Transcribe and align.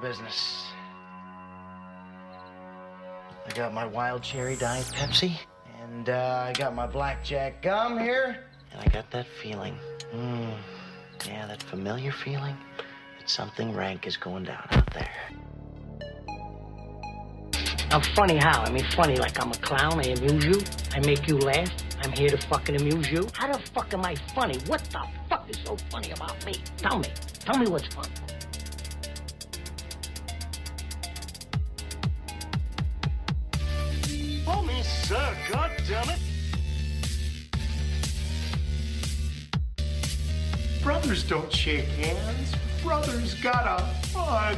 business. 0.00 0.66
I 3.46 3.52
got 3.54 3.74
my 3.74 3.86
wild 3.86 4.22
cherry 4.22 4.56
diet 4.56 4.86
Pepsi, 4.94 5.36
and 5.82 6.08
uh, 6.08 6.44
I 6.48 6.52
got 6.52 6.74
my 6.74 6.86
blackjack 6.86 7.62
gum 7.62 7.98
here, 7.98 8.44
and 8.72 8.80
I 8.80 8.86
got 8.88 9.10
that 9.10 9.26
feeling. 9.42 9.76
Mm, 10.14 10.56
yeah, 11.26 11.46
that 11.46 11.62
familiar 11.62 12.12
feeling 12.12 12.56
that 13.18 13.28
something 13.28 13.74
rank 13.74 14.06
is 14.06 14.16
going 14.16 14.44
down 14.44 14.66
out 14.70 14.92
there. 14.92 15.10
I'm 17.92 18.02
funny 18.14 18.36
how? 18.36 18.62
I 18.62 18.70
mean, 18.70 18.84
funny 18.94 19.16
like 19.16 19.42
I'm 19.42 19.50
a 19.50 19.56
clown. 19.56 19.98
I 19.98 20.10
amuse 20.10 20.44
you. 20.44 20.62
I 20.92 21.00
make 21.00 21.26
you 21.26 21.38
laugh. 21.38 21.70
I'm 22.02 22.12
here 22.12 22.28
to 22.28 22.38
fucking 22.46 22.76
amuse 22.76 23.10
you. 23.10 23.26
How 23.34 23.52
the 23.52 23.58
fuck 23.58 23.92
am 23.92 24.04
I 24.04 24.14
funny? 24.34 24.58
What 24.66 24.84
the 24.84 25.04
fuck 25.28 25.50
is 25.50 25.58
so 25.64 25.76
funny 25.90 26.12
about 26.12 26.44
me? 26.46 26.54
Tell 26.76 26.98
me. 26.98 27.08
Tell 27.40 27.58
me 27.58 27.68
what's 27.68 27.92
funny. 27.92 28.08
Sir. 35.10 35.36
God 35.50 35.72
damn 35.88 36.08
it. 36.08 36.20
Brothers 40.84 41.24
don't 41.24 41.52
shake 41.52 41.86
hands. 41.86 42.54
Brothers 42.80 43.34
gotta 43.42 43.82
hug. 44.14 44.56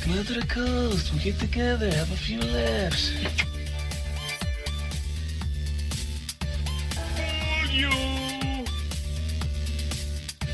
Come 0.00 0.16
out 0.16 0.26
to 0.26 0.34
the 0.34 0.46
coast. 0.46 1.12
We 1.12 1.18
get 1.18 1.40
together, 1.40 1.90
have 1.90 2.12
a 2.12 2.16
few 2.16 2.38
laughs. 2.38 3.10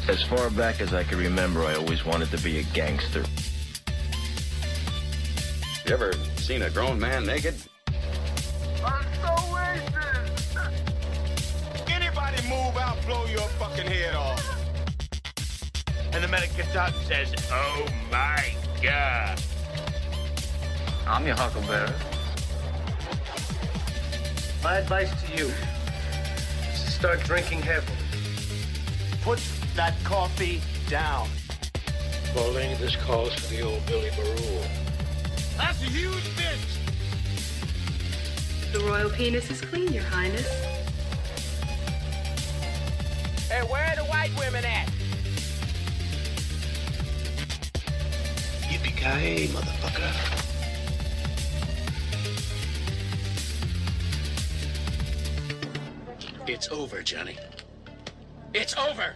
As 0.08 0.22
far 0.22 0.48
back 0.48 0.80
as 0.80 0.95
I 0.95 1.04
can 1.04 1.18
remember, 1.18 1.62
I 1.64 1.74
always 1.74 2.06
wanted 2.06 2.30
to 2.30 2.38
be 2.38 2.60
a 2.60 2.62
gangster. 2.62 3.23
You 5.86 5.92
ever 5.92 6.12
seen 6.45 6.60
a 6.60 6.68
grown 6.68 7.00
man 7.00 7.24
naked? 7.24 7.54
I'm 8.84 9.06
so 9.23 9.34
wasted. 9.54 9.95
Anybody 11.90 12.42
move, 12.42 12.76
I'll 12.76 13.01
blow 13.06 13.24
your 13.24 13.48
fucking 13.59 13.86
head 13.86 14.14
off. 14.14 14.45
And 16.12 16.23
the 16.23 16.28
medic 16.28 16.54
gets 16.54 16.76
out 16.76 16.92
and 16.92 17.06
says, 17.06 17.34
Oh 17.51 17.86
my 18.12 18.54
God. 18.82 19.40
I'm 21.06 21.26
your 21.26 21.34
huckleberry. 21.34 21.90
My 24.62 24.76
advice 24.76 25.10
to 25.23 25.36
you 25.38 25.46
is 26.74 26.84
to 26.84 26.90
start 26.90 27.20
drinking 27.20 27.62
heavily. 27.62 27.96
Put 29.23 29.42
that 29.76 29.95
coffee 30.04 30.60
down. 30.90 31.26
Pauline, 32.34 32.76
this 32.79 32.96
calls 32.96 33.32
for 33.32 33.46
the 33.46 33.62
old 33.62 33.86
Billy 33.86 34.10
Baroo. 34.10 34.84
That's 35.57 35.80
a 35.83 35.87
huge 35.87 36.24
bitch. 36.37 36.79
The 38.73 38.80
royal 38.80 39.10
penis 39.10 39.51
is 39.51 39.60
clean, 39.60 39.93
Your 39.93 40.02
Highness. 40.05 40.49
Hey, 43.49 43.63
where 43.63 43.85
are 43.85 43.97
the 43.97 44.05
white 44.05 44.30
women 44.38 44.65
at? 44.65 44.88
Yippee-ki-yay, 48.69 49.47
motherfucker. 49.49 50.41
It's 56.47 56.69
over, 56.69 57.02
Johnny. 57.02 57.37
It's 58.52 58.77
over! 58.77 59.15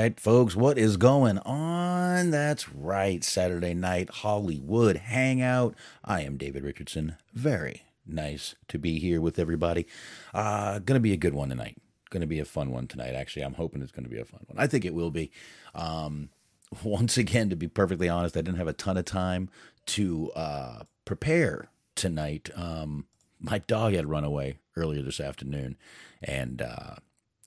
Right, 0.00 0.18
folks, 0.18 0.56
what 0.56 0.78
is 0.78 0.96
going 0.96 1.38
on? 1.40 2.30
That's 2.30 2.72
right, 2.72 3.22
Saturday 3.22 3.74
night 3.74 4.08
Hollywood 4.08 4.96
hangout. 4.96 5.74
I 6.02 6.22
am 6.22 6.38
David 6.38 6.64
Richardson. 6.64 7.16
Very 7.34 7.82
nice 8.06 8.54
to 8.68 8.78
be 8.78 8.98
here 8.98 9.20
with 9.20 9.38
everybody. 9.38 9.86
Uh, 10.32 10.78
gonna 10.78 11.00
be 11.00 11.12
a 11.12 11.18
good 11.18 11.34
one 11.34 11.50
tonight. 11.50 11.76
Gonna 12.08 12.26
be 12.26 12.38
a 12.38 12.46
fun 12.46 12.70
one 12.70 12.86
tonight. 12.86 13.14
Actually, 13.14 13.42
I'm 13.42 13.54
hoping 13.54 13.82
it's 13.82 13.92
gonna 13.92 14.08
be 14.08 14.18
a 14.18 14.24
fun 14.24 14.40
one. 14.46 14.58
I 14.58 14.66
think 14.66 14.86
it 14.86 14.94
will 14.94 15.10
be. 15.10 15.30
Um, 15.74 16.30
once 16.82 17.18
again, 17.18 17.50
to 17.50 17.56
be 17.56 17.68
perfectly 17.68 18.08
honest, 18.08 18.38
I 18.38 18.40
didn't 18.40 18.58
have 18.58 18.68
a 18.68 18.72
ton 18.72 18.96
of 18.96 19.04
time 19.04 19.50
to 19.86 20.32
uh, 20.32 20.84
prepare 21.04 21.68
tonight. 21.94 22.48
Um, 22.56 23.04
my 23.38 23.58
dog 23.58 23.92
had 23.92 24.08
run 24.08 24.24
away 24.24 24.60
earlier 24.76 25.02
this 25.02 25.20
afternoon, 25.20 25.76
and 26.22 26.62
uh, 26.62 26.94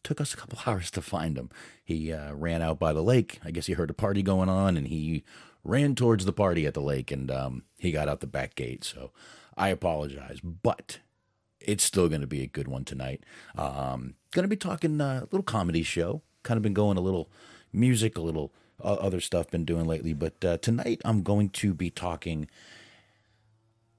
took 0.03 0.21
us 0.21 0.33
a 0.33 0.37
couple 0.37 0.59
hours 0.67 0.91
to 0.91 1.01
find 1.01 1.37
him. 1.37 1.49
He 1.83 2.11
uh, 2.11 2.33
ran 2.33 2.61
out 2.61 2.79
by 2.79 2.93
the 2.93 3.03
lake. 3.03 3.39
I 3.43 3.51
guess 3.51 3.67
he 3.67 3.73
heard 3.73 3.89
a 3.89 3.93
party 3.93 4.21
going 4.21 4.49
on, 4.49 4.77
and 4.77 4.87
he 4.87 5.23
ran 5.63 5.95
towards 5.95 6.25
the 6.25 6.33
party 6.33 6.65
at 6.65 6.73
the 6.73 6.81
lake, 6.81 7.11
and 7.11 7.31
um, 7.31 7.63
he 7.77 7.91
got 7.91 8.09
out 8.09 8.19
the 8.19 8.27
back 8.27 8.55
gate. 8.55 8.83
So 8.83 9.11
I 9.57 9.69
apologize, 9.69 10.39
but 10.41 10.99
it's 11.59 11.83
still 11.83 12.09
going 12.09 12.21
to 12.21 12.27
be 12.27 12.41
a 12.43 12.47
good 12.47 12.67
one 12.67 12.83
tonight. 12.85 13.23
Um, 13.57 14.15
going 14.31 14.43
to 14.43 14.49
be 14.49 14.57
talking 14.57 14.99
uh, 14.99 15.21
a 15.21 15.27
little 15.31 15.43
comedy 15.43 15.83
show. 15.83 16.21
Kind 16.43 16.57
of 16.57 16.63
been 16.63 16.73
going 16.73 16.97
a 16.97 17.01
little 17.01 17.29
music, 17.71 18.17
a 18.17 18.21
little 18.21 18.53
uh, 18.83 18.93
other 18.93 19.21
stuff 19.21 19.49
been 19.49 19.65
doing 19.65 19.85
lately, 19.85 20.13
but 20.13 20.43
uh, 20.43 20.57
tonight 20.57 21.01
I'm 21.05 21.23
going 21.23 21.49
to 21.49 21.73
be 21.73 21.89
talking 21.89 22.49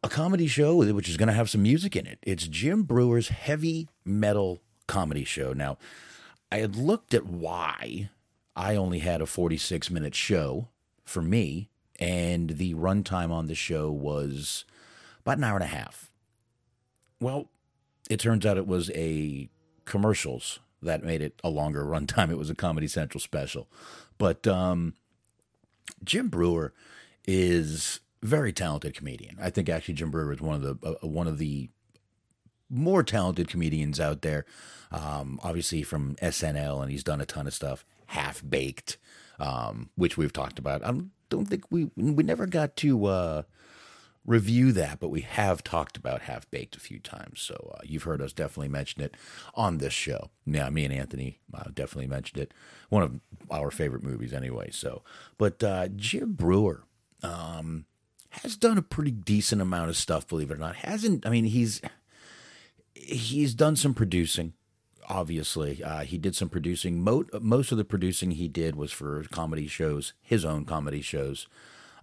a 0.02 0.08
comedy 0.08 0.46
show 0.46 0.76
which 0.76 1.08
is 1.08 1.16
going 1.16 1.28
to 1.28 1.32
have 1.32 1.48
some 1.48 1.62
music 1.62 1.96
in 1.96 2.06
it. 2.06 2.18
It's 2.22 2.46
Jim 2.46 2.82
Breuer's 2.82 3.28
heavy 3.28 3.88
metal 4.04 4.60
comedy 4.86 5.24
show. 5.24 5.52
Now, 5.52 5.78
I 6.50 6.58
had 6.58 6.76
looked 6.76 7.14
at 7.14 7.26
why 7.26 8.10
I 8.56 8.76
only 8.76 9.00
had 9.00 9.20
a 9.20 9.26
46 9.26 9.90
minute 9.90 10.14
show 10.14 10.68
for 11.04 11.22
me, 11.22 11.68
and 11.98 12.50
the 12.50 12.74
runtime 12.74 13.30
on 13.30 13.46
the 13.46 13.54
show 13.54 13.90
was 13.90 14.64
about 15.20 15.38
an 15.38 15.44
hour 15.44 15.56
and 15.56 15.64
a 15.64 15.68
half. 15.68 16.10
Well, 17.20 17.48
it 18.10 18.20
turns 18.20 18.44
out 18.44 18.58
it 18.58 18.66
was 18.66 18.90
a 18.94 19.48
commercials 19.84 20.60
that 20.82 21.02
made 21.02 21.22
it 21.22 21.40
a 21.42 21.48
longer 21.48 21.84
runtime. 21.84 22.30
It 22.30 22.38
was 22.38 22.50
a 22.50 22.54
Comedy 22.54 22.88
Central 22.88 23.20
special. 23.20 23.68
But 24.18 24.46
um, 24.46 24.94
Jim 26.04 26.28
Breuer 26.28 26.72
is 27.26 28.00
very 28.22 28.52
talented 28.52 28.94
comedian. 28.94 29.36
I 29.40 29.50
think 29.50 29.68
actually 29.68 29.94
Jim 29.94 30.10
Breuer 30.10 30.32
is 30.32 30.40
one 30.40 30.54
of 30.54 30.62
the 30.62 30.88
uh, 30.88 31.06
one 31.06 31.26
of 31.26 31.38
the 31.38 31.68
more 32.70 33.02
talented 33.02 33.48
comedians 33.48 34.00
out 34.00 34.22
there. 34.22 34.44
Um, 34.90 35.40
obviously 35.42 35.82
from 35.82 36.14
SNL, 36.16 36.82
and 36.82 36.90
he's 36.90 37.02
done 37.02 37.20
a 37.20 37.26
ton 37.26 37.46
of 37.46 37.54
stuff. 37.54 37.84
Half 38.06 38.42
Baked, 38.48 38.96
um, 39.40 39.90
which 39.96 40.16
we've 40.16 40.32
talked 40.32 40.58
about. 40.58 40.84
I 40.84 40.92
don't 41.30 41.46
think 41.46 41.64
we 41.70 41.90
we 41.96 42.22
never 42.22 42.46
got 42.46 42.76
to 42.76 43.06
uh, 43.06 43.42
review 44.24 44.70
that, 44.72 45.00
but 45.00 45.08
we 45.08 45.22
have 45.22 45.64
talked 45.64 45.96
about 45.96 46.22
Half 46.22 46.48
Baked 46.50 46.76
a 46.76 46.80
few 46.80 47.00
times. 47.00 47.40
So 47.40 47.74
uh, 47.74 47.80
you've 47.84 48.04
heard 48.04 48.22
us 48.22 48.32
definitely 48.32 48.68
mention 48.68 49.02
it 49.02 49.16
on 49.54 49.78
this 49.78 49.92
show. 49.92 50.30
Yeah, 50.46 50.70
me 50.70 50.84
and 50.84 50.94
Anthony 50.94 51.40
uh, 51.52 51.70
definitely 51.74 52.06
mentioned 52.06 52.42
it. 52.42 52.54
One 52.88 53.02
of 53.02 53.20
our 53.50 53.72
favorite 53.72 54.04
movies, 54.04 54.32
anyway. 54.32 54.70
So, 54.70 55.02
but 55.38 55.62
uh, 55.62 55.88
Jim 55.88 56.34
Breuer. 56.34 56.84
Um, 57.22 57.86
has 58.42 58.56
done 58.56 58.76
a 58.76 58.82
pretty 58.82 59.12
decent 59.12 59.62
amount 59.62 59.88
of 59.88 59.96
stuff, 59.96 60.26
believe 60.26 60.50
it 60.50 60.54
or 60.54 60.58
not. 60.58 60.76
Hasn't 60.76 61.24
I 61.24 61.30
mean 61.30 61.44
he's 61.44 61.80
he's 62.94 63.54
done 63.54 63.76
some 63.76 63.94
producing. 63.94 64.54
Obviously, 65.08 65.82
uh, 65.82 66.00
he 66.00 66.16
did 66.16 66.34
some 66.34 66.48
producing. 66.48 67.02
Mo- 67.02 67.26
most 67.40 67.72
of 67.72 67.78
the 67.78 67.84
producing 67.84 68.32
he 68.32 68.48
did 68.48 68.74
was 68.74 68.90
for 68.92 69.24
comedy 69.30 69.66
shows, 69.66 70.14
his 70.22 70.44
own 70.44 70.64
comedy 70.64 71.02
shows. 71.02 71.46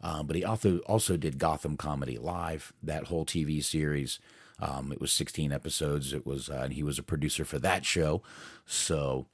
Um, 0.03 0.27
but 0.27 0.35
he 0.35 0.43
also 0.43 0.79
also 0.79 1.17
did 1.17 1.38
Gotham 1.38 1.77
Comedy 1.77 2.17
Live, 2.17 2.73
that 2.81 3.05
whole 3.05 3.25
TV 3.25 3.63
series. 3.63 4.19
Um, 4.59 4.91
it 4.91 5.01
was 5.01 5.11
16 5.11 5.51
episodes. 5.51 6.13
It 6.13 6.25
was, 6.25 6.49
uh, 6.49 6.61
and 6.63 6.73
he 6.73 6.83
was 6.83 6.99
a 6.99 7.03
producer 7.03 7.45
for 7.45 7.57
that 7.59 7.85
show. 7.85 8.21
So 8.65 9.25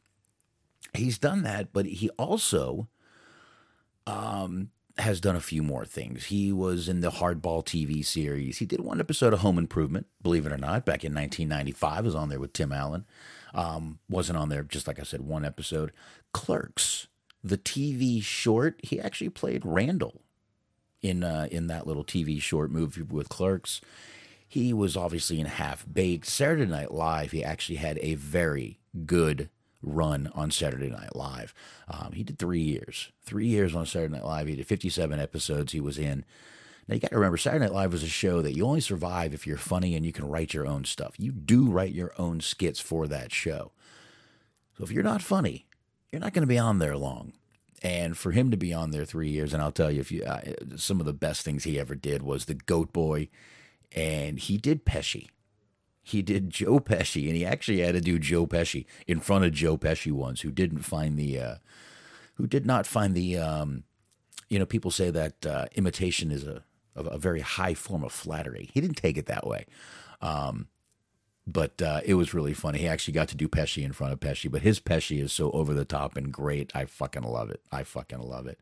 he's 0.94 1.18
done 1.18 1.44
that, 1.44 1.74
but 1.74 1.86
he 1.86 2.10
also 2.12 2.88
um, 4.06 4.70
has 5.00 5.22
done 5.22 5.36
a 5.36 5.42
few 5.42 5.62
more 5.62 5.86
things. 5.86 6.26
He 6.26 6.52
was 6.52 6.90
in 6.90 7.02
the 7.02 7.12
Hardball 7.12 7.64
TV 7.64 8.04
series. 8.04 8.58
He 8.58 8.66
did 8.66 8.80
one 8.82 9.00
episode 9.00 9.34
of 9.34 9.40
Home 9.40 9.58
Improvement, 9.58 10.08
believe 10.22 10.46
it 10.46 10.52
or 10.52 10.58
not, 10.58 10.86
back 10.86 11.04
in 11.04 11.14
1995. 11.14 12.06
Was 12.06 12.16
on 12.16 12.30
there 12.30 12.40
with 12.40 12.54
Tim 12.54 12.72
Allen. 12.72 13.06
Um, 13.54 14.00
wasn't 14.10 14.38
on 14.38 14.50
there, 14.50 14.64
just 14.64 14.88
like 14.88 15.00
I 15.00 15.04
said, 15.04 15.22
one 15.22 15.46
episode. 15.46 15.92
Clerks, 16.34 17.08
the 17.44 17.58
TV 17.58 18.22
short. 18.22 18.80
He 18.84 19.00
actually 19.00 19.30
played 19.30 19.66
Randall 19.66 20.22
in 21.02 21.24
uh, 21.24 21.48
in 21.52 21.68
that 21.68 21.88
little 21.88 22.04
TV 22.04 22.42
short 22.42 22.72
movie 22.72 23.02
with 23.02 23.30
Clerks. 23.30 23.82
He 24.48 24.74
was 24.74 24.96
obviously 24.96 25.40
in 25.40 25.46
Half 25.46 25.86
Baked. 25.92 26.26
Saturday 26.26 26.66
Night 26.66 26.92
Live, 26.92 27.32
he 27.32 27.44
actually 27.44 27.76
had 27.78 28.00
a 28.02 28.16
very 28.16 28.80
good 29.06 29.50
run 29.82 30.32
on 30.34 30.52
Saturday 30.52 30.90
Night 30.90 31.16
Live. 31.16 31.54
Um, 31.88 32.12
he 32.14 32.24
did 32.24 32.40
three 32.40 32.62
years, 32.62 33.12
three 33.24 33.48
years 33.48 33.76
on 33.76 33.86
Saturday 33.86 34.14
Night 34.14 34.26
Live. 34.26 34.48
He 34.48 34.56
did 34.56 34.68
57 34.68 35.20
episodes. 35.20 35.72
He 35.72 35.80
was 35.80 35.98
in. 35.98 36.26
Now 36.88 36.96
you 36.96 37.02
got 37.02 37.12
to 37.12 37.18
remember, 37.18 37.38
Saturday 37.38 37.66
Night 37.66 37.74
Live 37.74 37.92
was 37.92 38.04
a 38.04 38.08
show 38.08 38.42
that 38.42 38.56
you 38.56 38.66
only 38.66 38.82
survive 38.82 39.34
if 39.34 39.46
you're 39.46 39.58
funny 39.58 39.96
and 39.96 40.06
you 40.06 40.14
can 40.14 40.28
write 40.28 40.54
your 40.54 40.66
own 40.66 40.86
stuff. 40.86 41.16
You 41.18 41.32
do 41.32 41.70
write 41.70 41.94
your 41.94 42.14
own 42.18 42.40
skits 42.40 42.80
for 42.80 43.08
that 43.08 43.32
show. 43.32 43.72
So 44.78 44.84
if 44.84 44.92
you're 44.92 45.04
not 45.04 45.22
funny, 45.22 45.68
you're 46.12 46.22
not 46.22 46.34
going 46.34 46.44
to 46.44 46.48
be 46.48 46.60
on 46.60 46.80
there 46.80 46.96
long. 46.96 47.34
And 47.84 48.18
for 48.18 48.32
him 48.32 48.50
to 48.52 48.58
be 48.58 48.74
on 48.74 48.92
there 48.92 49.06
three 49.06 49.30
years, 49.30 49.54
and 49.54 49.62
I'll 49.62 49.72
tell 49.72 49.92
you, 49.92 50.00
if 50.00 50.12
you 50.12 50.24
uh, 50.24 50.42
some 50.78 51.00
of 51.00 51.06
the 51.06 51.14
best 51.14 51.44
things 51.44 51.64
he 51.64 51.80
ever 51.80 51.94
did 51.94 52.24
was 52.24 52.46
the 52.46 52.56
Goat 52.56 52.92
Boy, 52.92 53.30
and 53.96 54.40
he 54.40 54.58
did 54.58 54.84
Pesci. 54.84 55.28
He 56.08 56.22
did 56.22 56.50
Joe 56.50 56.80
Pesci, 56.80 57.28
and 57.28 57.36
he 57.36 57.46
actually 57.46 57.82
had 57.82 57.94
to 57.94 58.02
do 58.02 58.18
Joe 58.18 58.48
Pesci 58.48 58.86
in 59.08 59.20
front 59.20 59.44
of 59.44 59.52
Joe 59.52 59.78
Pesci 59.78 60.12
once, 60.12 60.40
who 60.42 60.52
didn't 60.52 60.84
find 60.84 61.18
the, 61.18 61.38
uh, 61.38 61.56
who 62.36 62.48
did 62.48 62.66
not 62.66 62.88
find 62.88 63.14
the, 63.14 63.38
um, 63.38 63.84
you 64.48 64.58
know, 64.58 64.66
people 64.66 64.90
say 64.90 65.10
that 65.10 65.46
uh, 65.46 65.66
imitation 65.76 66.32
is 66.32 66.46
a, 66.46 66.64
a 66.96 67.18
very 67.18 67.42
high 67.42 67.74
form 67.74 68.06
of 68.06 68.14
flattery. 68.14 68.70
He 68.74 68.80
didn't 68.80 68.96
take 68.96 69.18
it 69.18 69.26
that 69.26 69.46
way. 69.46 69.66
Um, 70.22 70.70
but 71.46 71.82
uh, 71.82 72.00
it 72.06 72.14
was 72.14 72.34
really 72.34 72.54
funny. 72.54 72.80
He 72.80 72.88
actually 72.88 73.14
got 73.14 73.28
to 73.30 73.36
do 73.36 73.50
Pesci 73.50 73.84
in 73.84 73.92
front 73.92 74.14
of 74.14 74.22
Pesci, 74.22 74.50
but 74.50 74.62
his 74.62 74.80
Pesci 74.80 75.22
is 75.22 75.34
so 75.34 75.52
over 75.52 75.74
the 75.74 75.86
top 75.86 76.16
and 76.16 76.32
great. 76.32 76.72
I 76.74 76.86
fucking 76.86 77.24
love 77.24 77.50
it. 77.50 77.62
I 77.70 77.84
fucking 77.84 78.20
love 78.20 78.48
it. 78.48 78.60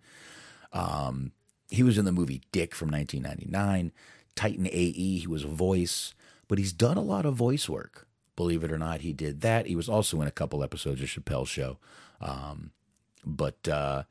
Um, 0.74 1.32
he 1.70 1.84
was 1.84 2.00
in 2.00 2.06
the 2.06 2.12
movie 2.12 2.42
Dick 2.52 2.74
from 2.74 2.90
1999, 2.90 3.92
Titan 4.36 4.68
AE. 4.68 5.20
He 5.20 5.28
was 5.28 5.44
a 5.44 5.48
voice, 5.48 6.16
but 6.48 6.58
he's 6.58 6.74
done 6.74 6.98
a 6.98 7.02
lot 7.02 7.26
of 7.26 7.36
voice 7.36 7.68
work. 7.70 8.08
Believe 8.36 8.64
it 8.64 8.72
or 8.72 8.78
not, 8.78 9.02
he 9.02 9.14
did 9.14 9.42
that. 9.42 9.66
He 9.66 9.76
was 9.76 9.88
also 9.88 10.22
in 10.22 10.28
a 10.28 10.32
couple 10.32 10.64
episodes 10.64 11.02
of 11.02 11.08
Chappelle's 11.08 11.50
Show. 11.50 11.78
Um, 12.20 12.72
but 13.26 13.68
uh, 13.68 14.04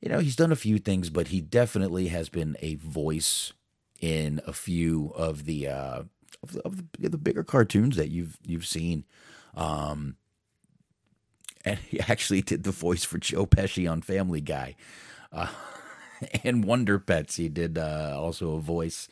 you 0.00 0.08
know, 0.08 0.20
he's 0.20 0.36
done 0.36 0.52
a 0.52 0.56
few 0.56 0.78
things, 0.78 1.10
but 1.10 1.28
he 1.28 1.40
definitely 1.40 2.08
has 2.08 2.28
been 2.28 2.56
a 2.60 2.76
voice 2.76 3.52
in 4.00 4.40
a 4.46 4.52
few 4.52 5.12
of 5.16 5.44
the 5.44 5.68
uh, 5.68 6.02
of 6.42 6.52
the, 6.52 6.62
of 6.62 6.76
the, 6.76 7.08
the 7.08 7.18
bigger 7.18 7.44
cartoons 7.44 7.96
that 7.96 8.10
you've 8.10 8.38
you've 8.46 8.66
seen. 8.66 9.04
Um, 9.54 10.16
and 11.64 11.78
he 11.78 12.00
actually 12.08 12.42
did 12.42 12.62
the 12.62 12.70
voice 12.70 13.04
for 13.04 13.18
Joe 13.18 13.46
Pesci 13.46 13.90
on 13.90 14.02
Family 14.02 14.40
Guy, 14.40 14.76
uh, 15.32 15.48
and 16.44 16.64
Wonder 16.64 16.98
Pets. 16.98 17.36
He 17.36 17.48
did 17.48 17.76
uh, 17.76 18.14
also 18.16 18.56
a 18.56 18.60
voice 18.60 19.08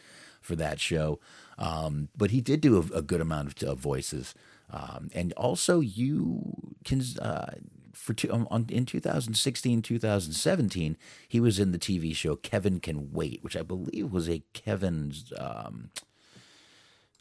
for 0.46 0.56
that 0.56 0.80
show, 0.80 1.18
um, 1.58 2.08
but 2.16 2.30
he 2.30 2.40
did 2.40 2.60
do 2.60 2.76
a, 2.76 2.98
a 2.98 3.02
good 3.02 3.20
amount 3.20 3.62
of, 3.62 3.68
of 3.68 3.78
voices. 3.78 4.34
Um, 4.70 5.10
and 5.14 5.32
also, 5.34 5.80
you 5.80 6.54
can 6.84 7.02
uh, 7.20 7.52
for 7.96 8.14
two, 8.14 8.30
on, 8.30 8.66
in 8.68 8.86
2016, 8.86 9.82
2017, 9.82 10.96
he 11.26 11.40
was 11.40 11.58
in 11.58 11.72
the 11.72 11.78
TV 11.78 12.14
show 12.14 12.36
Kevin 12.36 12.78
Can 12.78 13.10
Wait, 13.12 13.42
which 13.42 13.56
I 13.56 13.62
believe 13.62 14.12
was 14.12 14.28
a 14.28 14.42
Kevin's. 14.52 15.32
Um, 15.36 15.90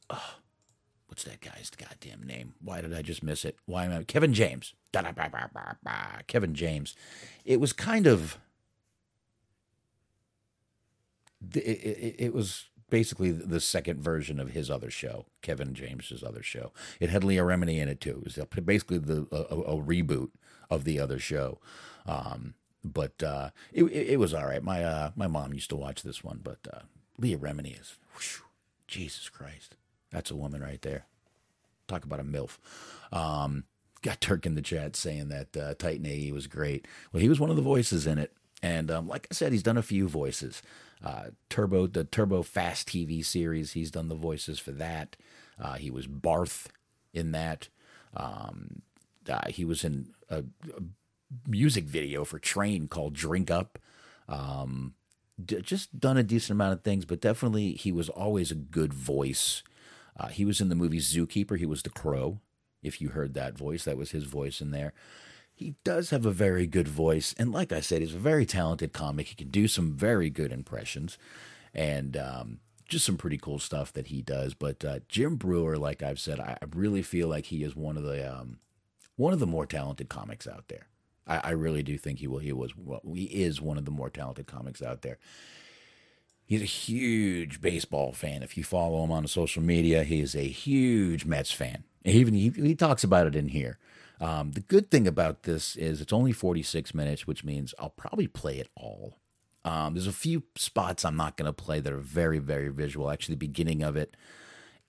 oh, 0.09 0.35
what's 1.07 1.23
that 1.23 1.41
guy's 1.41 1.71
goddamn 1.71 2.23
name? 2.23 2.53
Why 2.61 2.81
did 2.81 2.93
I 2.93 3.01
just 3.01 3.23
miss 3.23 3.45
it? 3.45 3.57
Why 3.65 3.85
am 3.85 3.93
I 3.93 4.03
Kevin 4.03 4.33
James? 4.33 4.73
Kevin 6.27 6.53
James. 6.53 6.95
It 7.45 7.59
was 7.59 7.73
kind 7.73 8.05
of. 8.05 8.37
It, 11.53 11.59
it, 11.59 12.15
it 12.19 12.33
was 12.33 12.65
basically 12.89 13.31
the 13.31 13.59
second 13.59 14.01
version 14.01 14.39
of 14.39 14.51
his 14.51 14.69
other 14.69 14.89
show, 14.89 15.25
Kevin 15.41 15.73
James's 15.73 16.23
other 16.23 16.43
show. 16.43 16.71
It 16.99 17.09
had 17.09 17.23
Leah 17.23 17.43
Remini 17.43 17.79
in 17.79 17.89
it 17.89 17.99
too. 17.99 18.23
It 18.25 18.37
was 18.37 18.63
basically 18.63 18.99
the 18.99 19.27
a, 19.31 19.55
a 19.55 19.81
reboot 19.81 20.29
of 20.69 20.83
the 20.83 20.99
other 20.99 21.19
show. 21.19 21.59
Um, 22.05 22.53
but 22.83 23.21
uh, 23.23 23.49
it, 23.73 23.83
it, 23.85 24.19
was 24.19 24.33
all 24.33 24.45
right. 24.45 24.63
My 24.63 24.83
uh, 24.83 25.11
my 25.15 25.27
mom 25.27 25.53
used 25.53 25.69
to 25.71 25.75
watch 25.75 26.03
this 26.03 26.23
one, 26.23 26.39
but 26.43 26.59
uh, 26.71 26.81
Leah 27.17 27.37
Remini 27.37 27.79
is 27.79 27.97
whew, 28.13 28.45
Jesus 28.87 29.29
Christ. 29.29 29.75
That's 30.11 30.31
a 30.31 30.35
woman 30.35 30.61
right 30.61 30.81
there. 30.81 31.05
Talk 31.87 32.03
about 32.03 32.19
a 32.19 32.23
MILF. 32.23 32.57
Um, 33.11 33.65
got 34.01 34.21
Turk 34.21 34.45
in 34.45 34.55
the 34.55 34.61
chat 34.61 34.95
saying 34.95 35.29
that 35.29 35.57
uh, 35.57 35.73
Titan 35.73 36.05
AE 36.05 36.31
was 36.31 36.47
great. 36.47 36.87
Well, 37.11 37.21
he 37.21 37.29
was 37.29 37.39
one 37.39 37.49
of 37.49 37.55
the 37.55 37.61
voices 37.61 38.05
in 38.05 38.17
it. 38.17 38.31
And 38.61 38.89
um, 38.89 39.07
like 39.07 39.27
I 39.29 39.33
said, 39.33 39.51
he's 39.51 39.63
done 39.63 39.77
a 39.77 39.83
few 39.83 40.07
voices. 40.07 40.61
Uh, 41.03 41.25
Turbo, 41.49 41.87
the 41.87 42.03
Turbo 42.03 42.41
Fast 42.41 42.87
TV 42.87 43.23
series, 43.23 43.73
he's 43.73 43.91
done 43.91 44.07
the 44.07 44.15
voices 44.15 44.59
for 44.59 44.71
that. 44.71 45.15
Uh, 45.59 45.73
he 45.73 45.91
was 45.91 46.07
Barth 46.07 46.69
in 47.13 47.31
that. 47.31 47.69
Um, 48.15 48.81
uh, 49.29 49.47
he 49.49 49.65
was 49.65 49.83
in 49.83 50.13
a, 50.29 50.39
a, 50.39 50.83
music 51.47 51.85
video 51.85 52.23
for 52.23 52.39
Train 52.39 52.87
called 52.87 53.13
Drink 53.13 53.51
Up. 53.51 53.79
Um, 54.29 54.93
d- 55.43 55.61
just 55.61 55.99
done 55.99 56.17
a 56.17 56.23
decent 56.23 56.55
amount 56.55 56.73
of 56.73 56.83
things, 56.83 57.05
but 57.05 57.21
definitely 57.21 57.73
he 57.73 57.91
was 57.91 58.09
always 58.09 58.51
a 58.51 58.55
good 58.55 58.93
voice. 58.93 59.63
Uh, 60.17 60.27
he 60.27 60.45
was 60.45 60.61
in 60.61 60.69
the 60.69 60.75
movie 60.75 60.99
Zookeeper. 60.99 61.57
He 61.57 61.65
was 61.65 61.83
the 61.83 61.89
crow. 61.89 62.39
If 62.81 63.01
you 63.01 63.09
heard 63.09 63.33
that 63.33 63.57
voice, 63.57 63.83
that 63.83 63.97
was 63.97 64.11
his 64.11 64.25
voice 64.25 64.61
in 64.61 64.71
there. 64.71 64.93
He 65.55 65.75
does 65.85 66.09
have 66.09 66.25
a 66.25 66.31
very 66.31 66.67
good 66.67 66.87
voice. 66.87 67.33
And 67.37 67.51
like 67.51 67.71
I 67.71 67.79
said, 67.79 68.01
he's 68.01 68.13
a 68.13 68.19
very 68.19 68.45
talented 68.45 68.91
comic. 68.91 69.27
He 69.27 69.35
can 69.35 69.49
do 69.49 69.67
some 69.67 69.93
very 69.93 70.29
good 70.29 70.51
impressions 70.51 71.17
and 71.73 72.17
um, 72.17 72.59
just 72.89 73.05
some 73.05 73.15
pretty 73.15 73.37
cool 73.37 73.59
stuff 73.59 73.93
that 73.93 74.07
he 74.07 74.21
does. 74.21 74.53
But 74.53 74.83
uh, 74.83 74.99
Jim 75.07 75.37
Breuer, 75.37 75.77
like 75.77 76.03
I've 76.03 76.19
said, 76.19 76.41
I 76.41 76.57
really 76.73 77.01
feel 77.01 77.29
like 77.29 77.45
he 77.45 77.63
is 77.63 77.75
one 77.75 77.95
of 77.95 78.03
the 78.03 78.29
um, 78.29 78.59
one 79.15 79.31
of 79.31 79.39
the 79.39 79.47
more 79.47 79.65
talented 79.65 80.09
comics 80.09 80.45
out 80.45 80.67
there. 80.67 80.87
I, 81.25 81.37
I 81.37 81.49
really 81.51 81.83
do 81.83 81.97
think 81.97 82.19
he 82.19 82.27
will. 82.27 82.39
He 82.39 82.51
was. 82.51 82.75
Well, 82.75 83.01
he 83.13 83.23
is 83.23 83.61
one 83.61 83.77
of 83.77 83.85
the 83.85 83.91
more 83.91 84.09
talented 84.09 84.47
comics 84.47 84.81
out 84.81 85.03
there. 85.03 85.17
He's 86.45 86.61
a 86.61 86.65
huge 86.65 87.59
baseball 87.61 88.11
fan. 88.11 88.43
If 88.43 88.55
you 88.55 88.63
follow 88.63 89.03
him 89.03 89.11
on 89.11 89.25
social 89.27 89.63
media, 89.63 90.03
he 90.03 90.19
is 90.19 90.35
a 90.35 90.47
huge 90.47 91.25
Mets 91.25 91.51
fan. 91.51 91.85
Even 92.03 92.35
he, 92.35 92.49
he 92.49 92.75
talks 92.75 93.03
about 93.03 93.25
it 93.25 93.35
in 93.35 93.47
here. 93.47 93.79
Um, 94.21 94.51
the 94.51 94.61
good 94.61 94.89
thing 94.89 95.07
about 95.07 95.43
this 95.43 95.75
is 95.75 96.01
it's 96.01 96.13
only 96.13 96.31
46 96.31 96.93
minutes, 96.93 97.27
which 97.27 97.43
means 97.43 97.73
I'll 97.79 97.89
probably 97.89 98.27
play 98.27 98.59
it 98.59 98.69
all. 98.75 99.17
Um, 99.65 99.93
there's 99.93 100.07
a 100.07 100.13
few 100.13 100.43
spots 100.55 101.03
I'm 101.03 101.17
not 101.17 101.37
going 101.37 101.47
to 101.47 101.53
play 101.53 101.79
that 101.79 101.91
are 101.91 101.97
very, 101.97 102.39
very 102.39 102.69
visual. 102.69 103.09
Actually, 103.09 103.33
the 103.33 103.47
beginning 103.47 103.83
of 103.83 103.95
it 103.95 104.15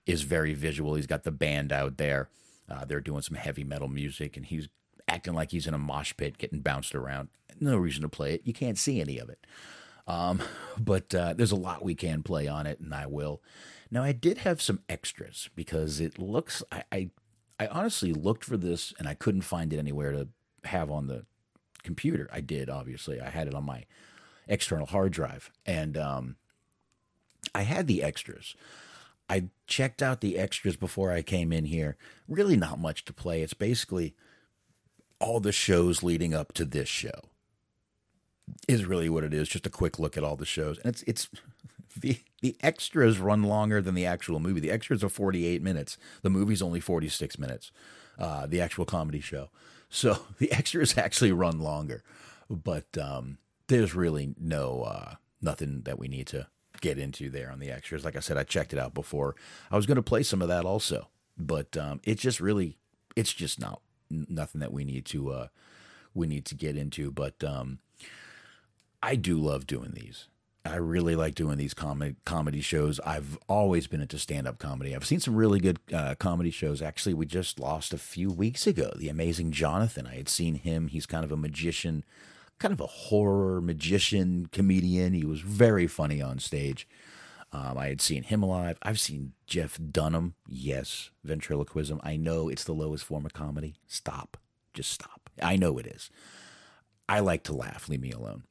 is 0.05 0.21
very 0.21 0.53
visual. 0.53 0.95
He's 0.95 1.07
got 1.07 1.23
the 1.23 1.31
band 1.31 1.71
out 1.71 1.97
there. 1.97 2.29
Uh, 2.69 2.85
they're 2.85 3.01
doing 3.01 3.21
some 3.21 3.37
heavy 3.37 3.63
metal 3.63 3.87
music, 3.87 4.37
and 4.37 4.45
he's 4.45 4.69
acting 5.07 5.33
like 5.33 5.51
he's 5.51 5.67
in 5.67 5.73
a 5.73 5.79
mosh 5.79 6.13
pit, 6.15 6.37
getting 6.37 6.59
bounced 6.59 6.93
around. 6.93 7.29
No 7.59 7.77
reason 7.77 8.03
to 8.03 8.09
play 8.09 8.33
it. 8.33 8.41
You 8.45 8.53
can't 8.53 8.77
see 8.77 9.01
any 9.01 9.17
of 9.17 9.29
it. 9.29 9.45
Um, 10.05 10.41
but 10.77 11.13
uh, 11.13 11.33
there's 11.33 11.51
a 11.51 11.57
lot 11.57 11.83
we 11.83 11.95
can 11.95 12.23
play 12.23 12.47
on 12.47 12.67
it, 12.67 12.79
and 12.79 12.93
I 12.93 13.07
will. 13.07 13.41
Now, 13.89 14.03
I 14.03 14.11
did 14.11 14.39
have 14.39 14.61
some 14.61 14.81
extras 14.89 15.49
because 15.55 15.99
it 15.99 16.19
looks. 16.19 16.61
I, 16.71 16.83
I, 16.91 17.09
I 17.59 17.67
honestly 17.67 18.13
looked 18.13 18.43
for 18.43 18.57
this, 18.57 18.93
and 18.99 19.07
I 19.07 19.13
couldn't 19.13 19.41
find 19.41 19.73
it 19.73 19.79
anywhere 19.79 20.11
to 20.11 20.27
have 20.65 20.91
on 20.91 21.07
the 21.07 21.25
computer. 21.83 22.29
I 22.31 22.41
did, 22.41 22.69
obviously. 22.69 23.19
I 23.19 23.29
had 23.29 23.47
it 23.47 23.55
on 23.55 23.65
my 23.65 23.85
external 24.47 24.85
hard 24.85 25.11
drive, 25.11 25.51
and 25.65 25.97
um, 25.97 26.35
I 27.55 27.63
had 27.63 27.87
the 27.87 28.03
extras. 28.03 28.55
I 29.29 29.49
checked 29.65 30.01
out 30.01 30.21
the 30.21 30.37
extras 30.37 30.77
before 30.77 31.11
I 31.11 31.21
came 31.21 31.51
in 31.51 31.65
here. 31.65 31.97
Really, 32.27 32.55
not 32.55 32.79
much 32.79 33.03
to 33.05 33.13
play. 33.13 33.41
It's 33.41 33.53
basically 33.53 34.15
all 35.19 35.39
the 35.39 35.51
shows 35.51 36.03
leading 36.03 36.33
up 36.33 36.53
to 36.53 36.65
this 36.65 36.87
show. 36.87 37.29
Is 38.67 38.85
really 38.85 39.09
what 39.09 39.25
it 39.25 39.33
is. 39.33 39.49
Just 39.49 39.67
a 39.67 39.71
quick 39.71 39.99
look 39.99 40.15
at 40.15 40.23
all 40.23 40.37
the 40.37 40.45
shows, 40.45 40.77
and 40.79 40.87
it's 40.87 41.03
it's 41.03 41.29
the 42.01 42.19
the 42.41 42.55
extras 42.61 43.19
run 43.19 43.43
longer 43.43 43.81
than 43.81 43.95
the 43.95 44.05
actual 44.05 44.39
movie. 44.39 44.59
The 44.59 44.71
extras 44.71 45.03
are 45.03 45.09
forty 45.09 45.45
eight 45.45 45.61
minutes. 45.61 45.97
The 46.21 46.29
movie's 46.29 46.61
only 46.61 46.79
forty 46.79 47.09
six 47.09 47.37
minutes. 47.37 47.71
Uh, 48.17 48.47
the 48.47 48.61
actual 48.61 48.85
comedy 48.85 49.19
show, 49.19 49.49
so 49.89 50.19
the 50.39 50.51
extras 50.51 50.97
actually 50.97 51.31
run 51.31 51.59
longer. 51.59 52.03
But 52.49 52.97
um, 52.97 53.37
there's 53.67 53.93
really 53.93 54.33
no 54.39 54.83
uh, 54.83 55.15
nothing 55.41 55.81
that 55.83 55.99
we 55.99 56.07
need 56.07 56.27
to 56.27 56.47
get 56.81 56.97
into 56.97 57.29
there 57.29 57.51
on 57.51 57.59
the 57.59 57.71
extras. 57.71 58.05
Like 58.05 58.15
I 58.15 58.19
said, 58.19 58.37
I 58.37 58.43
checked 58.43 58.73
it 58.73 58.79
out 58.79 58.93
before. 58.93 59.35
I 59.71 59.75
was 59.75 59.85
going 59.85 59.97
to 59.97 60.03
play 60.03 60.23
some 60.23 60.41
of 60.41 60.47
that 60.47 60.65
also, 60.65 61.09
but 61.37 61.75
um, 61.77 61.99
it's 62.03 62.21
just 62.21 62.39
really, 62.39 62.77
it's 63.15 63.33
just 63.33 63.59
not 63.59 63.81
nothing 64.09 64.61
that 64.61 64.73
we 64.73 64.83
need 64.83 65.05
to 65.05 65.31
uh, 65.31 65.47
we 66.13 66.27
need 66.27 66.45
to 66.45 66.55
get 66.55 66.77
into. 66.77 67.11
But 67.11 67.43
um, 67.43 67.79
I 69.01 69.15
do 69.15 69.37
love 69.37 69.67
doing 69.67 69.91
these. 69.93 70.27
I 70.67 70.75
really 70.77 71.15
like 71.15 71.35
doing 71.35 71.57
these 71.57 71.73
comedy 71.73 72.15
comedy 72.25 72.61
shows. 72.61 72.99
I've 73.01 73.37
always 73.47 73.87
been 73.87 74.01
into 74.01 74.19
stand 74.19 74.47
up 74.47 74.59
comedy. 74.59 74.95
I've 74.95 75.05
seen 75.05 75.19
some 75.19 75.35
really 75.35 75.59
good 75.59 75.79
uh, 75.93 76.15
comedy 76.15 76.51
shows. 76.51 76.81
Actually, 76.81 77.13
we 77.13 77.25
just 77.25 77.59
lost 77.59 77.93
a 77.93 77.97
few 77.97 78.31
weeks 78.31 78.67
ago. 78.67 78.91
The 78.95 79.09
amazing 79.09 79.51
Jonathan. 79.51 80.07
I 80.07 80.15
had 80.15 80.29
seen 80.29 80.55
him. 80.55 80.87
He's 80.87 81.05
kind 81.05 81.23
of 81.23 81.31
a 81.31 81.37
magician 81.37 82.03
kind 82.59 82.73
of 82.73 82.79
a 82.79 82.87
horror 82.87 83.61
magician 83.61 84.47
comedian. 84.51 85.13
He 85.13 85.25
was 85.25 85.41
very 85.41 85.87
funny 85.87 86.21
on 86.21 86.39
stage. 86.39 86.87
Um, 87.51 87.77
I 87.77 87.87
had 87.87 88.01
seen 88.01 88.23
him 88.23 88.43
alive. 88.43 88.77
I've 88.81 88.99
seen 88.99 89.33
Jeff 89.45 89.79
Dunham. 89.91 90.35
Yes, 90.47 91.11
ventriloquism. 91.23 92.01
I 92.03 92.17
know 92.17 92.49
it's 92.49 92.63
the 92.63 92.73
lowest 92.73 93.05
form 93.05 93.25
of 93.25 93.33
comedy. 93.33 93.75
Stop. 93.87 94.37
Just 94.73 94.91
stop. 94.91 95.29
I 95.41 95.55
know 95.55 95.77
it 95.77 95.87
is. 95.87 96.09
I 97.07 97.19
like 97.21 97.43
to 97.43 97.55
laugh. 97.55 97.87
Leave 97.87 98.01
me 98.01 98.11
alone. 98.11 98.43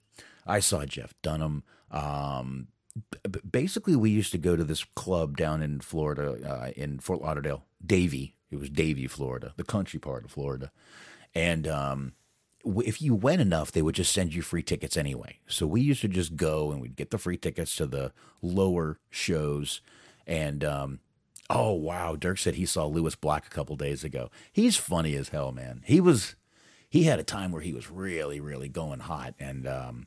I 0.47 0.61
saw 0.61 0.85
Jeff 0.85 1.15
Dunham. 1.23 1.63
Um, 1.91 2.69
basically, 3.51 3.97
we 3.97 4.11
used 4.11 4.33
to 4.33 4.39
go 4.39 4.57
to 4.57 4.65
this 4.65 4.85
club 4.95 5.37
down 5.37 5.63
in 5.63 5.81
Florida, 5.81 6.39
uh, 6.49 6.71
in 6.77 6.99
Fort 6.99 7.21
Lauderdale, 7.21 7.65
Davie. 7.85 8.37
It 8.51 8.59
was 8.59 8.71
Davie, 8.71 9.07
Florida, 9.07 9.53
the 9.57 9.65
country 9.65 9.99
part 9.99 10.25
of 10.25 10.31
Florida. 10.31 10.71
And 11.35 11.67
um, 11.69 12.13
if 12.65 13.03
you 13.03 13.15
went 13.15 13.41
enough, 13.41 13.73
they 13.73 13.83
would 13.83 13.95
just 13.95 14.13
send 14.13 14.35
you 14.35 14.43
free 14.43 14.63
tickets 14.63 14.97
anyway. 14.97 15.41
So 15.47 15.67
we 15.67 15.81
used 15.81 16.01
to 16.03 16.09
just 16.09 16.37
go 16.37 16.73
and 16.73 16.81
we'd 16.81 16.97
get 16.97 17.11
the 17.11 17.19
free 17.19 17.37
tickets 17.37 17.77
to 17.77 17.87
the 17.87 18.13
lower 18.43 18.99
shows. 19.11 19.83
And 20.27 20.65
um, 20.65 21.01
oh 21.51 21.73
wow, 21.73 22.17
Dirk 22.17 22.39
said 22.39 22.55
he 22.55 22.67
saw 22.67 22.87
Lewis 22.87 23.15
Black 23.15 23.47
a 23.47 23.51
couple 23.51 23.77
days 23.77 24.05
ago. 24.05 24.31
He's 24.53 24.77
funny 24.77 25.15
as 25.15 25.29
hell, 25.29 25.53
man. 25.53 25.83
He 25.85 26.01
was 26.01 26.35
he 26.89 27.05
had 27.05 27.19
a 27.19 27.25
time 27.25 27.53
where 27.53 27.63
he 27.63 27.73
was 27.73 27.91
really 27.91 28.41
really 28.41 28.69
going 28.69 29.01
hot, 29.01 29.35
and 29.39 29.67
um, 29.67 30.07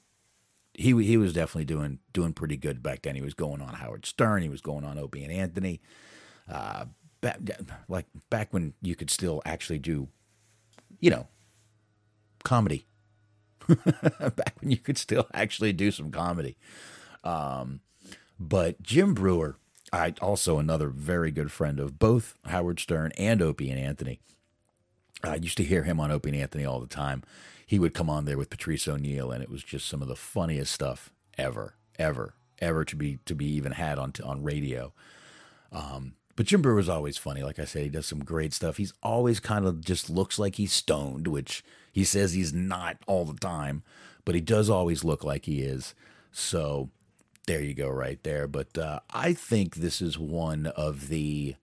he 0.80 1.04
he 1.04 1.18
was 1.18 1.34
definitely 1.34 1.66
doing 1.66 2.00
doing 2.14 2.34
pretty 2.34 2.56
good 2.56 2.82
back 2.82 3.02
then. 3.02 3.16
He 3.16 3.22
was 3.22 3.34
going 3.34 3.62
on 3.62 3.76
Howard 3.76 4.06
Stern. 4.06 4.42
He 4.42 4.50
was 4.50 4.62
going 4.62 4.86
on 4.86 4.98
Opie 4.98 5.24
and 5.24 5.32
Anthony. 5.32 5.82
Uh, 6.50 6.86
back 7.22 7.40
like 7.90 8.06
back 8.30 8.54
when 8.54 8.74
you 8.82 8.96
could 8.96 9.10
still 9.10 9.42
actually 9.46 9.80
do, 9.80 10.08
you 11.00 11.10
know, 11.10 11.28
comedy. 12.44 12.86
Back 13.68 14.56
when 14.62 14.72
you 14.72 14.78
could 14.78 14.98
still 14.98 15.28
actually 15.32 15.74
do 15.74 15.92
some 15.92 16.10
comedy. 16.10 16.58
Um, 17.24 17.82
but 18.40 18.82
Jim 18.82 19.14
Breuer, 19.14 19.58
I 19.94 20.16
also 20.22 20.58
another 20.58 20.90
very 20.90 21.30
good 21.30 21.52
friend 21.52 21.80
of 21.80 22.00
both 22.00 22.34
Howard 22.46 22.80
Stern 22.80 23.12
and 23.16 23.44
Opie 23.44 23.70
and 23.70 23.80
Anthony. 23.80 24.22
I 25.24 25.36
used 25.36 25.58
to 25.58 25.64
hear 25.64 25.84
him 25.84 26.00
on 26.00 26.10
Opie 26.10 26.30
and 26.30 26.40
Anthony 26.40 26.66
all 26.66 26.80
the 26.80 26.88
time. 26.88 27.22
He 27.70 27.78
would 27.78 27.94
come 27.94 28.10
on 28.10 28.26
there 28.26 28.36
with 28.36 28.50
Patrice 28.50 28.88
O'Neal, 28.88 29.32
and 29.32 29.44
it 29.44 29.50
was 29.50 29.62
just 29.64 29.88
some 29.88 30.02
of 30.02 30.08
the 30.08 30.16
funniest 30.16 30.72
stuff 30.72 31.12
ever, 31.38 31.76
ever, 32.00 32.34
ever 32.58 32.84
to 32.84 32.96
be 32.96 33.20
to 33.26 33.36
be 33.36 33.46
even 33.46 33.74
had 33.74 34.00
on 34.00 34.12
on 34.24 34.42
radio. 34.42 34.92
Um, 35.72 36.16
but 36.36 36.48
Jim 36.48 36.64
Breuer 36.64 36.80
is 36.80 36.90
always 36.90 37.20
funny. 37.20 37.44
Like 37.44 37.60
I 37.60 37.66
said, 37.66 37.84
he 37.84 37.90
does 37.90 38.08
some 38.08 38.24
great 38.24 38.56
stuff. 38.56 38.78
He's 38.78 38.92
always 39.04 39.40
kind 39.40 39.68
of 39.68 39.86
just 39.86 40.10
looks 40.10 40.40
like 40.40 40.56
he's 40.56 40.74
stoned, 40.74 41.28
which 41.28 41.64
he 41.92 42.04
says 42.04 42.34
he's 42.34 42.52
not 42.52 42.98
all 43.06 43.24
the 43.24 43.38
time, 43.38 43.84
but 44.26 44.34
he 44.34 44.42
does 44.42 44.68
always 44.68 45.04
look 45.04 45.24
like 45.24 45.46
he 45.46 45.62
is. 45.62 45.94
So 46.32 46.90
there 47.46 47.62
you 47.62 47.76
go, 47.76 47.88
right 47.88 48.18
there. 48.24 48.48
But 48.48 48.76
uh, 48.80 49.02
I 49.12 49.34
think 49.34 49.76
this 49.76 50.02
is 50.02 50.18
one 50.18 50.66
of 50.66 51.10
the 51.10 51.54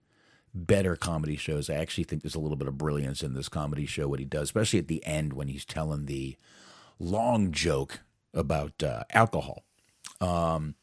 better 0.53 0.95
comedy 0.95 1.35
shows. 1.35 1.69
I 1.69 1.75
actually 1.75 2.05
think 2.05 2.23
there's 2.23 2.35
a 2.35 2.39
little 2.39 2.57
bit 2.57 2.67
of 2.67 2.77
brilliance 2.77 3.21
in 3.21 3.33
this 3.33 3.49
comedy 3.49 3.85
show, 3.85 4.07
what 4.07 4.19
he 4.19 4.25
does, 4.25 4.43
especially 4.43 4.79
at 4.79 4.87
the 4.87 5.05
end 5.05 5.33
when 5.33 5.47
he's 5.47 5.65
telling 5.65 6.05
the 6.05 6.35
long 6.99 7.51
joke 7.51 7.99
about 8.33 8.81
uh, 8.83 9.03
alcohol. 9.11 9.63
Um, 10.19 10.75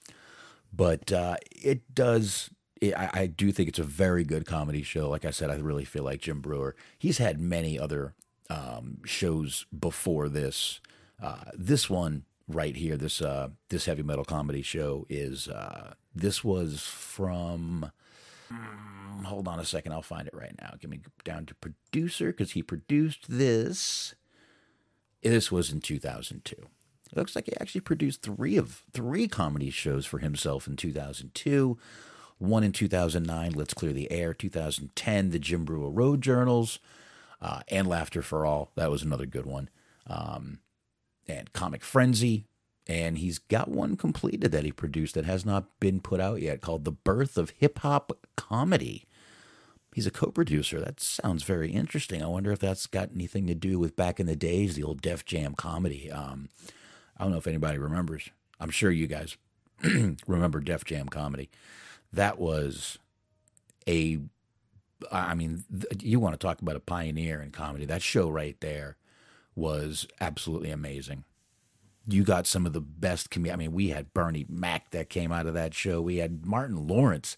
but 0.73 1.11
uh, 1.13 1.37
it 1.51 1.95
does 1.95 2.51
I, 2.83 3.11
I, 3.13 3.27
do 3.27 3.53
think 3.53 3.69
it's 3.69 3.79
a 3.79 3.85
very 3.85 4.25
good 4.25 4.47
comedy 4.47 4.83
show. 4.83 5.09
Like 5.09 5.25
I 5.25 5.31
said, 5.31 5.51
I 5.51 5.57
really 5.57 5.85
feel 5.85 6.03
like 6.05 6.21
Jim 6.21 6.41
Breuer. 6.41 6.75
He's 6.99 7.19
had 7.19 7.41
many 7.41 7.79
other 7.79 8.15
um, 8.51 8.99
shows 9.05 9.67
before 9.77 10.29
this. 10.29 10.81
Uh, 11.23 11.45
this 11.55 11.89
one 11.89 12.25
right 12.49 12.77
here, 12.77 12.97
this 12.97 13.23
uh, 13.23 13.49
this 13.69 13.87
heavy 13.87 14.03
metal 14.03 14.25
comedy 14.25 14.63
show 14.63 15.07
is 15.09 15.49
uh, 15.49 15.95
this 16.15 16.45
was 16.45 16.83
from. 16.83 17.91
Um, 18.51 19.25
hold 19.25 19.49
on 19.49 19.59
a 19.59 19.65
second, 19.65 19.93
I'll 19.93 20.03
find 20.03 20.27
it 20.27 20.35
right 20.35 20.55
now. 20.61 20.75
Give 20.81 20.91
me 20.91 21.01
down 21.25 21.47
to 21.47 21.55
producer 21.55 22.29
because 22.29 22.53
he 22.53 22.63
produced 22.63 23.27
this. 23.29 24.15
This 25.23 25.51
was 25.51 25.71
in 25.71 25.81
2002. 25.81 26.55
It 26.57 27.17
looks 27.17 27.35
like 27.35 27.47
he 27.47 27.57
actually 27.61 27.81
produced 27.81 28.23
three 28.23 28.57
of 28.57 28.83
three 28.93 29.29
comedy 29.29 29.71
shows 29.71 30.05
for 30.05 30.19
himself 30.19 30.67
in 30.67 30.77
2002 30.77 31.79
one 32.39 32.65
in 32.65 32.73
2009, 32.73 33.53
Let's 33.53 33.75
Clear 33.75 33.93
the 33.93 34.11
Air, 34.11 34.35
2010, 34.35 35.31
the 35.31 35.39
Jim 35.39 35.65
Breuer 35.65 35.91
Road 35.91 36.21
Journals, 36.21 36.79
uh, 37.41 37.61
and 37.69 37.87
Laughter 37.87 38.23
for 38.23 38.45
All. 38.45 38.71
That 38.77 38.91
was 38.91 39.03
another 39.03 39.27
good 39.27 39.47
one. 39.47 39.69
Um, 40.07 40.61
and 41.27 41.53
Comic 41.53 41.83
Frenzy. 41.83 42.47
And 42.87 43.19
he's 43.19 43.39
got 43.39 43.69
one 43.69 43.97
completed 43.97 44.53
that 44.53 44.65
he 44.65 44.73
produced 44.73 45.15
that 45.15 45.25
has 45.25 45.47
not 45.47 45.81
been 45.81 46.01
put 46.01 46.21
out 46.21 46.43
yet 46.43 46.61
called 46.61 46.85
The 46.85 46.93
Birth 46.93 47.39
of 47.39 47.51
Hip 47.59 47.79
Hop 47.79 48.13
Comedy. 48.37 49.07
He's 49.95 50.07
a 50.07 50.11
co 50.11 50.31
producer. 50.31 50.81
That 50.81 51.01
sounds 51.01 51.45
very 51.45 51.71
interesting. 51.71 52.23
I 52.23 52.27
wonder 52.27 52.53
if 52.53 52.59
that's 52.59 52.87
got 52.87 53.11
anything 53.15 53.47
to 53.47 53.55
do 53.55 53.79
with 53.79 53.97
back 53.97 54.21
in 54.21 54.27
the 54.27 54.37
days, 54.37 54.75
the 54.75 54.83
old 54.83 55.01
Def 55.01 55.25
Jam 55.25 55.55
comedy. 55.55 56.11
Um, 56.11 56.51
I 57.17 57.23
don't 57.23 57.33
know 57.33 57.39
if 57.39 57.47
anybody 57.47 57.79
remembers. 57.79 58.29
I'm 58.61 58.71
sure 58.71 58.91
you 58.91 59.07
guys 59.07 59.37
remember 60.27 60.61
Def 60.61 60.85
Jam 60.85 61.09
comedy 61.09 61.49
that 62.15 62.39
was 62.39 62.99
a 63.89 64.19
I 65.13 65.35
mean, 65.35 65.65
you 66.01 66.19
want 66.19 66.33
to 66.33 66.39
talk 66.39 66.63
about 66.63 66.77
a 66.77 66.81
pioneer 66.81 67.43
in 67.43 67.51
comedy. 67.51 67.85
That 67.85 68.01
show 68.01 68.31
right 68.31 68.57
there 68.61 68.97
was 69.55 70.07
absolutely 70.19 70.71
amazing. 70.71 71.25
You 72.07 72.23
got 72.23 72.47
some 72.47 72.67
of 72.67 72.73
the 72.73 72.81
best 72.81 73.31
com- 73.31 73.49
I 73.51 73.57
mean, 73.57 73.73
we 73.73 73.89
had 73.89 74.13
Bernie 74.13 74.47
Mac 74.49 74.91
that 74.91 75.09
came 75.09 75.33
out 75.33 75.47
of 75.47 75.55
that 75.55 75.75
show. 75.75 76.01
We 76.03 76.17
had 76.17 76.45
Martin 76.45 76.87
Lawrence 76.87 77.37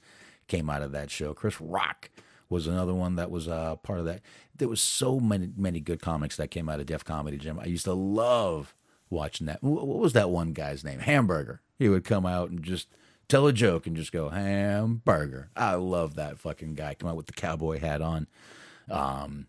came 0.49 0.69
out 0.69 0.83
of 0.83 0.93
that 0.93 1.11
show. 1.11 1.35
Chris 1.35 1.61
Rock 1.61 2.11
was 2.49 2.67
another 2.67 2.95
one 2.95 3.17
that 3.17 3.31
was 3.31 3.49
uh, 3.49 3.77
part 3.77 3.99
of 3.99 4.05
that. 4.07 4.23
There 4.55 4.69
was 4.69 4.81
so 4.81 5.21
many 5.21 5.51
many 5.57 5.81
good 5.81 6.01
comics 6.01 6.37
that 6.37 6.51
came 6.51 6.69
out 6.69 6.81
of 6.81 6.87
Def 6.87 7.05
Comedy 7.05 7.37
Jam. 7.37 7.59
I 7.61 7.67
used 7.67 7.85
to 7.85 7.95
love 7.95 8.75
watching 9.11 9.47
that. 9.47 9.63
What 9.63 9.87
was 9.87 10.13
that 10.15 10.31
one 10.31 10.53
guy's 10.53 10.85
name? 10.85 11.01
Hamburger. 11.01 11.61
He 11.79 11.89
would 11.89 12.05
come 12.05 12.27
out 12.27 12.51
and 12.51 12.63
just 12.63 12.89
tell 13.29 13.47
a 13.47 13.53
joke 13.53 13.87
and 13.87 13.97
just 13.97 14.13
go 14.13 14.29
hamburger. 14.31 15.51
I 15.57 15.75
love 15.75 16.15
that 16.15 16.39
fucking 16.39 16.75
guy. 16.75 16.95
Come 16.95 17.11
out 17.11 17.17
with 17.17 17.27
the 17.27 17.33
cowboy 17.33 17.81
hat 17.81 18.01
on. 18.01 18.29
Um, 18.91 19.47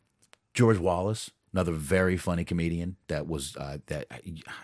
George 0.54 0.80
Wallace, 0.80 1.32
another 1.54 1.74
very 1.74 2.18
funny 2.18 2.44
comedian. 2.44 2.98
That 3.08 3.28
was 3.28 3.56
uh, 3.58 3.80
that 3.88 4.08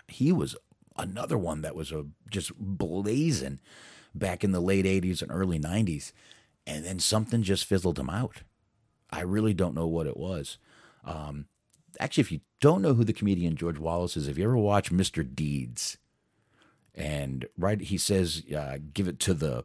he 0.08 0.32
was 0.32 0.56
another 0.96 1.38
one 1.38 1.62
that 1.62 1.74
was 1.74 1.92
a 1.92 2.06
just 2.30 2.52
blazing 2.58 3.60
back 4.14 4.44
in 4.44 4.52
the 4.52 4.60
late 4.60 4.84
'80s 4.84 5.22
and 5.22 5.30
early 5.32 5.58
'90s, 5.58 6.12
and 6.66 6.84
then 6.84 6.98
something 6.98 7.42
just 7.42 7.64
fizzled 7.64 7.98
him 7.98 8.10
out. 8.10 8.42
I 9.10 9.20
really 9.20 9.54
don't 9.54 9.74
know 9.74 9.86
what 9.86 10.06
it 10.06 10.16
was. 10.16 10.58
Um, 11.04 11.46
actually, 12.00 12.22
if 12.22 12.32
you 12.32 12.40
don't 12.60 12.82
know 12.82 12.94
who 12.94 13.04
the 13.04 13.12
comedian 13.12 13.56
George 13.56 13.78
Wallace 13.78 14.16
is, 14.16 14.26
if 14.26 14.38
you 14.38 14.44
ever 14.44 14.56
watch 14.56 14.90
Mr. 14.90 15.22
Deeds, 15.34 15.98
and 16.94 17.46
right 17.58 17.80
he 17.80 17.98
says 17.98 18.42
uh, 18.56 18.78
give 18.92 19.08
it 19.08 19.18
to 19.18 19.34
the 19.34 19.64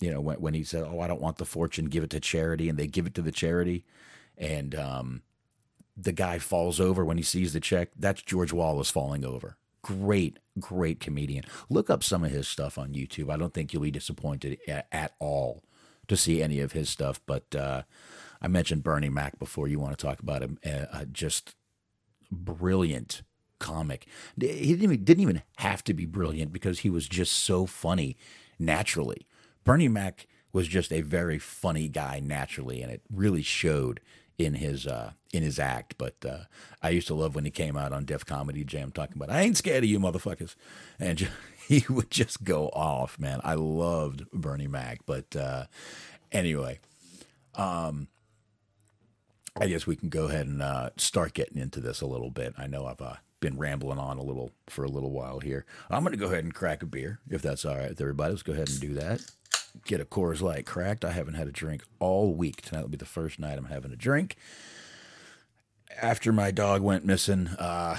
you 0.00 0.10
know 0.12 0.20
when, 0.20 0.36
when 0.40 0.54
he 0.54 0.62
said 0.62 0.84
oh 0.84 1.00
i 1.00 1.06
don't 1.06 1.20
want 1.20 1.38
the 1.38 1.44
fortune 1.44 1.86
give 1.86 2.04
it 2.04 2.10
to 2.10 2.20
charity 2.20 2.68
and 2.68 2.78
they 2.78 2.86
give 2.86 3.06
it 3.06 3.14
to 3.14 3.22
the 3.22 3.32
charity 3.32 3.84
and 4.38 4.74
um, 4.74 5.22
the 5.96 6.12
guy 6.12 6.38
falls 6.38 6.80
over 6.80 7.04
when 7.04 7.16
he 7.16 7.22
sees 7.22 7.52
the 7.52 7.60
check 7.60 7.90
that's 7.98 8.22
george 8.22 8.52
wallace 8.52 8.90
falling 8.90 9.24
over 9.24 9.56
great 9.82 10.38
great 10.58 11.00
comedian 11.00 11.44
look 11.68 11.90
up 11.90 12.02
some 12.04 12.24
of 12.24 12.30
his 12.30 12.46
stuff 12.46 12.78
on 12.78 12.94
youtube 12.94 13.30
i 13.30 13.36
don't 13.36 13.54
think 13.54 13.72
you'll 13.72 13.82
be 13.82 13.90
disappointed 13.90 14.58
at, 14.68 14.86
at 14.92 15.12
all 15.18 15.62
to 16.08 16.16
see 16.16 16.42
any 16.42 16.60
of 16.60 16.72
his 16.72 16.88
stuff 16.88 17.20
but 17.26 17.54
uh, 17.54 17.82
i 18.40 18.48
mentioned 18.48 18.82
bernie 18.82 19.08
mac 19.08 19.38
before 19.38 19.68
you 19.68 19.78
want 19.78 19.96
to 19.96 20.06
talk 20.06 20.20
about 20.20 20.42
him 20.42 20.58
uh, 20.64 20.86
uh 20.92 21.04
just 21.04 21.54
brilliant 22.30 23.22
comic. 23.62 24.06
He 24.38 24.74
didn't 24.74 24.82
even, 24.82 25.04
didn't 25.04 25.22
even 25.22 25.42
have 25.58 25.84
to 25.84 25.94
be 25.94 26.04
brilliant 26.04 26.52
because 26.52 26.80
he 26.80 26.90
was 26.90 27.08
just 27.08 27.32
so 27.32 27.64
funny 27.64 28.16
naturally. 28.58 29.26
Bernie 29.64 29.88
Mac 29.88 30.26
was 30.52 30.66
just 30.66 30.92
a 30.92 31.00
very 31.00 31.38
funny 31.38 31.88
guy 31.88 32.20
naturally, 32.20 32.82
and 32.82 32.90
it 32.90 33.02
really 33.10 33.42
showed 33.42 34.00
in 34.38 34.54
his 34.54 34.86
uh, 34.86 35.12
in 35.32 35.42
his 35.42 35.58
act. 35.58 35.96
But 35.98 36.16
uh, 36.24 36.44
I 36.82 36.90
used 36.90 37.06
to 37.08 37.14
love 37.14 37.34
when 37.34 37.44
he 37.44 37.50
came 37.50 37.76
out 37.76 37.92
on 37.92 38.04
Def 38.04 38.24
Comedy 38.24 38.64
Jam 38.64 38.90
talking 38.92 39.16
about 39.16 39.30
"I 39.30 39.42
ain't 39.42 39.56
scared 39.56 39.84
of 39.84 39.90
you, 39.90 39.98
motherfuckers," 39.98 40.54
and 40.98 41.18
just, 41.18 41.32
he 41.66 41.84
would 41.88 42.10
just 42.10 42.44
go 42.44 42.68
off, 42.68 43.18
man. 43.18 43.40
I 43.44 43.54
loved 43.54 44.30
Bernie 44.32 44.68
Mac. 44.68 45.00
But 45.06 45.34
uh, 45.36 45.66
anyway, 46.30 46.80
um, 47.54 48.08
I 49.60 49.66
guess 49.66 49.86
we 49.86 49.96
can 49.96 50.08
go 50.08 50.26
ahead 50.26 50.46
and 50.46 50.62
uh, 50.62 50.90
start 50.96 51.34
getting 51.34 51.60
into 51.60 51.80
this 51.80 52.00
a 52.00 52.06
little 52.06 52.30
bit. 52.30 52.54
I 52.56 52.66
know 52.66 52.86
I've 52.86 53.00
uh, 53.00 53.16
been 53.40 53.58
rambling 53.58 53.98
on 53.98 54.16
a 54.16 54.22
little 54.22 54.52
for 54.68 54.84
a 54.84 54.88
little 54.88 55.10
while 55.10 55.40
here. 55.40 55.66
I'm 55.90 56.02
going 56.02 56.12
to 56.12 56.18
go 56.18 56.26
ahead 56.26 56.44
and 56.44 56.54
crack 56.54 56.82
a 56.82 56.86
beer 56.86 57.20
if 57.28 57.42
that's 57.42 57.64
all 57.64 57.76
right 57.76 57.90
with 57.90 58.00
everybody. 58.00 58.30
Let's 58.30 58.42
go 58.42 58.52
ahead 58.52 58.70
and 58.70 58.80
do 58.80 58.94
that. 58.94 59.20
Get 59.84 60.00
a 60.00 60.04
Coors 60.04 60.40
Light 60.40 60.66
cracked. 60.66 61.04
I 61.04 61.10
haven't 61.12 61.34
had 61.34 61.48
a 61.48 61.52
drink 61.52 61.82
all 61.98 62.34
week. 62.34 62.62
Tonight 62.62 62.82
will 62.82 62.88
be 62.88 62.96
the 62.96 63.04
first 63.04 63.38
night 63.38 63.58
I'm 63.58 63.66
having 63.66 63.92
a 63.92 63.96
drink. 63.96 64.36
after 66.00 66.32
my 66.32 66.50
dog 66.50 66.82
went 66.82 67.04
missing, 67.04 67.48
uh, 67.58 67.96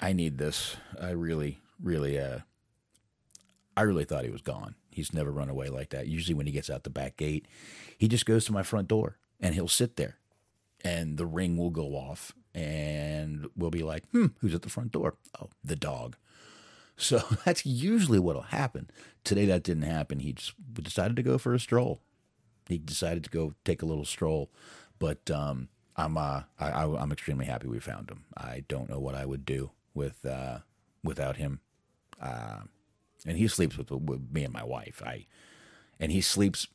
I 0.00 0.12
need 0.12 0.38
this. 0.38 0.76
I 1.00 1.10
really, 1.10 1.60
really, 1.82 2.18
uh, 2.18 2.40
I 3.76 3.82
really 3.82 4.04
thought 4.04 4.24
he 4.24 4.30
was 4.30 4.42
gone. 4.42 4.74
He's 4.90 5.12
never 5.12 5.30
run 5.30 5.48
away 5.50 5.68
like 5.68 5.90
that. 5.90 6.06
Usually, 6.08 6.34
when 6.34 6.46
he 6.46 6.52
gets 6.52 6.70
out 6.70 6.84
the 6.84 6.90
back 6.90 7.16
gate, 7.18 7.46
he 7.98 8.08
just 8.08 8.26
goes 8.26 8.44
to 8.46 8.52
my 8.52 8.62
front 8.62 8.88
door 8.88 9.18
and 9.38 9.54
he'll 9.54 9.68
sit 9.68 9.96
there, 9.96 10.16
and 10.82 11.18
the 11.18 11.26
ring 11.26 11.56
will 11.58 11.70
go 11.70 11.88
off, 11.94 12.32
and 12.54 13.46
we'll 13.54 13.70
be 13.70 13.82
like, 13.82 14.08
"Hmm, 14.10 14.28
who's 14.40 14.54
at 14.54 14.62
the 14.62 14.70
front 14.70 14.92
door? 14.92 15.16
Oh, 15.40 15.50
the 15.62 15.76
dog." 15.76 16.16
So 16.96 17.22
that's 17.44 17.66
usually 17.66 18.18
what'll 18.18 18.42
happen. 18.42 18.90
Today, 19.24 19.46
that 19.46 19.62
didn't 19.62 19.82
happen. 19.82 20.20
He 20.20 20.32
just 20.32 20.54
decided 20.74 21.16
to 21.16 21.22
go 21.22 21.38
for 21.38 21.54
a 21.54 21.60
stroll. 21.60 22.00
He 22.68 22.78
decided 22.78 23.24
to 23.24 23.30
go 23.30 23.54
take 23.64 23.82
a 23.82 23.86
little 23.86 24.04
stroll, 24.04 24.50
but 24.98 25.30
um, 25.30 25.68
I'm 25.96 26.16
uh, 26.16 26.42
I, 26.58 26.84
I'm 26.84 27.12
extremely 27.12 27.46
happy 27.46 27.68
we 27.68 27.78
found 27.78 28.10
him. 28.10 28.24
I 28.36 28.64
don't 28.68 28.88
know 28.90 28.98
what 28.98 29.14
I 29.14 29.24
would 29.24 29.44
do 29.44 29.70
with 29.94 30.24
uh, 30.26 30.58
without 31.04 31.36
him. 31.36 31.60
Uh, 32.20 32.60
and 33.24 33.36
he 33.36 33.48
sleeps 33.48 33.76
with, 33.76 33.90
with 33.90 34.30
me 34.32 34.44
and 34.44 34.52
my 34.52 34.64
wife. 34.64 35.02
I 35.04 35.26
and 35.98 36.12
he 36.12 36.20
sleeps. 36.20 36.66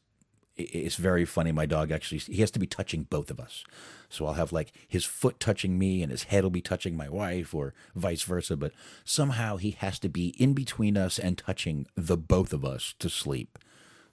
It's 0.58 0.98
very 0.98 1.26
funny. 1.26 1.52
My 1.52 1.66
dog 1.66 1.92
actually 1.92 2.20
he 2.20 2.42
has 2.42 2.52
to 2.52 2.60
be 2.60 2.68
touching 2.68 3.04
both 3.04 3.32
of 3.32 3.40
us, 3.40 3.64
so 4.10 4.26
I'll 4.26 4.34
have 4.34 4.52
like 4.52 4.74
his 4.88 5.06
foot 5.06 5.40
touching 5.40 5.80
me 5.80 6.04
and 6.04 6.12
his 6.12 6.24
head 6.24 6.44
will 6.44 6.52
be 6.52 6.62
touching 6.62 6.96
my 6.96 7.10
wife, 7.10 7.54
or 7.56 7.74
vice 7.96 8.24
versa. 8.24 8.58
But 8.58 8.74
somehow 9.06 9.58
he 9.58 9.72
has 9.72 9.98
to 10.00 10.10
be 10.10 10.30
in 10.38 10.54
between 10.54 10.98
us 10.98 11.18
and 11.18 11.38
touching 11.38 11.88
the 11.96 12.18
both 12.18 12.54
of 12.54 12.66
us 12.66 12.94
to 13.00 13.10
sleep. 13.10 13.58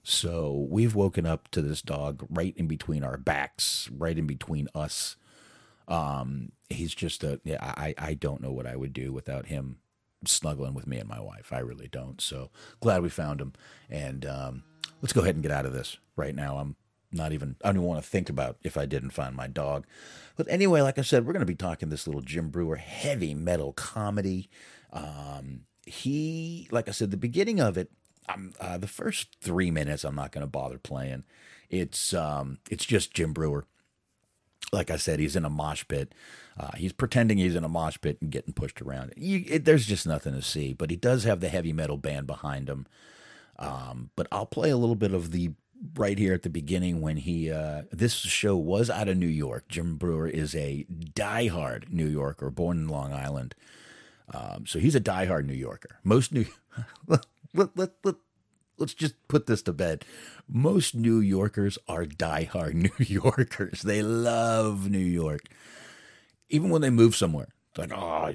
So 0.01 0.67
we've 0.69 0.95
woken 0.95 1.25
up 1.25 1.49
to 1.49 1.61
this 1.61 1.81
dog 1.81 2.25
right 2.29 2.53
in 2.55 2.67
between 2.67 3.03
our 3.03 3.17
backs, 3.17 3.89
right 3.95 4.17
in 4.17 4.25
between 4.25 4.69
us. 4.73 5.17
Um, 5.87 6.53
he's 6.69 6.95
just 6.95 7.23
a 7.23 7.41
yeah. 7.43 7.57
I 7.61 7.93
I 7.97 8.13
don't 8.13 8.41
know 8.41 8.51
what 8.51 8.65
I 8.65 8.75
would 8.75 8.93
do 8.93 9.11
without 9.11 9.47
him 9.47 9.79
snuggling 10.25 10.73
with 10.73 10.87
me 10.87 10.97
and 10.97 11.09
my 11.09 11.19
wife. 11.19 11.51
I 11.51 11.59
really 11.59 11.87
don't. 11.87 12.21
So 12.21 12.49
glad 12.79 13.01
we 13.01 13.09
found 13.09 13.41
him. 13.41 13.53
And 13.89 14.25
um, 14.25 14.63
let's 15.01 15.13
go 15.13 15.21
ahead 15.21 15.35
and 15.35 15.43
get 15.43 15.51
out 15.51 15.65
of 15.65 15.73
this 15.73 15.97
right 16.15 16.35
now. 16.35 16.57
I'm 16.57 16.75
not 17.11 17.31
even, 17.31 17.55
I 17.63 17.69
don't 17.69 17.77
even 17.77 17.87
want 17.87 18.03
to 18.03 18.09
think 18.09 18.29
about 18.29 18.57
if 18.63 18.77
I 18.77 18.85
didn't 18.85 19.11
find 19.11 19.35
my 19.35 19.47
dog. 19.47 19.85
But 20.35 20.47
anyway, 20.49 20.81
like 20.81 20.97
I 20.99 21.01
said, 21.01 21.25
we're 21.25 21.33
going 21.33 21.41
to 21.41 21.45
be 21.45 21.55
talking 21.55 21.89
this 21.89 22.05
little 22.07 22.21
Jim 22.21 22.49
Breuer 22.49 22.77
heavy 22.77 23.33
metal 23.33 23.73
comedy. 23.73 24.49
Um, 24.93 25.61
he, 25.85 26.67
like 26.71 26.87
I 26.87 26.91
said, 26.91 27.11
the 27.11 27.17
beginning 27.17 27.59
of 27.59 27.77
it, 27.77 27.91
uh, 28.59 28.77
the 28.77 28.87
first 28.87 29.37
three 29.41 29.71
minutes, 29.71 30.03
I'm 30.03 30.15
not 30.15 30.31
going 30.31 30.43
to 30.43 30.47
bother 30.47 30.77
playing. 30.77 31.23
It's 31.69 32.13
um, 32.13 32.59
it's 32.69 32.85
just 32.85 33.13
Jim 33.13 33.33
Breuer. 33.33 33.65
like 34.71 34.91
I 34.91 34.97
said, 34.97 35.19
he's 35.19 35.35
in 35.35 35.45
a 35.45 35.49
mosh 35.49 35.85
pit. 35.87 36.13
Uh, 36.59 36.71
he's 36.75 36.93
pretending 36.93 37.37
he's 37.37 37.55
in 37.55 37.63
a 37.63 37.69
mosh 37.69 37.97
pit 38.01 38.17
and 38.21 38.31
getting 38.31 38.53
pushed 38.53 38.81
around. 38.81 39.13
You, 39.15 39.43
it, 39.47 39.65
there's 39.65 39.85
just 39.85 40.05
nothing 40.05 40.33
to 40.33 40.41
see, 40.41 40.73
but 40.73 40.89
he 40.89 40.95
does 40.95 41.23
have 41.23 41.39
the 41.39 41.49
heavy 41.49 41.73
metal 41.73 41.97
band 41.97 42.27
behind 42.27 42.69
him. 42.69 42.85
Um, 43.59 44.09
but 44.15 44.27
I'll 44.31 44.45
play 44.45 44.69
a 44.69 44.77
little 44.77 44.95
bit 44.95 45.13
of 45.13 45.31
the 45.31 45.51
right 45.95 46.17
here 46.17 46.33
at 46.33 46.43
the 46.43 46.49
beginning 46.49 47.01
when 47.01 47.17
he. 47.17 47.51
Uh, 47.51 47.83
this 47.91 48.13
show 48.13 48.55
was 48.55 48.89
out 48.89 49.07
of 49.07 49.17
New 49.17 49.27
York. 49.27 49.67
Jim 49.67 49.95
Breuer 49.95 50.27
is 50.27 50.55
a 50.55 50.85
diehard 50.89 51.91
New 51.91 52.07
Yorker, 52.07 52.49
born 52.49 52.77
in 52.77 52.87
Long 52.87 53.13
Island. 53.13 53.53
Um, 54.33 54.65
so 54.65 54.79
he's 54.79 54.95
a 54.95 55.01
diehard 55.01 55.45
New 55.45 55.53
Yorker. 55.53 55.99
Most 56.03 56.31
New. 56.31 56.45
let, 57.07 57.25
let, 57.53 57.91
let, 58.03 58.15
let's 58.77 58.93
just 58.93 59.15
put 59.27 59.47
this 59.47 59.61
to 59.63 59.73
bed. 59.73 60.05
Most 60.47 60.95
New 60.95 61.19
Yorkers 61.19 61.77
are 61.87 62.05
diehard 62.05 62.73
New 62.99 63.05
Yorkers. 63.05 63.81
They 63.81 64.01
love 64.01 64.89
New 64.89 64.97
York. 64.97 65.41
Even 66.49 66.69
when 66.69 66.81
they 66.81 66.89
move 66.89 67.15
somewhere. 67.15 67.49
Like, 67.77 67.91
oh, 67.93 68.33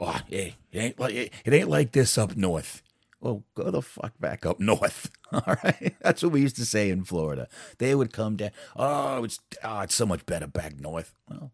oh 0.00 0.20
it, 0.28 0.54
ain't 0.72 1.00
like, 1.00 1.14
it 1.14 1.52
ain't 1.52 1.70
like 1.70 1.92
this 1.92 2.18
up 2.18 2.36
north. 2.36 2.82
Well, 3.20 3.44
go 3.54 3.70
the 3.70 3.82
fuck 3.82 4.12
back 4.20 4.46
up 4.46 4.60
north. 4.60 5.10
All 5.32 5.56
right. 5.64 5.94
That's 6.00 6.22
what 6.22 6.32
we 6.32 6.40
used 6.40 6.56
to 6.56 6.66
say 6.66 6.90
in 6.90 7.04
Florida. 7.04 7.48
They 7.78 7.94
would 7.94 8.12
come 8.12 8.36
down. 8.36 8.50
Oh, 8.76 9.24
it's 9.24 9.40
oh, 9.64 9.80
it's 9.80 9.94
so 9.94 10.06
much 10.06 10.24
better 10.24 10.46
back 10.46 10.78
north. 10.80 11.14
Well, 11.28 11.52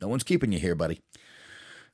no 0.00 0.08
one's 0.08 0.24
keeping 0.24 0.52
you 0.52 0.58
here, 0.58 0.74
buddy. 0.74 1.00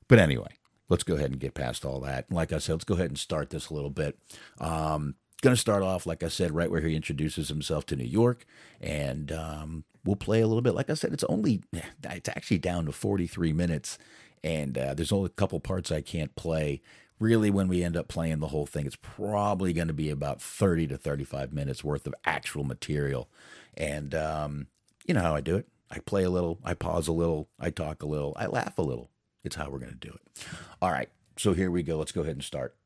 But 0.09 0.18
anyway, 0.18 0.48
let's 0.88 1.04
go 1.04 1.14
ahead 1.14 1.31
and 1.31 1.40
get 1.40 1.54
past 1.54 1.85
all 1.85 2.00
that. 2.00 2.31
Like 2.33 2.52
I 2.52 2.59
said, 2.59 2.72
let's 2.72 2.85
go 2.85 2.94
ahead 2.94 3.11
and 3.11 3.18
start 3.18 3.50
this 3.50 3.68
a 3.68 3.74
little 3.74 3.90
bit. 3.90 4.18
Um, 4.59 5.14
going 5.42 5.54
to 5.54 5.61
start 5.61 5.83
off, 5.83 6.07
like 6.07 6.22
I 6.22 6.28
said, 6.28 6.54
right 6.54 6.70
where 6.70 6.81
he 6.81 6.96
introduces 6.96 7.48
himself 7.48 7.87
to 7.87 7.96
New 7.96 8.04
York, 8.04 8.44
and 8.81 9.31
um, 9.31 9.85
we'll 10.04 10.16
play 10.16 10.40
a 10.40 10.46
little 10.46 10.62
bit. 10.62 10.74
Like 10.74 10.90
I 10.90 10.94
said, 10.94 11.12
it's 11.12 11.24
only 11.24 11.62
it's 12.02 12.28
actually 12.28 12.59
down 12.59 12.87
to 12.87 12.92
43 12.92 13.52
minutes, 13.52 13.98
and 14.42 14.76
uh, 14.76 14.94
there's 14.94 15.12
only 15.12 15.26
a 15.26 15.31
couple 15.31 15.61
parts 15.61 15.92
I 15.92 16.00
can't 16.00 16.35
play. 16.35 16.81
Really, 17.20 17.50
when 17.50 17.66
we 17.66 17.83
end 17.83 17.96
up 17.96 18.07
playing 18.07 18.38
the 18.38 18.48
whole 18.48 18.66
thing, 18.66 18.87
it's 18.87 18.96
probably 18.96 19.72
going 19.72 19.88
to 19.88 19.94
be 19.94 20.09
about 20.11 20.40
30 20.40 20.87
to 20.88 20.96
35 20.96 21.52
minutes 21.52 21.83
worth 21.83 22.07
of 22.07 22.14
actual 22.24 22.62
material. 22.62 23.28
And 23.76 24.14
um, 24.14 24.68
you 25.04 25.14
know 25.14 25.20
how 25.20 25.35
I 25.35 25.40
do 25.40 25.57
it. 25.57 25.66
I 25.90 25.98
play 25.98 26.22
a 26.22 26.31
little, 26.31 26.59
I 26.64 26.74
pause 26.74 27.09
a 27.09 27.12
little, 27.12 27.48
I 27.59 27.70
talk 27.70 28.02
a 28.02 28.07
little, 28.07 28.35
I 28.37 28.46
laugh 28.46 28.78
a 28.78 28.83
little. 28.83 29.11
It's 29.42 29.57
how 29.57 29.70
we're 29.70 29.78
going 29.78 29.92
to 29.92 29.98
do 29.98 30.12
it. 30.12 30.46
All 30.81 30.92
right. 30.92 31.09
So 31.37 31.54
here 31.54 31.70
we 31.70 31.83
go. 31.83 31.98
Let's 31.98 32.12
go 32.12 32.20
ahead 32.20 32.37
and 32.37 32.44
start. 32.44 32.76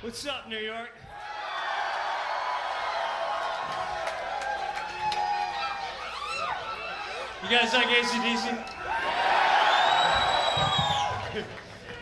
What's 0.00 0.26
up, 0.26 0.48
New 0.48 0.58
York? 0.58 0.90
You 7.42 7.50
guys 7.50 7.72
like 7.74 7.86
ACDC? 7.86 8.58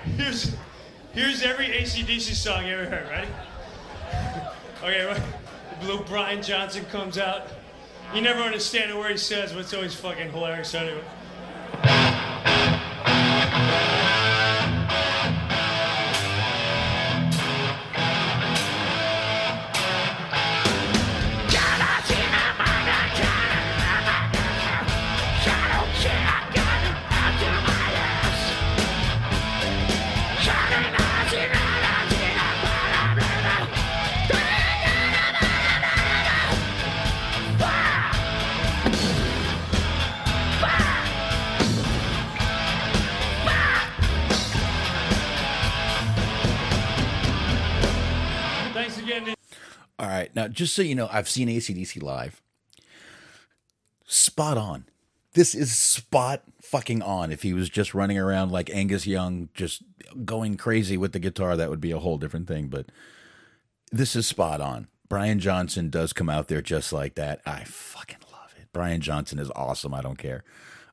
here's, 0.16 0.54
here's 1.14 1.42
every 1.42 1.66
ACDC 1.66 2.34
song 2.34 2.66
you 2.66 2.74
ever 2.74 2.86
heard. 2.86 3.08
Ready? 3.08 3.28
okay, 4.82 5.04
right? 5.04 5.22
Little 5.82 6.04
Brian 6.04 6.42
Johnson 6.42 6.84
comes 6.86 7.18
out. 7.18 7.48
You 8.14 8.20
never 8.20 8.40
understand 8.40 8.90
a 8.92 8.96
word 8.96 9.12
he 9.12 9.16
says, 9.16 9.52
but 9.52 9.60
it's 9.60 9.74
always 9.74 9.94
fucking 9.94 10.30
hilarious 10.30 10.74
anyway. 10.74 11.02
Right. 50.14 50.34
Now, 50.34 50.48
just 50.48 50.74
so 50.74 50.82
you 50.82 50.94
know, 50.94 51.08
I've 51.10 51.28
seen 51.28 51.48
ACDC 51.48 52.02
live. 52.02 52.40
Spot 54.06 54.58
on. 54.58 54.86
This 55.32 55.54
is 55.54 55.76
spot 55.76 56.42
fucking 56.60 57.02
on. 57.02 57.32
If 57.32 57.42
he 57.42 57.52
was 57.52 57.68
just 57.68 57.94
running 57.94 58.18
around 58.18 58.52
like 58.52 58.70
Angus 58.70 59.06
Young, 59.06 59.48
just 59.54 59.82
going 60.24 60.56
crazy 60.56 60.96
with 60.96 61.12
the 61.12 61.18
guitar, 61.18 61.56
that 61.56 61.70
would 61.70 61.80
be 61.80 61.90
a 61.90 61.98
whole 61.98 62.18
different 62.18 62.46
thing. 62.46 62.68
But 62.68 62.86
this 63.90 64.14
is 64.14 64.26
spot 64.26 64.60
on. 64.60 64.88
Brian 65.08 65.38
Johnson 65.38 65.90
does 65.90 66.12
come 66.12 66.28
out 66.28 66.48
there 66.48 66.62
just 66.62 66.92
like 66.92 67.14
that. 67.16 67.40
I 67.44 67.64
fucking 67.64 68.18
love 68.32 68.54
it. 68.58 68.68
Brian 68.72 69.00
Johnson 69.00 69.38
is 69.38 69.50
awesome. 69.54 69.94
I 69.94 70.00
don't 70.00 70.18
care. 70.18 70.44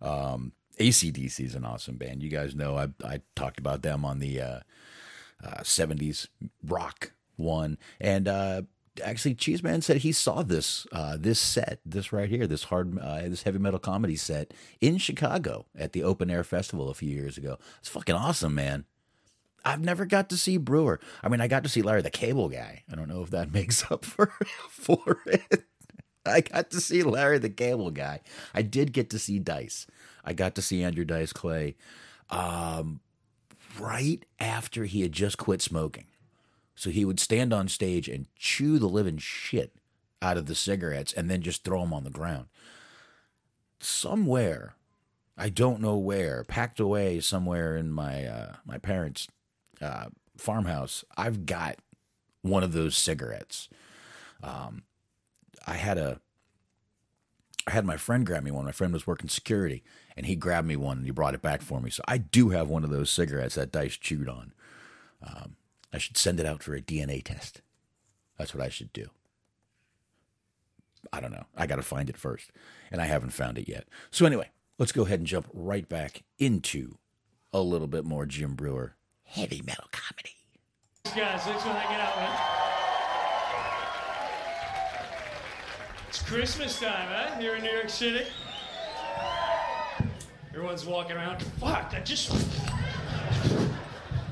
Um, 0.02 0.54
ACDC 0.80 1.46
is 1.46 1.56
an 1.56 1.66
awesome 1.66 1.98
band. 1.98 2.24
You 2.24 2.30
guys 2.30 2.56
know 2.56 2.78
I, 2.78 2.88
I 3.04 3.22
talked 3.36 3.60
about 3.60 3.84
them 3.84 4.04
on 4.04 4.20
the 4.20 4.42
uh, 4.42 4.60
uh, 5.44 5.62
70s 5.62 6.28
rock 6.64 7.14
one. 7.36 7.78
And 8.00 8.28
uh, 8.28 8.64
actually 9.04 9.36
Cheeseman 9.36 9.82
said 9.82 9.98
he 9.98 10.12
saw 10.12 10.44
this 10.44 10.86
uh, 10.92 11.18
this 11.20 11.40
set, 11.40 11.80
this 11.86 12.12
right 12.12 12.30
here, 12.30 12.48
this 12.48 12.66
hard 12.66 12.98
uh, 13.00 13.22
this 13.22 13.44
heavy 13.44 13.60
metal 13.60 13.80
comedy 13.80 14.16
set 14.16 14.54
in 14.80 14.98
Chicago 14.98 15.66
at 15.78 15.94
the 15.94 16.04
Open 16.04 16.30
Air 16.30 16.44
Festival 16.44 16.90
a 16.90 16.94
few 16.94 17.10
years 17.10 17.38
ago. 17.38 17.58
It's 17.80 17.90
fucking 17.90 18.16
awesome, 18.16 18.56
man. 18.56 18.86
I've 19.64 19.82
never 19.82 20.06
got 20.06 20.30
to 20.30 20.38
see 20.38 20.58
Breuer. 20.58 21.00
I 21.24 21.30
mean, 21.30 21.40
I 21.40 21.48
got 21.48 21.64
to 21.64 21.70
see 21.70 21.84
Larry 21.84 22.02
the 22.02 22.10
Cable 22.10 22.50
Guy. 22.50 22.84
I 22.92 22.96
don't 22.96 23.08
know 23.08 23.22
if 23.22 23.30
that 23.30 23.54
makes 23.54 23.90
up 23.92 24.04
for 24.06 24.28
for 24.70 25.22
it. 25.26 25.66
I 26.26 26.42
got 26.42 26.70
to 26.72 26.82
see 26.82 27.04
Larry 27.04 27.40
the 27.40 27.50
Cable 27.50 27.92
Guy. 27.92 28.22
I 28.54 28.62
did 28.62 28.94
get 28.94 29.10
to 29.12 29.20
see 29.20 29.40
Dice. 29.40 29.88
I 30.24 30.34
got 30.34 30.56
to 30.56 30.62
see 30.62 30.84
Andrew 30.84 31.06
Dice 31.06 31.34
Clay 31.34 31.76
um, 32.30 33.02
right 33.80 34.24
after 34.40 34.86
he 34.86 35.02
had 35.02 35.12
just 35.12 35.38
quit 35.38 35.62
smoking. 35.62 36.06
So 36.76 36.90
he 36.90 37.06
would 37.06 37.20
stand 37.20 37.54
on 37.54 37.68
stage 37.68 38.08
and 38.08 38.28
chew 38.36 38.80
the 38.80 38.88
living 38.88 39.18
shit 39.18 39.74
out 40.22 40.38
of 40.38 40.46
the 40.46 40.56
cigarettes 40.56 41.14
and 41.14 41.30
then 41.30 41.42
just 41.42 41.64
throw 41.64 41.82
them 41.82 41.94
on 41.94 42.04
the 42.04 42.10
ground. 42.10 42.48
Somewhere 43.80 44.76
I 45.42 45.50
don't 45.50 45.82
know 45.82 45.98
where, 45.98 46.44
packed 46.44 46.80
away 46.80 47.20
somewhere 47.20 47.76
in 47.76 47.90
my 47.90 48.26
uh, 48.26 48.54
my 48.64 48.78
parents' 48.78 49.28
uh, 49.82 50.10
farmhouse. 50.38 51.04
I've 51.18 51.48
got 51.48 51.78
one 52.44 52.64
of 52.64 52.74
those 52.74 52.96
cigarettes. 52.96 53.68
Um, 54.44 54.84
I 55.66 55.74
had 55.74 55.98
a 55.98 56.20
I 57.66 57.72
had 57.72 57.86
my 57.86 57.98
friend 57.98 58.24
grab 58.24 58.44
me 58.44 58.52
one. 58.52 58.66
My 58.66 58.72
friend 58.72 58.94
was 58.94 59.08
working 59.08 59.30
security, 59.30 59.84
and 60.16 60.28
he 60.28 60.36
grabbed 60.36 60.68
me 60.68 60.76
one 60.76 60.98
and 60.98 61.06
he 61.08 61.12
brought 61.12 61.34
it 61.34 61.42
back 61.42 61.64
for 61.64 61.82
me. 61.82 61.90
So 61.90 62.04
I 62.08 62.20
do 62.20 62.50
have 62.50 62.68
one 62.68 62.84
of 62.84 62.92
those 62.92 63.10
cigarettes 63.10 63.56
that 63.56 63.72
Dice 63.72 63.98
chewed 63.98 64.30
on. 64.30 64.54
Um, 65.26 65.56
I 65.94 65.98
should 65.98 66.18
send 66.18 66.40
it 66.40 66.46
out 66.46 66.64
for 66.64 66.74
a 66.74 66.82
DNA 66.82 67.24
test. 67.24 67.62
That's 68.38 68.54
what 68.54 68.64
I 68.64 68.70
should 68.70 68.94
do. 68.94 69.08
I 71.12 71.20
don't 71.20 71.32
know. 71.32 71.46
I 71.56 71.68
got 71.68 71.76
to 71.78 71.82
find 71.82 72.10
it 72.10 72.18
first, 72.18 72.52
and 72.92 73.02
I 73.02 73.06
haven't 73.06 73.32
found 73.32 73.58
it 73.58 73.68
yet. 73.68 73.88
So 74.12 74.26
anyway, 74.26 74.50
let's 74.78 74.92
go 74.92 75.04
ahead 75.06 75.20
and 75.20 75.28
jump 75.28 75.48
right 75.54 75.88
back 75.88 76.24
into 76.38 76.98
a 77.52 77.62
little 77.62 77.88
bit 77.88 78.06
more 78.06 78.26
Jim 78.26 78.56
Breuer 78.56 78.96
heavy 79.24 79.62
metal 79.66 79.86
comedy. 79.92 80.36
Guys, 81.04 81.44
thanks 81.44 81.64
for 81.64 81.70
hanging 81.70 82.00
out, 82.00 82.16
man. 82.16 82.40
It's 86.10 86.22
Christmas 86.22 86.80
time, 86.80 87.08
huh? 87.10 87.40
Here 87.40 87.56
in 87.56 87.64
New 87.64 87.72
York 87.72 87.90
City. 87.90 88.26
Everyone's 90.50 90.86
walking 90.86 91.16
around. 91.16 91.42
Fuck, 91.60 91.94
I 91.96 92.02
just. 92.02 92.32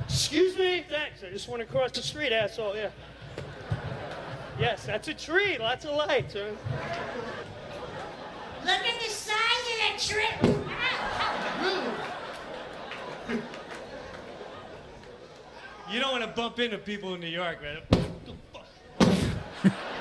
Excuse 0.09 0.57
me? 0.57 0.83
Thanks. 0.89 1.23
I 1.23 1.29
just 1.29 1.47
went 1.47 1.61
across 1.61 1.91
the 1.91 2.01
street, 2.01 2.33
asshole. 2.33 2.75
Yeah. 2.75 2.89
Yes, 4.59 4.85
that's 4.85 5.07
a 5.07 5.13
tree. 5.13 5.57
Lots 5.59 5.85
of 5.85 5.95
lights. 5.95 6.33
Huh? 6.33 6.49
Look 8.65 8.85
at 8.85 8.99
the 8.99 9.09
size 9.09 9.35
of 9.71 9.77
that 9.79 9.97
tree. 9.99 10.25
Ow, 10.43 10.65
how 10.67 11.63
rude. 13.29 13.43
You 15.91 15.99
don't 15.99 16.11
want 16.11 16.23
to 16.23 16.29
bump 16.29 16.59
into 16.59 16.79
people 16.79 17.13
in 17.13 17.21
New 17.21 17.27
York, 17.27 17.59
man. 17.61 17.81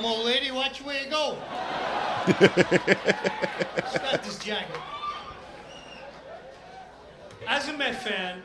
Dumb 0.00 0.12
old 0.12 0.24
lady, 0.24 0.50
watch 0.50 0.82
where 0.82 1.04
you 1.04 1.10
go. 1.10 1.36
Got 2.26 2.40
this 4.24 4.38
jacket. 4.38 4.80
As 7.46 7.68
a 7.68 7.76
Met 7.76 8.02
fan, 8.02 8.40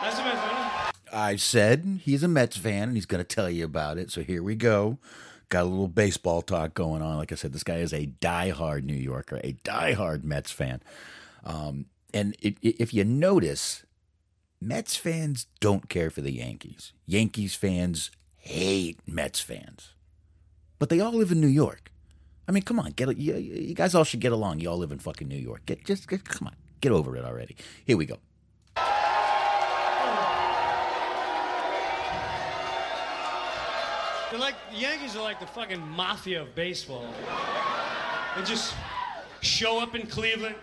as 0.00 0.18
a 0.18 0.24
Met 0.24 0.38
fan, 0.38 0.92
I 1.12 1.36
said 1.36 2.00
he's 2.04 2.22
a 2.22 2.28
Mets 2.28 2.56
fan 2.56 2.84
and 2.84 2.94
he's 2.96 3.04
going 3.04 3.22
to 3.22 3.28
tell 3.28 3.50
you 3.50 3.66
about 3.66 3.98
it. 3.98 4.10
So 4.10 4.22
here 4.22 4.42
we 4.42 4.54
go. 4.54 4.96
Got 5.50 5.64
a 5.64 5.68
little 5.68 5.86
baseball 5.86 6.40
talk 6.40 6.72
going 6.72 7.02
on. 7.02 7.18
Like 7.18 7.30
I 7.30 7.34
said, 7.34 7.52
this 7.52 7.62
guy 7.62 7.76
is 7.76 7.92
a 7.92 8.06
diehard 8.06 8.84
New 8.84 8.94
Yorker, 8.94 9.42
a 9.44 9.52
diehard 9.64 10.24
Mets 10.24 10.50
fan. 10.50 10.80
Um, 11.44 11.84
and 12.14 12.34
it, 12.40 12.56
it, 12.62 12.76
if 12.80 12.94
you 12.94 13.04
notice, 13.04 13.84
Mets 14.62 14.96
fans 14.96 15.46
don't 15.60 15.90
care 15.90 16.08
for 16.08 16.22
the 16.22 16.32
Yankees. 16.32 16.94
Yankees 17.04 17.54
fans 17.54 18.10
hate 18.38 18.98
Mets 19.06 19.40
fans. 19.40 19.93
But 20.78 20.88
they 20.88 21.00
all 21.00 21.12
live 21.12 21.32
in 21.32 21.40
New 21.40 21.46
York. 21.46 21.90
I 22.46 22.52
mean, 22.52 22.62
come 22.62 22.78
on, 22.78 22.90
get 22.90 23.16
you, 23.16 23.34
you 23.36 23.74
guys 23.74 23.94
all 23.94 24.04
should 24.04 24.20
get 24.20 24.32
along. 24.32 24.60
You 24.60 24.70
all 24.70 24.76
live 24.76 24.92
in 24.92 24.98
fucking 24.98 25.28
New 25.28 25.38
York. 25.38 25.64
Get 25.66 25.84
just 25.84 26.08
get, 26.08 26.24
come 26.24 26.48
on, 26.48 26.54
get 26.80 26.92
over 26.92 27.16
it 27.16 27.24
already. 27.24 27.56
Here 27.84 27.96
we 27.96 28.06
go. 28.06 28.18
they're 34.34 34.40
like 34.40 34.56
the 34.72 34.78
Yankees 34.78 35.16
are 35.16 35.22
like 35.22 35.38
the 35.38 35.46
fucking 35.46 35.80
mafia 35.80 36.42
of 36.42 36.54
baseball. 36.54 37.06
They 38.36 38.42
just 38.42 38.74
show 39.40 39.78
up 39.80 39.94
in 39.94 40.06
Cleveland. 40.08 40.56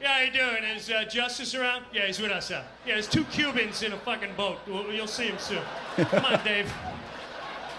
Yeah, 0.00 0.18
how 0.18 0.24
you 0.24 0.32
doing? 0.32 0.64
Is 0.76 0.90
uh, 0.90 1.04
Justice 1.04 1.54
around? 1.54 1.84
Yeah, 1.92 2.06
he's 2.06 2.20
with 2.20 2.30
us. 2.32 2.50
Uh. 2.50 2.64
Yeah, 2.86 2.94
there's 2.94 3.08
two 3.08 3.24
Cubans 3.24 3.82
in 3.82 3.92
a 3.92 3.96
fucking 3.98 4.34
boat. 4.36 4.58
You'll 4.66 5.06
see 5.06 5.26
him 5.26 5.38
soon. 5.38 5.62
Come 5.96 6.24
on, 6.24 6.44
Dave. 6.44 6.72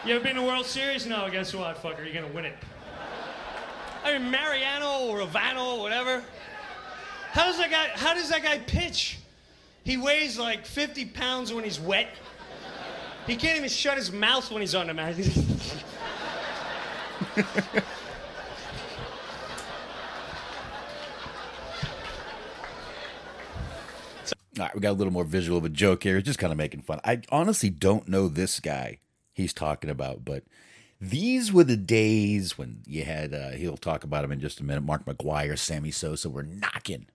You 0.09 0.15
ever 0.15 0.23
been 0.23 0.37
to 0.37 0.41
World 0.41 0.65
Series? 0.65 1.05
No, 1.05 1.29
guess 1.29 1.53
what, 1.53 1.77
fucker? 1.83 2.03
You're 2.03 2.19
gonna 2.19 2.33
win 2.33 2.45
it. 2.45 2.55
I 4.03 4.17
mean, 4.17 4.31
Mariano 4.31 5.05
or 5.05 5.19
Ravano 5.19 5.77
or 5.77 5.81
whatever. 5.81 6.23
How 7.29 7.45
does 7.45 7.59
that 7.59 7.69
guy? 7.69 7.89
How 7.93 8.15
does 8.15 8.27
that 8.29 8.41
guy 8.41 8.57
pitch? 8.57 9.19
He 9.83 9.97
weighs 9.97 10.39
like 10.39 10.65
50 10.65 11.05
pounds 11.05 11.53
when 11.53 11.63
he's 11.63 11.79
wet. 11.79 12.07
He 13.27 13.35
can't 13.35 13.57
even 13.57 13.69
shut 13.69 13.97
his 13.97 14.11
mouth 14.11 14.49
when 14.49 14.61
he's 14.61 14.73
on 14.73 14.87
the 14.87 14.95
mound. 14.95 15.15
All 24.57 24.65
right, 24.65 24.73
we 24.73 24.81
got 24.81 24.89
a 24.89 24.93
little 24.93 25.13
more 25.13 25.23
visual 25.23 25.59
of 25.59 25.65
a 25.65 25.69
joke 25.69 26.01
here. 26.01 26.19
Just 26.19 26.39
kind 26.39 26.51
of 26.51 26.57
making 26.57 26.81
fun. 26.81 26.99
I 27.03 27.21
honestly 27.29 27.69
don't 27.69 28.07
know 28.07 28.27
this 28.27 28.59
guy 28.59 28.97
he's 29.39 29.53
talking 29.53 29.89
about, 29.89 30.23
but 30.23 30.43
these 31.01 31.51
were 31.51 31.63
the 31.63 31.77
days 31.77 32.57
when 32.57 32.81
you 32.85 33.03
had, 33.03 33.33
uh, 33.33 33.51
he'll 33.51 33.77
talk 33.77 34.03
about 34.03 34.23
him 34.23 34.31
in 34.31 34.39
just 34.39 34.59
a 34.59 34.63
minute. 34.63 34.83
Mark 34.83 35.05
McGwire, 35.05 35.57
Sammy 35.57 35.91
Sosa 35.91 36.29
were 36.29 36.43
knocking, 36.43 37.07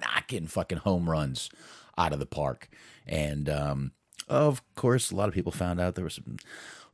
knocking 0.00 0.46
fucking 0.46 0.78
home 0.78 1.08
runs 1.08 1.50
out 1.98 2.12
of 2.12 2.18
the 2.18 2.26
park. 2.26 2.68
And 3.06 3.48
um, 3.48 3.92
of 4.26 4.62
course, 4.74 5.10
a 5.10 5.14
lot 5.16 5.28
of 5.28 5.34
people 5.34 5.52
found 5.52 5.80
out 5.80 5.94
there 5.94 6.04
was 6.04 6.14
some 6.14 6.38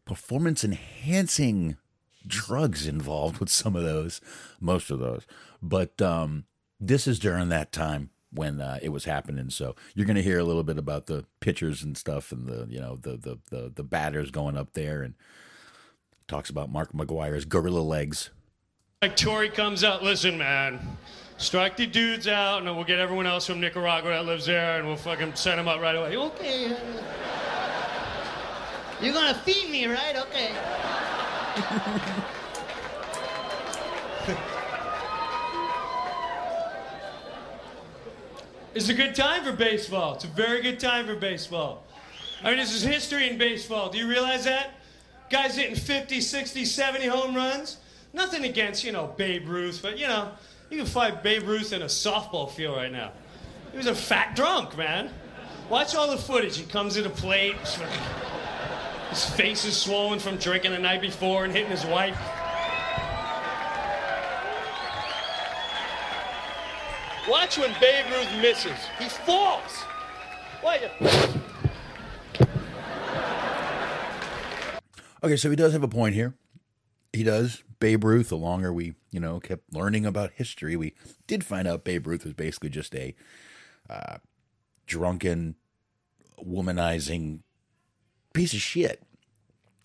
performance 0.04 0.64
enhancing 0.64 1.76
drugs 2.26 2.86
involved 2.86 3.38
with 3.38 3.48
some 3.48 3.76
of 3.76 3.84
those, 3.84 4.20
most 4.60 4.90
of 4.90 4.98
those. 4.98 5.26
But 5.62 6.02
um, 6.02 6.44
this 6.80 7.06
is 7.06 7.18
during 7.18 7.48
that 7.50 7.72
time 7.72 8.10
when 8.32 8.60
uh, 8.60 8.78
it 8.82 8.88
was 8.88 9.04
happening. 9.04 9.50
So 9.50 9.76
you're 9.94 10.06
going 10.06 10.16
to 10.16 10.22
hear 10.22 10.38
a 10.38 10.44
little 10.44 10.64
bit 10.64 10.78
about 10.78 11.06
the 11.06 11.24
pitchers 11.40 11.82
and 11.82 11.96
stuff, 11.96 12.32
and 12.32 12.46
the 12.46 12.66
you 12.68 12.80
know 12.80 12.96
the 12.96 13.16
the 13.16 13.38
the, 13.50 13.72
the 13.74 13.84
batters 13.84 14.30
going 14.30 14.56
up 14.56 14.72
there, 14.72 15.02
and 15.02 15.14
talks 16.28 16.50
about 16.50 16.70
Mark 16.70 16.92
McGwire's 16.92 17.44
gorilla 17.44 17.80
legs. 17.80 18.30
Like 19.02 19.16
Torre 19.16 19.48
comes 19.48 19.82
out, 19.82 20.02
listen, 20.02 20.38
man, 20.38 20.96
strike 21.36 21.76
the 21.76 21.86
dudes 21.86 22.28
out, 22.28 22.58
and 22.58 22.68
then 22.68 22.76
we'll 22.76 22.84
get 22.84 23.00
everyone 23.00 23.26
else 23.26 23.46
from 23.46 23.60
Nicaragua 23.60 24.10
that 24.10 24.26
lives 24.26 24.46
there, 24.46 24.78
and 24.78 24.86
we'll 24.86 24.96
fucking 24.96 25.34
set 25.34 25.56
them 25.56 25.66
up 25.68 25.80
right 25.80 25.96
away. 25.96 26.16
Okay. 26.16 26.76
You're 29.00 29.12
gonna 29.12 29.34
feed 29.34 29.68
me, 29.70 29.86
right? 29.86 30.16
Okay. 30.16 30.54
It's 38.74 38.88
a 38.88 38.94
good 38.94 39.14
time 39.14 39.44
for 39.44 39.52
baseball. 39.52 40.14
It's 40.14 40.24
a 40.24 40.28
very 40.28 40.62
good 40.62 40.80
time 40.80 41.06
for 41.06 41.14
baseball. 41.14 41.84
I 42.42 42.48
mean, 42.48 42.56
this 42.56 42.74
is 42.74 42.82
history 42.82 43.28
in 43.28 43.36
baseball. 43.36 43.90
Do 43.90 43.98
you 43.98 44.08
realize 44.08 44.44
that? 44.44 44.70
Guys 45.28 45.56
hitting 45.56 45.76
50, 45.76 46.22
60, 46.22 46.64
70 46.64 47.06
home 47.06 47.34
runs. 47.34 47.76
Nothing 48.14 48.44
against, 48.44 48.82
you 48.82 48.92
know, 48.92 49.12
Babe 49.18 49.46
Ruth, 49.46 49.80
but, 49.82 49.98
you 49.98 50.06
know, 50.06 50.32
you 50.70 50.78
can 50.78 50.86
fight 50.86 51.22
Babe 51.22 51.42
Ruth 51.42 51.74
in 51.74 51.82
a 51.82 51.86
softball 51.86 52.50
field 52.50 52.76
right 52.76 52.90
now. 52.90 53.12
He 53.72 53.76
was 53.76 53.86
a 53.86 53.94
fat 53.94 54.34
drunk, 54.34 54.76
man. 54.78 55.10
Watch 55.68 55.94
all 55.94 56.10
the 56.10 56.16
footage. 56.16 56.56
He 56.56 56.64
comes 56.64 56.94
to 56.94 57.02
the 57.02 57.10
plate. 57.10 57.56
His 59.10 59.24
face 59.26 59.66
is 59.66 59.76
swollen 59.76 60.18
from 60.18 60.38
drinking 60.38 60.72
the 60.72 60.78
night 60.78 61.02
before 61.02 61.44
and 61.44 61.52
hitting 61.52 61.70
his 61.70 61.84
wife. 61.84 62.18
Watch 67.28 67.58
when 67.58 67.72
Babe 67.80 68.06
Ruth 68.12 68.32
misses. 68.40 68.78
He 68.98 69.08
falls. 69.08 69.84
Okay, 75.24 75.36
so 75.36 75.50
he 75.50 75.56
does 75.56 75.72
have 75.72 75.84
a 75.84 75.88
point 75.88 76.14
here. 76.14 76.34
He 77.12 77.22
does. 77.22 77.62
Babe 77.78 78.04
Ruth, 78.04 78.28
the 78.28 78.36
longer 78.36 78.72
we, 78.72 78.94
you 79.10 79.20
know, 79.20 79.38
kept 79.40 79.72
learning 79.72 80.04
about 80.04 80.32
history, 80.34 80.76
we 80.76 80.94
did 81.26 81.44
find 81.44 81.68
out 81.68 81.84
Babe 81.84 82.06
Ruth 82.06 82.24
was 82.24 82.34
basically 82.34 82.70
just 82.70 82.94
a 82.94 83.14
uh, 83.88 84.18
drunken, 84.86 85.56
womanizing 86.44 87.40
piece 88.32 88.52
of 88.52 88.60
shit. 88.60 89.02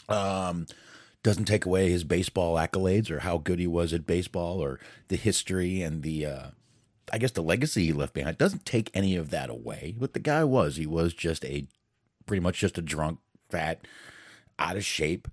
Um, 0.10 0.66
doesn't 1.22 1.46
take 1.46 1.66
away 1.66 1.90
his 1.90 2.04
baseball 2.04 2.56
accolades 2.56 3.12
or 3.12 3.20
how 3.20 3.38
good 3.38 3.60
he 3.60 3.68
was 3.68 3.94
at 3.94 4.08
baseball 4.08 4.60
or 4.60 4.80
the 5.08 5.18
history 5.18 5.82
and 5.82 6.02
the, 6.02 6.26
uh, 6.26 6.48
I 7.12 7.18
guess, 7.18 7.32
the 7.32 7.44
legacy 7.44 7.86
he 7.86 7.94
left 7.94 8.14
behind. 8.14 8.38
Doesn't 8.38 8.66
take 8.66 8.92
any 8.94 9.16
of 9.16 9.30
that 9.30 9.50
away. 9.50 9.96
But 9.98 10.14
the 10.14 10.20
guy 10.20 10.44
was, 10.44 10.76
he 10.76 10.86
was 10.86 11.14
just 11.14 11.46
a, 11.46 11.68
pretty 12.26 12.42
much 12.42 12.60
just 12.60 12.78
a 12.78 12.82
drunk, 12.82 13.20
fat, 13.50 13.80
out 14.60 14.78
of 14.78 14.86
shape 14.86 15.28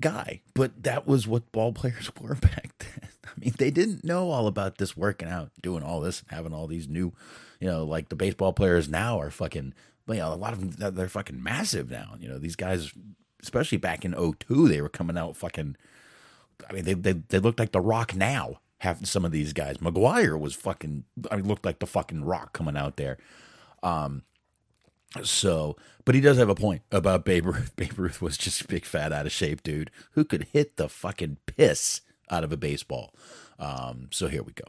guy. 0.00 0.40
But 0.54 0.82
that 0.82 1.06
was 1.06 1.26
what 1.26 1.52
ball 1.52 1.72
players 1.72 2.10
were 2.20 2.34
back 2.34 2.72
then. 2.78 3.08
I 3.24 3.30
mean, 3.38 3.54
they 3.58 3.70
didn't 3.70 4.04
know 4.04 4.30
all 4.30 4.46
about 4.46 4.78
this 4.78 4.96
working 4.96 5.28
out, 5.28 5.50
doing 5.62 5.82
all 5.82 6.00
this, 6.00 6.22
having 6.28 6.52
all 6.52 6.66
these 6.66 6.88
new, 6.88 7.12
you 7.60 7.68
know, 7.68 7.84
like 7.84 8.08
the 8.08 8.16
baseball 8.16 8.52
players 8.52 8.88
now 8.88 9.20
are 9.20 9.30
fucking, 9.30 9.74
you 10.08 10.14
know, 10.14 10.32
a 10.32 10.36
lot 10.36 10.52
of 10.52 10.78
them, 10.78 10.94
they're 10.94 11.08
fucking 11.08 11.42
massive 11.42 11.90
now. 11.90 12.14
You 12.18 12.28
know, 12.28 12.38
these 12.38 12.56
guys, 12.56 12.92
especially 13.42 13.78
back 13.78 14.04
in 14.04 14.12
02, 14.12 14.68
they 14.68 14.80
were 14.80 14.88
coming 14.88 15.18
out 15.18 15.36
fucking, 15.36 15.76
I 16.68 16.72
mean, 16.72 16.84
they, 16.84 16.94
they, 16.94 17.12
they 17.12 17.38
looked 17.38 17.58
like 17.58 17.72
The 17.72 17.80
Rock 17.80 18.14
now, 18.14 18.60
have 18.84 19.06
some 19.06 19.24
of 19.24 19.32
these 19.32 19.52
guys. 19.52 19.78
McGwire 19.78 20.38
was 20.38 20.54
fucking, 20.54 21.04
I 21.30 21.36
mean, 21.36 21.48
looked 21.48 21.64
like 21.64 21.78
the 21.78 21.86
fucking 21.86 22.24
Rock 22.24 22.52
coming 22.52 22.76
out 22.76 22.96
there. 22.96 23.18
Um, 23.82 24.22
so, 25.22 25.76
but 26.04 26.14
he 26.14 26.20
does 26.20 26.36
have 26.38 26.48
a 26.50 26.54
point 26.54 26.82
about 26.92 27.24
Babe 27.24 27.46
Ruth. 27.46 27.74
Babe 27.76 27.98
Ruth 27.98 28.20
was 28.22 28.36
just 28.36 28.60
a 28.60 28.68
big 28.68 28.84
fat 28.84 29.12
out 29.12 29.26
of 29.26 29.32
shape 29.32 29.62
dude 29.62 29.90
who 30.12 30.24
could 30.24 30.48
hit 30.52 30.76
the 30.76 30.88
fucking 30.88 31.38
piss 31.46 32.02
out 32.30 32.44
of 32.44 32.52
a 32.52 32.56
baseball. 32.56 33.14
Um, 33.58 34.08
so 34.10 34.28
here 34.28 34.42
we 34.42 34.52
go. 34.52 34.64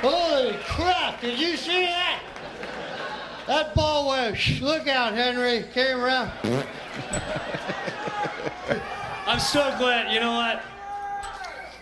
Holy 0.00 0.56
crap, 0.64 1.20
did 1.20 1.38
you 1.38 1.56
see 1.56 1.86
that? 1.86 2.22
That 3.46 3.74
ball 3.74 4.08
went, 4.08 4.36
shh, 4.36 4.60
look 4.60 4.88
out, 4.88 5.14
Henry, 5.14 5.64
came 5.72 5.98
around. 5.98 6.30
I'm 9.26 9.40
so 9.40 9.74
glad. 9.78 10.12
You 10.12 10.20
know 10.20 10.32
what? 10.32 10.62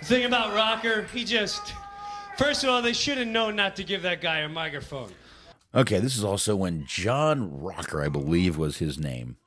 Thing 0.04 0.26
about 0.26 0.54
Rocker, 0.54 1.04
he 1.14 1.24
just. 1.24 1.72
First 2.36 2.62
of 2.62 2.68
all, 2.68 2.82
they 2.82 2.92
should 2.92 3.16
have 3.16 3.26
known 3.26 3.56
not 3.56 3.74
to 3.76 3.84
give 3.84 4.02
that 4.02 4.20
guy 4.20 4.40
a 4.40 4.48
microphone. 4.50 5.10
Okay, 5.74 5.98
this 5.98 6.14
is 6.14 6.22
also 6.22 6.54
when 6.54 6.84
John 6.86 7.62
Rocker, 7.62 8.02
I 8.02 8.08
believe 8.08 8.58
was 8.58 8.76
his 8.78 8.98
name. 8.98 9.38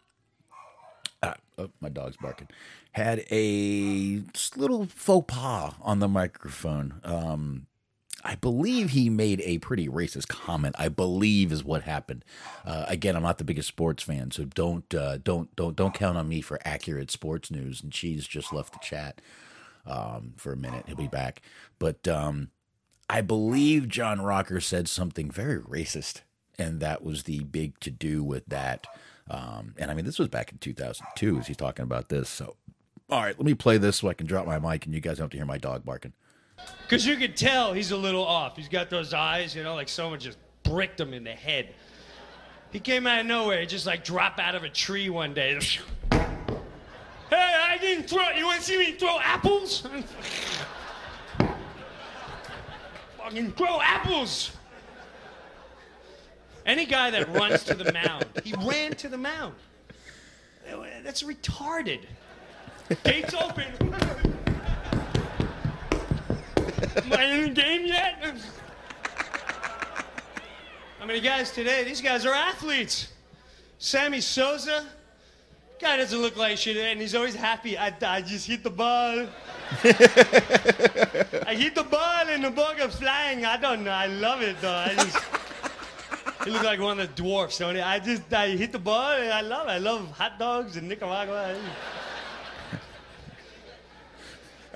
Ah, 1.21 1.35
oh, 1.59 1.69
my 1.79 1.89
dog's 1.89 2.17
barking. 2.17 2.47
Had 2.93 3.23
a 3.29 4.23
little 4.55 4.87
faux 4.87 5.31
pas 5.31 5.75
on 5.83 5.99
the 5.99 6.07
microphone. 6.07 7.01
Um, 7.03 7.67
I 8.23 8.33
believe 8.33 8.89
he 8.89 9.11
made 9.11 9.41
a 9.41 9.59
pretty 9.59 9.87
racist 9.87 10.27
comment. 10.27 10.75
I 10.79 10.89
believe 10.89 11.51
is 11.51 11.63
what 11.63 11.83
happened. 11.83 12.25
Uh, 12.65 12.85
again, 12.87 13.15
I'm 13.15 13.21
not 13.21 13.37
the 13.37 13.43
biggest 13.43 13.67
sports 13.67 14.01
fan, 14.01 14.31
so 14.31 14.45
don't 14.45 14.91
uh, 14.95 15.17
don't 15.17 15.55
don't 15.55 15.75
don't 15.75 15.93
count 15.93 16.17
on 16.17 16.27
me 16.27 16.41
for 16.41 16.59
accurate 16.65 17.11
sports 17.11 17.51
news. 17.51 17.83
And 17.83 17.93
she's 17.93 18.27
just 18.27 18.51
left 18.51 18.73
the 18.73 18.79
chat 18.79 19.21
um, 19.87 20.33
for 20.37 20.53
a 20.53 20.57
minute. 20.57 20.85
He'll 20.87 20.95
be 20.95 21.07
back, 21.07 21.41
but 21.79 22.07
um, 22.07 22.49
I 23.09 23.21
believe 23.21 23.87
John 23.87 24.21
Rocker 24.21 24.59
said 24.59 24.87
something 24.87 25.31
very 25.31 25.59
racist, 25.59 26.21
and 26.59 26.79
that 26.81 27.03
was 27.03 27.23
the 27.23 27.39
big 27.43 27.79
to 27.79 27.89
do 27.89 28.23
with 28.23 28.45
that. 28.47 28.85
Um, 29.29 29.75
and 29.77 29.91
I 29.91 29.93
mean, 29.93 30.05
this 30.05 30.19
was 30.19 30.27
back 30.27 30.51
in 30.51 30.57
2002 30.57 31.39
as 31.39 31.47
he's 31.47 31.57
talking 31.57 31.83
about 31.83 32.09
this. 32.09 32.29
So, 32.29 32.55
all 33.09 33.21
right, 33.21 33.37
let 33.37 33.45
me 33.45 33.53
play 33.53 33.77
this 33.77 33.97
so 33.97 34.07
I 34.07 34.13
can 34.13 34.27
drop 34.27 34.45
my 34.45 34.59
mic 34.59 34.85
and 34.85 34.93
you 34.93 35.01
guys 35.01 35.17
don't 35.17 35.25
have 35.25 35.31
to 35.31 35.37
hear 35.37 35.45
my 35.45 35.57
dog 35.57 35.85
barking. 35.85 36.13
Because 36.83 37.05
you 37.05 37.17
could 37.17 37.37
tell 37.37 37.73
he's 37.73 37.91
a 37.91 37.97
little 37.97 38.25
off. 38.25 38.55
He's 38.55 38.69
got 38.69 38.89
those 38.89 39.13
eyes, 39.13 39.55
you 39.55 39.63
know, 39.63 39.75
like 39.75 39.89
someone 39.89 40.19
just 40.19 40.37
bricked 40.63 40.99
him 40.99 41.13
in 41.13 41.23
the 41.23 41.31
head. 41.31 41.73
He 42.71 42.79
came 42.79 43.07
out 43.07 43.19
of 43.19 43.25
nowhere, 43.25 43.65
just 43.65 43.85
like 43.85 44.03
dropped 44.03 44.39
out 44.39 44.55
of 44.55 44.63
a 44.63 44.69
tree 44.69 45.09
one 45.09 45.33
day. 45.33 45.59
hey, 47.29 47.35
I 47.35 47.77
didn't 47.79 48.09
throw. 48.09 48.29
You 48.31 48.45
want 48.45 48.59
to 48.59 48.65
see 48.65 48.77
me 48.77 48.93
throw 48.93 49.19
apples? 49.19 49.87
Fucking 53.17 53.51
throw 53.53 53.81
apples. 53.81 54.51
Any 56.65 56.85
guy 56.85 57.11
that 57.11 57.33
runs 57.33 57.63
to 57.65 57.75
the 57.75 57.91
mound, 57.93 58.25
he 58.43 58.53
ran 58.65 58.91
to 58.95 59.07
the 59.07 59.17
mound. 59.17 59.55
That's 61.03 61.23
retarded. 61.23 62.01
Gates 63.05 63.33
open. 63.33 63.65
Am 66.97 67.13
I 67.13 67.23
in 67.23 67.43
the 67.43 67.49
game 67.49 67.85
yet? 67.85 68.35
I 71.01 71.05
mean, 71.05 71.23
guys 71.23 71.51
today, 71.51 71.85
these 71.85 72.01
guys 72.01 72.25
are 72.25 72.33
athletes. 72.33 73.13
Sammy 73.79 74.19
Sosa, 74.19 74.85
guy 75.79 75.97
doesn't 75.97 76.19
look 76.19 76.37
like 76.37 76.57
shit, 76.57 76.77
and 76.77 76.99
he's 76.99 77.15
always 77.15 77.35
happy. 77.35 77.77
I, 77.77 77.93
I 78.01 78.21
just 78.21 78.47
hit 78.47 78.63
the 78.63 78.69
ball. 78.69 79.27
I 79.83 81.55
hit 81.55 81.75
the 81.75 81.83
ball 81.83 82.23
and 82.29 82.43
the 82.43 82.51
ball 82.51 82.73
goes 82.77 82.95
flying. 82.95 83.45
I 83.45 83.57
don't 83.57 83.83
know. 83.83 83.91
I 83.91 84.07
love 84.07 84.41
it 84.41 84.55
though. 84.61 84.71
I 84.71 84.93
just, 84.95 85.17
he 86.45 86.51
look 86.51 86.63
like 86.63 86.79
one 86.79 86.99
of 86.99 87.07
the 87.07 87.21
dwarfs, 87.21 87.57
don't 87.57 87.75
he? 87.75 87.81
I 87.81 87.99
just 87.99 88.31
I 88.33 88.49
hit 88.49 88.71
the 88.71 88.79
ball 88.79 89.11
and 89.11 89.31
I 89.31 89.41
love 89.41 89.67
it. 89.67 89.71
I 89.71 89.77
love 89.77 90.09
hot 90.11 90.39
dogs 90.39 90.77
in 90.77 90.87
Nicaragua. 90.87 91.57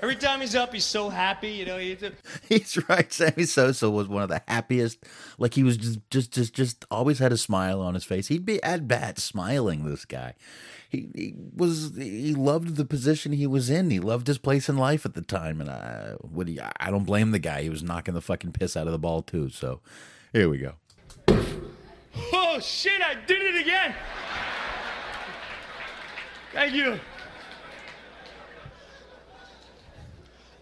Every 0.02 0.16
time 0.16 0.40
he's 0.40 0.56
up, 0.56 0.74
he's 0.74 0.84
so 0.84 1.10
happy. 1.10 1.52
You 1.52 1.64
know, 1.64 1.78
he, 1.78 1.96
he's 2.48 2.76
right. 2.88 3.10
Sammy 3.12 3.44
Sosa 3.44 3.88
was 3.88 4.08
one 4.08 4.24
of 4.24 4.28
the 4.28 4.42
happiest. 4.48 4.98
Like 5.38 5.54
he 5.54 5.62
was 5.62 5.76
just, 5.76 6.10
just, 6.10 6.32
just, 6.32 6.52
just 6.52 6.84
always 6.90 7.20
had 7.20 7.32
a 7.32 7.36
smile 7.36 7.80
on 7.80 7.94
his 7.94 8.04
face. 8.04 8.26
He'd 8.26 8.44
be 8.44 8.62
at 8.64 8.88
bat 8.88 9.20
smiling. 9.20 9.84
This 9.88 10.04
guy, 10.04 10.34
he, 10.92 11.08
he 11.14 11.34
was, 11.56 11.92
he 11.96 12.34
loved 12.34 12.76
the 12.76 12.84
position 12.84 13.32
he 13.32 13.46
was 13.46 13.70
in. 13.70 13.90
He 13.90 13.98
loved 13.98 14.26
his 14.26 14.36
place 14.36 14.68
in 14.68 14.76
life 14.76 15.06
at 15.06 15.14
the 15.14 15.22
time. 15.22 15.58
And 15.60 15.70
I, 15.70 16.16
would 16.20 16.60
I 16.78 16.90
don't 16.90 17.04
blame 17.04 17.30
the 17.30 17.38
guy. 17.38 17.62
He 17.62 17.70
was 17.70 17.82
knocking 17.82 18.12
the 18.12 18.20
fucking 18.20 18.52
piss 18.52 18.76
out 18.76 18.86
of 18.86 18.92
the 18.92 18.98
ball 18.98 19.22
too. 19.22 19.48
So, 19.48 19.80
here 20.34 20.50
we 20.50 20.58
go. 20.58 20.74
Oh 22.34 22.58
shit! 22.60 23.00
I 23.00 23.14
did 23.26 23.40
it 23.40 23.62
again. 23.62 23.94
Thank 26.52 26.74
you. 26.74 27.00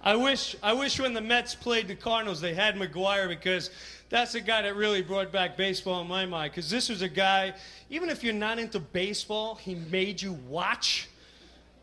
I 0.01 0.15
wish 0.15 0.55
I 0.63 0.73
wish 0.73 1.01
when 1.01 1.13
the 1.13 1.21
Mets 1.21 1.57
played 1.57 1.89
the 1.89 1.97
Cardinals 1.97 2.41
they 2.41 2.55
had 2.55 2.77
McGwire 2.77 3.29
because 3.29 3.71
that's 4.11 4.33
the 4.33 4.41
guy 4.41 4.63
that 4.63 4.75
really 4.75 5.03
brought 5.03 5.31
back 5.31 5.57
baseball 5.57 6.03
in 6.03 6.09
my 6.09 6.27
mind. 6.27 6.51
Because 6.51 6.69
this 6.69 6.89
was 6.89 7.01
a 7.01 7.09
guy, 7.09 7.55
even 7.89 8.11
if 8.11 8.25
you're 8.25 8.35
not 8.35 8.59
into 8.59 8.81
baseball, 8.81 9.55
he 9.55 9.77
made 9.77 10.21
you 10.21 10.33
watch. 10.49 11.09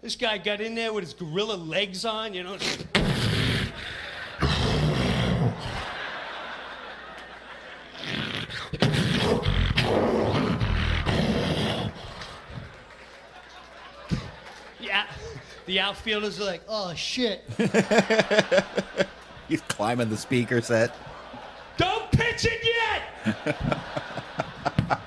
This 0.01 0.17
guy 0.17 0.37
got 0.37 0.59
in 0.59 0.75
there 0.75 0.91
with 0.91 1.05
his 1.05 1.13
gorilla 1.13 1.55
legs 1.55 2.03
on, 2.03 2.33
you 2.33 2.43
know. 2.43 2.57
yeah. 14.81 15.07
The 15.65 15.79
outfielders 15.79 16.41
are 16.41 16.45
like, 16.45 16.61
oh 16.67 16.93
shit. 16.93 17.45
He's 19.47 19.61
climbing 19.61 20.09
the 20.09 20.17
speaker 20.17 20.59
set. 20.59 20.93
Don't 21.77 22.11
pitch 22.11 22.45
it 22.45 22.61
yet! 22.63 23.01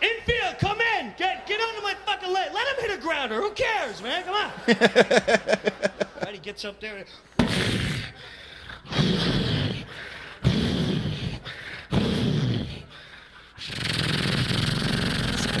Infield, 0.00 0.58
come 0.58 0.80
in! 0.98 1.12
Get 1.18 1.46
get 1.46 1.60
under 1.60 1.82
my 1.82 1.94
fucking 2.06 2.32
leg. 2.32 2.52
Let 2.52 2.78
him 2.78 2.84
hit 2.88 2.98
a 2.98 3.00
grounder. 3.00 3.40
Who 3.40 3.50
cares, 3.50 4.00
man? 4.02 4.22
Come 4.24 4.34
on. 4.34 4.50
right, 6.22 6.32
he 6.32 6.38
gets 6.38 6.64
up 6.64 6.80
there. 6.80 7.04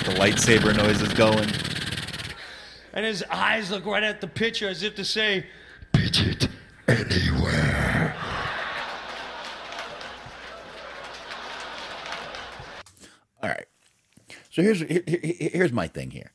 The 0.04 0.16
lightsaber 0.16 0.76
noise 0.76 1.02
is 1.02 1.12
going. 1.12 1.48
And 2.92 3.04
his 3.06 3.22
eyes 3.30 3.70
look 3.70 3.84
right 3.86 4.02
at 4.02 4.20
the 4.20 4.26
pitcher 4.26 4.68
as 4.68 4.82
if 4.82 4.94
to 4.96 5.04
say, 5.04 5.46
pitch 5.92 6.20
it 6.20 6.48
anywhere. 6.88 8.16
All 13.42 13.48
right. 13.48 13.66
So 14.60 14.64
here's 14.64 14.80
here, 14.80 15.50
here's 15.52 15.72
my 15.72 15.88
thing 15.88 16.10
here. 16.10 16.32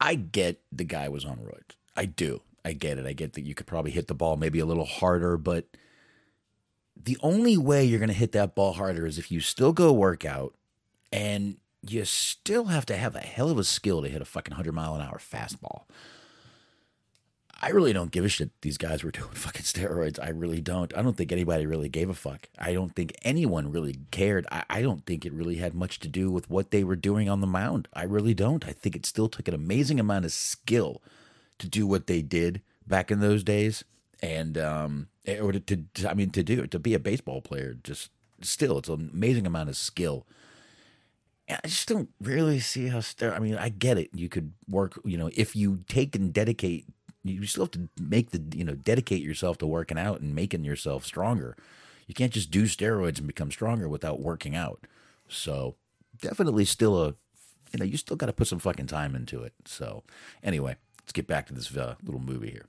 I 0.00 0.14
get 0.14 0.60
the 0.72 0.84
guy 0.84 1.08
was 1.08 1.26
on 1.26 1.36
roids. 1.36 1.76
I 1.94 2.06
do. 2.06 2.40
I 2.64 2.72
get 2.72 2.96
it. 2.96 3.06
I 3.06 3.12
get 3.12 3.34
that 3.34 3.42
you 3.42 3.54
could 3.54 3.66
probably 3.66 3.90
hit 3.90 4.06
the 4.06 4.14
ball 4.14 4.36
maybe 4.36 4.60
a 4.60 4.64
little 4.64 4.86
harder, 4.86 5.36
but 5.36 5.66
the 6.96 7.18
only 7.20 7.58
way 7.58 7.84
you're 7.84 7.98
going 7.98 8.08
to 8.08 8.14
hit 8.14 8.32
that 8.32 8.54
ball 8.54 8.72
harder 8.72 9.04
is 9.04 9.18
if 9.18 9.30
you 9.30 9.40
still 9.40 9.72
go 9.72 9.92
work 9.92 10.24
out 10.24 10.54
and 11.12 11.58
you 11.86 12.04
still 12.06 12.66
have 12.66 12.86
to 12.86 12.96
have 12.96 13.14
a 13.14 13.20
hell 13.20 13.50
of 13.50 13.58
a 13.58 13.64
skill 13.64 14.00
to 14.00 14.08
hit 14.08 14.22
a 14.22 14.24
fucking 14.24 14.52
100 14.52 14.72
mile 14.72 14.94
an 14.94 15.02
hour 15.02 15.18
fastball. 15.18 15.82
I 17.62 17.68
really 17.68 17.92
don't 17.92 18.10
give 18.10 18.24
a 18.24 18.28
shit 18.28 18.50
these 18.60 18.76
guys 18.76 19.04
were 19.04 19.10
doing 19.12 19.30
fucking 19.30 19.62
steroids. 19.62 20.18
I 20.20 20.30
really 20.30 20.60
don't. 20.60 20.94
I 20.96 21.02
don't 21.02 21.16
think 21.16 21.30
anybody 21.30 21.64
really 21.64 21.88
gave 21.88 22.10
a 22.10 22.14
fuck. 22.14 22.48
I 22.58 22.72
don't 22.72 22.94
think 22.94 23.14
anyone 23.22 23.70
really 23.70 23.98
cared. 24.10 24.46
I, 24.50 24.64
I 24.68 24.82
don't 24.82 25.06
think 25.06 25.24
it 25.24 25.32
really 25.32 25.56
had 25.56 25.74
much 25.74 26.00
to 26.00 26.08
do 26.08 26.30
with 26.30 26.50
what 26.50 26.72
they 26.72 26.82
were 26.82 26.96
doing 26.96 27.28
on 27.28 27.40
the 27.40 27.46
mound. 27.46 27.86
I 27.94 28.02
really 28.02 28.34
don't. 28.34 28.66
I 28.66 28.72
think 28.72 28.96
it 28.96 29.06
still 29.06 29.28
took 29.28 29.46
an 29.46 29.54
amazing 29.54 30.00
amount 30.00 30.24
of 30.24 30.32
skill 30.32 31.00
to 31.58 31.68
do 31.68 31.86
what 31.86 32.08
they 32.08 32.20
did 32.20 32.62
back 32.86 33.10
in 33.12 33.20
those 33.20 33.44
days. 33.44 33.84
And, 34.20 34.58
um, 34.58 35.08
or 35.40 35.52
to, 35.52 35.60
to 35.60 36.10
I 36.10 36.14
mean, 36.14 36.30
to 36.30 36.42
do 36.42 36.66
to 36.66 36.78
be 36.78 36.94
a 36.94 36.98
baseball 36.98 37.40
player, 37.40 37.74
just 37.82 38.10
still, 38.40 38.78
it's 38.78 38.88
an 38.88 39.10
amazing 39.12 39.46
amount 39.46 39.68
of 39.68 39.76
skill. 39.76 40.26
I 41.48 41.66
just 41.66 41.88
don't 41.88 42.08
really 42.20 42.60
see 42.60 42.88
how. 42.88 43.02
I 43.20 43.38
mean, 43.40 43.56
I 43.56 43.68
get 43.68 43.98
it. 43.98 44.10
You 44.14 44.28
could 44.28 44.52
work. 44.68 44.98
You 45.04 45.18
know, 45.18 45.30
if 45.34 45.54
you 45.54 45.80
take 45.88 46.14
and 46.14 46.32
dedicate 46.32 46.86
you 47.24 47.46
still 47.46 47.64
have 47.64 47.70
to 47.72 47.88
make 48.00 48.30
the 48.30 48.42
you 48.56 48.64
know 48.64 48.74
dedicate 48.74 49.22
yourself 49.22 49.58
to 49.58 49.66
working 49.66 49.98
out 49.98 50.20
and 50.20 50.34
making 50.34 50.64
yourself 50.64 51.04
stronger. 51.04 51.56
You 52.06 52.14
can't 52.14 52.32
just 52.32 52.50
do 52.50 52.64
steroids 52.64 53.18
and 53.18 53.26
become 53.26 53.50
stronger 53.50 53.88
without 53.88 54.20
working 54.20 54.56
out. 54.56 54.86
So 55.28 55.76
definitely 56.20 56.64
still 56.64 57.02
a 57.02 57.14
you 57.72 57.78
know 57.78 57.84
you 57.84 57.96
still 57.96 58.16
got 58.16 58.26
to 58.26 58.32
put 58.32 58.48
some 58.48 58.58
fucking 58.58 58.86
time 58.86 59.14
into 59.14 59.42
it. 59.42 59.52
So 59.64 60.02
anyway, 60.42 60.76
let's 61.00 61.12
get 61.12 61.26
back 61.26 61.46
to 61.46 61.54
this 61.54 61.74
uh, 61.76 61.94
little 62.02 62.20
movie 62.20 62.50
here. 62.50 62.66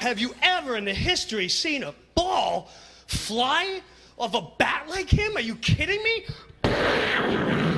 Have 0.00 0.20
you 0.20 0.34
ever 0.42 0.76
in 0.76 0.84
the 0.84 0.94
history 0.94 1.48
seen 1.48 1.82
a 1.82 1.92
ball 2.14 2.70
fly 3.06 3.82
off 4.16 4.34
a 4.34 4.42
bat 4.58 4.86
like 4.88 5.08
him? 5.08 5.36
Are 5.36 5.40
you 5.40 5.56
kidding 5.56 6.02
me? 6.02 7.77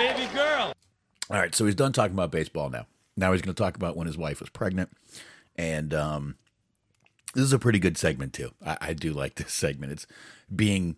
baby 0.00 0.32
girl. 0.34 0.72
All 1.30 1.36
right, 1.38 1.54
so 1.54 1.66
he's 1.66 1.74
done 1.74 1.92
talking 1.92 2.14
about 2.14 2.30
baseball 2.30 2.70
now. 2.70 2.86
Now 3.16 3.32
he's 3.32 3.42
going 3.42 3.54
to 3.54 3.62
talk 3.62 3.76
about 3.76 3.96
when 3.96 4.06
his 4.06 4.16
wife 4.16 4.40
was 4.40 4.48
pregnant, 4.48 4.90
and 5.56 5.92
um, 5.92 6.36
this 7.34 7.44
is 7.44 7.52
a 7.52 7.58
pretty 7.58 7.78
good 7.78 7.98
segment 7.98 8.32
too. 8.32 8.52
I, 8.64 8.78
I 8.80 8.92
do 8.94 9.12
like 9.12 9.34
this 9.34 9.52
segment. 9.52 9.92
It's 9.92 10.06
being 10.54 10.96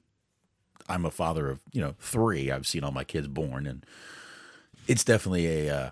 I'm 0.88 1.04
a 1.04 1.10
father 1.10 1.50
of 1.50 1.60
you 1.72 1.80
know 1.80 1.94
three. 1.98 2.50
I've 2.50 2.66
seen 2.66 2.84
all 2.84 2.92
my 2.92 3.04
kids 3.04 3.28
born, 3.28 3.66
and 3.66 3.84
it's 4.86 5.04
definitely 5.04 5.68
a 5.68 5.74
uh, 5.74 5.90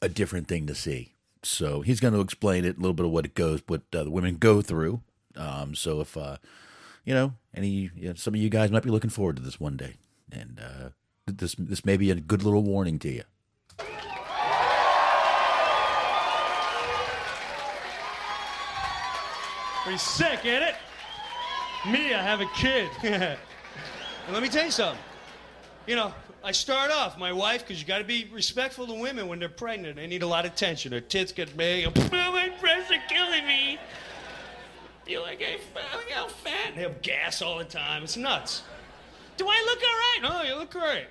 a 0.00 0.08
different 0.08 0.48
thing 0.48 0.66
to 0.66 0.74
see. 0.74 1.14
So 1.42 1.80
he's 1.80 1.98
going 1.98 2.14
to 2.14 2.20
explain 2.20 2.64
it 2.64 2.76
a 2.76 2.80
little 2.80 2.94
bit 2.94 3.06
of 3.06 3.10
what 3.12 3.24
it 3.24 3.34
goes, 3.34 3.62
what 3.66 3.82
uh, 3.92 4.04
the 4.04 4.10
women 4.10 4.36
go 4.36 4.62
through. 4.62 5.00
Um, 5.34 5.74
so 5.74 6.00
if 6.00 6.16
uh, 6.16 6.36
you 7.04 7.14
know 7.14 7.34
any 7.52 7.90
you 7.96 8.08
know, 8.08 8.14
some 8.14 8.34
of 8.34 8.40
you 8.40 8.48
guys 8.48 8.70
might 8.70 8.84
be 8.84 8.90
looking 8.90 9.10
forward 9.10 9.36
to 9.36 9.42
this 9.42 9.58
one 9.58 9.76
day, 9.76 9.94
and 10.30 10.60
this 11.38 11.54
this 11.58 11.84
may 11.84 11.96
be 11.96 12.10
a 12.10 12.14
good 12.14 12.42
little 12.42 12.62
warning 12.62 12.98
to 13.00 13.10
you. 13.10 13.22
Pretty 19.82 19.98
sick, 19.98 20.44
ain't 20.44 20.62
it? 20.62 20.76
Me, 21.90 22.14
I 22.14 22.22
have 22.22 22.40
a 22.40 22.46
kid. 22.54 22.88
and 23.02 23.36
let 24.30 24.40
me 24.40 24.48
tell 24.48 24.64
you 24.64 24.70
something. 24.70 25.02
You 25.88 25.96
know, 25.96 26.14
I 26.44 26.52
start 26.52 26.92
off 26.92 27.18
my 27.18 27.32
wife 27.32 27.66
because 27.66 27.80
you 27.80 27.86
got 27.88 27.98
to 27.98 28.04
be 28.04 28.30
respectful 28.32 28.86
to 28.86 28.94
women 28.94 29.26
when 29.26 29.40
they're 29.40 29.48
pregnant. 29.48 29.96
They 29.96 30.06
need 30.06 30.22
a 30.22 30.26
lot 30.26 30.46
of 30.46 30.52
attention. 30.52 30.92
Their 30.92 31.00
tits 31.00 31.32
get 31.32 31.56
big. 31.56 31.86
Oh, 32.12 32.30
my 32.30 32.50
breasts 32.60 32.90
are 32.92 33.02
killing 33.08 33.46
me. 33.46 33.78
Feel 35.04 35.22
like 35.22 35.42
I 35.42 35.58
feel 35.58 35.98
like 35.98 36.10
how 36.10 36.28
fat. 36.28 36.76
They 36.76 36.82
have 36.82 37.02
gas 37.02 37.42
all 37.42 37.58
the 37.58 37.64
time. 37.64 38.04
It's 38.04 38.16
nuts. 38.16 38.62
Do 39.42 39.48
I 39.48 39.62
look 39.66 39.82
all 39.82 39.98
right? 39.98 40.20
Oh, 40.24 40.42
you 40.46 40.54
look 40.54 40.70
great. 40.70 41.08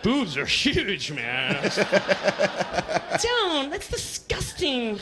Boobs 0.02 0.38
are 0.38 0.46
huge, 0.46 1.12
man. 1.12 1.56
Don't. 3.22 3.68
That's 3.68 3.90
disgusting. 3.90 4.96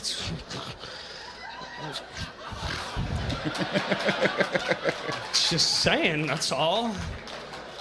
Just 5.33 5.79
saying, 5.79 6.27
that's 6.27 6.51
all. 6.51 6.93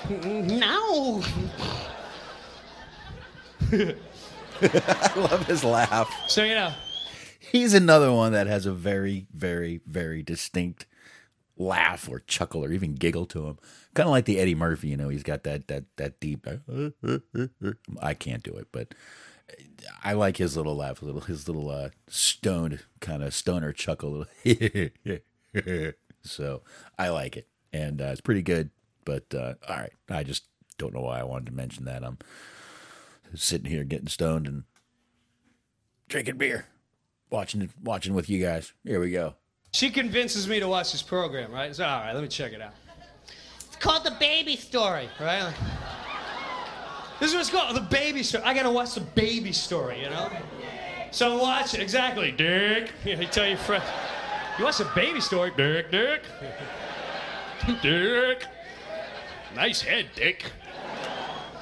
No. 0.09 1.25
I 3.73 3.97
love 5.17 5.45
his 5.49 5.65
laugh. 5.65 6.15
So, 6.29 6.45
you 6.45 6.55
know, 6.55 6.73
He's 7.41 7.75
another 7.75 8.13
one 8.13 8.31
that 8.31 8.47
has 8.47 8.65
a 8.65 8.73
very, 8.73 9.27
very, 9.35 9.81
very 9.85 10.23
distinct 10.23 10.87
laugh 11.61 12.09
or 12.09 12.21
chuckle 12.21 12.65
or 12.65 12.73
even 12.73 12.95
giggle 12.95 13.27
to 13.27 13.47
him. 13.47 13.59
Kind 13.95 14.09
of 14.09 14.13
like 14.13 14.25
the 14.25 14.41
Eddie 14.41 14.55
Murphy, 14.55 14.89
you 14.89 14.97
know, 14.97 15.11
he's 15.11 15.23
got 15.23 15.45
that 15.45 15.69
that 15.69 15.85
that 15.97 16.19
deep. 16.19 16.47
I 18.01 18.15
can't 18.15 18.43
do 18.43 18.53
it, 18.55 18.69
but 18.73 18.95
I 20.03 20.15
like 20.15 20.39
his 20.39 20.57
little 20.57 20.77
laugh, 20.77 21.03
little 21.03 21.21
his 21.21 21.47
little 21.47 21.71
uh, 21.71 21.91
stoned 22.09 22.81
kind 23.01 23.23
of 23.23 23.35
stoner 23.35 23.73
chuckle. 23.73 24.27
so 26.23 26.63
I 26.99 27.09
like 27.11 27.37
it, 27.37 27.47
and 27.73 28.01
uh, 28.01 28.07
it's 28.07 28.21
pretty 28.21 28.43
good. 28.43 28.71
But 29.05 29.35
uh, 29.35 29.55
all 29.69 29.77
right, 29.77 29.93
I 30.09 30.23
just 30.23 30.45
don't 30.79 30.95
know 30.95 31.03
why 31.03 31.21
I 31.21 31.25
wanted 31.25 31.47
to 31.47 31.53
mention 31.53 31.85
that. 31.85 32.03
I'm 32.05 32.19
sitting 33.35 33.71
here 33.71 33.85
getting 33.85 34.09
stoned 34.09 34.47
and 34.47 34.65
drinking 36.09 36.39
beer, 36.39 36.67
watching 37.29 37.71
watching 37.83 38.15
with 38.15 38.31
you 38.31 38.43
guys. 38.43 38.73
Here 38.85 39.01
we 39.01 39.11
go. 39.11 39.35
She 39.73 39.91
convinces 39.91 40.49
me 40.49 40.61
to 40.61 40.69
watch 40.69 40.93
this 40.93 41.03
program, 41.03 41.53
right? 41.53 41.75
So, 41.75 41.85
all 41.85 42.01
right, 42.01 42.13
let 42.13 42.23
me 42.23 42.29
check 42.29 42.53
it 42.53 42.61
out. 42.61 42.75
It's 43.67 43.77
called 43.77 44.05
The 44.05 44.17
Baby 44.19 44.57
Story. 44.57 45.09
Right? 45.21 45.43
Like, 45.43 45.55
this 47.21 47.29
is 47.29 47.35
what 47.35 47.41
it's 47.43 47.51
called, 47.51 47.77
the 47.77 47.83
baby 47.83 48.23
story. 48.23 48.45
I 48.45 48.55
gotta 48.55 48.71
watch 48.71 48.95
the 48.95 49.03
baby 49.03 49.53
story, 49.53 50.03
you 50.03 50.09
know? 50.09 50.31
So 51.11 51.37
watch 51.37 51.75
it, 51.75 51.81
exactly, 51.81 52.33
Dick. 52.33 52.93
Yeah, 53.05 53.21
you 53.21 53.27
tell 53.27 53.47
your 53.47 53.59
friend, 53.59 53.85
you 54.59 54.65
watch 54.65 54.79
the 54.79 54.91
baby 54.95 55.21
story, 55.21 55.53
Dick, 55.55 55.91
Dick. 55.91 56.23
Dick. 57.83 58.47
Nice 59.55 59.83
head, 59.83 60.07
Dick. 60.15 60.47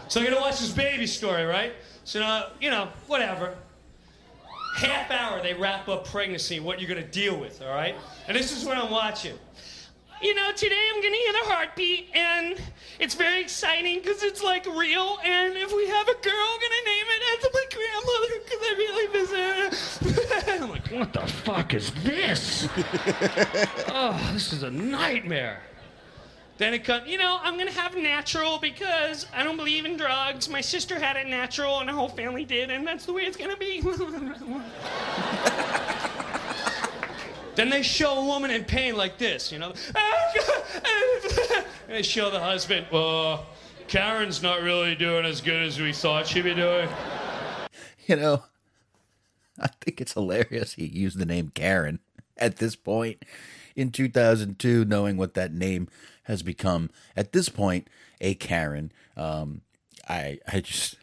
So 0.06 0.20
I'm 0.20 0.26
gonna 0.28 0.40
watch 0.40 0.60
this 0.60 0.70
baby 0.70 1.08
story, 1.08 1.44
right? 1.44 1.72
So 2.04 2.20
now, 2.20 2.52
you 2.60 2.70
know, 2.70 2.88
whatever. 3.08 3.56
Half 4.78 5.10
hour 5.10 5.42
they 5.42 5.54
wrap 5.54 5.88
up 5.88 6.06
pregnancy, 6.06 6.60
what 6.60 6.80
you're 6.80 6.88
gonna 6.88 7.02
deal 7.02 7.36
with, 7.36 7.60
all 7.62 7.74
right? 7.74 7.96
And 8.28 8.36
this 8.36 8.56
is 8.56 8.64
what 8.64 8.76
I'm 8.76 8.92
watching. 8.92 9.36
You 10.22 10.34
know, 10.36 10.52
today 10.52 10.88
I'm 10.94 11.02
gonna 11.02 11.16
hear 11.16 11.32
the 11.32 11.50
heartbeat, 11.50 12.10
and 12.14 12.60
it's 13.00 13.14
very 13.14 13.40
exciting 13.40 13.96
because 13.98 14.22
it's 14.22 14.40
like 14.40 14.66
real. 14.66 15.18
And 15.24 15.56
if 15.56 15.72
we 15.74 15.88
have 15.88 16.08
a 16.08 16.14
girl, 16.14 16.32
I'm 16.32 16.60
gonna 16.60 16.84
name 16.86 17.06
it 17.08 17.22
after 17.34 17.48
my 17.54 17.66
grandmother 17.74 18.34
because 18.44 18.62
I 18.62 18.74
really 18.78 19.08
miss 19.14 20.46
her. 20.46 20.62
I'm 20.62 20.70
like, 20.70 20.88
what 20.88 21.12
the 21.12 21.26
fuck 21.26 21.74
is 21.74 21.92
this? 22.04 22.68
oh, 23.88 24.30
this 24.32 24.52
is 24.52 24.62
a 24.62 24.70
nightmare. 24.70 25.60
Then 26.58 26.74
it 26.74 26.84
comes, 26.84 27.08
you 27.08 27.18
know, 27.18 27.38
I'm 27.40 27.56
gonna 27.56 27.70
have 27.70 27.96
natural 27.96 28.58
because 28.58 29.26
I 29.32 29.44
don't 29.44 29.56
believe 29.56 29.84
in 29.84 29.96
drugs. 29.96 30.48
My 30.48 30.60
sister 30.60 30.98
had 30.98 31.16
it 31.16 31.28
natural, 31.28 31.78
and 31.78 31.88
her 31.88 31.94
whole 31.94 32.08
family 32.08 32.44
did, 32.44 32.70
and 32.70 32.84
that's 32.84 33.06
the 33.06 33.12
way 33.12 33.22
it's 33.22 33.36
gonna 33.36 33.56
be. 33.56 33.80
then 37.54 37.70
they 37.70 37.82
show 37.82 38.18
a 38.18 38.26
woman 38.26 38.50
in 38.50 38.64
pain 38.64 38.96
like 38.96 39.18
this, 39.18 39.52
you 39.52 39.60
know. 39.60 39.72
they 41.86 42.02
show 42.02 42.28
the 42.28 42.40
husband, 42.40 42.86
well, 42.90 43.46
Karen's 43.86 44.42
not 44.42 44.60
really 44.60 44.96
doing 44.96 45.24
as 45.24 45.40
good 45.40 45.62
as 45.62 45.80
we 45.80 45.92
thought 45.92 46.26
she'd 46.26 46.42
be 46.42 46.56
doing. 46.56 46.88
You 48.08 48.16
know, 48.16 48.42
I 49.60 49.68
think 49.80 50.00
it's 50.00 50.14
hilarious 50.14 50.72
he 50.72 50.86
used 50.86 51.18
the 51.18 51.26
name 51.26 51.52
Karen 51.54 52.00
at 52.36 52.56
this 52.56 52.74
point 52.74 53.24
in 53.76 53.92
2002, 53.92 54.84
knowing 54.86 55.16
what 55.16 55.34
that 55.34 55.52
name 55.52 55.86
has 56.28 56.42
become. 56.42 56.90
At 57.16 57.32
this 57.32 57.48
point, 57.48 57.88
a 58.20 58.34
Karen. 58.34 58.92
Um, 59.16 59.62
I 60.08 60.38
I 60.46 60.60
just 60.60 60.94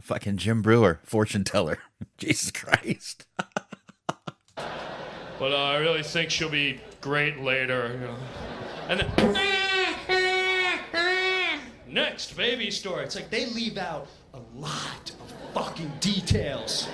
fucking 0.00 0.36
Jim 0.36 0.60
Breuer, 0.60 1.00
fortune 1.04 1.44
teller. 1.44 1.78
Jesus 2.18 2.50
Christ. 2.50 3.26
But 5.38 5.52
uh, 5.52 5.56
I 5.56 5.76
really 5.76 6.02
think 6.02 6.28
she'll 6.30 6.50
be 6.50 6.82
great 7.00 7.40
later. 7.40 7.92
You 7.94 8.00
know. 8.00 8.16
And 8.90 9.00
then, 9.00 9.38
next 11.88 12.36
baby 12.36 12.70
story. 12.70 13.04
It's 13.04 13.14
like 13.14 13.30
they 13.30 13.46
leave 13.46 13.78
out 13.78 14.06
a 14.34 14.40
lot 14.54 15.10
of 15.18 15.54
fucking 15.54 15.90
details. 16.00 16.90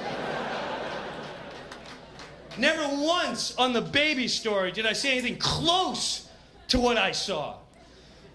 Never 2.57 2.87
once 3.03 3.57
on 3.57 3.73
the 3.73 3.83
baby 3.83 4.29
story 4.29 4.71
did 4.71 4.87
I 4.87 4.93
see 4.93 5.11
anything 5.11 5.39
close 5.39 6.26
to 6.69 6.81
what 6.81 6.97
I 6.97 7.13
saw. 7.13 7.57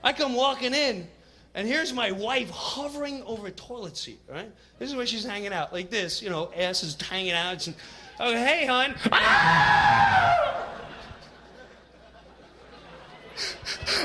I 0.03 0.13
come 0.13 0.33
walking 0.33 0.73
in, 0.73 1.07
and 1.53 1.67
here's 1.67 1.93
my 1.93 2.11
wife 2.11 2.49
hovering 2.49 3.23
over 3.23 3.47
a 3.47 3.51
toilet 3.51 3.97
seat, 3.97 4.19
right? 4.29 4.51
This 4.79 4.89
is 4.89 4.95
where 4.95 5.05
she's 5.05 5.23
hanging 5.23 5.53
out, 5.53 5.73
like 5.73 5.89
this, 5.89 6.21
you 6.21 6.29
know, 6.29 6.51
ass 6.55 6.83
is 6.83 6.99
hanging 6.99 7.33
out. 7.33 7.67
And, 7.67 7.75
oh, 8.19 8.31
hey, 8.31 8.65
hon. 8.65 8.95
Ah! 9.11 10.67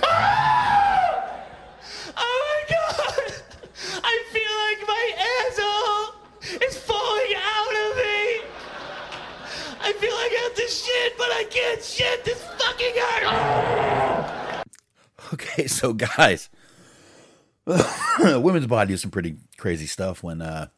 Ah! 0.02 1.42
Oh 2.16 2.64
my 2.68 2.74
God! 2.74 3.32
I 4.02 4.24
feel 4.32 4.54
like 4.66 4.80
my 4.88 5.06
asshole 5.48 6.66
is 6.66 6.76
falling 6.78 7.34
out 7.36 7.74
of 7.92 7.98
it! 7.98 8.15
Shit, 10.86 11.16
but 11.16 11.28
I 11.30 11.44
can't 11.44 11.82
shit, 11.82 12.24
this 12.24 12.42
fucking 12.42 12.94
hurt. 12.96 14.62
Okay, 15.32 15.66
so 15.66 15.92
guys, 15.92 16.48
women's 18.20 18.68
body 18.68 18.94
is 18.94 19.00
some 19.00 19.10
pretty 19.10 19.38
crazy 19.58 19.86
stuff 19.86 20.22
when 20.22 20.40
uh, 20.40 20.68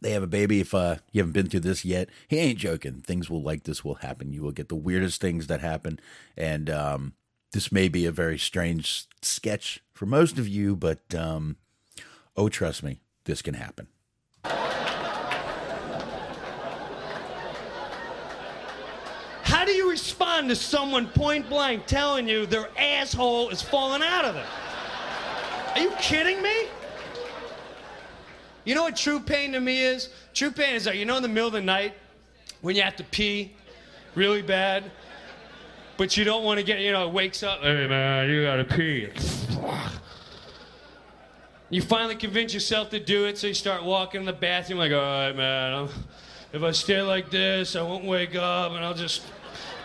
they 0.00 0.12
have 0.12 0.22
a 0.22 0.28
baby. 0.28 0.60
If 0.60 0.74
uh, 0.74 0.98
you 1.10 1.22
haven't 1.22 1.32
been 1.32 1.48
through 1.48 1.60
this 1.60 1.84
yet, 1.84 2.08
he 2.28 2.38
ain't 2.38 2.60
joking. 2.60 3.00
Things 3.00 3.28
will 3.28 3.42
like 3.42 3.64
this 3.64 3.84
will 3.84 3.96
happen. 3.96 4.32
You 4.32 4.42
will 4.42 4.52
get 4.52 4.68
the 4.68 4.76
weirdest 4.76 5.20
things 5.20 5.48
that 5.48 5.60
happen, 5.60 5.98
and 6.36 6.70
um, 6.70 7.14
this 7.50 7.72
may 7.72 7.88
be 7.88 8.06
a 8.06 8.12
very 8.12 8.38
strange 8.38 9.08
sketch 9.22 9.82
for 9.92 10.06
most 10.06 10.38
of 10.38 10.46
you, 10.46 10.76
but 10.76 11.12
um, 11.12 11.56
oh, 12.36 12.48
trust 12.48 12.84
me, 12.84 13.00
this 13.24 13.42
can 13.42 13.54
happen. 13.54 13.88
How 19.48 19.64
do 19.64 19.72
you 19.72 19.87
respond 19.98 20.48
to 20.48 20.54
someone 20.54 21.08
point 21.08 21.48
blank 21.48 21.84
telling 21.86 22.28
you 22.28 22.46
their 22.46 22.68
asshole 22.78 23.48
is 23.48 23.60
falling 23.60 24.00
out 24.00 24.24
of 24.24 24.34
them? 24.34 24.46
Are 25.74 25.80
you 25.80 25.90
kidding 25.98 26.40
me? 26.40 26.68
You 28.64 28.76
know 28.76 28.84
what 28.84 28.96
true 28.96 29.18
pain 29.18 29.50
to 29.52 29.60
me 29.60 29.82
is? 29.82 30.10
True 30.34 30.52
pain 30.52 30.76
is 30.76 30.84
that 30.84 30.96
you 30.96 31.04
know 31.04 31.16
in 31.16 31.22
the 31.24 31.28
middle 31.28 31.48
of 31.48 31.52
the 31.52 31.60
night 31.60 31.94
when 32.60 32.76
you 32.76 32.82
have 32.82 32.94
to 32.96 33.04
pee 33.04 33.56
really 34.14 34.40
bad, 34.40 34.88
but 35.96 36.16
you 36.16 36.22
don't 36.22 36.44
want 36.44 36.60
to 36.60 36.64
get, 36.64 36.78
you 36.78 36.92
know, 36.92 37.08
it 37.08 37.12
wakes 37.12 37.42
up, 37.42 37.60
hey 37.62 37.88
man, 37.88 38.30
you 38.30 38.44
gotta 38.44 38.64
pee. 38.64 39.08
You 41.70 41.82
finally 41.82 42.14
convince 42.14 42.54
yourself 42.54 42.90
to 42.90 43.00
do 43.00 43.26
it, 43.26 43.36
so 43.36 43.48
you 43.48 43.54
start 43.54 43.82
walking 43.82 44.20
in 44.20 44.26
the 44.26 44.32
bathroom 44.32 44.78
like, 44.78 44.92
all 44.92 44.98
right, 44.98 45.36
man, 45.36 45.74
I'm, 45.74 45.88
if 46.52 46.62
I 46.62 46.70
stay 46.70 47.02
like 47.02 47.30
this, 47.30 47.74
I 47.74 47.82
won't 47.82 48.04
wake 48.04 48.36
up 48.36 48.72
and 48.72 48.84
I'll 48.84 48.94
just 48.94 49.22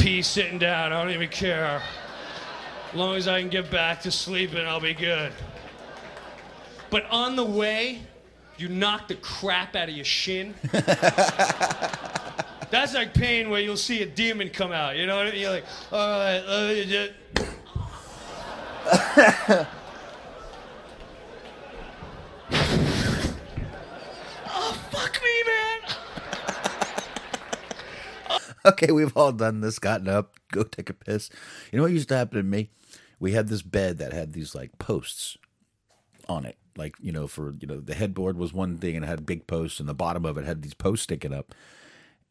pee 0.03 0.21
sitting 0.21 0.59
down. 0.59 0.91
I 0.91 1.01
don't 1.01 1.13
even 1.13 1.29
care. 1.29 1.81
As 2.89 2.95
long 2.95 3.15
as 3.15 3.29
I 3.29 3.39
can 3.39 3.49
get 3.49 3.71
back 3.71 4.01
to 4.01 4.11
sleeping, 4.11 4.65
I'll 4.67 4.81
be 4.81 4.93
good. 4.93 5.31
But 6.89 7.05
on 7.09 7.37
the 7.37 7.45
way, 7.45 8.01
you 8.57 8.67
knock 8.67 9.07
the 9.07 9.15
crap 9.15 9.77
out 9.77 9.87
of 9.87 9.95
your 9.95 10.03
shin. 10.03 10.55
That's 12.69 12.93
like 12.93 13.13
pain 13.13 13.49
where 13.49 13.61
you'll 13.61 13.77
see 13.77 14.01
a 14.01 14.05
demon 14.05 14.49
come 14.49 14.73
out. 14.73 14.97
You 14.97 15.05
know 15.05 15.15
what 15.15 15.27
I 15.27 15.31
mean? 15.31 15.39
You're 15.39 15.51
like, 15.51 15.63
all 15.89 16.19
right, 16.19 16.43
let 16.45 16.75
me 16.75 16.83
just. 16.83 17.13
oh, 24.49 24.73
fuck 24.91 25.21
me, 25.23 25.43
man. 25.47 25.79
okay, 28.65 28.91
we've 28.91 29.15
all 29.15 29.31
done 29.31 29.61
this. 29.61 29.79
Gotten 29.79 30.07
up, 30.07 30.35
go 30.51 30.63
take 30.63 30.89
a 30.89 30.93
piss. 30.93 31.29
You 31.71 31.77
know 31.77 31.83
what 31.83 31.91
used 31.91 32.09
to 32.09 32.17
happen 32.17 32.37
to 32.37 32.43
me? 32.43 32.69
We 33.19 33.33
had 33.33 33.47
this 33.47 33.61
bed 33.61 33.97
that 33.99 34.13
had 34.13 34.33
these 34.33 34.55
like 34.55 34.77
posts 34.79 35.37
on 36.27 36.45
it. 36.45 36.57
Like, 36.75 36.95
you 36.99 37.11
know, 37.11 37.27
for, 37.27 37.53
you 37.59 37.67
know, 37.67 37.79
the 37.79 37.93
headboard 37.93 38.37
was 38.37 38.53
one 38.53 38.77
thing 38.77 38.95
and 38.95 39.05
it 39.05 39.07
had 39.07 39.25
big 39.25 39.47
posts 39.47 39.79
and 39.79 39.87
the 39.87 39.93
bottom 39.93 40.25
of 40.25 40.37
it 40.37 40.45
had 40.45 40.61
these 40.61 40.73
posts 40.73 41.03
sticking 41.03 41.33
up. 41.33 41.53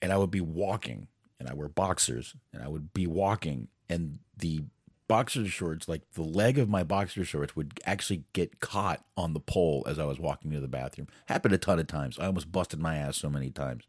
And 0.00 0.12
I 0.12 0.16
would 0.16 0.30
be 0.30 0.40
walking 0.40 1.06
and 1.38 1.48
I 1.48 1.54
wear 1.54 1.68
boxers 1.68 2.34
and 2.52 2.62
I 2.62 2.68
would 2.68 2.92
be 2.92 3.06
walking 3.06 3.68
and 3.88 4.18
the 4.36 4.64
boxer 5.06 5.46
shorts, 5.46 5.88
like 5.88 6.02
the 6.12 6.22
leg 6.22 6.58
of 6.58 6.68
my 6.68 6.82
boxer 6.82 7.24
shorts 7.24 7.54
would 7.54 7.78
actually 7.84 8.24
get 8.32 8.60
caught 8.60 9.04
on 9.16 9.34
the 9.34 9.40
pole 9.40 9.84
as 9.86 9.98
I 9.98 10.06
was 10.06 10.18
walking 10.18 10.50
to 10.52 10.60
the 10.60 10.68
bathroom. 10.68 11.08
Happened 11.26 11.54
a 11.54 11.58
ton 11.58 11.78
of 11.78 11.86
times. 11.86 12.18
I 12.18 12.26
almost 12.26 12.50
busted 12.50 12.80
my 12.80 12.96
ass 12.96 13.18
so 13.18 13.28
many 13.28 13.50
times. 13.50 13.84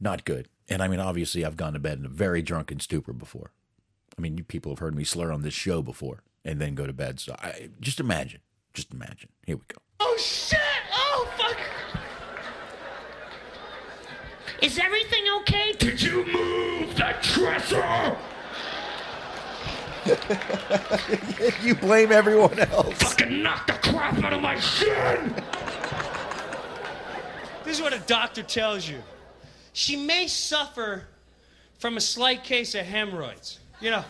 Not 0.00 0.24
good. 0.24 0.48
And 0.72 0.82
I 0.82 0.88
mean, 0.88 1.00
obviously, 1.00 1.44
I've 1.44 1.58
gone 1.58 1.74
to 1.74 1.78
bed 1.78 1.98
in 1.98 2.06
a 2.06 2.08
very 2.08 2.40
drunken 2.40 2.80
stupor 2.80 3.12
before. 3.12 3.52
I 4.16 4.22
mean, 4.22 4.38
you 4.38 4.44
people 4.44 4.72
have 4.72 4.78
heard 4.78 4.94
me 4.94 5.04
slur 5.04 5.30
on 5.30 5.42
this 5.42 5.52
show 5.52 5.82
before 5.82 6.22
and 6.46 6.60
then 6.60 6.74
go 6.74 6.86
to 6.86 6.94
bed. 6.94 7.20
So 7.20 7.36
I 7.38 7.68
just 7.80 8.00
imagine. 8.00 8.40
Just 8.72 8.90
imagine. 8.92 9.28
Here 9.44 9.56
we 9.56 9.62
go. 9.68 9.76
Oh, 10.00 10.16
shit! 10.18 10.58
Oh, 10.94 11.28
fuck! 11.36 11.58
Is 14.62 14.78
everything 14.78 15.24
okay? 15.40 15.72
Did 15.72 16.00
you 16.00 16.24
move 16.24 16.96
that 16.96 17.22
dresser? 17.22 18.16
you 21.62 21.74
blame 21.74 22.12
everyone 22.12 22.58
else. 22.58 22.94
Fucking 22.94 23.42
knock 23.42 23.66
the 23.66 23.74
crap 23.74 24.24
out 24.24 24.32
of 24.32 24.40
my 24.40 24.58
shin! 24.58 25.34
This 27.64 27.76
is 27.76 27.82
what 27.82 27.92
a 27.92 28.00
doctor 28.00 28.42
tells 28.42 28.88
you. 28.88 29.02
She 29.72 29.96
may 29.96 30.26
suffer 30.26 31.04
from 31.78 31.96
a 31.96 32.00
slight 32.00 32.44
case 32.44 32.74
of 32.74 32.86
hemorrhoids. 32.86 33.58
You 33.80 33.90
know, 33.90 34.04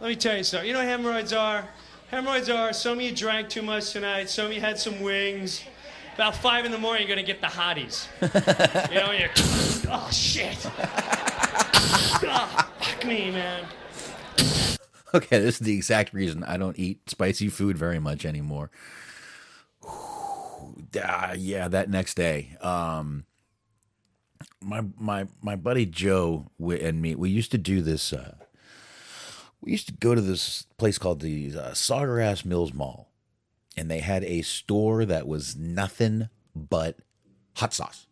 let 0.00 0.08
me 0.08 0.16
tell 0.16 0.36
you 0.36 0.44
something. 0.44 0.66
You 0.66 0.74
know 0.74 0.80
what 0.80 0.88
hemorrhoids 0.88 1.32
are? 1.32 1.68
Hemorrhoids 2.10 2.48
are 2.48 2.72
some 2.72 2.98
of 2.98 3.04
you 3.04 3.14
drank 3.14 3.48
too 3.48 3.62
much 3.62 3.92
tonight, 3.92 4.28
some 4.28 4.46
of 4.46 4.52
you 4.52 4.60
had 4.60 4.78
some 4.78 5.00
wings. 5.00 5.62
About 6.14 6.36
five 6.36 6.64
in 6.64 6.72
the 6.72 6.78
morning, 6.78 7.06
you're 7.06 7.16
gonna 7.16 7.26
get 7.26 7.40
the 7.40 7.46
hotties. 7.46 8.06
you 8.90 8.96
know, 8.96 9.12
you're, 9.12 9.30
oh 9.94 10.10
shit. 10.10 10.58
oh, 12.24 12.68
fuck 12.80 13.06
me, 13.06 13.30
man. 13.30 13.64
Okay, 15.14 15.40
this 15.40 15.54
is 15.54 15.60
the 15.60 15.74
exact 15.74 16.12
reason 16.12 16.44
I 16.44 16.56
don't 16.56 16.78
eat 16.78 17.08
spicy 17.08 17.48
food 17.48 17.78
very 17.78 17.98
much 17.98 18.24
anymore. 18.26 18.70
Ah, 19.84 21.32
yeah, 21.36 21.68
that 21.68 21.88
next 21.88 22.14
day, 22.14 22.56
um, 22.60 23.24
my 24.62 24.84
my 24.98 25.26
my 25.42 25.56
buddy 25.56 25.86
Joe 25.86 26.50
and 26.58 27.00
me, 27.00 27.14
we 27.14 27.30
used 27.30 27.50
to 27.52 27.58
do 27.58 27.80
this. 27.82 28.12
Uh, 28.12 28.34
we 29.60 29.72
used 29.72 29.88
to 29.88 29.94
go 29.94 30.14
to 30.14 30.20
this 30.20 30.66
place 30.78 30.98
called 30.98 31.20
the 31.20 31.52
uh, 31.56 31.70
Sawgrass 31.70 32.44
Mills 32.44 32.72
Mall, 32.72 33.10
and 33.76 33.90
they 33.90 34.00
had 34.00 34.24
a 34.24 34.42
store 34.42 35.04
that 35.04 35.26
was 35.26 35.56
nothing 35.56 36.28
but 36.54 36.98
hot 37.56 37.74
sauce. 37.74 38.06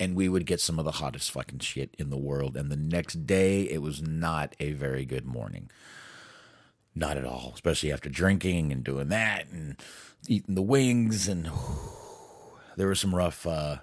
And 0.00 0.14
we 0.14 0.28
would 0.28 0.46
get 0.46 0.60
some 0.60 0.78
of 0.78 0.84
the 0.84 0.92
hottest 0.92 1.32
fucking 1.32 1.58
shit 1.58 1.96
in 1.98 2.10
the 2.10 2.16
world. 2.16 2.56
And 2.56 2.70
the 2.70 2.76
next 2.76 3.26
day, 3.26 3.62
it 3.62 3.82
was 3.82 4.00
not 4.00 4.54
a 4.60 4.70
very 4.70 5.04
good 5.04 5.26
morning. 5.26 5.70
Not 6.94 7.16
at 7.16 7.24
all, 7.24 7.50
especially 7.54 7.92
after 7.92 8.08
drinking 8.08 8.70
and 8.70 8.84
doing 8.84 9.08
that 9.08 9.48
and 9.48 9.76
eating 10.28 10.54
the 10.54 10.62
wings. 10.62 11.26
And 11.26 11.50
there 12.76 12.86
were 12.86 12.94
some 12.94 13.12
rough, 13.12 13.44
uh, 13.44 13.78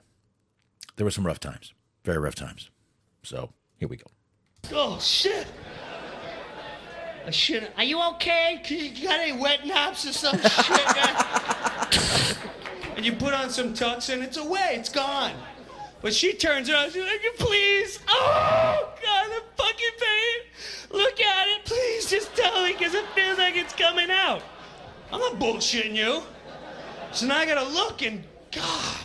there 0.96 1.06
were 1.06 1.12
some 1.12 1.26
rough 1.26 1.40
times, 1.40 1.74
very 2.04 2.18
rough 2.18 2.36
times. 2.36 2.70
So 3.24 3.52
here 3.78 3.88
we 3.88 3.98
go. 3.98 4.06
Oh 4.72 5.00
shit. 5.00 5.48
I 7.26 7.32
should. 7.32 7.68
Are 7.76 7.84
you 7.84 8.02
okay? 8.14 8.62
You 8.68 9.04
got 9.04 9.20
any 9.20 9.34
wet 9.34 9.66
naps 9.66 10.08
or 10.08 10.14
some 10.14 10.38
shit? 10.38 10.80
and 12.96 13.04
you 13.04 13.14
put 13.14 13.34
on 13.34 13.50
some 13.50 13.74
tux 13.74 14.14
and 14.14 14.22
it's 14.22 14.38
away. 14.38 14.76
It's 14.76 14.90
gone. 14.90 15.34
But 16.02 16.14
she 16.14 16.34
turns 16.34 16.70
around. 16.70 16.92
She's 16.92 17.04
like, 17.04 17.22
please. 17.38 18.00
Oh 18.08 18.94
God, 19.04 19.28
the 19.28 19.42
fucking 19.58 19.98
pain. 20.00 20.40
Look 20.92 21.20
at 21.20 21.48
it. 21.48 21.66
Please 21.66 22.10
just 22.10 22.36
tell 22.36 22.64
me 22.64 22.74
because 22.74 22.94
it 22.94 23.06
feels 23.16 23.40
like 23.40 23.56
it's 23.56 23.74
coming 23.74 24.12
out. 24.12 24.44
I'm 25.12 25.20
not 25.20 25.40
bullshitting 25.40 25.96
you. 25.96 26.22
So 27.12 27.26
now 27.26 27.38
I 27.40 27.46
gotta 27.48 27.68
look 27.68 28.04
and 28.04 28.24
God. 28.52 29.05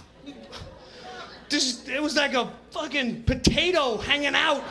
This, 1.50 1.88
it 1.88 2.00
was 2.00 2.14
like 2.14 2.34
a 2.34 2.48
fucking 2.70 3.24
potato 3.24 3.96
hanging 3.96 4.36
out. 4.36 4.62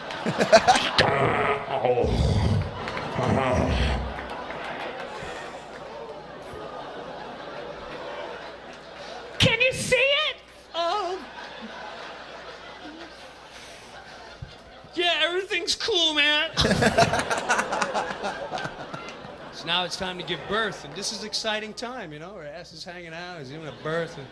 Can 9.40 9.60
you 9.60 9.74
see 9.74 9.98
it? 9.98 10.38
Oh. 10.74 11.20
Yeah, 14.96 15.20
everything's 15.22 15.76
cool, 15.76 16.14
man. 16.14 16.50
so 19.52 19.66
now 19.66 19.84
it's 19.84 19.98
time 19.98 20.18
to 20.18 20.24
give 20.24 20.40
birth, 20.48 20.86
and 20.86 20.96
this 20.96 21.12
is 21.12 21.26
exciting 21.26 21.74
time, 21.74 22.14
you 22.14 22.20
know. 22.20 22.36
Her 22.36 22.46
ass 22.46 22.72
is 22.72 22.86
hanging 22.86 23.14
out, 23.14 23.40
he's 23.40 23.50
giving 23.50 23.68
a 23.68 23.74
birth, 23.84 24.18
and 24.18 24.26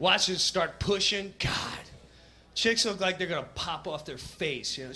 watch 0.00 0.28
it 0.28 0.40
start 0.40 0.80
pushing. 0.80 1.32
God, 1.38 1.78
chicks 2.54 2.84
look 2.84 2.98
like 2.98 3.18
they're 3.18 3.28
gonna 3.28 3.46
pop 3.54 3.86
off 3.86 4.04
their 4.04 4.18
face, 4.18 4.76
you 4.76 4.86
know. 4.86 4.92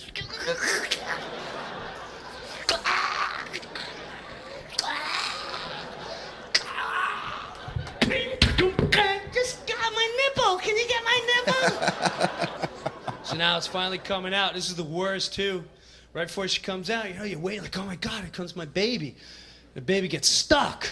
Just 9.33 9.67
got 9.67 9.93
my 9.93 10.17
nipple. 10.25 10.59
Can 10.59 10.77
you 10.77 10.89
get 10.89 11.05
my 11.05 11.43
nipple? 11.47 12.69
so 13.25 13.37
now 13.37 13.57
it's 13.57 13.67
finally 13.67 13.99
coming 13.99 14.35
out. 14.35 14.55
This 14.55 14.69
is 14.69 14.75
the 14.75 14.83
worst 14.85 15.35
too. 15.35 15.65
Right 16.13 16.29
before 16.29 16.47
she 16.47 16.63
comes 16.63 16.91
out, 16.91 17.09
you 17.09 17.15
know, 17.15 17.25
you 17.25 17.39
wait 17.41 17.61
like, 17.61 17.77
oh 17.77 17.85
my 17.85 17.97
god, 17.97 18.23
here 18.23 18.31
comes 18.31 18.55
my 18.55 18.65
baby. 18.65 19.17
The 19.75 19.81
baby 19.81 20.07
gets 20.07 20.29
stuck. 20.29 20.89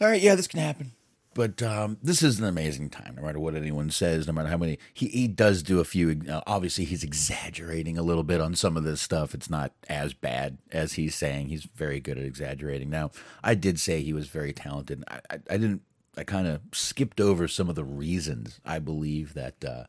All 0.00 0.08
right, 0.08 0.20
yeah, 0.20 0.34
this 0.34 0.48
can 0.48 0.58
happen. 0.58 0.92
But 1.38 1.62
um, 1.62 1.98
this 2.02 2.20
is 2.20 2.40
an 2.40 2.46
amazing 2.46 2.90
time. 2.90 3.14
No 3.14 3.22
matter 3.22 3.38
what 3.38 3.54
anyone 3.54 3.90
says, 3.90 4.26
no 4.26 4.32
matter 4.32 4.48
how 4.48 4.56
many 4.56 4.76
he 4.92 5.06
he 5.06 5.28
does 5.28 5.62
do 5.62 5.78
a 5.78 5.84
few. 5.84 6.20
Uh, 6.28 6.40
obviously, 6.48 6.84
he's 6.84 7.04
exaggerating 7.04 7.96
a 7.96 8.02
little 8.02 8.24
bit 8.24 8.40
on 8.40 8.56
some 8.56 8.76
of 8.76 8.82
this 8.82 9.00
stuff. 9.00 9.34
It's 9.34 9.48
not 9.48 9.72
as 9.88 10.14
bad 10.14 10.58
as 10.72 10.94
he's 10.94 11.14
saying. 11.14 11.46
He's 11.46 11.62
very 11.62 12.00
good 12.00 12.18
at 12.18 12.24
exaggerating. 12.24 12.90
Now, 12.90 13.12
I 13.40 13.54
did 13.54 13.78
say 13.78 14.02
he 14.02 14.12
was 14.12 14.26
very 14.26 14.52
talented. 14.52 15.04
I, 15.06 15.20
I, 15.30 15.38
I 15.48 15.56
didn't. 15.58 15.82
I 16.16 16.24
kind 16.24 16.48
of 16.48 16.60
skipped 16.72 17.20
over 17.20 17.46
some 17.46 17.68
of 17.68 17.76
the 17.76 17.84
reasons 17.84 18.60
I 18.64 18.80
believe 18.80 19.34
that 19.34 19.64
uh, 19.64 19.84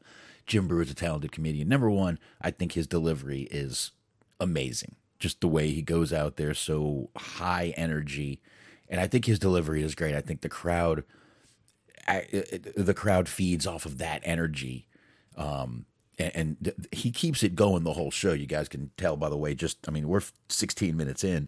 Jim 0.45 0.67
Breuer 0.67 0.83
is 0.83 0.91
a 0.91 0.93
talented 0.93 1.31
comedian. 1.31 1.67
Number 1.67 1.89
one, 1.89 2.19
I 2.39 2.51
think 2.51 2.73
his 2.73 2.85
delivery 2.85 3.47
is 3.49 3.89
amazing. 4.39 4.97
Just 5.17 5.41
the 5.41 5.47
way 5.47 5.71
he 5.71 5.81
goes 5.81 6.13
out 6.13 6.35
there, 6.35 6.53
so 6.53 7.09
high 7.17 7.73
energy, 7.75 8.39
and 8.87 9.01
I 9.01 9.07
think 9.07 9.25
his 9.25 9.39
delivery 9.39 9.81
is 9.81 9.95
great. 9.95 10.13
I 10.13 10.21
think 10.21 10.41
the 10.41 10.47
crowd 10.47 11.03
the 12.07 12.93
crowd 12.95 13.27
feeds 13.27 13.67
off 13.67 13.85
of 13.85 13.97
that 13.97 14.21
energy. 14.23 14.87
Um, 15.37 15.85
and, 16.17 16.31
and 16.35 16.87
he 16.91 17.11
keeps 17.11 17.43
it 17.43 17.55
going 17.55 17.83
the 17.83 17.93
whole 17.93 18.11
show. 18.11 18.33
You 18.33 18.45
guys 18.45 18.67
can 18.67 18.91
tell 18.97 19.15
by 19.15 19.29
the 19.29 19.37
way. 19.37 19.55
Just 19.55 19.87
I 19.87 19.91
mean, 19.91 20.07
we're 20.07 20.21
16 20.49 20.95
minutes 20.95 21.23
in, 21.23 21.47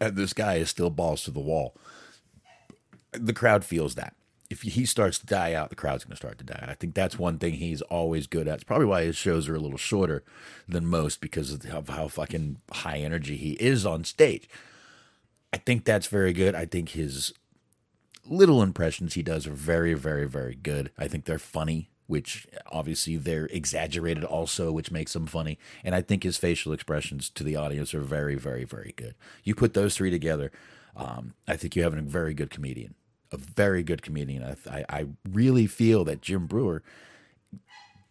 and 0.00 0.16
this 0.16 0.32
guy 0.32 0.54
is 0.56 0.70
still 0.70 0.90
balls 0.90 1.22
to 1.24 1.30
the 1.30 1.40
wall. 1.40 1.76
The 3.12 3.32
crowd 3.32 3.64
feels 3.64 3.94
that. 3.94 4.14
If 4.50 4.62
he 4.62 4.86
starts 4.86 5.18
to 5.18 5.26
die 5.26 5.52
out, 5.52 5.68
the 5.68 5.76
crowd's 5.76 6.04
going 6.04 6.12
to 6.12 6.16
start 6.16 6.38
to 6.38 6.44
die. 6.44 6.64
I 6.66 6.74
think 6.74 6.94
that's 6.94 7.18
one 7.18 7.38
thing 7.38 7.54
he's 7.54 7.82
always 7.82 8.26
good 8.26 8.48
at. 8.48 8.54
It's 8.54 8.64
probably 8.64 8.86
why 8.86 9.04
his 9.04 9.16
shows 9.16 9.46
are 9.46 9.54
a 9.54 9.60
little 9.60 9.76
shorter 9.76 10.24
than 10.66 10.86
most 10.86 11.20
because 11.20 11.52
of 11.52 11.88
how 11.90 12.08
fucking 12.08 12.56
high 12.72 12.98
energy 12.98 13.36
he 13.36 13.52
is 13.52 13.84
on 13.84 14.04
stage. 14.04 14.48
I 15.52 15.58
think 15.58 15.84
that's 15.84 16.06
very 16.06 16.32
good. 16.32 16.54
I 16.54 16.64
think 16.64 16.90
his 16.90 17.34
little 18.26 18.62
impressions 18.62 19.14
he 19.14 19.22
does 19.22 19.46
are 19.46 19.52
very, 19.52 19.94
very, 19.94 20.26
very 20.26 20.54
good. 20.54 20.90
I 20.98 21.08
think 21.08 21.24
they're 21.24 21.38
funny, 21.38 21.90
which 22.06 22.46
obviously 22.70 23.16
they're 23.16 23.46
exaggerated 23.46 24.24
also, 24.24 24.72
which 24.72 24.90
makes 24.90 25.12
them 25.12 25.26
funny. 25.26 25.58
And 25.84 25.94
I 25.94 26.02
think 26.02 26.22
his 26.22 26.36
facial 26.36 26.72
expressions 26.72 27.30
to 27.30 27.44
the 27.44 27.56
audience 27.56 27.94
are 27.94 28.00
very, 28.00 28.34
very, 28.34 28.64
very 28.64 28.94
good. 28.96 29.14
You 29.44 29.54
put 29.54 29.74
those 29.74 29.96
three 29.96 30.10
together, 30.10 30.52
um, 30.96 31.34
I 31.46 31.56
think 31.56 31.76
you 31.76 31.82
have 31.82 31.94
a 31.94 32.00
very 32.00 32.34
good 32.34 32.50
comedian, 32.50 32.94
a 33.30 33.36
very 33.36 33.82
good 33.82 34.02
comedian. 34.02 34.56
I, 34.68 34.84
I, 34.88 35.06
really 35.30 35.68
feel 35.68 36.04
that 36.04 36.22
Jim 36.22 36.46
Breuer 36.46 36.82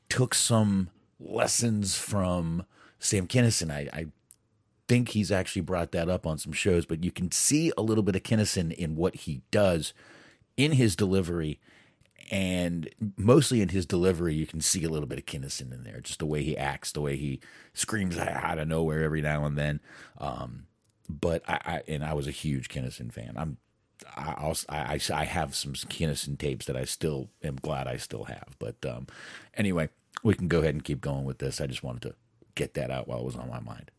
took 0.08 0.34
some 0.34 0.90
lessons 1.20 1.98
from 1.98 2.66
Sam 2.98 3.28
Kinison. 3.28 3.72
I, 3.72 3.90
I 3.92 4.06
think 4.88 5.10
he's 5.10 5.32
actually 5.32 5.62
brought 5.62 5.92
that 5.92 6.10
up 6.10 6.26
on 6.26 6.38
some 6.38 6.54
shows, 6.54 6.86
but 6.86 7.04
you 7.04 7.12
can 7.12 7.32
see 7.32 7.72
a 7.78 7.82
little 7.82 8.04
bit 8.04 8.16
of 8.16 8.24
Kinison 8.24 8.74
in 8.74 8.96
what 8.96 9.16
he 9.16 9.42
does 9.52 9.94
in 10.56 10.74
his 10.74 10.96
delivery. 10.96 11.60
And 12.30 12.90
mostly 13.16 13.62
in 13.62 13.70
his 13.70 13.86
delivery, 13.86 14.34
you 14.34 14.46
can 14.46 14.60
see 14.60 14.84
a 14.84 14.90
little 14.90 15.08
bit 15.08 15.20
of 15.20 15.26
Kinison 15.26 15.72
in 15.74 15.84
there, 15.84 16.02
just 16.02 16.20
the 16.20 16.26
way 16.26 16.44
he 16.44 16.58
acts, 16.58 16.92
the 16.92 17.02
way 17.02 17.16
he 17.16 17.40
screams 17.74 18.18
out 18.18 18.60
of 18.60 18.68
nowhere 18.68 19.04
every 19.04 19.22
now 19.22 19.46
and 19.46 19.58
then. 19.58 19.80
Um, 20.18 20.68
but 21.08 21.42
I, 21.48 21.60
I, 21.66 21.82
and 21.88 22.04
I 22.04 22.14
was 22.14 22.28
a 22.28 22.32
huge 22.32 22.68
Kinison 22.68 23.12
fan. 23.12 23.34
I'm 23.38 23.58
I 24.16 24.34
also 24.34 24.66
I, 24.70 25.00
I 25.14 25.24
have 25.24 25.56
some 25.56 25.74
Kinison 25.74 26.38
tapes 26.38 26.66
that 26.66 26.78
I 26.78 26.86
still 26.86 27.30
am 27.44 27.56
glad 27.56 27.88
I 27.88 27.98
still 27.98 28.26
have. 28.26 28.56
But 28.60 28.86
um, 28.86 29.08
anyway, 29.56 29.90
we 30.24 30.34
can 30.34 30.48
go 30.48 30.60
ahead 30.60 30.76
and 30.76 30.84
keep 30.84 31.02
going 31.02 31.26
with 31.26 31.40
this. 31.40 31.62
I 31.62 31.68
just 31.68 31.84
wanted 31.84 32.04
to 32.04 32.16
get 32.56 32.74
that 32.76 32.92
out 32.92 33.08
while 33.08 33.20
it 33.20 33.26
was 33.26 33.36
on 33.36 33.50
my 33.50 33.60
mind. 33.60 33.92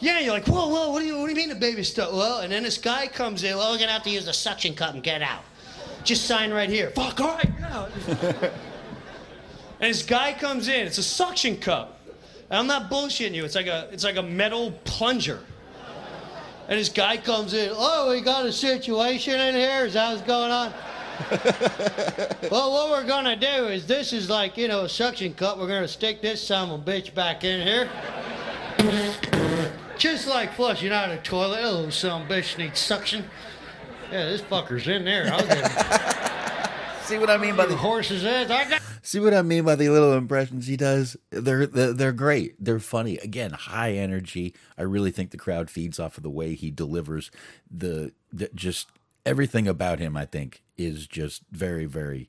Yeah, 0.00 0.20
you're 0.20 0.32
like, 0.32 0.46
whoa, 0.46 0.68
whoa, 0.68 0.90
what 0.92 1.00
do 1.00 1.06
you, 1.06 1.18
what 1.18 1.24
do 1.24 1.30
you 1.30 1.36
mean 1.36 1.48
the 1.48 1.56
baby 1.56 1.82
stuff? 1.82 2.12
Well, 2.12 2.40
and 2.40 2.52
then 2.52 2.62
this 2.62 2.78
guy 2.78 3.08
comes 3.08 3.42
in, 3.42 3.56
well, 3.56 3.72
we're 3.72 3.78
gonna 3.78 3.92
have 3.92 4.04
to 4.04 4.10
use 4.10 4.26
the 4.26 4.32
suction 4.32 4.74
cup 4.74 4.94
and 4.94 5.02
get 5.02 5.22
out. 5.22 5.42
Just 6.04 6.26
sign 6.26 6.52
right 6.52 6.70
here. 6.70 6.90
Fuck, 6.90 7.20
all 7.20 7.34
right, 7.34 7.58
get 7.58 7.70
out. 7.70 7.90
and 9.80 9.90
this 9.90 10.04
guy 10.04 10.32
comes 10.34 10.68
in, 10.68 10.86
it's 10.86 10.98
a 10.98 11.02
suction 11.02 11.56
cup. 11.56 12.00
And 12.48 12.60
I'm 12.60 12.66
not 12.68 12.90
bullshitting 12.90 13.34
you, 13.34 13.44
it's 13.44 13.56
like 13.56 13.66
a, 13.66 13.88
it's 13.90 14.04
like 14.04 14.16
a 14.16 14.22
metal 14.22 14.70
plunger. 14.84 15.40
And 16.68 16.78
this 16.78 16.90
guy 16.90 17.16
comes 17.16 17.54
in, 17.54 17.70
oh, 17.72 18.10
we 18.10 18.20
got 18.20 18.46
a 18.46 18.52
situation 18.52 19.40
in 19.40 19.54
here, 19.56 19.86
is 19.86 19.94
that 19.94 20.12
what's 20.12 20.26
going 20.26 20.52
on? 20.52 20.72
well, 22.52 22.70
what 22.70 22.90
we're 22.90 23.06
gonna 23.06 23.34
do 23.34 23.66
is 23.66 23.84
this 23.84 24.12
is 24.12 24.30
like, 24.30 24.56
you 24.56 24.68
know, 24.68 24.84
a 24.84 24.88
suction 24.88 25.34
cup. 25.34 25.58
We're 25.58 25.66
gonna 25.66 25.88
stick 25.88 26.22
this 26.22 26.46
son 26.46 26.70
of 26.70 26.80
a 26.80 26.82
bitch 26.90 27.12
back 27.12 27.42
in 27.42 27.66
here. 27.66 27.90
Just 29.98 30.28
like 30.28 30.54
flushing 30.54 30.92
out 30.92 31.10
a 31.10 31.16
toilet. 31.18 31.60
Oh, 31.62 31.90
some 31.90 32.26
bitch 32.28 32.56
needs 32.56 32.78
suction. 32.78 33.24
Yeah, 34.12 34.26
this 34.26 34.40
fucker's 34.40 34.86
in 34.86 35.04
there. 35.04 35.30
I'll 35.32 35.46
get 35.46 35.70
him. 35.70 36.64
See 37.02 37.18
what 37.18 37.30
I 37.30 37.36
mean 37.38 37.56
by 37.56 37.66
the 37.66 37.76
horse's 37.76 38.22
head? 38.22 38.50
I 38.50 38.68
got. 38.68 38.82
See 39.02 39.18
what 39.18 39.34
I 39.34 39.42
mean 39.42 39.64
by 39.64 39.76
the 39.76 39.88
little 39.88 40.12
impressions 40.12 40.66
he 40.66 40.76
does? 40.76 41.16
They're, 41.30 41.66
they're 41.66 41.92
they're 41.94 42.12
great. 42.12 42.62
They're 42.62 42.78
funny. 42.78 43.16
Again, 43.18 43.52
high 43.52 43.92
energy. 43.92 44.54
I 44.76 44.82
really 44.82 45.10
think 45.10 45.30
the 45.30 45.38
crowd 45.38 45.70
feeds 45.70 45.98
off 45.98 46.16
of 46.16 46.22
the 46.22 46.30
way 46.30 46.54
he 46.54 46.70
delivers 46.70 47.30
the, 47.70 48.12
the 48.32 48.50
just 48.54 48.88
everything 49.24 49.66
about 49.66 49.98
him. 50.00 50.16
I 50.16 50.26
think 50.26 50.62
is 50.76 51.06
just 51.06 51.42
very 51.50 51.86
very 51.86 52.28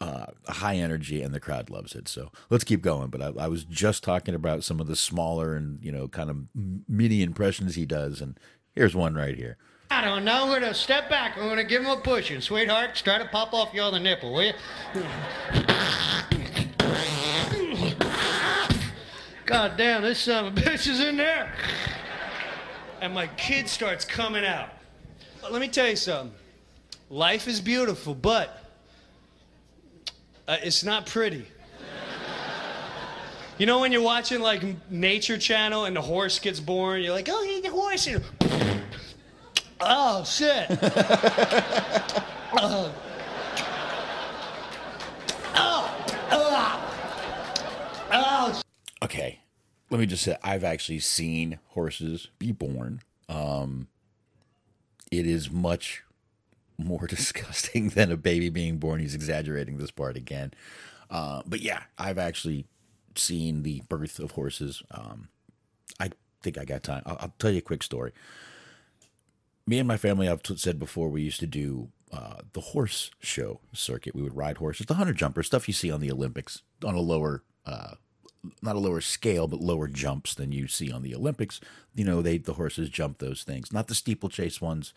uh, 0.00 0.26
high 0.48 0.76
energy, 0.76 1.22
and 1.22 1.34
the 1.34 1.40
crowd 1.40 1.70
loves 1.70 1.94
it. 1.94 2.08
So 2.08 2.30
let's 2.50 2.64
keep 2.64 2.82
going. 2.82 3.08
But 3.08 3.22
I, 3.22 3.44
I, 3.44 3.48
was 3.48 3.64
just 3.64 4.04
talking 4.04 4.34
about 4.34 4.62
some 4.62 4.80
of 4.80 4.86
the 4.86 4.96
smaller 4.96 5.54
and 5.54 5.82
you 5.82 5.90
know 5.90 6.06
kind 6.08 6.28
of 6.28 6.36
mini 6.88 7.22
impressions 7.22 7.76
he 7.76 7.86
does, 7.86 8.20
and 8.20 8.38
here's 8.74 8.94
one 8.94 9.14
right 9.14 9.36
here. 9.36 9.56
I 9.90 10.04
don't 10.04 10.24
know. 10.24 10.44
I'm 10.44 10.60
gonna 10.60 10.74
step 10.74 11.08
back. 11.08 11.38
I'm 11.38 11.48
gonna 11.48 11.64
give 11.64 11.82
him 11.82 11.90
a 11.90 11.96
push, 11.96 12.30
and 12.30 12.42
sweetheart. 12.42 12.94
Try 12.96 13.18
to 13.18 13.26
pop 13.26 13.54
off 13.54 13.72
your 13.72 13.84
other 13.84 14.00
nipple, 14.00 14.34
will 14.34 14.44
you? 14.44 14.52
God 19.46 19.76
damn, 19.76 20.02
this 20.02 20.18
son 20.18 20.46
of 20.46 20.58
a 20.58 20.60
bitch 20.60 20.88
is 20.88 21.00
in 21.00 21.16
there. 21.16 21.52
And 23.00 23.14
my 23.14 23.28
kid 23.28 23.68
starts 23.68 24.04
coming 24.04 24.44
out. 24.44 24.70
Let 25.48 25.60
me 25.60 25.68
tell 25.68 25.88
you 25.88 25.96
something. 25.96 26.36
Life 27.08 27.46
is 27.46 27.60
beautiful, 27.60 28.14
but 28.14 28.65
uh, 30.48 30.56
it's 30.62 30.84
not 30.84 31.06
pretty. 31.06 31.46
You 33.58 33.64
know 33.64 33.80
when 33.80 33.90
you're 33.90 34.02
watching 34.02 34.40
like 34.40 34.62
Nature 34.90 35.38
Channel 35.38 35.86
and 35.86 35.96
the 35.96 36.02
horse 36.02 36.38
gets 36.38 36.60
born, 36.60 37.02
you're 37.02 37.14
like, 37.14 37.28
oh, 37.30 37.42
hey, 37.42 37.62
the 37.62 37.70
horse. 37.70 38.06
And, 38.06 38.22
oh 39.80 40.24
shit. 40.24 40.70
uh, 40.82 42.92
oh, 45.54 46.06
oh, 46.32 46.92
oh. 48.12 48.60
Okay, 49.02 49.40
let 49.88 50.00
me 50.00 50.04
just 50.04 50.22
say, 50.22 50.36
I've 50.42 50.64
actually 50.64 50.98
seen 50.98 51.58
horses 51.68 52.28
be 52.38 52.52
born. 52.52 53.00
Um, 53.30 53.88
it 55.10 55.26
is 55.26 55.50
much 55.50 56.02
more 56.78 57.06
disgusting 57.08 57.90
than 57.90 58.10
a 58.10 58.16
baby 58.16 58.48
being 58.48 58.78
born. 58.78 59.00
He's 59.00 59.14
exaggerating 59.14 59.76
this 59.76 59.90
part 59.90 60.16
again. 60.16 60.52
Uh, 61.10 61.42
but 61.46 61.60
yeah, 61.60 61.82
I've 61.98 62.18
actually 62.18 62.66
seen 63.14 63.62
the 63.62 63.82
birth 63.88 64.18
of 64.18 64.32
horses. 64.32 64.82
Um, 64.90 65.28
I 66.00 66.10
think 66.42 66.58
I 66.58 66.64
got 66.64 66.82
time. 66.82 67.02
I'll, 67.06 67.16
I'll, 67.20 67.34
tell 67.38 67.50
you 67.50 67.58
a 67.58 67.62
quick 67.62 67.82
story. 67.82 68.12
Me 69.66 69.78
and 69.78 69.88
my 69.88 69.96
family, 69.96 70.28
I've 70.28 70.42
said 70.56 70.78
before, 70.78 71.08
we 71.08 71.22
used 71.22 71.40
to 71.40 71.46
do 71.46 71.88
uh, 72.12 72.40
the 72.52 72.60
horse 72.60 73.10
show 73.20 73.60
circuit. 73.72 74.14
We 74.14 74.22
would 74.22 74.36
ride 74.36 74.58
horses, 74.58 74.86
the 74.86 74.94
hunter 74.94 75.12
jumper 75.12 75.42
stuff 75.42 75.68
you 75.68 75.74
see 75.74 75.90
on 75.90 76.00
the 76.00 76.12
Olympics 76.12 76.62
on 76.84 76.94
a 76.94 77.00
lower, 77.00 77.42
uh, 77.64 77.94
not 78.62 78.76
a 78.76 78.80
lower 78.80 79.00
scale, 79.00 79.48
but 79.48 79.60
lower 79.60 79.88
jumps 79.88 80.34
than 80.34 80.52
you 80.52 80.68
see 80.68 80.92
on 80.92 81.02
the 81.02 81.14
Olympics. 81.14 81.60
You 81.94 82.04
know, 82.04 82.22
they 82.22 82.38
the 82.38 82.54
horses 82.54 82.90
jump 82.90 83.18
those 83.18 83.42
things, 83.42 83.72
not 83.72 83.88
the 83.88 83.94
steeplechase 83.94 84.60
ones 84.60 84.94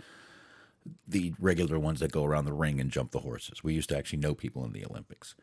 the 1.07 1.33
regular 1.39 1.79
ones 1.79 1.99
that 1.99 2.11
go 2.11 2.23
around 2.23 2.45
the 2.45 2.53
ring 2.53 2.79
and 2.79 2.91
jump 2.91 3.11
the 3.11 3.19
horses. 3.19 3.63
We 3.63 3.73
used 3.73 3.89
to 3.89 3.97
actually 3.97 4.19
know 4.19 4.33
people 4.33 4.63
in 4.65 4.73
the 4.73 4.85
Olympics 4.85 5.35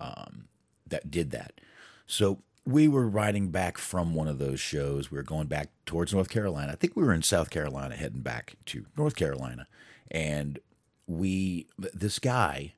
um, 0.00 0.48
that 0.86 1.10
did 1.10 1.30
that. 1.30 1.60
So 2.06 2.42
we 2.66 2.88
were 2.88 3.08
riding 3.08 3.50
back 3.50 3.78
from 3.78 4.14
one 4.14 4.28
of 4.28 4.38
those 4.38 4.60
shows. 4.60 5.10
We 5.10 5.16
were 5.16 5.22
going 5.22 5.46
back 5.46 5.70
towards 5.86 6.12
North 6.12 6.28
Carolina. 6.28 6.72
I 6.72 6.76
think 6.76 6.96
we 6.96 7.02
were 7.02 7.14
in 7.14 7.22
South 7.22 7.50
Carolina 7.50 7.96
heading 7.96 8.20
back 8.20 8.54
to 8.66 8.86
North 8.96 9.16
Carolina. 9.16 9.66
And 10.10 10.58
we, 11.06 11.66
this 11.78 12.18
guy, 12.18 12.74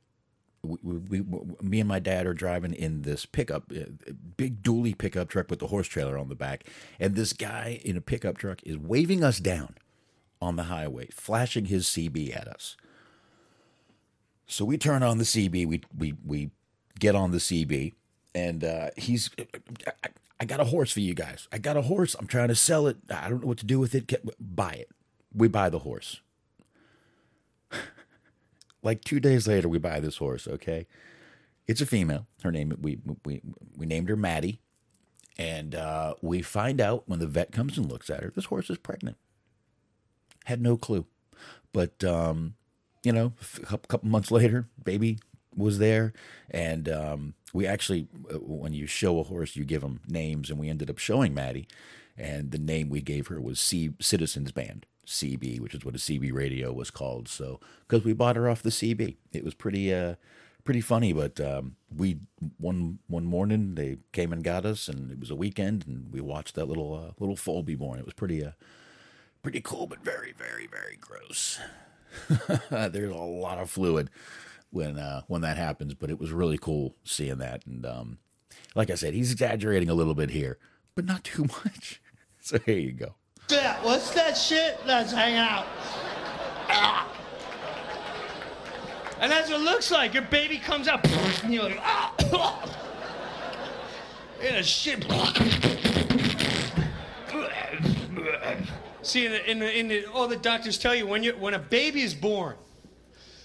we, 0.63 0.79
we, 0.83 1.21
we, 1.21 1.41
me 1.61 1.81
and 1.81 1.89
my 1.89 1.99
dad 1.99 2.27
are 2.27 2.35
driving 2.35 2.73
in 2.73 3.03
this 3.03 3.27
pickup, 3.27 3.65
uh, 3.73 4.13
big 4.37 4.63
dually 4.63 4.97
pickup 4.97 5.29
truck 5.29 5.51
with 5.51 5.59
the 5.59 5.67
horse 5.67 5.89
trailer 5.89 6.17
on 6.17 6.29
the 6.29 6.35
back. 6.35 6.65
And 7.01 7.15
this 7.15 7.33
guy 7.33 7.81
in 7.85 7.97
a 7.97 8.01
pickup 8.01 8.39
truck 8.39 8.63
is 8.63 8.79
waving 8.79 9.25
us 9.25 9.39
down 9.39 9.75
on 10.43 10.57
the 10.57 10.65
highway, 10.65 11.09
flashing 11.13 11.67
his 11.67 11.87
CB 11.87 12.37
at 12.37 12.49
us. 12.49 12.77
So 14.47 14.65
we 14.65 14.77
turn 14.77 15.03
on 15.03 15.19
the 15.19 15.25
CB, 15.25 15.67
we 15.67 15.81
we 15.97 16.15
we 16.25 16.51
get 16.99 17.15
on 17.15 17.31
the 17.31 17.39
CB, 17.39 17.95
and 18.35 18.65
uh, 18.65 18.91
he's, 18.97 19.31
I, 20.05 20.09
I 20.41 20.45
got 20.45 20.61
a 20.61 20.65
horse 20.65 20.93
for 20.93 21.01
you 21.01 21.15
guys. 21.15 21.49
I 21.53 21.59
got 21.59 21.77
a 21.77 21.83
horse. 21.83 22.15
I'm 22.19 22.27
trying 22.27 22.49
to 22.49 22.55
sell 22.55 22.87
it. 22.87 22.99
I 23.09 23.29
don't 23.29 23.41
know 23.43 23.49
what 23.49 23.59
to 23.59 23.67
do 23.67 23.79
with 23.79 23.95
it. 23.95 24.13
Buy 24.39 24.73
it. 24.73 24.91
We 25.33 25.49
buy 25.49 25.71
the 25.71 25.79
horse. 25.81 26.21
like 28.83 29.03
two 29.05 29.21
days 29.21 29.47
later, 29.47 29.69
we 29.69 29.79
buy 29.79 30.01
this 30.01 30.19
horse. 30.19 30.47
Okay, 30.47 30.87
it's 31.67 31.81
a 31.81 31.87
female. 31.87 32.27
Her 32.43 32.51
name 32.51 32.77
we 32.81 32.99
we 33.25 33.41
we 33.77 33.87
named 33.87 34.09
her 34.09 34.17
Maddie, 34.17 34.61
and 35.39 35.75
uh, 35.75 36.15
we 36.21 36.43
find 36.43 36.81
out 36.81 37.05
when 37.07 37.21
the 37.21 37.27
vet 37.27 37.53
comes 37.53 37.79
and 37.79 37.91
looks 37.91 38.11
at 38.11 38.23
her, 38.23 38.33
this 38.35 38.47
horse 38.47 38.69
is 38.69 38.79
pregnant. 38.79 39.17
Had 40.45 40.61
no 40.61 40.77
clue, 40.77 41.07
but 41.73 42.03
um, 42.05 42.55
you 43.03 43.13
know, 43.13 43.33
a 43.71 43.79
couple 43.79 44.09
months 44.09 44.31
later, 44.31 44.69
baby 44.83 45.19
was 45.55 45.79
there, 45.79 46.13
and 46.51 46.89
um, 46.89 47.35
we 47.53 47.67
actually, 47.67 48.09
uh, 48.33 48.39
when 48.39 48.73
you 48.73 48.87
show 48.87 49.19
a 49.21 49.25
horse, 49.25 49.55
you 49.57 49.65
give 49.65 49.83
them 49.83 50.01
names, 50.09 50.51
and 50.51 50.59
we 50.59 50.69
ended 50.69 50.91
up 50.91 50.99
showing 50.99 51.35
Maddie, 51.35 51.69
and 52.17 52.51
the 52.51 52.59
name 52.59 52.89
we 52.89 53.01
gave 53.03 53.29
her 53.29 53.41
was 53.41 53.61
C 53.61 53.91
Citizens 54.01 54.53
Band. 54.53 54.87
CB, 55.05 55.59
which 55.61 55.75
is 55.75 55.85
what 55.85 55.97
a 55.97 55.99
CB 55.99 56.33
radio 56.33 56.73
was 56.73 56.91
called. 56.91 57.27
So, 57.29 57.59
because 57.89 58.05
we 58.05 58.13
bought 58.13 58.37
her 58.37 58.49
off 58.49 58.63
the 58.63 58.71
CB, 58.71 59.17
it 59.33 59.45
was 59.45 59.53
pretty, 59.53 59.93
uh, 59.93 60.15
pretty 60.65 60.81
funny. 60.81 61.13
But 61.13 61.41
um, 61.41 61.75
we 61.95 62.19
one 62.59 63.01
one 63.09 63.25
morning 63.25 63.75
they 63.75 63.99
came 64.13 64.33
and 64.33 64.45
got 64.45 64.65
us, 64.65 64.89
and 64.89 65.11
it 65.11 65.19
was 65.19 65.31
a 65.31 65.35
weekend, 65.35 65.85
and 65.87 66.13
we 66.13 66.21
watched 66.21 66.55
that 66.55 66.67
little 66.67 66.95
uh, 66.95 67.13
little 67.19 67.37
foal 67.37 67.63
be 67.65 67.75
born. 67.75 67.99
It 67.99 68.05
was 68.05 68.15
pretty, 68.15 68.45
uh, 68.45 68.53
pretty 69.43 69.61
cool, 69.61 69.87
but 69.87 70.03
very, 70.05 70.33
very, 70.33 70.67
very 70.67 70.97
gross. 71.01 71.59
There's 72.71 73.11
a 73.11 73.17
lot 73.17 73.59
of 73.59 73.71
fluid 73.71 74.11
when 74.71 74.99
uh, 74.99 75.23
when 75.27 75.43
that 75.43 75.57
happens, 75.57 75.95
but 75.95 76.11
it 76.11 76.19
was 76.19 76.33
really 76.33 76.59
cool 76.59 76.95
seeing 77.05 77.39
that. 77.39 77.67
And 77.67 77.85
um, 77.85 78.19
like 78.75 78.91
I 78.91 78.95
said, 78.95 79.15
he's 79.15 79.33
exaggerating 79.33 79.89
a 79.89 79.95
little 79.95 80.15
bit 80.15 80.31
here, 80.31 80.59
but 80.95 81.05
not 81.05 81.25
too 81.25 81.43
much. 81.65 82.01
So 82.41 82.59
here 82.59 82.79
you 82.79 82.93
go. 82.93 83.15
Yeah, 83.51 83.83
what's 83.85 84.11
that 84.15 84.37
shit 84.37 84.79
Let's 84.87 85.13
hang 85.13 85.37
out? 85.37 85.67
Ah. 86.69 87.09
And 89.21 89.31
that's 89.31 89.51
what 89.51 89.61
it 89.61 89.65
looks 89.65 89.91
like. 89.91 90.15
Your 90.15 90.25
baby 90.25 90.59
comes 90.59 90.89
out, 90.89 91.07
and 91.45 91.53
you're 91.53 91.65
like, 91.65 91.79
ah. 91.81 92.69
In 94.41 94.57
a 94.57 94.63
shit. 94.63 95.07
See, 99.03 99.27
in 99.27 99.33
the, 99.33 99.51
in 99.51 99.59
the, 99.59 99.79
in 99.79 99.89
the, 99.89 100.07
all 100.07 100.29
the 100.29 100.37
doctors 100.37 100.79
tell 100.79 100.95
you 100.95 101.07
when 101.07 101.23
you 101.23 101.33
when 101.33 101.55
a 101.55 101.59
baby 101.59 102.03
is 102.03 102.15
born, 102.15 102.57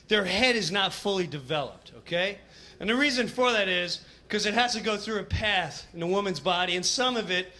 their 0.07 0.23
head 0.23 0.55
is 0.55 0.71
not 0.71 0.93
fully 0.93 1.27
developed. 1.27 1.91
Okay, 1.99 2.37
and 2.79 2.89
the 2.89 2.95
reason 2.95 3.27
for 3.27 3.51
that 3.51 3.67
is 3.67 4.01
because 4.27 4.45
it 4.45 4.53
has 4.53 4.73
to 4.73 4.81
go 4.81 4.97
through 4.97 5.19
a 5.19 5.23
path 5.23 5.87
in 5.93 5.99
the 5.99 6.07
woman's 6.07 6.39
body, 6.39 6.75
and 6.75 6.85
some 6.85 7.17
of 7.17 7.31
it 7.31 7.51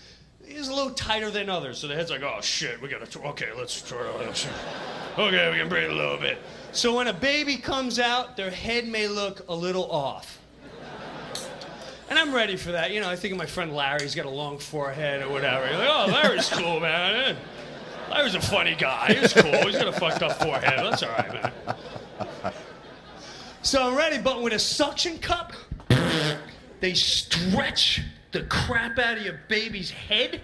is 0.48 0.68
a 0.68 0.74
little 0.74 0.92
tighter 0.92 1.32
than 1.32 1.50
others. 1.50 1.80
So 1.80 1.88
the 1.88 1.96
head's 1.96 2.12
like, 2.12 2.24
oh 2.24 2.40
shit, 2.42 2.82
we 2.82 2.88
gotta, 2.88 3.20
okay, 3.30 3.50
let's 3.58 3.82
try 3.82 4.00
it. 4.00 4.48
Okay, 5.18 5.50
we 5.52 5.58
can 5.58 5.68
breathe 5.68 5.90
a 5.90 5.96
little 5.96 6.18
bit. 6.18 6.38
So 6.74 6.96
when 6.96 7.08
a 7.08 7.14
baby 7.14 7.58
comes 7.58 7.98
out, 7.98 8.38
their 8.38 8.52
head 8.52 8.88
may 8.88 9.08
look 9.08 9.44
a 9.50 9.56
little 9.56 9.90
off. 9.90 10.40
And 12.08 12.20
I'm 12.20 12.36
ready 12.36 12.56
for 12.56 12.72
that. 12.74 12.92
You 12.92 13.02
know, 13.02 13.10
I 13.10 13.16
think 13.16 13.32
of 13.32 13.40
my 13.40 13.48
friend 13.48 13.74
Larry, 13.74 14.04
he's 14.04 14.14
got 14.14 14.28
a 14.28 14.30
long 14.30 14.60
forehead 14.60 15.24
or 15.24 15.30
whatever. 15.30 15.68
You're 15.68 15.80
like, 15.80 15.90
oh, 15.90 16.06
Larry's 16.12 16.48
cool, 16.50 16.80
man. 16.80 17.36
Larry's 18.10 18.36
a 18.36 18.42
funny 18.42 18.76
guy. 18.76 19.14
He's 19.14 19.34
cool. 19.34 19.52
He's 19.68 19.78
got 19.78 19.88
a 19.88 19.94
fucked 19.94 20.24
up 20.24 20.34
forehead. 20.42 20.80
That's 20.80 21.04
all 21.04 21.10
right, 21.10 21.34
man. 21.34 22.54
So 23.62 23.88
I'm 23.90 23.96
ready, 23.96 24.18
but 24.18 24.42
with 24.42 24.54
a 24.54 24.60
suction 24.60 25.18
cup, 25.18 25.54
they 26.80 26.94
stretch 26.94 28.02
the 28.32 28.44
crap 28.44 28.98
out 29.00 29.18
of 29.18 29.24
your 29.24 29.40
baby's 29.48 29.90
head. 29.90 30.42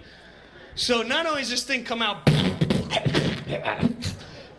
So 0.74 1.02
not 1.02 1.26
only 1.26 1.40
does 1.42 1.50
this 1.50 1.64
thing 1.64 1.84
come 1.84 2.02
out, 2.02 2.18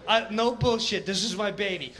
I, 0.07 0.27
no 0.31 0.55
bullshit, 0.55 1.05
this 1.05 1.23
is 1.23 1.35
my 1.35 1.51
baby. 1.51 1.93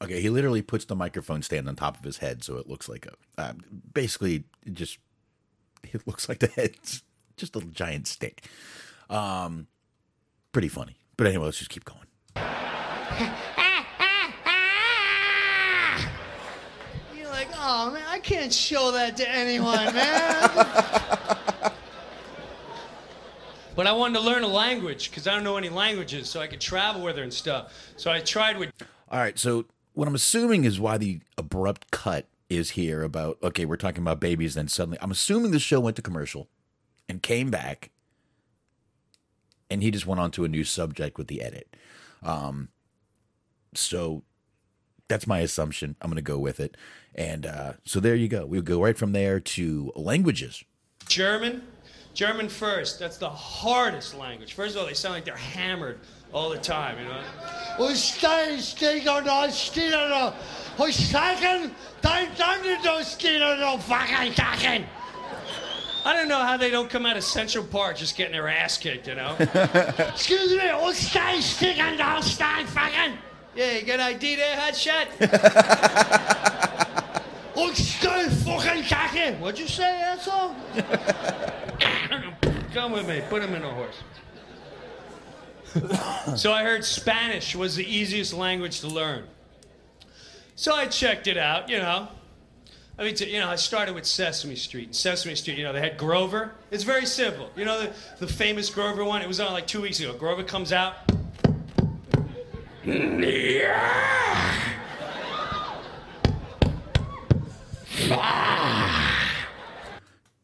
Okay, 0.00 0.20
he 0.20 0.30
literally 0.30 0.62
puts 0.62 0.84
the 0.84 0.94
microphone 0.94 1.42
stand 1.42 1.68
on 1.68 1.74
top 1.74 1.98
of 1.98 2.04
his 2.04 2.18
head, 2.18 2.44
so 2.44 2.56
it 2.56 2.68
looks 2.68 2.88
like 2.88 3.06
a 3.06 3.40
uh, 3.40 3.52
basically 3.92 4.44
it 4.64 4.74
just 4.74 4.98
it 5.82 6.06
looks 6.06 6.28
like 6.28 6.38
the 6.38 6.46
head's 6.46 7.02
just 7.36 7.56
a 7.56 7.60
giant 7.60 8.06
stick. 8.06 8.44
Um, 9.10 9.66
pretty 10.52 10.68
funny. 10.68 10.96
But 11.16 11.26
anyway, 11.26 11.46
let's 11.46 11.58
just 11.58 11.70
keep 11.70 11.84
going. 11.84 12.06
You're 17.16 17.28
like, 17.28 17.48
oh 17.56 17.90
man, 17.92 18.04
I 18.08 18.18
can't 18.20 18.52
show 18.52 18.92
that 18.92 19.16
to 19.16 19.28
anyone, 19.28 19.92
man. 19.94 20.50
but 23.74 23.86
I 23.86 23.92
wanted 23.92 24.18
to 24.18 24.24
learn 24.24 24.44
a 24.44 24.48
language 24.48 25.10
because 25.10 25.26
I 25.26 25.34
don't 25.34 25.44
know 25.44 25.56
any 25.56 25.68
languages, 25.68 26.28
so 26.28 26.40
I 26.40 26.46
could 26.46 26.60
travel 26.60 27.02
with 27.02 27.16
her 27.16 27.22
and 27.22 27.32
stuff. 27.32 27.72
So 27.96 28.10
I 28.10 28.20
tried 28.20 28.58
with. 28.58 28.72
All 29.10 29.18
right, 29.18 29.38
so 29.38 29.64
what 29.94 30.06
I'm 30.06 30.14
assuming 30.14 30.64
is 30.64 30.78
why 30.78 30.98
the 30.98 31.20
abrupt 31.36 31.90
cut 31.90 32.26
is 32.48 32.70
here 32.70 33.02
about 33.02 33.38
okay, 33.42 33.64
we're 33.64 33.76
talking 33.76 34.02
about 34.02 34.20
babies, 34.20 34.54
then 34.54 34.68
suddenly 34.68 34.98
I'm 35.00 35.10
assuming 35.10 35.50
the 35.50 35.58
show 35.58 35.80
went 35.80 35.96
to 35.96 36.02
commercial 36.02 36.48
and 37.08 37.22
came 37.22 37.50
back 37.50 37.90
and 39.70 39.82
he 39.82 39.90
just 39.90 40.06
went 40.06 40.20
on 40.20 40.30
to 40.32 40.44
a 40.44 40.48
new 40.48 40.64
subject 40.64 41.18
with 41.18 41.28
the 41.28 41.42
edit. 41.42 41.76
Um, 42.22 42.68
so 43.74 44.22
that's 45.08 45.26
my 45.26 45.40
assumption. 45.40 45.96
I'm 46.00 46.10
going 46.10 46.16
to 46.16 46.22
go 46.22 46.38
with 46.38 46.60
it. 46.60 46.76
And 47.14 47.46
uh, 47.46 47.72
so 47.84 48.00
there 48.00 48.14
you 48.14 48.28
go. 48.28 48.46
We'll 48.46 48.62
go 48.62 48.82
right 48.82 48.96
from 48.96 49.12
there 49.12 49.40
to 49.40 49.92
languages. 49.96 50.62
German. 51.08 51.62
German 52.14 52.48
first. 52.48 52.98
That's 52.98 53.16
the 53.16 53.30
hardest 53.30 54.14
language. 54.14 54.54
First 54.54 54.74
of 54.74 54.82
all, 54.82 54.86
they 54.86 54.94
sound 54.94 55.14
like 55.14 55.24
they're 55.24 55.36
hammered 55.36 56.00
all 56.32 56.50
the 56.50 56.58
time, 56.58 56.98
you 56.98 57.04
know? 57.04 57.22
I 66.08 66.14
don't 66.14 66.28
know 66.28 66.38
how 66.38 66.56
they 66.56 66.70
don't 66.70 66.88
come 66.88 67.04
out 67.04 67.18
of 67.18 67.22
Central 67.22 67.62
Park 67.62 67.98
just 67.98 68.16
getting 68.16 68.32
their 68.32 68.48
ass 68.48 68.78
kicked, 68.78 69.08
you 69.08 69.14
know? 69.14 69.36
Excuse 69.38 70.52
me, 70.52 70.60
Ulstein 70.60 71.42
sticking 71.42 71.98
down 71.98 72.22
Stein 72.22 72.66
fucking. 72.66 73.18
Yeah, 73.54 73.72
you 73.72 73.82
got 73.84 74.00
ID 74.00 74.36
there, 74.36 74.56
hotshot? 74.56 75.04
Ulstein 77.54 78.30
fucking 78.46 78.84
kacke. 78.84 79.38
What'd 79.38 79.60
you 79.60 79.68
say, 79.68 80.00
asshole? 80.00 80.54
Come 82.72 82.92
with 82.92 83.06
me, 83.06 83.22
put 83.28 83.42
him 83.42 83.54
in 83.54 83.62
a 83.62 83.70
horse. 83.70 84.00
so 86.40 86.54
I 86.54 86.64
heard 86.64 86.86
Spanish 86.86 87.54
was 87.54 87.76
the 87.76 87.84
easiest 87.84 88.32
language 88.32 88.80
to 88.80 88.88
learn. 88.88 89.24
So 90.56 90.74
I 90.74 90.86
checked 90.86 91.26
it 91.26 91.36
out, 91.36 91.68
you 91.68 91.76
know. 91.76 92.08
I 92.98 93.04
mean, 93.04 93.14
you 93.16 93.38
know, 93.38 93.48
I 93.48 93.54
started 93.54 93.94
with 93.94 94.06
Sesame 94.06 94.56
Street. 94.56 94.92
Sesame 94.92 95.36
Street, 95.36 95.56
you 95.56 95.62
know, 95.62 95.72
they 95.72 95.80
had 95.80 95.96
Grover. 95.96 96.54
It's 96.72 96.82
very 96.82 97.06
simple. 97.06 97.48
You 97.54 97.64
know, 97.64 97.80
the, 97.80 97.92
the 98.18 98.26
famous 98.26 98.70
Grover 98.70 99.04
one? 99.04 99.22
It 99.22 99.28
was 99.28 99.38
on 99.38 99.52
like 99.52 99.68
two 99.68 99.80
weeks 99.80 100.00
ago. 100.00 100.14
Grover 100.14 100.42
comes 100.42 100.72
out. 100.72 100.94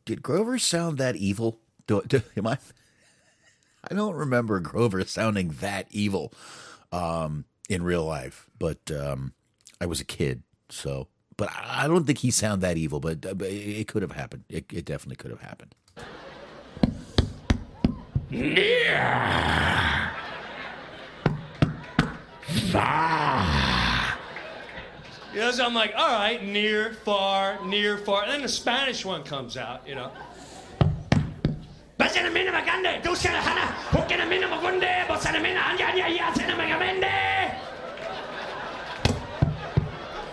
Did 0.05 0.23
Grover 0.23 0.57
sound 0.61 0.99
that 0.99 1.17
evil? 1.17 1.59
Do, 1.89 2.03
do, 2.07 2.23
am 2.37 2.47
I? 2.47 2.59
I 3.91 3.95
don't 3.95 4.15
remember 4.15 4.61
Grover 4.61 5.05
sounding 5.05 5.49
that 5.61 5.89
evil 5.91 6.33
um, 6.93 7.47
in 7.69 7.83
real 7.83 8.05
life, 8.05 8.49
but 8.61 8.93
um, 8.93 9.33
I 9.81 9.87
was 9.87 10.01
a 10.01 10.05
kid, 10.05 10.45
so. 10.71 11.09
But 11.37 11.51
I 11.53 11.89
don't 11.89 12.07
think 12.07 12.19
he 12.19 12.31
sounded 12.31 12.61
that 12.61 12.77
evil, 12.77 13.01
but, 13.01 13.27
uh, 13.27 13.35
but 13.35 13.49
it 13.49 13.89
could 13.89 14.03
have 14.03 14.13
happened. 14.13 14.45
It, 14.49 14.67
it 14.73 14.85
definitely 14.85 15.17
could 15.17 15.31
have 15.31 15.41
happened. 15.41 15.75
Yeah. 18.31 20.11
Far. 22.71 23.65
You 25.33 25.41
know, 25.41 25.51
so 25.51 25.65
I'm 25.65 25.75
like, 25.75 25.93
all 25.97 26.13
right, 26.13 26.45
near, 26.45 26.95
far, 27.05 27.65
near, 27.67 27.99
far. 27.99 28.23
And 28.23 28.33
then 28.33 28.43
the 28.43 28.49
Spanish 28.49 29.05
one 29.05 29.25
comes 29.25 29.57
out, 29.57 29.87
you 29.87 29.97
know. 29.97 30.13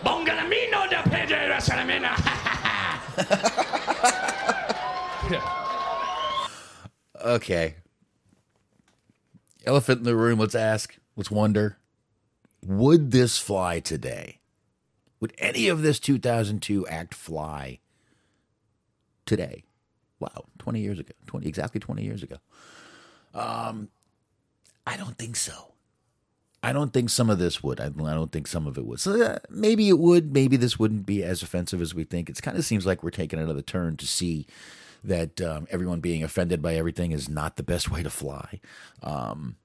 Bongalamino 0.03 0.87
Pedro 1.09 1.57
Salamina. 1.57 2.11
Okay. 7.23 7.75
Elephant 9.65 9.99
in 9.99 10.05
the 10.05 10.15
room. 10.15 10.39
Let's 10.39 10.55
ask. 10.55 10.97
Let's 11.15 11.29
wonder. 11.29 11.77
Would 12.65 13.11
this 13.11 13.37
fly 13.37 13.79
today? 13.79 14.39
Would 15.19 15.33
any 15.37 15.67
of 15.67 15.83
this 15.83 15.99
2002 15.99 16.87
act 16.87 17.13
fly 17.13 17.79
today? 19.25 19.63
Wow, 20.19 20.45
20 20.59 20.79
years 20.79 20.99
ago. 20.99 21.13
20 21.27 21.47
exactly 21.47 21.79
20 21.79 22.03
years 22.03 22.23
ago. 22.23 22.37
Um 23.33 23.89
I 24.85 24.97
don't 24.97 25.17
think 25.17 25.35
so. 25.35 25.70
I 26.63 26.73
don't 26.73 26.93
think 26.93 27.09
some 27.09 27.29
of 27.29 27.39
this 27.39 27.63
would. 27.63 27.79
I, 27.79 27.89
don't 27.89 28.31
think 28.31 28.45
some 28.45 28.67
of 28.67 28.77
it 28.77 28.85
would. 28.85 28.99
So 28.99 29.19
uh, 29.19 29.39
maybe 29.49 29.89
it 29.89 29.97
would. 29.97 30.31
Maybe 30.31 30.57
this 30.57 30.77
wouldn't 30.77 31.05
be 31.05 31.23
as 31.23 31.41
offensive 31.41 31.81
as 31.81 31.95
we 31.95 32.03
think. 32.03 32.29
It 32.29 32.41
kind 32.41 32.57
of 32.57 32.65
seems 32.65 32.85
like 32.85 33.03
we're 33.03 33.09
taking 33.09 33.39
another 33.39 33.63
turn 33.63 33.97
to 33.97 34.05
see 34.05 34.45
that 35.03 35.41
um, 35.41 35.67
everyone 35.71 36.01
being 36.01 36.23
offended 36.23 36.61
by 36.61 36.75
everything 36.75 37.11
is 37.11 37.27
not 37.27 37.55
the 37.55 37.63
best 37.63 37.89
way 37.89 38.03
to 38.03 38.11
fly. 38.11 38.59
Um, 39.01 39.55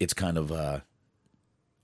it's 0.00 0.14
kind 0.14 0.38
of. 0.38 0.52
Uh, 0.52 0.80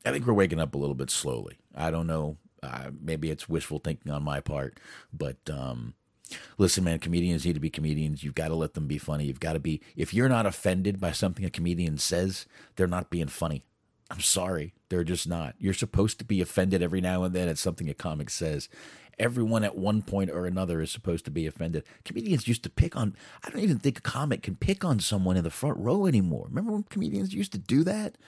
I 0.07 0.13
think 0.13 0.27
we're 0.27 0.35
waking 0.35 0.61
up 0.61 0.75
a 0.75 0.79
little 0.79 0.95
bit 0.95 1.11
slowly. 1.11 1.59
I 1.75 1.91
don't 1.91 2.07
know. 2.07 2.37
Uh, 2.63 2.91
maybe 3.01 3.31
it's 3.31 3.49
wishful 3.49 3.79
thinking 3.79 4.13
on 4.13 4.23
my 4.23 4.41
part, 4.41 4.79
but 5.13 5.37
um, 5.51 5.95
listen, 6.57 6.85
man, 6.85 6.99
comedians 6.99 7.45
need 7.45 7.55
to 7.55 7.61
be 7.61 7.69
comedians. 7.71 8.23
You've 8.23 8.35
got 8.35 8.49
to 8.49 8.55
let 8.55 8.75
them 8.75 8.87
be 8.87 8.99
funny. 8.99 9.25
You've 9.25 9.41
got 9.41 9.55
to 9.55 9.61
be. 9.61 9.81
If 9.97 10.15
you're 10.15 10.29
not 10.29 10.47
offended 10.47 11.01
by 11.01 11.13
something 11.13 11.45
a 11.45 11.51
comedian 11.51 11.99
says, 11.99 12.47
they're 12.77 12.87
not 12.87 13.11
being 13.11 13.27
funny. 13.27 13.65
I'm 14.11 14.21
sorry, 14.21 14.75
they're 14.89 15.05
just 15.05 15.29
not. 15.29 15.55
You're 15.59 15.75
supposed 15.75 16.19
to 16.19 16.25
be 16.25 16.41
offended 16.41 16.83
every 16.83 17.01
now 17.01 17.25
and 17.25 17.35
then 17.35 17.49
at 17.49 17.59
something 17.59 17.89
a 17.89 17.95
comic 17.95 18.31
says. 18.31 18.69
Everyone 19.19 19.65
at 19.65 19.77
one 19.77 20.03
point 20.03 20.31
or 20.31 20.45
another 20.45 20.81
is 20.81 20.91
supposed 20.91 21.25
to 21.25 21.31
be 21.31 21.47
offended. 21.47 21.85
Comedians 22.05 22.49
used 22.49 22.65
to 22.65 22.71
pick 22.71 22.97
on. 22.97 23.17
I 23.45 23.51
don't 23.51 23.63
even 23.63 23.79
think 23.79 23.99
a 23.99 24.03
comic 24.03 24.43
can 24.43 24.57
pick 24.57 24.85
on 24.85 24.99
someone 25.01 25.37
in 25.37 25.45
the 25.45 25.51
front 25.51 25.79
row 25.79 26.07
anymore. 26.07 26.47
Remember 26.49 26.73
when 26.73 26.83
comedians 26.85 27.33
used 27.33 27.53
to 27.53 27.59
do 27.59 27.85
that? 27.85 28.19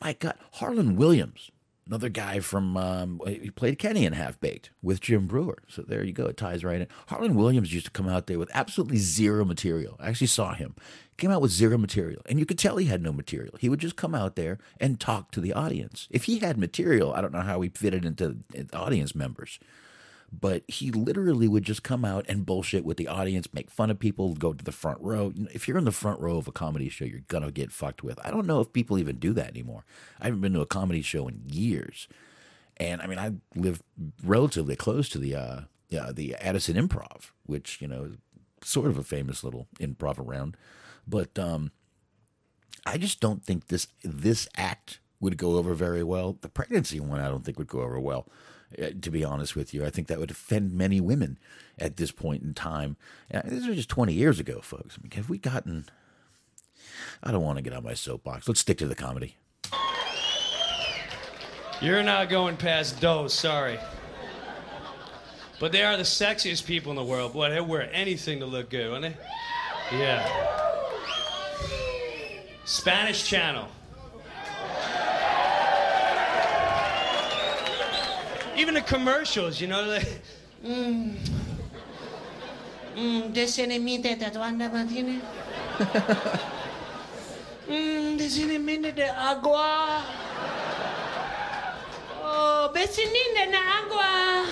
My 0.00 0.12
God, 0.12 0.34
Harland 0.52 0.98
Williams, 0.98 1.50
another 1.86 2.08
guy 2.08 2.40
from 2.40 2.76
um, 2.76 3.20
he 3.26 3.50
played 3.50 3.78
Kenny 3.78 4.04
in 4.04 4.12
Half 4.12 4.40
Baked 4.40 4.70
with 4.82 5.00
Jim 5.00 5.26
Breuer. 5.26 5.62
So 5.68 5.82
there 5.82 6.04
you 6.04 6.12
go, 6.12 6.26
it 6.26 6.36
ties 6.36 6.64
right 6.64 6.80
in. 6.80 6.88
Harland 7.06 7.36
Williams 7.36 7.72
used 7.72 7.86
to 7.86 7.92
come 7.92 8.08
out 8.08 8.26
there 8.26 8.38
with 8.38 8.50
absolutely 8.54 8.98
zero 8.98 9.44
material. 9.44 9.96
I 10.00 10.08
actually 10.08 10.26
saw 10.28 10.54
him. 10.54 10.74
Came 11.16 11.30
out 11.30 11.40
with 11.40 11.50
zero 11.50 11.78
material, 11.78 12.20
and 12.26 12.38
you 12.38 12.44
could 12.44 12.58
tell 12.58 12.76
he 12.76 12.86
had 12.86 13.02
no 13.02 13.12
material. 13.12 13.54
He 13.58 13.70
would 13.70 13.80
just 13.80 13.96
come 13.96 14.14
out 14.14 14.36
there 14.36 14.58
and 14.78 15.00
talk 15.00 15.30
to 15.30 15.40
the 15.40 15.54
audience. 15.54 16.08
If 16.10 16.24
he 16.24 16.40
had 16.40 16.58
material, 16.58 17.14
I 17.14 17.22
don't 17.22 17.32
know 17.32 17.40
how 17.40 17.62
he 17.62 17.70
fitted 17.70 18.04
into 18.04 18.38
audience 18.74 19.14
members 19.14 19.58
but 20.32 20.62
he 20.68 20.90
literally 20.90 21.48
would 21.48 21.62
just 21.62 21.82
come 21.82 22.04
out 22.04 22.24
and 22.28 22.46
bullshit 22.46 22.84
with 22.84 22.96
the 22.96 23.08
audience, 23.08 23.48
make 23.52 23.70
fun 23.70 23.90
of 23.90 23.98
people, 23.98 24.34
go 24.34 24.52
to 24.52 24.64
the 24.64 24.72
front 24.72 25.00
row. 25.00 25.32
If 25.52 25.66
you're 25.66 25.78
in 25.78 25.84
the 25.84 25.92
front 25.92 26.20
row 26.20 26.36
of 26.36 26.48
a 26.48 26.52
comedy 26.52 26.88
show, 26.88 27.04
you're 27.04 27.20
gonna 27.28 27.50
get 27.50 27.72
fucked 27.72 28.02
with. 28.02 28.18
I 28.24 28.30
don't 28.30 28.46
know 28.46 28.60
if 28.60 28.72
people 28.72 28.98
even 28.98 29.16
do 29.16 29.32
that 29.34 29.48
anymore. 29.48 29.84
I 30.20 30.26
haven't 30.26 30.40
been 30.40 30.52
to 30.54 30.60
a 30.60 30.66
comedy 30.66 31.02
show 31.02 31.28
in 31.28 31.42
years, 31.46 32.08
and 32.76 33.00
I 33.00 33.06
mean 33.06 33.18
I 33.18 33.32
live 33.54 33.82
relatively 34.24 34.76
close 34.76 35.08
to 35.10 35.18
the 35.18 35.34
uh, 35.34 35.60
yeah, 35.88 36.10
the 36.12 36.34
Addison 36.36 36.76
Improv, 36.76 37.30
which 37.44 37.80
you 37.80 37.88
know 37.88 38.12
sort 38.62 38.88
of 38.88 38.98
a 38.98 39.04
famous 39.04 39.44
little 39.44 39.68
improv 39.78 40.18
around, 40.18 40.56
but 41.06 41.38
um, 41.38 41.70
I 42.84 42.98
just 42.98 43.20
don't 43.20 43.44
think 43.44 43.68
this 43.68 43.88
this 44.02 44.48
act 44.56 44.98
would 45.20 45.36
go 45.38 45.56
over 45.56 45.72
very 45.72 46.02
well. 46.02 46.36
The 46.40 46.48
pregnancy 46.48 47.00
one, 47.00 47.20
I 47.20 47.28
don't 47.28 47.44
think 47.44 47.58
would 47.58 47.68
go 47.68 47.80
over 47.80 47.98
well 48.00 48.28
uh, 48.28 48.32
Uh, 48.80 48.90
to 49.00 49.10
be 49.10 49.24
honest 49.24 49.56
with 49.56 49.72
you. 49.72 49.84
I 49.86 49.90
think 49.90 50.08
that 50.08 50.18
would 50.18 50.30
offend 50.30 50.74
many 50.74 51.00
women 51.00 51.38
at 51.78 51.96
this 51.96 52.10
point 52.10 52.42
in 52.42 52.52
time. 52.52 52.96
And 53.30 53.50
this 53.50 53.66
was 53.66 53.76
just 53.76 53.88
20 53.88 54.12
years 54.12 54.38
ago, 54.38 54.60
folks. 54.60 54.98
I 54.98 55.02
mean, 55.02 55.12
have 55.12 55.30
we 55.30 55.38
gotten. 55.38 55.86
I 57.22 57.32
don't 57.32 57.42
want 57.42 57.56
to 57.56 57.62
get 57.62 57.72
on 57.72 57.84
my 57.84 57.94
soapbox. 57.94 58.46
Let's 58.46 58.60
stick 58.60 58.78
to 58.78 58.86
the 58.86 58.94
comedy. 58.94 59.36
You're 61.80 62.02
not 62.02 62.28
going 62.28 62.56
past 62.56 63.00
those, 63.00 63.32
sorry. 63.32 63.78
But 65.58 65.72
they 65.72 65.82
are 65.82 65.96
the 65.96 66.02
sexiest 66.02 66.66
people 66.66 66.90
in 66.90 66.96
the 66.96 67.04
world. 67.04 67.32
Boy, 67.32 67.50
they 67.50 67.60
wear 67.60 67.88
anything 67.92 68.40
to 68.40 68.46
look 68.46 68.70
good, 68.70 68.90
wouldn't 68.90 69.16
they? 69.90 69.96
Yeah. 69.98 70.26
Spanish 72.64 73.26
Channel. 73.26 73.68
Even 78.56 78.74
the 78.74 78.80
commercials, 78.82 79.60
you 79.60 79.66
know, 79.68 79.82
like, 79.84 80.22
Mm. 80.64 81.16
Mm, 82.96 83.32
desenemiente 83.32 84.18
de 84.18 84.38
Wanda 84.38 84.68
Martínez. 84.70 85.20
Mm, 87.68 88.16
desenemiente 88.16 88.94
de 88.94 89.04
agua. 89.10 90.02
Oh, 92.22 92.70
vecinina 92.74 93.46
de 93.50 93.58
agua. 93.58 94.46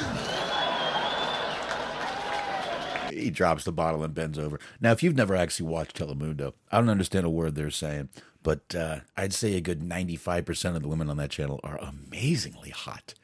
He 3.11 3.31
drops 3.31 3.65
the 3.65 3.73
bottle 3.73 4.03
and 4.05 4.13
bends 4.15 4.39
over. 4.39 4.61
Now, 4.81 4.93
if 4.93 5.03
you've 5.03 5.17
never 5.17 5.35
actually 5.35 5.69
watched 5.69 5.97
Telemundo, 5.97 6.53
I 6.71 6.79
don't 6.79 6.91
understand 6.91 7.25
a 7.25 7.31
word 7.31 7.55
they're 7.55 7.71
saying, 7.71 8.09
but 8.43 8.75
uh, 8.75 9.01
I'd 9.17 9.33
say 9.33 9.55
a 9.57 9.61
good 9.61 9.81
95% 9.81 10.77
of 10.77 10.83
the 10.83 10.89
women 10.89 11.09
on 11.09 11.17
that 11.17 11.31
channel 11.31 11.61
are 11.65 11.79
amazingly 11.79 12.71
hot. 12.71 13.15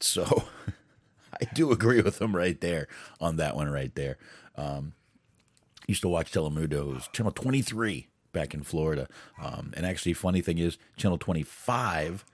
So 0.00 0.44
I 1.32 1.44
do 1.54 1.72
agree 1.72 2.00
with 2.00 2.20
him 2.20 2.34
right 2.34 2.60
there 2.60 2.88
on 3.20 3.36
that 3.36 3.56
one 3.56 3.70
right 3.70 3.94
there. 3.94 4.18
Um, 4.56 4.94
used 5.86 6.02
to 6.02 6.08
watch 6.08 6.32
Telemundo. 6.32 6.72
It 6.72 6.94
was 6.94 7.08
channel 7.12 7.32
23 7.32 8.08
back 8.32 8.54
in 8.54 8.62
Florida. 8.62 9.08
Um, 9.42 9.72
and 9.76 9.84
actually, 9.84 10.12
funny 10.12 10.40
thing 10.40 10.58
is, 10.58 10.78
channel 10.96 11.18
25. 11.18 12.24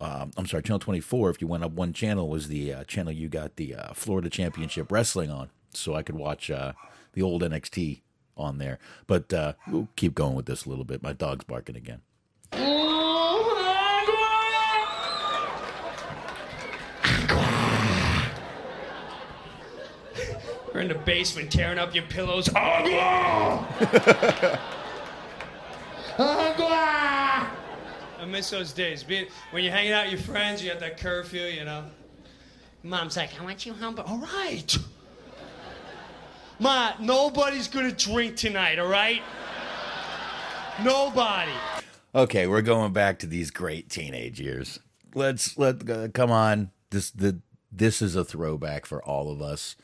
Um, 0.00 0.32
I'm 0.36 0.46
sorry, 0.46 0.62
channel 0.62 0.78
24. 0.78 1.30
If 1.30 1.40
you 1.40 1.46
went 1.46 1.64
up 1.64 1.72
one 1.72 1.92
channel, 1.92 2.28
was 2.28 2.48
the 2.48 2.72
uh, 2.72 2.84
channel 2.84 3.12
you 3.12 3.28
got 3.28 3.56
the 3.56 3.74
uh, 3.74 3.92
Florida 3.94 4.28
Championship 4.28 4.90
Wrestling 4.90 5.30
on, 5.30 5.50
so 5.72 5.94
I 5.94 6.02
could 6.02 6.16
watch 6.16 6.50
uh, 6.50 6.72
the 7.12 7.22
old 7.22 7.42
NXT 7.42 8.00
on 8.36 8.58
there. 8.58 8.78
But 9.06 9.32
uh, 9.32 9.54
we'll 9.68 9.88
keep 9.96 10.14
going 10.14 10.34
with 10.34 10.46
this 10.46 10.64
a 10.64 10.68
little 10.68 10.84
bit. 10.84 11.02
My 11.02 11.12
dog's 11.12 11.44
barking 11.44 11.76
again. 11.76 12.02
We're 20.74 20.80
in 20.80 20.88
the 20.88 20.94
basement 20.96 21.52
tearing 21.52 21.78
up 21.78 21.94
your 21.94 22.02
pillows. 22.04 22.48
Agua! 22.52 23.64
Agua! 26.18 27.48
I 28.18 28.24
miss 28.26 28.50
those 28.50 28.72
days. 28.72 29.04
Being, 29.04 29.26
when 29.52 29.62
you're 29.62 29.72
hanging 29.72 29.92
out 29.92 30.06
with 30.06 30.14
your 30.14 30.22
friends, 30.22 30.64
you 30.64 30.70
have 30.70 30.80
that 30.80 30.98
curfew, 30.98 31.42
you 31.42 31.64
know. 31.64 31.84
Mom's 32.82 33.16
like, 33.16 33.40
I 33.40 33.44
want 33.44 33.64
you 33.64 33.72
home, 33.72 33.94
but 33.94 34.08
All 34.08 34.18
right. 34.18 34.76
Ma, 36.58 36.94
nobody's 37.00 37.68
gonna 37.68 37.92
drink 37.92 38.36
tonight, 38.36 38.80
all 38.80 38.88
right? 38.88 39.22
Nobody. 40.82 41.52
Okay, 42.16 42.48
we're 42.48 42.62
going 42.62 42.92
back 42.92 43.20
to 43.20 43.28
these 43.28 43.52
great 43.52 43.90
teenage 43.90 44.40
years. 44.40 44.80
Let's 45.14 45.56
let 45.56 45.88
uh, 45.88 46.08
come 46.08 46.32
on. 46.32 46.72
This 46.90 47.10
the 47.10 47.40
this 47.70 48.02
is 48.02 48.16
a 48.16 48.24
throwback 48.24 48.86
for 48.86 49.02
all 49.04 49.30
of 49.30 49.40
us. 49.40 49.76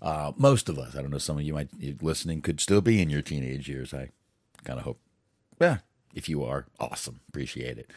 Uh, 0.00 0.32
most 0.36 0.68
of 0.68 0.78
us. 0.78 0.94
I 0.94 1.02
don't 1.02 1.10
know. 1.10 1.18
Some 1.18 1.38
of 1.38 1.42
you 1.42 1.54
might 1.54 1.70
listening 2.02 2.40
could 2.40 2.60
still 2.60 2.80
be 2.80 3.02
in 3.02 3.10
your 3.10 3.22
teenage 3.22 3.68
years. 3.68 3.92
I 3.92 4.10
kind 4.64 4.78
of 4.78 4.84
hope. 4.84 5.00
Yeah, 5.60 5.78
if 6.14 6.28
you 6.28 6.44
are, 6.44 6.66
awesome. 6.78 7.20
Appreciate 7.28 7.78
it. 7.78 7.90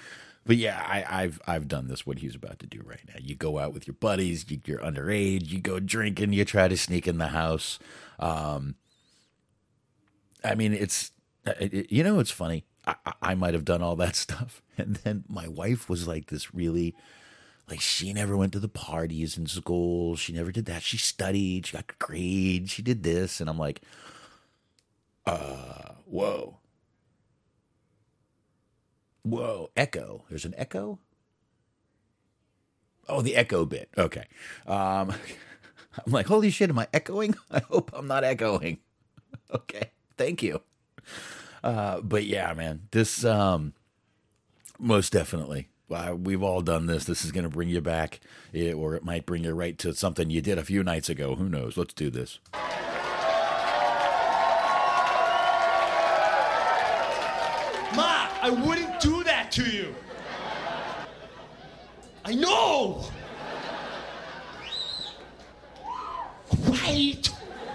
But 0.45 0.57
yeah, 0.57 0.83
I, 0.83 1.23
I've 1.23 1.39
I've 1.45 1.67
done 1.67 1.87
this. 1.87 2.05
What 2.05 2.19
he's 2.19 2.35
about 2.35 2.57
to 2.59 2.67
do 2.67 2.81
right 2.83 3.01
now. 3.07 3.19
You 3.19 3.35
go 3.35 3.59
out 3.59 3.73
with 3.73 3.85
your 3.85 3.93
buddies. 3.99 4.49
You, 4.49 4.59
you're 4.65 4.79
underage. 4.79 5.49
You 5.49 5.59
go 5.59 5.79
drinking. 5.79 6.33
You 6.33 6.45
try 6.45 6.67
to 6.67 6.77
sneak 6.77 7.07
in 7.07 7.19
the 7.19 7.27
house. 7.27 7.77
Um, 8.17 8.75
I 10.43 10.55
mean, 10.55 10.73
it's 10.73 11.11
it, 11.45 11.91
you 11.91 12.03
know, 12.03 12.19
it's 12.19 12.31
funny. 12.31 12.65
I, 12.87 12.95
I 13.21 13.35
might 13.35 13.53
have 13.53 13.65
done 13.65 13.83
all 13.83 13.95
that 13.97 14.15
stuff, 14.15 14.63
and 14.77 14.95
then 14.97 15.23
my 15.29 15.47
wife 15.47 15.87
was 15.87 16.07
like 16.07 16.27
this 16.27 16.53
really 16.55 16.95
like 17.71 17.79
she 17.79 18.11
never 18.11 18.35
went 18.35 18.51
to 18.51 18.59
the 18.59 18.67
parties 18.67 19.37
in 19.37 19.47
school. 19.47 20.17
She 20.17 20.33
never 20.33 20.51
did 20.51 20.65
that. 20.65 20.83
She 20.83 20.97
studied. 20.97 21.65
She 21.65 21.77
got 21.77 21.97
grades. 21.99 22.69
She 22.69 22.81
did 22.81 23.01
this, 23.01 23.39
and 23.39 23.49
I'm 23.49 23.57
like, 23.57 23.81
uh, 25.25 25.93
whoa, 26.05 26.57
whoa, 29.23 29.69
echo. 29.77 30.25
There's 30.29 30.43
an 30.43 30.53
echo. 30.57 30.99
Oh, 33.07 33.21
the 33.21 33.37
echo 33.37 33.65
bit. 33.65 33.89
Okay. 33.97 34.25
Um, 34.67 35.13
I'm 36.05 36.11
like, 36.11 36.27
holy 36.27 36.49
shit, 36.49 36.69
am 36.69 36.79
I 36.79 36.89
echoing? 36.93 37.35
I 37.51 37.59
hope 37.59 37.91
I'm 37.93 38.07
not 38.07 38.25
echoing. 38.25 38.79
okay, 39.53 39.91
thank 40.17 40.43
you. 40.43 40.61
Uh, 41.63 42.01
but 42.01 42.25
yeah, 42.25 42.53
man, 42.53 42.89
this 42.91 43.23
um, 43.23 43.73
most 44.77 45.13
definitely 45.13 45.69
uh, 45.91 46.15
we've 46.15 46.43
all 46.43 46.61
done 46.61 46.85
this. 46.85 47.05
This 47.05 47.25
is 47.25 47.31
going 47.31 47.43
to 47.43 47.49
bring 47.49 47.69
you 47.69 47.81
back, 47.81 48.19
eh, 48.53 48.73
or 48.73 48.95
it 48.95 49.03
might 49.03 49.25
bring 49.25 49.43
you 49.43 49.53
right 49.53 49.77
to 49.79 49.93
something 49.93 50.29
you 50.29 50.41
did 50.41 50.57
a 50.57 50.63
few 50.63 50.83
nights 50.83 51.09
ago. 51.09 51.35
Who 51.35 51.49
knows? 51.49 51.77
Let's 51.77 51.93
do 51.93 52.09
this. 52.09 52.39
Ma, 57.95 58.29
I 58.41 58.49
wouldn't 58.65 58.99
do 59.01 59.23
that 59.23 59.51
to 59.53 59.63
you. 59.63 59.95
I 62.23 62.35
know. 62.35 63.03
Right. 66.67 67.29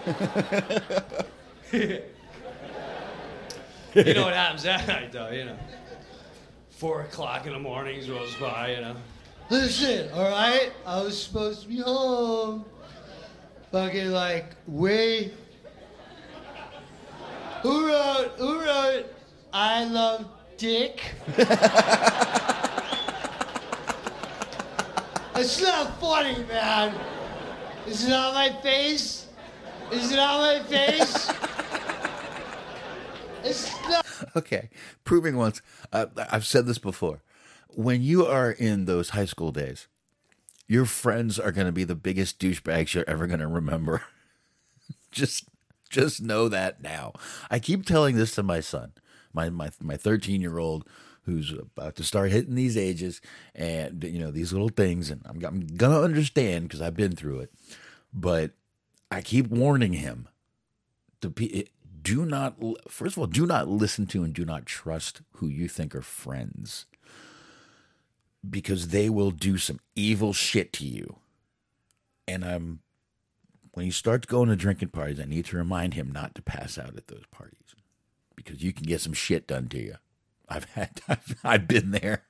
you 1.73 2.01
know 4.15 4.25
what 4.25 4.35
happens 4.35 4.63
that 4.63 4.87
night, 4.87 5.13
though. 5.13 5.31
You 5.31 5.47
know. 5.47 5.57
Four 6.77 7.01
o'clock 7.01 7.47
in 7.47 7.55
the 7.55 7.59
mornings 7.59 8.11
rolls 8.11 8.35
by, 8.35 8.75
you 8.75 8.83
know. 8.83 8.97
Listen, 9.49 10.13
all 10.13 10.29
right? 10.29 10.71
I 10.85 11.01
was 11.01 11.23
supposed 11.23 11.63
to 11.63 11.69
be 11.69 11.79
home. 11.79 12.67
Fucking 13.73 14.11
like, 14.11 14.55
way. 14.67 15.33
Who 17.63 17.89
wrote, 17.89 18.33
who 18.37 18.61
wrote, 18.61 19.07
I 19.55 19.85
love 19.87 20.27
dick? 20.59 21.01
it's 25.35 25.63
not 25.63 25.99
funny, 25.99 26.45
man. 26.45 26.95
Is 27.87 28.07
it 28.07 28.13
on 28.13 28.35
my 28.35 28.51
face? 28.61 29.29
Is 29.91 30.13
it 30.13 30.19
on 30.19 30.41
my 30.41 30.63
face? 30.65 31.33
It's 33.45 33.73
not. 33.89 34.05
Okay, 34.47 34.69
proving 35.03 35.37
once. 35.37 35.63
Uh, 35.91 36.07
I've 36.31 36.47
said 36.47 36.67
this 36.67 36.77
before. 36.79 37.23
When 37.71 38.03
you 38.03 38.27
are 38.27 38.51
in 38.51 38.85
those 38.85 39.11
high 39.11 39.25
school 39.25 39.51
days, 39.51 39.89
your 40.69 40.85
friends 40.85 41.39
are 41.39 41.53
going 41.53 41.67
to 41.67 41.73
be 41.73 41.85
the 41.85 41.95
biggest 41.95 42.39
douchebags 42.39 42.93
you're 42.93 43.09
ever 43.09 43.27
going 43.27 43.41
to 43.41 43.47
remember. 43.47 44.03
just, 45.11 45.49
just 45.89 46.21
know 46.21 46.49
that 46.51 46.83
now. 46.83 47.15
I 47.51 47.59
keep 47.59 47.87
telling 47.87 48.17
this 48.17 48.35
to 48.35 48.43
my 48.43 48.61
son, 48.61 48.93
my 49.33 49.49
my 49.49 49.71
my 49.81 49.97
13 49.97 50.43
year 50.43 50.59
old, 50.59 50.87
who's 51.23 51.53
about 51.53 51.97
to 51.97 52.05
start 52.05 52.31
hitting 52.31 52.57
these 52.57 52.77
ages 52.77 53.23
and 53.55 54.05
you 54.05 54.19
know 54.19 54.31
these 54.31 54.53
little 54.53 54.69
things, 54.69 55.11
and 55.11 55.23
I'm, 55.25 55.43
I'm 55.43 55.67
gonna 55.67 56.01
understand 56.03 56.69
because 56.69 56.83
I've 56.83 56.97
been 56.97 57.17
through 57.17 57.41
it. 57.41 57.53
But 58.13 58.51
I 59.11 59.23
keep 59.23 59.47
warning 59.49 59.95
him 59.95 60.29
to 61.23 61.31
be 61.31 61.69
do 62.07 62.25
not 62.25 62.55
first 62.89 63.17
of 63.17 63.19
all 63.19 63.27
do 63.27 63.47
not 63.47 63.67
listen 63.67 64.07
to 64.07 64.23
and 64.23 64.33
do 64.33 64.45
not 64.45 64.65
trust 64.65 65.23
who 65.33 65.49
you 65.49 65.67
think 65.67 65.93
are 65.93 66.03
friends. 66.03 66.87
Because 68.49 68.89
they 68.89 69.11
will 69.11 69.33
do 69.33 69.59
some 69.59 69.81
evil 69.97 70.33
shit 70.33 70.73
to 70.75 70.87
you. 70.87 71.17
And 72.29 72.45
i'm 72.45 72.79
when 73.73 73.85
he 73.85 73.91
starts 73.91 74.27
going 74.27 74.49
to 74.49 74.57
drinking 74.57 74.89
parties 74.91 75.21
i 75.21 75.25
need 75.25 75.47
to 75.47 75.57
remind 75.57 75.95
him 75.95 76.13
not 76.13 76.35
to 76.37 76.43
pass 76.43 76.79
out 76.79 76.97
at 76.97 77.09
those 77.09 77.25
parties. 77.33 77.75
Because 78.37 78.63
you 78.63 78.73
can 78.73 78.87
get 78.87 79.01
some 79.01 79.13
shit 79.13 79.49
done 79.49 79.67
to 79.71 79.83
you. 79.83 79.97
I've 80.49 80.65
had 80.65 81.01
i've, 81.09 81.35
I've 81.43 81.67
been 81.67 81.91
there. 81.91 82.23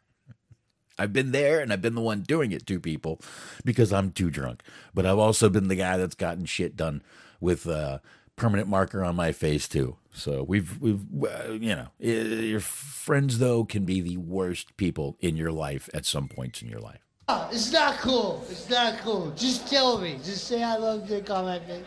I've 0.98 1.12
been 1.12 1.32
there 1.32 1.60
and 1.60 1.70
I've 1.70 1.82
been 1.82 1.94
the 1.94 2.00
one 2.00 2.22
doing 2.22 2.52
it 2.52 2.66
to 2.68 2.80
people 2.80 3.20
because 3.66 3.92
I'm 3.92 4.10
too 4.12 4.30
drunk. 4.30 4.62
But 4.94 5.04
I've 5.04 5.18
also 5.18 5.50
been 5.50 5.68
the 5.68 5.76
guy 5.76 5.98
that's 5.98 6.14
gotten 6.14 6.46
shit 6.46 6.74
done 6.74 7.02
with 7.38 7.66
uh, 7.68 7.98
permanent 8.36 8.68
marker 8.68 9.02
on 9.02 9.16
my 9.16 9.32
face 9.32 9.66
too. 9.66 9.96
So 10.12 10.42
we've 10.42 10.80
we've 10.80 11.00
uh, 11.24 11.52
you 11.52 11.74
know 11.74 11.88
your 11.98 12.60
friends 12.60 13.38
though 13.38 13.64
can 13.64 13.84
be 13.84 14.00
the 14.00 14.16
worst 14.16 14.76
people 14.76 15.16
in 15.20 15.36
your 15.36 15.52
life 15.52 15.88
at 15.92 16.06
some 16.06 16.28
points 16.28 16.62
in 16.62 16.68
your 16.68 16.80
life. 16.80 17.00
Oh, 17.28 17.48
it's 17.50 17.72
not 17.72 17.98
cool. 17.98 18.44
It's 18.48 18.70
not 18.70 18.98
cool. 19.00 19.32
Just 19.32 19.66
tell 19.66 19.98
me. 19.98 20.18
Just 20.22 20.46
say 20.46 20.62
I 20.62 20.76
love 20.76 21.08
dick 21.08 21.28
on 21.28 21.44
my 21.44 21.58
face. 21.58 21.84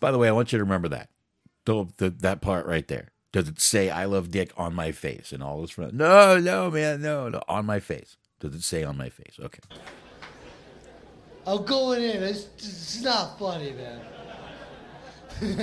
By 0.00 0.10
the 0.10 0.18
way, 0.18 0.28
I 0.28 0.32
want 0.32 0.50
you 0.50 0.58
to 0.58 0.64
remember 0.64 0.88
that. 0.88 1.10
The, 1.66 1.86
the, 1.98 2.08
that 2.08 2.40
part 2.40 2.64
right 2.64 2.88
there. 2.88 3.12
Does 3.32 3.48
it 3.48 3.60
say 3.60 3.90
"I 3.90 4.06
love 4.06 4.30
Dick" 4.30 4.50
on 4.56 4.74
my 4.74 4.90
face 4.90 5.30
and 5.30 5.42
all 5.42 5.60
his 5.60 5.70
friends? 5.70 5.92
No, 5.92 6.38
no, 6.38 6.70
man, 6.70 7.00
no, 7.00 7.28
no, 7.28 7.42
on 7.48 7.64
my 7.64 7.78
face. 7.78 8.16
Does 8.40 8.54
it 8.54 8.62
say 8.62 8.82
on 8.82 8.96
my 8.96 9.08
face? 9.08 9.38
Okay. 9.38 9.60
I'm 11.46 11.64
going 11.64 12.02
in. 12.02 12.22
It's, 12.22 12.48
it's 12.56 13.02
not 13.02 13.38
funny, 13.38 13.72
man. 13.72 14.00
You 15.40 15.56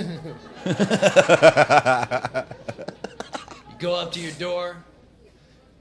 go 3.78 3.94
up 3.94 4.10
to 4.12 4.20
your 4.20 4.32
door, 4.32 4.76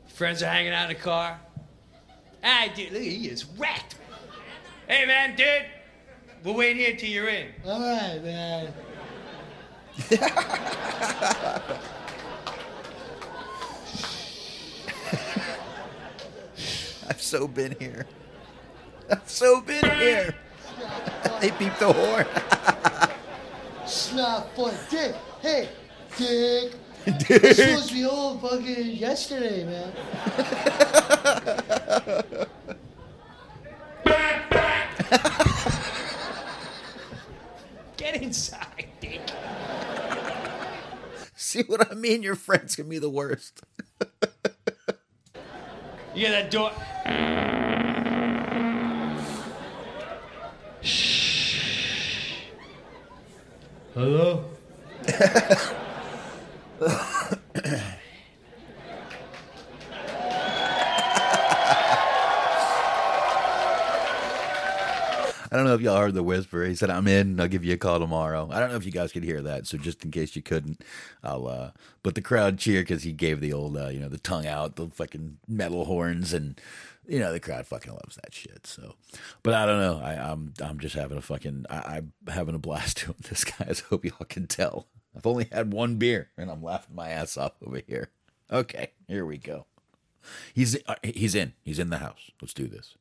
friends 0.07 0.43
are 0.43 0.51
hanging 0.51 0.71
out 0.71 0.89
in 0.89 0.95
the 0.95 1.01
car. 1.01 1.39
Hey, 2.43 2.71
dude, 2.75 2.91
look, 2.91 3.01
he 3.01 3.27
is 3.27 3.45
wrecked. 3.57 3.95
Hey, 4.87 5.05
man, 5.05 5.35
dude, 5.35 5.65
we'll 6.43 6.53
wait 6.53 6.77
here 6.77 6.95
till 6.95 7.09
you're 7.09 7.27
in. 7.27 7.47
All 7.65 7.79
right, 7.79 8.23
man. 8.23 8.73
I've 17.09 17.21
so 17.21 17.47
been 17.47 17.75
here. 17.79 18.05
I've 19.09 19.27
so 19.27 19.61
been 19.61 19.89
here. 19.97 20.35
they 21.41 21.49
beep 21.51 21.75
the 21.79 21.91
horn. 21.91 22.27
It's 23.87 24.11
not 24.11 24.53
funny. 24.53 24.75
Dick, 24.89 25.15
hey, 25.39 25.69
Dick. 26.17 26.73
Dick. 27.05 27.29
You're 27.29 27.53
supposed 27.53 27.87
to 27.87 27.93
be 27.93 28.01
home 28.01 28.37
fucking 28.41 28.85
yesterday, 28.97 29.63
man. 29.63 29.93
Get 37.95 38.21
inside, 38.21 38.87
Dick. 38.99 39.21
See 41.37 41.63
what 41.63 41.89
I 41.89 41.95
mean? 41.95 42.23
Your 42.23 42.35
friends 42.35 42.75
can 42.75 42.89
be 42.89 42.99
the 42.99 43.09
worst. 43.09 43.61
You 46.13 46.27
get 46.27 46.31
that 46.31 46.51
door. 46.51 46.73
Hello? 53.97 54.45
I 65.51 65.55
don't 65.55 65.65
know 65.65 65.73
if 65.75 65.81
y'all 65.81 65.97
heard 65.99 66.13
the 66.13 66.23
whisper. 66.23 66.63
He 66.65 66.75
said, 66.75 66.89
"I'm 66.89 67.07
in. 67.07 67.39
I'll 67.39 67.47
give 67.47 67.63
you 67.63 67.73
a 67.73 67.77
call 67.77 67.99
tomorrow." 67.99 68.49
I 68.51 68.59
don't 68.59 68.69
know 68.69 68.75
if 68.75 68.85
you 68.85 68.91
guys 68.91 69.11
could 69.11 69.23
hear 69.23 69.41
that, 69.41 69.67
so 69.67 69.77
just 69.77 70.03
in 70.03 70.11
case 70.11 70.35
you 70.35 70.41
couldn't, 70.41 70.83
I'll. 71.23 71.47
uh 71.47 71.71
But 72.03 72.15
the 72.15 72.21
crowd 72.21 72.57
cheered 72.57 72.87
because 72.87 73.03
he 73.03 73.13
gave 73.13 73.39
the 73.41 73.53
old, 73.53 73.77
uh, 73.77 73.87
you 73.89 73.99
know, 73.99 74.09
the 74.09 74.17
tongue 74.17 74.47
out, 74.47 74.75
the 74.75 74.87
fucking 74.89 75.37
metal 75.47 75.85
horns, 75.85 76.33
and 76.33 76.59
you 77.07 77.19
know 77.19 77.31
the 77.31 77.39
crowd 77.39 77.65
fucking 77.67 77.93
loves 77.93 78.15
that 78.15 78.33
shit. 78.33 78.67
So, 78.67 78.95
but 79.43 79.53
I 79.53 79.65
don't 79.65 79.79
know. 79.79 79.99
I, 80.03 80.13
I'm 80.31 80.53
I'm 80.61 80.79
just 80.79 80.95
having 80.95 81.17
a 81.17 81.21
fucking. 81.21 81.65
I, 81.69 81.97
I'm 81.97 82.13
having 82.27 82.55
a 82.55 82.59
blast 82.59 83.01
doing 83.05 83.17
this, 83.29 83.43
guys. 83.43 83.81
Hope 83.89 84.05
y'all 84.05 84.25
can 84.27 84.47
tell. 84.47 84.87
I've 85.15 85.25
only 85.27 85.47
had 85.51 85.73
one 85.73 85.95
beer, 85.95 86.29
and 86.37 86.51
I'm 86.51 86.61
laughing 86.61 86.95
my 86.95 87.09
ass 87.09 87.37
off 87.37 87.53
over 87.65 87.81
here. 87.87 88.09
Okay, 88.51 88.91
here 89.07 89.25
we 89.25 89.37
go. 89.37 89.65
He's 90.53 90.77
uh, 90.87 90.95
he's 91.03 91.35
in. 91.35 91.53
He's 91.63 91.79
in 91.79 91.89
the 91.89 91.97
house. 91.99 92.31
Let's 92.41 92.53
do 92.53 92.67
this. 92.67 92.95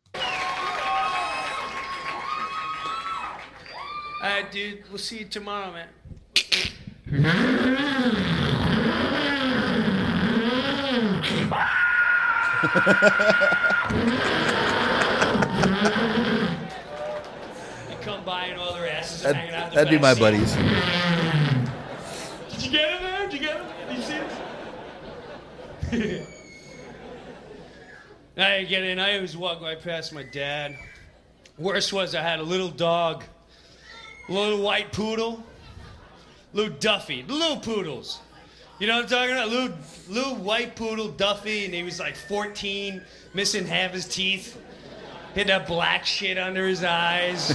All 4.23 4.31
right, 4.31 4.51
dude, 4.51 4.83
we'll 4.89 4.99
see 4.99 5.19
you 5.19 5.25
tomorrow, 5.27 5.73
man. 5.73 5.89
You 17.91 17.97
come 18.01 18.25
by 18.25 18.47
and 18.47 18.59
all 18.59 18.73
their 18.73 18.91
asses 18.91 19.23
are 19.25 19.29
That, 19.29 19.37
hanging 19.37 19.55
out 19.55 19.71
the 19.71 19.77
that'd 19.77 19.91
be 19.91 19.99
my 19.99 20.15
back 20.15 20.21
buddies. 20.21 20.55
Did 22.51 22.65
you 22.65 22.71
get 22.71 22.91
him, 22.91 23.03
man? 23.03 23.29
Did 23.29 23.41
you 23.41 23.47
get 23.47 23.57
him? 23.59 23.67
Did 23.89 23.97
you 23.99 24.03
see 24.03 24.19
this? 25.91 26.33
I 28.39 28.65
get 28.65 28.83
in. 28.83 28.99
I 28.99 29.17
always 29.17 29.37
walk 29.37 29.61
right 29.61 29.81
past 29.81 30.15
my 30.15 30.23
dad. 30.23 30.75
Worst 31.59 31.93
was 31.93 32.15
I 32.15 32.23
had 32.23 32.39
a 32.39 32.43
little 32.43 32.69
dog, 32.69 33.25
a 33.25 33.36
little 34.29 34.61
white 34.61 34.93
poodle, 34.93 35.45
little 36.53 36.75
Duffy, 36.79 37.25
little 37.25 37.59
poodles. 37.59 38.21
You 38.79 38.87
know 38.87 38.97
what 38.97 39.05
I'm 39.05 39.09
talking 39.09 39.33
about? 39.33 39.49
Little, 39.49 39.77
little 40.09 40.37
white 40.37 40.77
poodle 40.77 41.09
Duffy, 41.09 41.65
and 41.65 41.73
he 41.73 41.83
was 41.83 41.99
like 41.99 42.15
14, 42.15 43.01
missing 43.33 43.67
half 43.67 43.93
his 43.93 44.07
teeth. 44.07 44.61
He 45.33 45.41
had 45.41 45.49
that 45.49 45.67
black 45.67 46.05
shit 46.05 46.39
under 46.39 46.67
his 46.67 46.85
eyes. 46.85 47.55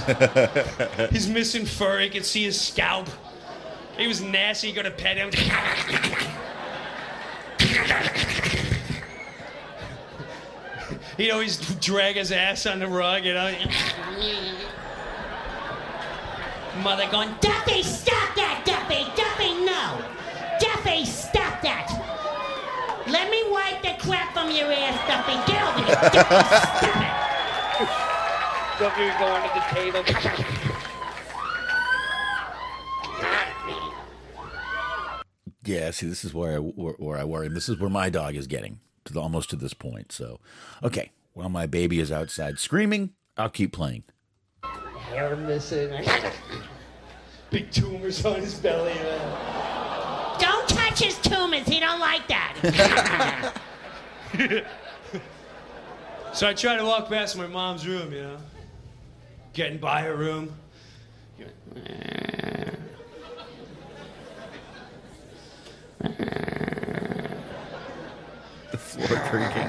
He's 1.10 1.28
missing 1.28 1.66
fur. 1.66 2.00
He 2.00 2.10
could 2.10 2.24
see 2.24 2.44
his 2.44 2.60
scalp. 2.60 3.08
He 3.96 4.06
was 4.06 4.20
nasty. 4.20 4.68
You 4.68 4.74
go 4.74 4.82
to 4.82 4.90
pet 4.90 5.16
him. 5.16 5.30
He'd 11.16 11.30
always 11.30 11.58
drag 11.76 12.16
his 12.16 12.32
ass 12.32 12.66
on 12.66 12.78
the 12.78 12.88
rug, 12.88 13.24
you 13.24 13.34
know. 13.34 13.54
Mother 16.80 17.06
going, 17.10 17.28
Duffy, 17.40 17.82
stop 17.82 18.34
that, 18.34 18.62
Duffy! 18.64 19.04
Duffy, 19.14 19.52
no! 19.64 20.00
Duffy, 20.58 21.04
stop 21.04 21.60
that! 21.60 21.86
Let 23.06 23.30
me 23.30 23.42
wipe 23.50 23.82
the 23.82 23.94
crap 24.02 24.32
from 24.32 24.50
your 24.50 24.72
ass, 24.72 24.96
Duffy. 25.06 25.36
Get 25.52 25.62
over 25.62 25.84
here. 25.84 25.96
Duffy, 26.10 26.42
stop 26.80 26.96
it! 26.96 27.92
Duffy 28.80 29.04
would 29.04 29.18
go 29.18 29.26
under 29.28 29.52
the 29.54 29.64
table. 29.74 30.68
Yeah, 35.64 35.92
see, 35.92 36.08
this 36.08 36.24
is 36.24 36.34
where 36.34 36.56
I 36.56 36.58
where, 36.58 36.94
where 36.94 37.18
I 37.18 37.24
worry. 37.24 37.48
This 37.48 37.68
is 37.68 37.78
where 37.78 37.88
my 37.88 38.10
dog 38.10 38.34
is 38.34 38.48
getting 38.48 38.80
to 39.04 39.12
the, 39.12 39.20
almost 39.20 39.50
to 39.50 39.56
this 39.56 39.74
point. 39.74 40.10
So, 40.10 40.40
okay, 40.82 41.12
while 41.34 41.48
my 41.48 41.66
baby 41.66 42.00
is 42.00 42.10
outside 42.10 42.58
screaming, 42.58 43.10
I'll 43.36 43.48
keep 43.48 43.72
playing. 43.72 44.02
Hair 45.12 45.36
missing. 45.36 45.92
Big 47.50 47.70
tumors 47.70 48.24
on 48.24 48.40
his 48.40 48.54
belly. 48.54 48.94
man. 48.94 50.38
Don't 50.40 50.68
touch 50.68 51.00
his 51.02 51.18
tumors. 51.18 51.66
He 51.68 51.80
don't 51.80 52.00
like 52.00 52.26
that. 52.28 53.52
So 56.34 56.48
I 56.48 56.54
try 56.54 56.76
to 56.76 56.84
walk 56.84 57.10
past 57.10 57.36
my 57.36 57.46
mom's 57.46 57.86
room, 57.86 58.10
you 58.10 58.22
know, 58.22 58.38
getting 59.52 59.76
by 59.76 60.00
her 60.00 60.16
room. 60.16 60.54
The 68.70 68.78
floor 68.78 69.18
creaking. 69.28 69.68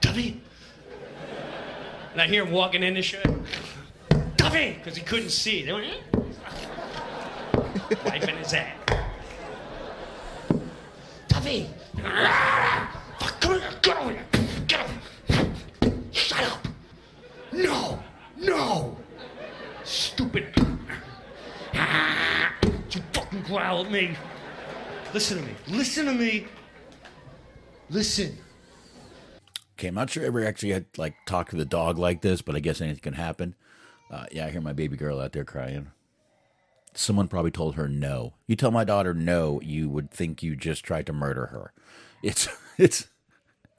Duffy! 0.00 0.40
And 2.18 2.28
I 2.28 2.34
hear 2.34 2.44
him 2.44 2.50
walking 2.50 2.82
in 2.82 2.94
the 2.94 3.02
shit. 3.02 3.24
Duffy! 4.36 4.72
Because 4.72 4.96
he 4.96 5.04
couldn't 5.04 5.30
see. 5.30 5.64
They 5.64 5.72
went, 5.72 5.86
"Eh?" 5.86 6.16
wiping 8.04 8.36
his 8.38 8.52
ass. 8.54 8.74
Duffy! 11.28 11.70
Fuck, 13.20 13.40
come 13.40 13.60
here, 13.60 13.70
get 13.82 13.96
over 13.98 14.10
here! 14.10 14.24
Get 14.66 14.80
over 14.80 15.94
Shut 16.10 16.42
up! 16.42 16.66
No! 17.52 18.02
No! 18.36 18.96
Stupid! 19.84 20.52
You 21.72 23.00
fucking 23.12 23.42
growl 23.42 23.84
at 23.84 23.92
me! 23.92 24.16
Listen 25.14 25.38
to 25.38 25.44
me. 25.44 25.52
Listen 25.68 26.06
to 26.06 26.14
me. 26.14 26.48
Listen. 27.90 28.36
Okay, 29.78 29.86
I'm 29.86 29.94
not 29.94 30.10
sure 30.10 30.24
I 30.24 30.26
ever 30.26 30.44
actually 30.44 30.72
had 30.72 30.86
like 30.96 31.14
talked 31.24 31.50
to 31.50 31.56
the 31.56 31.64
dog 31.64 31.98
like 31.98 32.20
this, 32.20 32.42
but 32.42 32.56
I 32.56 32.60
guess 32.60 32.80
anything 32.80 33.00
can 33.00 33.14
happen. 33.14 33.54
Uh, 34.10 34.26
yeah, 34.32 34.46
I 34.46 34.50
hear 34.50 34.60
my 34.60 34.72
baby 34.72 34.96
girl 34.96 35.20
out 35.20 35.32
there 35.32 35.44
crying. 35.44 35.92
Someone 36.94 37.28
probably 37.28 37.52
told 37.52 37.76
her 37.76 37.88
no. 37.88 38.34
You 38.48 38.56
tell 38.56 38.72
my 38.72 38.82
daughter 38.82 39.14
no, 39.14 39.60
you 39.60 39.88
would 39.88 40.10
think 40.10 40.42
you 40.42 40.56
just 40.56 40.84
tried 40.84 41.06
to 41.06 41.12
murder 41.12 41.46
her. 41.46 41.72
It's 42.24 42.48
it's 42.78 43.06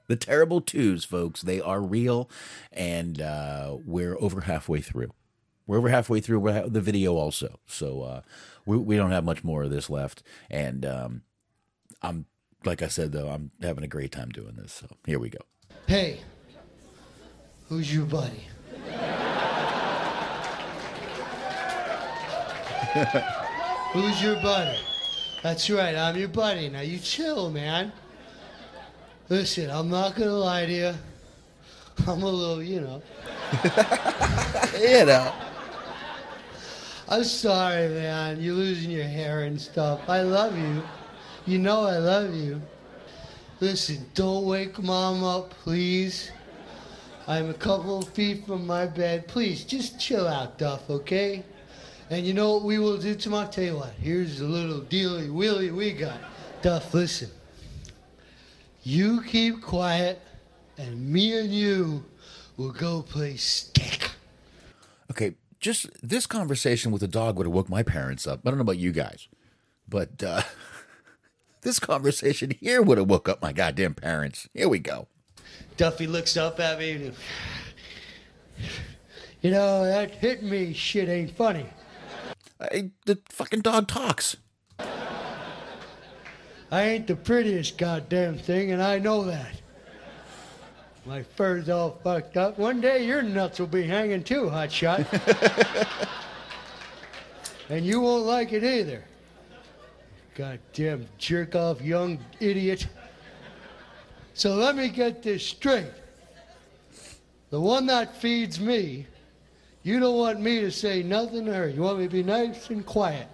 the 0.06 0.16
terrible 0.16 0.62
twos, 0.62 1.04
folks. 1.04 1.42
They 1.42 1.60
are 1.60 1.82
real, 1.82 2.30
and 2.72 3.20
uh, 3.20 3.76
we're 3.84 4.16
over 4.20 4.42
halfway 4.42 4.80
through. 4.80 5.12
We're 5.66 5.78
over 5.78 5.90
halfway 5.90 6.20
through 6.20 6.68
the 6.68 6.80
video 6.80 7.16
also, 7.16 7.58
so 7.66 8.02
uh, 8.02 8.22
we 8.64 8.78
we 8.78 8.96
don't 8.96 9.10
have 9.10 9.24
much 9.24 9.44
more 9.44 9.64
of 9.64 9.70
this 9.70 9.90
left. 9.90 10.22
And 10.50 10.86
um, 10.86 11.22
I'm 12.00 12.24
like 12.64 12.80
I 12.80 12.88
said 12.88 13.12
though, 13.12 13.28
I'm 13.28 13.50
having 13.60 13.84
a 13.84 13.88
great 13.88 14.12
time 14.12 14.30
doing 14.30 14.56
this. 14.56 14.72
So 14.72 14.86
here 15.04 15.18
we 15.18 15.28
go. 15.28 15.40
Hey, 15.86 16.20
who's 17.68 17.92
your 17.94 18.06
buddy? 18.06 18.44
who's 23.92 24.22
your 24.22 24.36
buddy? 24.36 24.78
That's 25.42 25.70
right, 25.70 25.94
I'm 25.96 26.16
your 26.16 26.28
buddy. 26.28 26.68
Now 26.68 26.80
you 26.80 26.98
chill, 26.98 27.50
man. 27.50 27.92
Listen, 29.28 29.70
I'm 29.70 29.88
not 29.88 30.16
gonna 30.16 30.32
lie 30.32 30.66
to 30.66 30.72
you. 30.72 30.94
I'm 32.06 32.22
a 32.22 32.28
little, 32.28 32.62
you 32.62 32.80
know. 32.80 33.02
you 34.80 35.04
know. 35.06 35.32
I'm 37.08 37.24
sorry, 37.24 37.88
man. 37.88 38.40
You're 38.40 38.54
losing 38.54 38.90
your 38.90 39.04
hair 39.04 39.42
and 39.42 39.60
stuff. 39.60 40.00
I 40.08 40.22
love 40.22 40.56
you. 40.56 40.82
You 41.46 41.58
know 41.58 41.82
I 41.82 41.98
love 41.98 42.34
you. 42.34 42.60
Listen, 43.60 44.06
don't 44.14 44.46
wake 44.46 44.82
mom 44.82 45.22
up, 45.22 45.50
please. 45.50 46.30
I'm 47.26 47.50
a 47.50 47.54
couple 47.54 47.98
of 47.98 48.08
feet 48.08 48.46
from 48.46 48.66
my 48.66 48.86
bed. 48.86 49.28
Please, 49.28 49.64
just 49.64 50.00
chill 50.00 50.26
out, 50.26 50.56
Duff, 50.56 50.88
okay? 50.88 51.44
And 52.08 52.26
you 52.26 52.32
know 52.32 52.54
what 52.54 52.62
we 52.62 52.78
will 52.78 52.96
do 52.96 53.14
tomorrow? 53.14 53.48
Tell 53.50 53.64
you 53.64 53.76
what, 53.76 53.92
here's 54.00 54.40
a 54.40 54.46
little 54.46 54.80
dealy 54.80 55.28
wheelie 55.28 55.74
we 55.74 55.92
got. 55.92 56.18
Duff, 56.62 56.94
listen. 56.94 57.28
You 58.82 59.22
keep 59.22 59.60
quiet, 59.60 60.22
and 60.78 61.08
me 61.08 61.38
and 61.38 61.52
you 61.52 62.02
will 62.56 62.72
go 62.72 63.02
play 63.02 63.36
stick. 63.36 64.10
Okay, 65.10 65.34
just 65.60 65.86
this 66.02 66.26
conversation 66.26 66.92
with 66.92 67.02
the 67.02 67.08
dog 67.08 67.36
would 67.36 67.46
have 67.46 67.52
woke 67.52 67.68
my 67.68 67.82
parents 67.82 68.26
up. 68.26 68.40
I 68.44 68.50
don't 68.50 68.56
know 68.56 68.62
about 68.62 68.78
you 68.78 68.90
guys, 68.90 69.28
but 69.86 70.22
uh, 70.22 70.40
this 71.62 71.78
conversation 71.78 72.52
here 72.60 72.82
would 72.82 72.98
have 72.98 73.08
woke 73.08 73.28
up 73.28 73.42
my 73.42 73.52
goddamn 73.52 73.94
parents. 73.94 74.48
Here 74.54 74.68
we 74.68 74.78
go. 74.78 75.08
Duffy 75.76 76.06
looks 76.06 76.36
up 76.36 76.60
at 76.60 76.78
me 76.78 76.92
and 76.92 77.14
you 79.40 79.50
know, 79.50 79.84
that 79.84 80.10
hit 80.10 80.42
me 80.42 80.74
shit 80.74 81.08
ain't 81.08 81.34
funny. 81.36 81.66
I, 82.60 82.90
the 83.06 83.18
fucking 83.30 83.60
dog 83.60 83.88
talks. 83.88 84.36
I 86.72 86.82
ain't 86.82 87.06
the 87.06 87.16
prettiest 87.16 87.78
goddamn 87.78 88.38
thing, 88.38 88.70
and 88.70 88.82
I 88.82 88.98
know 88.98 89.24
that. 89.24 89.60
My 91.06 91.22
fur's 91.22 91.68
all 91.70 91.98
fucked 92.04 92.36
up. 92.36 92.58
One 92.58 92.80
day 92.80 93.06
your 93.06 93.22
nuts 93.22 93.58
will 93.58 93.66
be 93.66 93.82
hanging 93.82 94.22
too, 94.22 94.44
hotshot. 94.44 95.06
and 97.70 97.84
you 97.84 98.00
won't 98.00 98.26
like 98.26 98.52
it 98.52 98.62
either. 98.62 99.02
Goddamn 100.40 101.06
jerk 101.18 101.54
off 101.54 101.82
young 101.82 102.18
idiot. 102.40 102.86
So 104.32 104.54
let 104.54 104.74
me 104.74 104.88
get 104.88 105.22
this 105.22 105.44
straight. 105.44 105.92
The 107.50 107.60
one 107.60 107.84
that 107.88 108.16
feeds 108.16 108.58
me, 108.58 109.06
you 109.82 110.00
don't 110.00 110.16
want 110.16 110.40
me 110.40 110.62
to 110.62 110.70
say 110.70 111.02
nothing 111.02 111.44
to 111.44 111.52
her. 111.52 111.68
You 111.68 111.82
want 111.82 111.98
me 111.98 112.04
to 112.04 112.10
be 112.10 112.22
nice 112.22 112.70
and 112.70 112.86
quiet. 112.86 113.28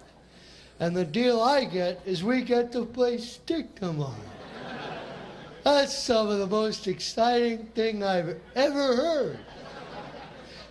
And 0.81 0.93
the 0.93 1.05
deal 1.05 1.39
I 1.39 1.63
get 1.63 2.01
is 2.05 2.25
we 2.25 2.41
get 2.41 2.73
to 2.73 2.83
play 2.83 3.19
stick 3.19 3.73
tomorrow. 3.75 4.13
That's 5.63 5.97
some 5.97 6.27
of 6.27 6.39
the 6.39 6.47
most 6.47 6.87
exciting 6.87 7.67
thing 7.67 8.03
I've 8.03 8.35
ever 8.53 8.97
heard. 8.97 9.39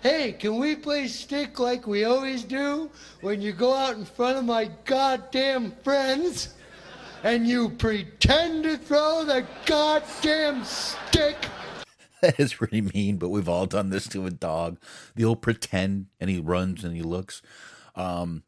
Hey, 0.06 0.30
can 0.30 0.58
we 0.58 0.76
play 0.76 1.08
stick 1.08 1.58
like 1.58 1.88
we 1.88 2.04
always 2.04 2.44
do 2.44 2.88
when 3.22 3.42
you 3.42 3.50
go 3.50 3.74
out 3.74 3.96
in 3.96 4.04
front 4.04 4.38
of 4.38 4.44
my 4.44 4.70
goddamn 4.84 5.72
friends 5.82 6.54
and 7.24 7.44
you 7.44 7.70
pretend 7.70 8.62
to 8.62 8.78
throw 8.78 9.24
the 9.24 9.44
goddamn 9.64 10.62
stick? 10.62 11.36
That 12.20 12.38
is 12.38 12.54
pretty 12.54 12.82
mean, 12.82 13.16
but 13.16 13.30
we've 13.30 13.48
all 13.48 13.66
done 13.66 13.90
this 13.90 14.06
to 14.10 14.26
a 14.26 14.30
dog. 14.30 14.78
The 15.16 15.24
old 15.24 15.42
pretend, 15.42 16.06
and 16.20 16.30
he 16.30 16.38
runs 16.38 16.84
and 16.84 16.94
he 16.94 17.02
looks. 17.02 17.42
Um, 17.96 18.44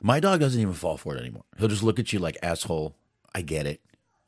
my 0.00 0.20
dog 0.20 0.38
doesn't 0.38 0.60
even 0.60 0.72
fall 0.72 0.96
for 0.96 1.16
it 1.16 1.20
anymore. 1.20 1.44
He'll 1.58 1.66
just 1.66 1.82
look 1.82 1.98
at 1.98 2.12
you 2.12 2.20
like 2.20 2.38
asshole. 2.44 2.94
I 3.34 3.42
get 3.42 3.66
it. 3.66 3.80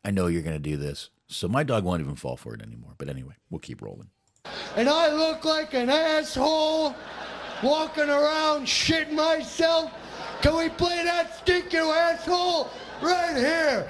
I 0.04 0.10
know 0.10 0.26
you're 0.26 0.42
gonna 0.42 0.58
do 0.58 0.76
this. 0.76 1.10
So 1.28 1.46
my 1.46 1.62
dog 1.62 1.84
won't 1.84 2.00
even 2.02 2.16
fall 2.16 2.36
for 2.36 2.52
it 2.52 2.62
anymore. 2.62 2.94
But 2.98 3.08
anyway, 3.08 3.34
we'll 3.48 3.60
keep 3.60 3.80
rolling. 3.80 4.10
And 4.76 4.88
I 4.88 5.12
look 5.12 5.44
like 5.44 5.74
an 5.74 5.90
asshole 5.90 6.94
walking 7.62 8.08
around 8.08 8.66
shitting 8.66 9.12
myself. 9.12 9.92
Can 10.42 10.56
we 10.56 10.68
play 10.68 11.02
that 11.04 11.36
stick, 11.36 11.72
you 11.72 11.90
asshole? 11.90 12.70
Right 13.02 13.36
here. 13.36 13.88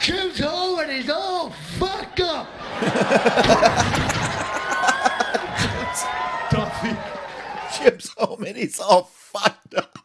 Jim's 0.00 0.40
home 0.40 0.80
and 0.80 0.90
he's 0.90 1.10
all 1.10 1.50
fucked 1.50 2.20
up. 2.20 2.46
Duffy. 6.50 6.96
Chip's 7.76 8.08
home 8.16 8.44
and 8.44 8.56
he's 8.56 8.80
all 8.80 9.04
fucked 9.04 9.74
up. 9.74 9.98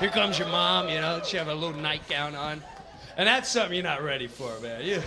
Here 0.00 0.10
comes 0.10 0.38
your 0.38 0.48
mom, 0.48 0.88
you 0.88 1.00
know, 1.00 1.20
she 1.24 1.36
have 1.36 1.48
a 1.48 1.54
little 1.54 1.80
nightgown 1.80 2.34
on. 2.34 2.62
And 3.16 3.26
that's 3.26 3.50
something 3.50 3.74
you're 3.74 3.82
not 3.84 4.02
ready 4.02 4.26
for, 4.26 4.58
man. 4.60 4.84
You, 4.84 5.02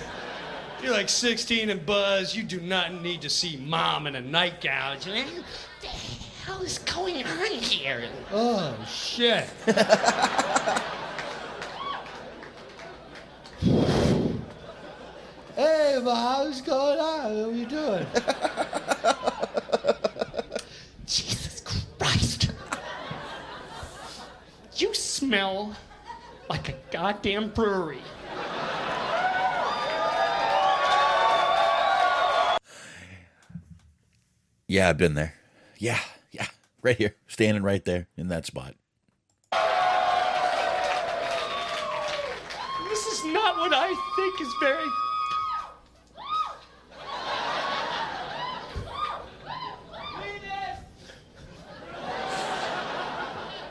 you're 0.83 0.93
like 0.93 1.09
16 1.09 1.69
and 1.69 1.85
buzz. 1.85 2.35
You 2.35 2.43
do 2.43 2.61
not 2.61 3.01
need 3.01 3.21
to 3.21 3.29
see 3.29 3.57
mom 3.57 4.05
in 4.07 4.15
a 4.15 4.21
nightgown. 4.21 4.97
What 4.97 5.05
the 5.81 5.87
hell 5.87 6.61
is 6.61 6.77
going 6.79 7.25
on 7.25 7.51
here? 7.51 8.07
Oh, 8.31 8.77
shit. 8.87 9.45
hey, 15.55 15.99
Ma, 16.03 16.43
what's 16.43 16.61
going 16.61 16.99
on? 16.99 17.37
What 17.37 17.49
are 17.49 17.51
you 17.53 17.65
doing? 17.65 18.05
Jesus 21.07 21.61
Christ. 21.61 22.51
You 24.77 24.93
smell 24.93 25.75
goddamn 26.95 27.49
brewery. 27.49 27.99
Yeah, 34.65 34.87
I've 34.87 34.97
been 34.97 35.13
there. 35.13 35.33
Yeah, 35.77 35.99
yeah. 36.31 36.47
right 36.81 36.95
here, 36.95 37.13
standing 37.27 37.63
right 37.63 37.83
there 37.83 38.07
in 38.15 38.29
that 38.29 38.45
spot. 38.45 38.75
This 42.89 43.05
is 43.07 43.25
not 43.25 43.57
what 43.57 43.73
I 43.73 43.93
think 44.15 44.39
is 44.39 44.53
very. 44.61 44.85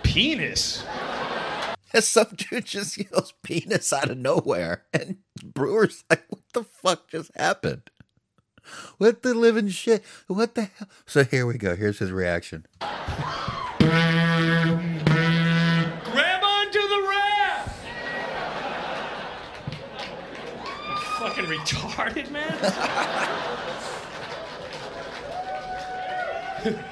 Penis. 0.02 0.84
Some 2.00 2.26
dude 2.36 2.64
just 2.64 2.98
yells 2.98 3.34
penis 3.42 3.92
out 3.92 4.10
of 4.10 4.18
nowhere, 4.18 4.82
and 4.92 5.18
Breuer's 5.44 6.02
like, 6.10 6.24
"What 6.28 6.42
the 6.52 6.64
fuck 6.64 7.08
just 7.08 7.30
happened? 7.36 7.90
What 8.98 9.22
the 9.22 9.34
living 9.34 9.68
shit? 9.68 10.02
What 10.26 10.56
the 10.56 10.62
hell?" 10.62 10.88
So 11.06 11.22
here 11.22 11.46
we 11.46 11.56
go. 11.56 11.76
Here's 11.76 12.00
his 12.00 12.10
reaction. 12.10 12.66
Grab 12.80 13.22
onto 16.42 16.80
the 16.80 17.06
raft. 17.08 17.84
You 20.88 20.96
fucking 21.18 21.44
retarded, 21.44 22.30
man. 22.30 22.58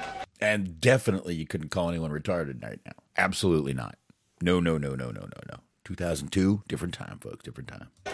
And 0.39 0.79
definitely, 0.81 1.35
you 1.35 1.47
couldn't 1.47 1.69
call 1.69 1.87
anyone 1.89 2.11
retarded 2.11 2.61
right 2.61 2.79
now. 2.85 2.91
Absolutely 3.17 3.73
not. 3.73 3.95
No, 4.43 4.59
no, 4.59 4.77
no, 4.77 4.89
no, 4.89 5.05
no, 5.05 5.21
no, 5.21 5.39
no. 5.49 5.57
2002, 5.85 6.63
different 6.67 6.93
time, 6.93 7.17
folks. 7.21 7.45
Different 7.45 7.69
time. 7.69 7.87
Oh, 8.05 8.11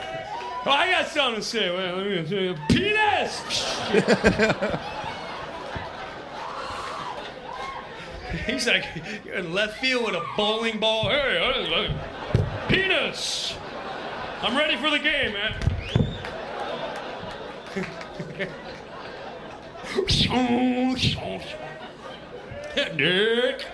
I 0.67 0.91
got 0.91 1.07
something 1.07 1.41
to 1.41 1.47
say. 1.47 1.75
Wait, 1.75 1.91
let 1.91 2.05
me 2.05 2.23
say 2.27 2.55
penis. 2.69 3.41
He's 8.45 8.67
like 8.67 8.85
you're 9.25 9.37
in 9.37 9.55
left 9.55 9.79
field 9.79 10.05
with 10.05 10.13
a 10.13 10.23
bowling 10.37 10.79
ball. 10.79 11.09
Hey, 11.09 11.39
hey, 11.39 11.65
hey, 11.65 11.91
penis. 12.67 13.55
I'm 14.43 14.55
ready 14.55 14.77
for 14.77 14.91
the 14.91 14.99
game, 14.99 15.33
man. 15.33 15.55
Dick. 22.97 23.65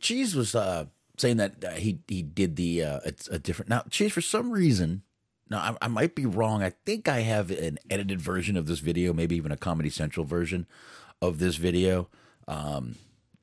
Cheese 0.00 0.34
was 0.34 0.54
uh, 0.54 0.86
saying 1.16 1.36
that 1.38 1.64
uh, 1.64 1.70
he 1.72 2.00
he 2.08 2.22
did 2.22 2.56
the 2.56 2.82
uh, 2.82 3.00
it's 3.04 3.28
a 3.28 3.38
different 3.38 3.68
now. 3.68 3.82
Cheese 3.90 4.12
for 4.12 4.20
some 4.20 4.50
reason. 4.50 5.02
Now 5.48 5.58
I, 5.58 5.86
I 5.86 5.88
might 5.88 6.14
be 6.14 6.26
wrong. 6.26 6.62
I 6.62 6.70
think 6.84 7.08
I 7.08 7.20
have 7.20 7.50
an 7.50 7.78
edited 7.90 8.20
version 8.20 8.56
of 8.56 8.66
this 8.66 8.80
video, 8.80 9.12
maybe 9.12 9.36
even 9.36 9.52
a 9.52 9.56
Comedy 9.56 9.90
Central 9.90 10.26
version 10.26 10.66
of 11.22 11.38
this 11.38 11.56
video. 11.56 12.08
Um, 12.48 12.96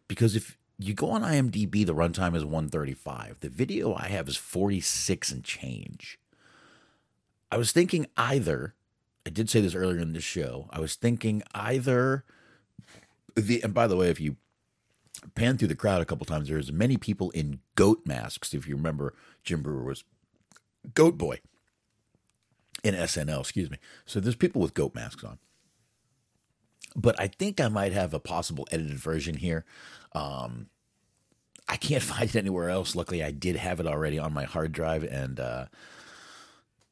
because 0.08 0.36
if 0.36 0.58
you 0.78 0.94
go 0.94 1.12
on 1.12 1.22
IMDb, 1.22 1.86
the 1.86 1.96
runtime 1.96 2.36
is 2.36 2.44
135. 2.44 3.38
The 3.40 3.50
video 3.50 3.96
I 3.96 4.08
have 4.08 4.28
is 4.28 4.38
46 4.38 5.32
and 5.32 5.44
change. 5.44 6.20
I 7.52 7.58
was 7.58 7.72
thinking 7.72 8.08
either. 8.18 8.74
I 9.26 9.30
did 9.30 9.50
say 9.50 9.62
this 9.62 9.76
earlier 9.76 10.00
in 10.00 10.14
the 10.14 10.22
show. 10.22 10.68
I 10.72 10.80
was 10.80 10.96
thinking 10.96 11.44
either 11.54 12.26
the 13.36 13.64
and 13.64 13.74
by 13.74 13.88
the 13.88 13.96
way, 13.96 14.10
if 14.10 14.20
you 14.20 14.38
pan 15.36 15.58
through 15.58 15.70
the 15.70 15.76
crowd 15.76 16.02
a 16.02 16.06
couple 16.06 16.26
times, 16.26 16.50
there's 16.50 16.72
many 16.72 16.98
people 16.98 17.32
in 17.32 17.60
goat 17.76 18.02
masks. 18.06 18.54
If 18.54 18.68
you 18.68 18.76
remember, 18.76 19.14
Jim 19.44 19.62
Breuer 19.62 19.84
was 19.84 20.04
Goat 20.94 21.18
Boy 21.18 21.40
in 22.84 22.96
SNL, 22.96 23.40
excuse 23.40 23.72
me. 23.72 23.78
So 24.06 24.20
there's 24.20 24.36
people 24.36 24.62
with 24.62 24.74
goat 24.74 24.94
masks 24.94 25.24
on. 25.24 25.40
But 26.96 27.20
I 27.20 27.28
think 27.28 27.60
I 27.60 27.70
might 27.70 27.94
have 27.94 28.14
a 28.14 28.20
possible 28.20 28.68
edited 28.72 29.00
version 29.00 29.36
here. 29.36 29.66
Um, 30.14 30.68
I 31.68 31.78
can't 31.78 32.04
find 32.04 32.30
it 32.30 32.36
anywhere 32.36 32.70
else. 32.70 32.96
Luckily, 32.96 33.24
I 33.24 33.32
did 33.32 33.56
have 33.56 33.80
it 33.80 33.88
already 33.88 34.20
on 34.20 34.34
my 34.34 34.44
hard 34.44 34.74
drive. 34.74 35.04
And, 35.04 35.40
uh, 35.40 35.66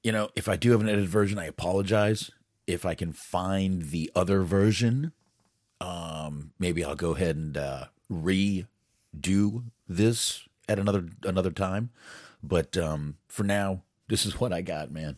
you 0.04 0.12
know, 0.12 0.30
if 0.36 0.48
I 0.48 0.56
do 0.56 0.72
have 0.72 0.82
an 0.82 0.90
edited 0.90 1.10
version, 1.10 1.38
I 1.38 1.46
apologize. 1.46 2.32
If 2.68 2.86
I 2.86 2.96
can 2.96 3.12
find 3.12 3.84
the 3.84 4.10
other 4.16 4.44
version, 4.44 5.12
um, 5.82 6.52
maybe 6.58 6.86
I'll 6.86 6.96
go 6.96 7.16
ahead 7.16 7.36
and 7.36 7.58
uh, 7.58 7.86
redo 8.12 9.64
this 9.88 10.48
at 10.68 10.80
another 10.80 11.06
another 11.24 11.52
time. 11.52 11.92
But 12.44 12.78
um, 12.78 13.18
for 13.28 13.44
now, 13.44 13.84
this 14.08 14.26
is 14.26 14.40
what 14.40 14.52
I 14.52 14.62
got, 14.62 14.92
man. 14.92 15.18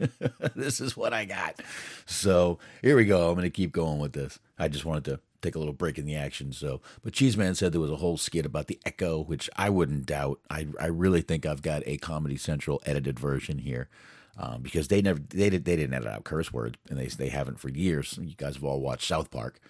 this 0.54 0.80
is 0.80 0.96
what 0.96 1.12
I 1.12 1.24
got. 1.24 1.60
So 2.06 2.58
here 2.82 2.96
we 2.96 3.04
go. 3.04 3.28
I'm 3.28 3.34
going 3.34 3.44
to 3.44 3.50
keep 3.50 3.72
going 3.72 3.98
with 3.98 4.12
this. 4.12 4.38
I 4.58 4.68
just 4.68 4.84
wanted 4.84 5.04
to 5.06 5.20
take 5.42 5.54
a 5.54 5.58
little 5.58 5.74
break 5.74 5.98
in 5.98 6.06
the 6.06 6.16
action. 6.16 6.52
So, 6.52 6.80
but 7.02 7.12
Cheeseman 7.12 7.54
said 7.54 7.72
there 7.72 7.80
was 7.80 7.90
a 7.90 7.96
whole 7.96 8.16
skit 8.16 8.46
about 8.46 8.66
the 8.66 8.80
echo, 8.84 9.22
which 9.22 9.50
I 9.56 9.70
wouldn't 9.70 10.06
doubt. 10.06 10.40
I 10.50 10.66
I 10.80 10.86
really 10.86 11.22
think 11.22 11.46
I've 11.46 11.62
got 11.62 11.82
a 11.86 11.98
Comedy 11.98 12.36
Central 12.36 12.82
edited 12.86 13.18
version 13.18 13.58
here. 13.58 13.88
Um, 14.36 14.62
because 14.62 14.88
they 14.88 15.00
never 15.00 15.20
they 15.20 15.48
did 15.48 15.64
they 15.64 15.76
didn't 15.76 15.94
edit 15.94 16.08
out 16.08 16.24
curse 16.24 16.52
words 16.52 16.76
and 16.90 16.98
they 16.98 17.06
they 17.06 17.28
haven't 17.28 17.60
for 17.60 17.68
years. 17.68 18.18
You 18.20 18.34
guys 18.36 18.56
have 18.56 18.64
all 18.64 18.80
watched 18.80 19.06
South 19.06 19.30
Park, 19.30 19.60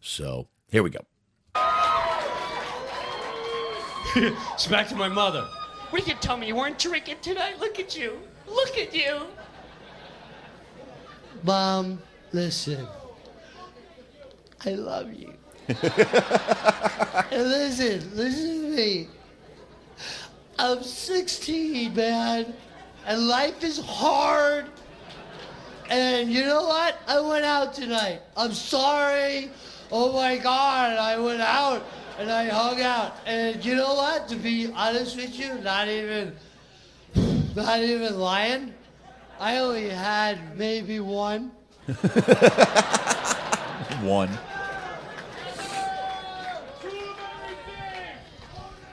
so 0.00 0.46
here 0.70 0.84
we 0.84 0.90
go. 0.90 1.00
it's 4.16 4.66
back 4.66 4.88
to 4.88 4.96
my 4.96 5.08
mother. 5.08 5.46
What 5.90 6.04
did 6.04 6.08
you 6.08 6.18
tell 6.20 6.36
me? 6.36 6.46
You 6.48 6.56
weren't 6.56 6.78
drinking 6.78 7.16
tonight? 7.22 7.60
Look 7.60 7.78
at 7.78 7.96
you. 7.96 8.18
Look 8.46 8.76
at 8.76 8.94
you. 8.94 9.22
Mom, 11.42 12.00
listen. 12.32 12.86
I 14.64 14.70
love 14.70 15.12
you. 15.12 15.34
and 15.68 15.78
listen, 17.30 18.16
listen 18.16 18.62
to 18.62 18.76
me. 18.76 19.08
I'm 20.58 20.82
16, 20.82 21.94
man, 21.94 22.52
and 23.06 23.28
life 23.28 23.62
is 23.64 23.78
hard. 23.78 24.66
And 25.88 26.30
you 26.30 26.44
know 26.44 26.62
what? 26.62 26.98
I 27.06 27.20
went 27.20 27.44
out 27.44 27.74
tonight. 27.74 28.20
I'm 28.36 28.52
sorry. 28.52 29.50
Oh 29.90 30.12
my 30.12 30.38
God, 30.38 30.96
I 30.96 31.18
went 31.18 31.42
out 31.42 31.84
and 32.22 32.30
I 32.30 32.48
hung 32.48 32.80
out. 32.80 33.16
And 33.26 33.64
you 33.64 33.74
know 33.74 33.94
what? 33.94 34.28
To 34.28 34.36
be 34.36 34.70
honest 34.72 35.16
with 35.16 35.38
you, 35.38 35.54
not 35.58 35.88
even, 35.88 36.34
not 37.56 37.80
even 37.80 38.18
lying. 38.18 38.74
I 39.40 39.58
only 39.58 39.88
had 39.88 40.56
maybe 40.56 41.00
one. 41.00 41.50
One. 44.02 44.30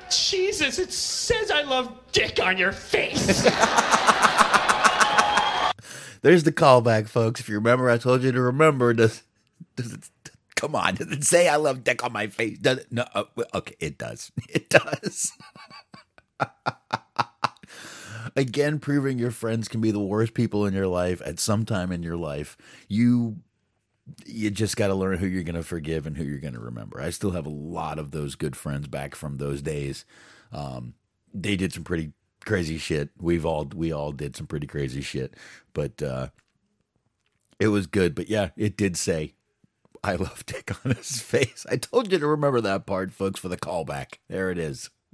Jesus, 0.10 0.78
it 0.78 0.94
says 0.94 1.50
I 1.50 1.64
love 1.64 1.98
dick 2.12 2.40
on 2.44 2.58
your 2.58 2.72
face. 2.72 3.44
There's 6.22 6.44
the 6.44 6.52
callback, 6.52 7.08
folks. 7.08 7.40
If 7.40 7.50
you 7.50 7.56
remember, 7.56 7.90
I 7.90 7.98
told 7.98 8.22
you 8.22 8.32
to 8.32 8.42
remember. 8.42 8.94
Does, 8.94 9.24
does 9.76 9.94
it, 9.94 10.10
come 10.60 10.76
on? 10.76 10.96
Does 10.96 11.12
it 11.12 11.24
say 11.24 11.48
I 11.48 11.56
love 11.56 11.84
dick 11.84 12.04
on 12.04 12.12
my 12.14 12.28
face? 12.28 12.58
Does 12.60 12.80
it? 12.80 12.92
No. 12.92 13.06
uh, 13.14 13.24
okay, 13.56 13.76
it 13.80 13.98
does. 13.98 14.32
It 14.50 14.70
does. 14.70 15.32
Again, 18.36 18.80
proving 18.80 19.18
your 19.18 19.32
friends 19.32 19.68
can 19.68 19.82
be 19.82 19.92
the 19.92 20.00
worst 20.00 20.34
people 20.34 20.66
in 20.66 20.74
your 20.74 20.88
life 20.88 21.22
at 21.26 21.40
some 21.40 21.66
time 21.66 21.92
in 21.92 22.04
your 22.04 22.18
life. 22.18 22.58
You 22.88 23.38
you 24.26 24.50
just 24.50 24.76
got 24.76 24.88
to 24.88 24.96
learn 24.96 25.18
who 25.20 25.28
you're 25.28 25.44
going 25.44 25.56
to 25.56 25.64
forgive 25.64 26.08
and 26.08 26.18
who 26.18 26.24
you're 26.24 26.40
going 26.40 26.54
to 26.56 26.60
remember. 26.60 27.00
I 27.00 27.12
still 27.12 27.32
have 27.32 27.46
a 27.46 27.50
lot 27.50 28.00
of 28.00 28.12
those 28.12 28.36
good 28.36 28.56
friends 28.56 28.88
back 28.88 29.14
from 29.14 29.38
those 29.38 29.62
days. 29.62 30.04
Um, 30.52 30.96
they 31.34 31.56
did 31.56 31.74
some 31.74 31.84
pretty 31.84 32.14
crazy 32.44 32.78
shit. 32.78 33.10
We've 33.20 33.46
all 33.46 33.66
we 33.74 33.92
all 33.92 34.12
did 34.12 34.36
some 34.36 34.48
pretty 34.48 34.68
crazy 34.68 35.02
shit, 35.02 35.36
but 35.74 36.02
uh, 36.02 36.30
it 37.60 37.68
was 37.70 37.88
good. 37.88 38.16
But 38.16 38.30
yeah, 38.30 38.50
it 38.58 38.78
did 38.78 38.98
say 38.98 39.34
I 40.04 40.16
love 40.16 40.46
Dick 40.46 40.72
on 40.86 40.92
his 40.96 41.22
face. 41.22 41.66
I 41.70 41.78
told 41.78 42.12
you 42.12 42.20
to 42.20 42.28
remember 42.28 42.62
that 42.62 42.86
part, 42.86 43.12
folks, 43.12 43.40
for 43.40 43.50
the 43.50 43.58
callback. 43.58 44.16
There 44.28 44.52
it 44.52 44.58
is. 44.58 44.90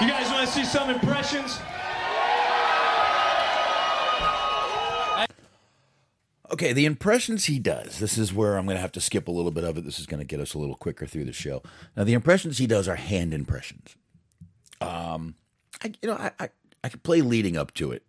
you 0.00 0.08
guys 0.08 0.30
want 0.30 0.46
to 0.46 0.52
see 0.52 0.64
some 0.64 0.90
impressions? 0.90 1.58
Okay, 6.52 6.72
the 6.72 6.86
impressions 6.86 7.46
he 7.46 7.58
does. 7.58 7.98
This 7.98 8.16
is 8.16 8.32
where 8.32 8.56
I'm 8.56 8.66
going 8.66 8.76
to 8.76 8.80
have 8.80 8.92
to 8.92 9.00
skip 9.00 9.26
a 9.26 9.32
little 9.32 9.50
bit 9.50 9.64
of 9.64 9.76
it. 9.76 9.84
This 9.84 9.98
is 9.98 10.06
going 10.06 10.20
to 10.20 10.24
get 10.26 10.40
us 10.40 10.54
a 10.54 10.58
little 10.58 10.76
quicker 10.76 11.06
through 11.06 11.24
the 11.24 11.32
show. 11.32 11.62
Now, 11.96 12.04
the 12.04 12.12
impressions 12.14 12.58
he 12.58 12.66
does 12.66 12.86
are 12.86 12.94
hand 12.96 13.34
impressions. 13.34 13.96
Um, 14.80 15.34
I, 15.82 15.92
you 16.00 16.08
know, 16.08 16.14
I, 16.14 16.30
I, 16.38 16.48
I 16.84 16.88
could 16.88 17.02
play 17.02 17.20
leading 17.20 17.56
up 17.56 17.74
to 17.74 17.90
it, 17.90 18.04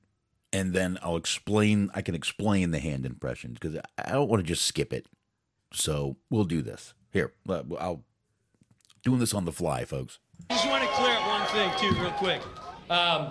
and 0.53 0.73
then 0.73 0.97
I'll 1.01 1.17
explain. 1.17 1.89
I 1.93 2.01
can 2.01 2.15
explain 2.15 2.71
the 2.71 2.79
hand 2.79 3.05
impressions 3.05 3.59
because 3.59 3.77
I 3.97 4.11
don't 4.11 4.29
want 4.29 4.41
to 4.41 4.47
just 4.47 4.65
skip 4.65 4.93
it. 4.93 5.07
So 5.73 6.17
we'll 6.29 6.45
do 6.45 6.61
this 6.61 6.93
here. 7.11 7.33
I'll 7.49 8.03
doing 9.03 9.19
this 9.19 9.33
on 9.33 9.45
the 9.45 9.51
fly, 9.51 9.85
folks. 9.85 10.19
I 10.49 10.53
just 10.53 10.67
want 10.67 10.83
to 10.83 10.89
clear 10.89 11.15
up 11.15 11.27
one 11.27 11.47
thing 11.47 11.71
too, 11.79 11.99
real 12.01 12.11
quick. 12.11 12.41
Um, 12.89 13.29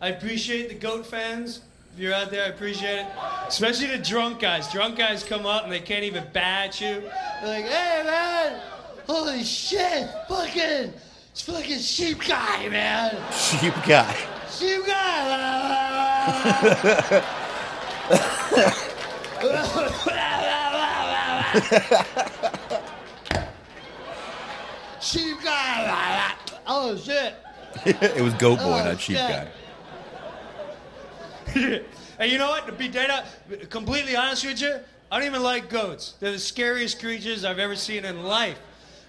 I 0.00 0.08
appreciate 0.08 0.68
the 0.68 0.74
goat 0.74 1.06
fans. 1.06 1.62
If 1.94 2.00
you're 2.00 2.12
out 2.12 2.30
there, 2.30 2.44
I 2.44 2.48
appreciate 2.48 3.00
it. 3.00 3.06
Especially 3.48 3.86
the 3.86 3.98
drunk 3.98 4.40
guys. 4.40 4.70
Drunk 4.70 4.98
guys 4.98 5.24
come 5.24 5.46
up 5.46 5.64
and 5.64 5.72
they 5.72 5.80
can't 5.80 6.04
even 6.04 6.24
bat 6.32 6.78
you. 6.80 7.02
They're 7.40 7.62
like, 7.62 7.64
hey, 7.64 8.02
man, 8.04 8.60
holy 9.06 9.42
shit, 9.42 10.08
fucking, 10.28 10.92
it's 11.30 11.42
fucking 11.42 11.78
sheep 11.78 12.20
guy, 12.26 12.68
man. 12.68 13.16
Sheep 13.32 13.74
guy. 13.86 14.14
Sheep 14.50 14.86
guy. 14.86 15.95
Sheep 25.00 25.36
guy. 25.42 26.34
Oh, 26.66 26.96
shit. 26.96 27.34
it 27.84 28.22
was 28.22 28.34
Goat 28.34 28.58
Boy, 28.58 28.64
Oh, 28.64 28.84
not 28.84 29.00
Sheep 29.00 29.16
shit. 29.16 29.48
Guy. 31.54 31.82
And 32.18 32.32
you 32.32 32.38
know 32.38 32.48
what? 32.48 32.66
To 32.66 32.72
be 32.72 32.90
up, 32.98 33.26
completely 33.68 34.16
honest 34.16 34.46
with 34.46 34.60
you, 34.60 34.78
I 35.10 35.18
don't 35.18 35.26
even 35.26 35.42
like 35.42 35.68
goats. 35.68 36.14
They're 36.18 36.32
the 36.32 36.38
scariest 36.38 36.98
creatures 36.98 37.44
I've 37.44 37.58
ever 37.58 37.76
seen 37.76 38.06
in 38.06 38.24
life. 38.24 38.58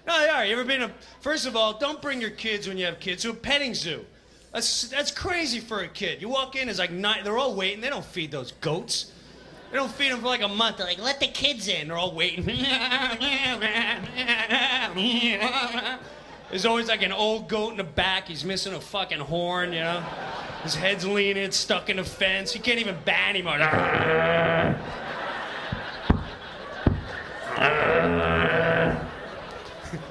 No, 0.06 0.18
they 0.20 0.28
are. 0.28 0.44
You 0.44 0.52
ever 0.52 0.64
been 0.64 0.82
a? 0.82 0.90
First 1.20 1.46
of 1.46 1.56
all, 1.56 1.78
don't 1.78 2.00
bring 2.02 2.20
your 2.20 2.30
kids 2.30 2.68
when 2.68 2.76
you 2.76 2.84
have 2.84 3.00
kids 3.00 3.22
to 3.22 3.30
a 3.30 3.34
petting 3.34 3.74
zoo. 3.74 4.04
That's 4.58 4.88
that's 4.88 5.12
crazy 5.12 5.60
for 5.60 5.82
a 5.82 5.88
kid. 5.88 6.20
You 6.20 6.28
walk 6.28 6.56
in, 6.56 6.66
there's 6.66 6.80
like 6.80 6.90
nine. 6.90 7.22
They're 7.22 7.38
all 7.38 7.54
waiting. 7.54 7.80
They 7.80 7.90
don't 7.90 8.04
feed 8.04 8.32
those 8.32 8.50
goats. 8.50 9.12
They 9.70 9.76
don't 9.76 9.88
feed 9.88 10.10
them 10.10 10.18
for 10.18 10.26
like 10.26 10.42
a 10.42 10.48
month. 10.48 10.78
They're 10.78 10.86
like, 10.86 10.98
let 10.98 11.20
the 11.20 11.28
kids 11.28 11.68
in. 11.68 11.86
They're 11.86 11.96
all 11.96 12.12
waiting. 12.12 12.44
There's 16.50 16.66
always 16.66 16.88
like 16.88 17.02
an 17.02 17.12
old 17.12 17.48
goat 17.48 17.70
in 17.70 17.76
the 17.76 17.84
back. 17.84 18.26
He's 18.26 18.44
missing 18.44 18.74
a 18.74 18.80
fucking 18.80 19.20
horn, 19.20 19.72
you 19.72 19.78
know? 19.78 20.00
His 20.64 20.74
head's 20.74 21.06
leaning, 21.06 21.52
stuck 21.52 21.88
in 21.88 22.00
a 22.00 22.04
fence. 22.04 22.52
He 22.52 22.58
can't 22.58 22.80
even 22.80 22.96
bat 23.04 23.28
anymore. 23.28 23.62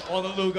All 0.09 0.21
the 0.21 0.29
Lou 0.29 0.53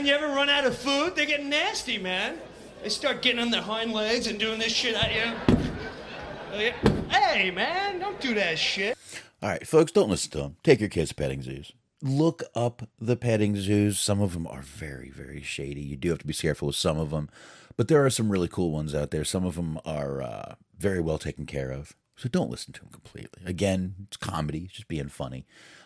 And 0.00 0.08
you 0.08 0.14
ever 0.14 0.28
run 0.28 0.48
out 0.48 0.64
of 0.64 0.78
food? 0.78 1.14
They 1.14 1.26
get 1.26 1.44
nasty, 1.44 1.98
man. 1.98 2.38
They 2.82 2.88
start 2.88 3.20
getting 3.20 3.38
on 3.38 3.50
their 3.50 3.60
hind 3.60 3.92
legs 3.92 4.26
and 4.28 4.40
doing 4.40 4.58
this 4.58 4.72
shit 4.72 4.94
at 4.94 5.12
you. 5.12 6.72
Hey, 7.10 7.50
man, 7.50 7.98
don't 7.98 8.18
do 8.18 8.32
that 8.32 8.58
shit. 8.58 8.96
All 9.42 9.50
right, 9.50 9.66
folks, 9.66 9.92
don't 9.92 10.08
listen 10.08 10.30
to 10.30 10.38
them. 10.38 10.56
Take 10.62 10.80
your 10.80 10.88
kids 10.88 11.10
to 11.10 11.14
petting 11.16 11.42
zoos. 11.42 11.72
Look 12.00 12.44
up 12.54 12.88
the 12.98 13.14
petting 13.14 13.56
zoos. 13.56 14.00
Some 14.00 14.22
of 14.22 14.32
them 14.32 14.46
are 14.46 14.62
very, 14.62 15.10
very 15.10 15.42
shady. 15.42 15.82
You 15.82 15.98
do 15.98 16.08
have 16.08 16.20
to 16.20 16.26
be 16.26 16.32
careful 16.32 16.68
with 16.68 16.76
some 16.76 16.98
of 16.98 17.10
them, 17.10 17.28
but 17.76 17.88
there 17.88 18.02
are 18.02 18.08
some 18.08 18.32
really 18.32 18.48
cool 18.48 18.70
ones 18.70 18.94
out 18.94 19.10
there. 19.10 19.22
Some 19.22 19.44
of 19.44 19.56
them 19.56 19.78
are 19.84 20.22
uh, 20.22 20.54
very 20.78 21.00
well 21.02 21.18
taken 21.18 21.44
care 21.44 21.70
of. 21.70 21.94
So 22.16 22.30
don't 22.30 22.50
listen 22.50 22.72
to 22.72 22.80
them 22.80 22.90
completely. 22.90 23.42
Again, 23.44 23.96
it's 24.06 24.16
comedy, 24.16 24.60
it's 24.64 24.72
just 24.72 24.88
being 24.88 25.10
funny. 25.10 25.44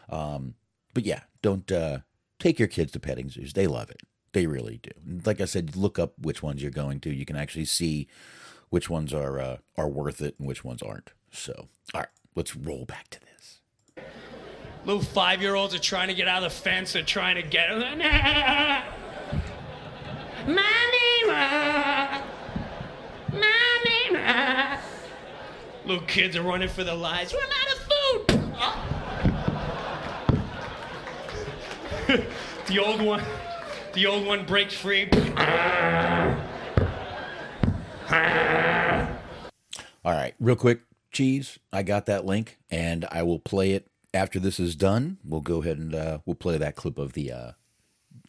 Um, 0.09 0.55
but 0.93 1.05
yeah, 1.05 1.23
don't 1.43 1.73
uh, 1.73 1.99
take 2.39 2.59
your 2.59 2.69
kids 2.69 2.93
to 2.93 3.01
petting 3.01 3.31
zoos. 3.31 3.53
They 3.53 3.67
love 3.67 3.91
it. 3.91 4.03
They 4.33 4.47
really 4.47 4.81
do. 4.83 4.91
Like 5.25 5.41
I 5.41 5.45
said, 5.45 5.77
look 5.77 5.99
up 5.99 6.15
which 6.19 6.43
ones 6.43 6.61
you're 6.61 6.71
going 6.71 7.01
to. 7.01 7.15
You 7.15 7.25
can 7.25 7.37
actually 7.37 7.67
see 7.67 8.09
which 8.71 8.91
ones 8.91 9.15
are 9.15 9.39
uh, 9.39 9.57
are 9.77 9.89
worth 9.89 10.21
it 10.21 10.35
and 10.39 10.49
which 10.49 10.65
ones 10.65 10.83
aren't. 10.83 11.13
So, 11.31 11.69
all 11.95 12.01
right, 12.01 12.09
let's 12.35 12.57
roll 12.57 12.85
back 12.85 13.09
to 13.11 13.21
this. 13.21 13.61
Little 14.85 15.03
five 15.03 15.41
year 15.41 15.55
olds 15.55 15.75
are 15.75 15.79
trying 15.79 16.09
to 16.09 16.15
get 16.15 16.29
out 16.29 16.43
of 16.43 16.53
the 16.53 16.59
fence. 16.59 16.93
They're 16.93 17.03
trying 17.03 17.37
to 17.37 17.43
get. 17.43 17.71
Mommy, 20.47 21.25
ma. 21.27 22.21
Mommy, 23.33 24.11
ma. 24.11 24.77
Little 25.87 26.05
kids 26.07 26.37
are 26.37 26.43
running 26.43 26.69
for 26.69 26.85
their 26.85 26.95
lives. 26.97 27.33
We're 27.33 27.41
out 27.41 27.73
of 27.73 27.79
food. 27.79 28.55
Uh. 28.59 28.94
the 32.67 32.79
old 32.79 33.01
one, 33.03 33.23
the 33.95 34.07
old 34.07 34.27
one 34.27 34.45
breaks 34.45 34.75
free. 34.75 35.09
All 40.05 40.13
right, 40.13 40.35
real 40.39 40.57
quick, 40.57 40.83
cheese. 41.13 41.59
I 41.73 41.83
got 41.83 42.07
that 42.07 42.27
link, 42.27 42.59
and 42.71 43.07
I 43.11 43.23
will 43.23 43.39
play 43.39 43.73
it 43.73 43.89
after 44.13 44.39
this 44.39 44.61
is 44.61 44.77
done. 44.77 45.19
We'll 45.25 45.41
go 45.41 45.63
ahead 45.63 45.79
and 45.79 45.95
uh, 45.95 46.19
we'll 46.27 46.35
play 46.35 46.59
that 46.59 46.77
clip 46.77 46.99
of 46.99 47.15
the 47.15 47.33
uh, 47.33 47.53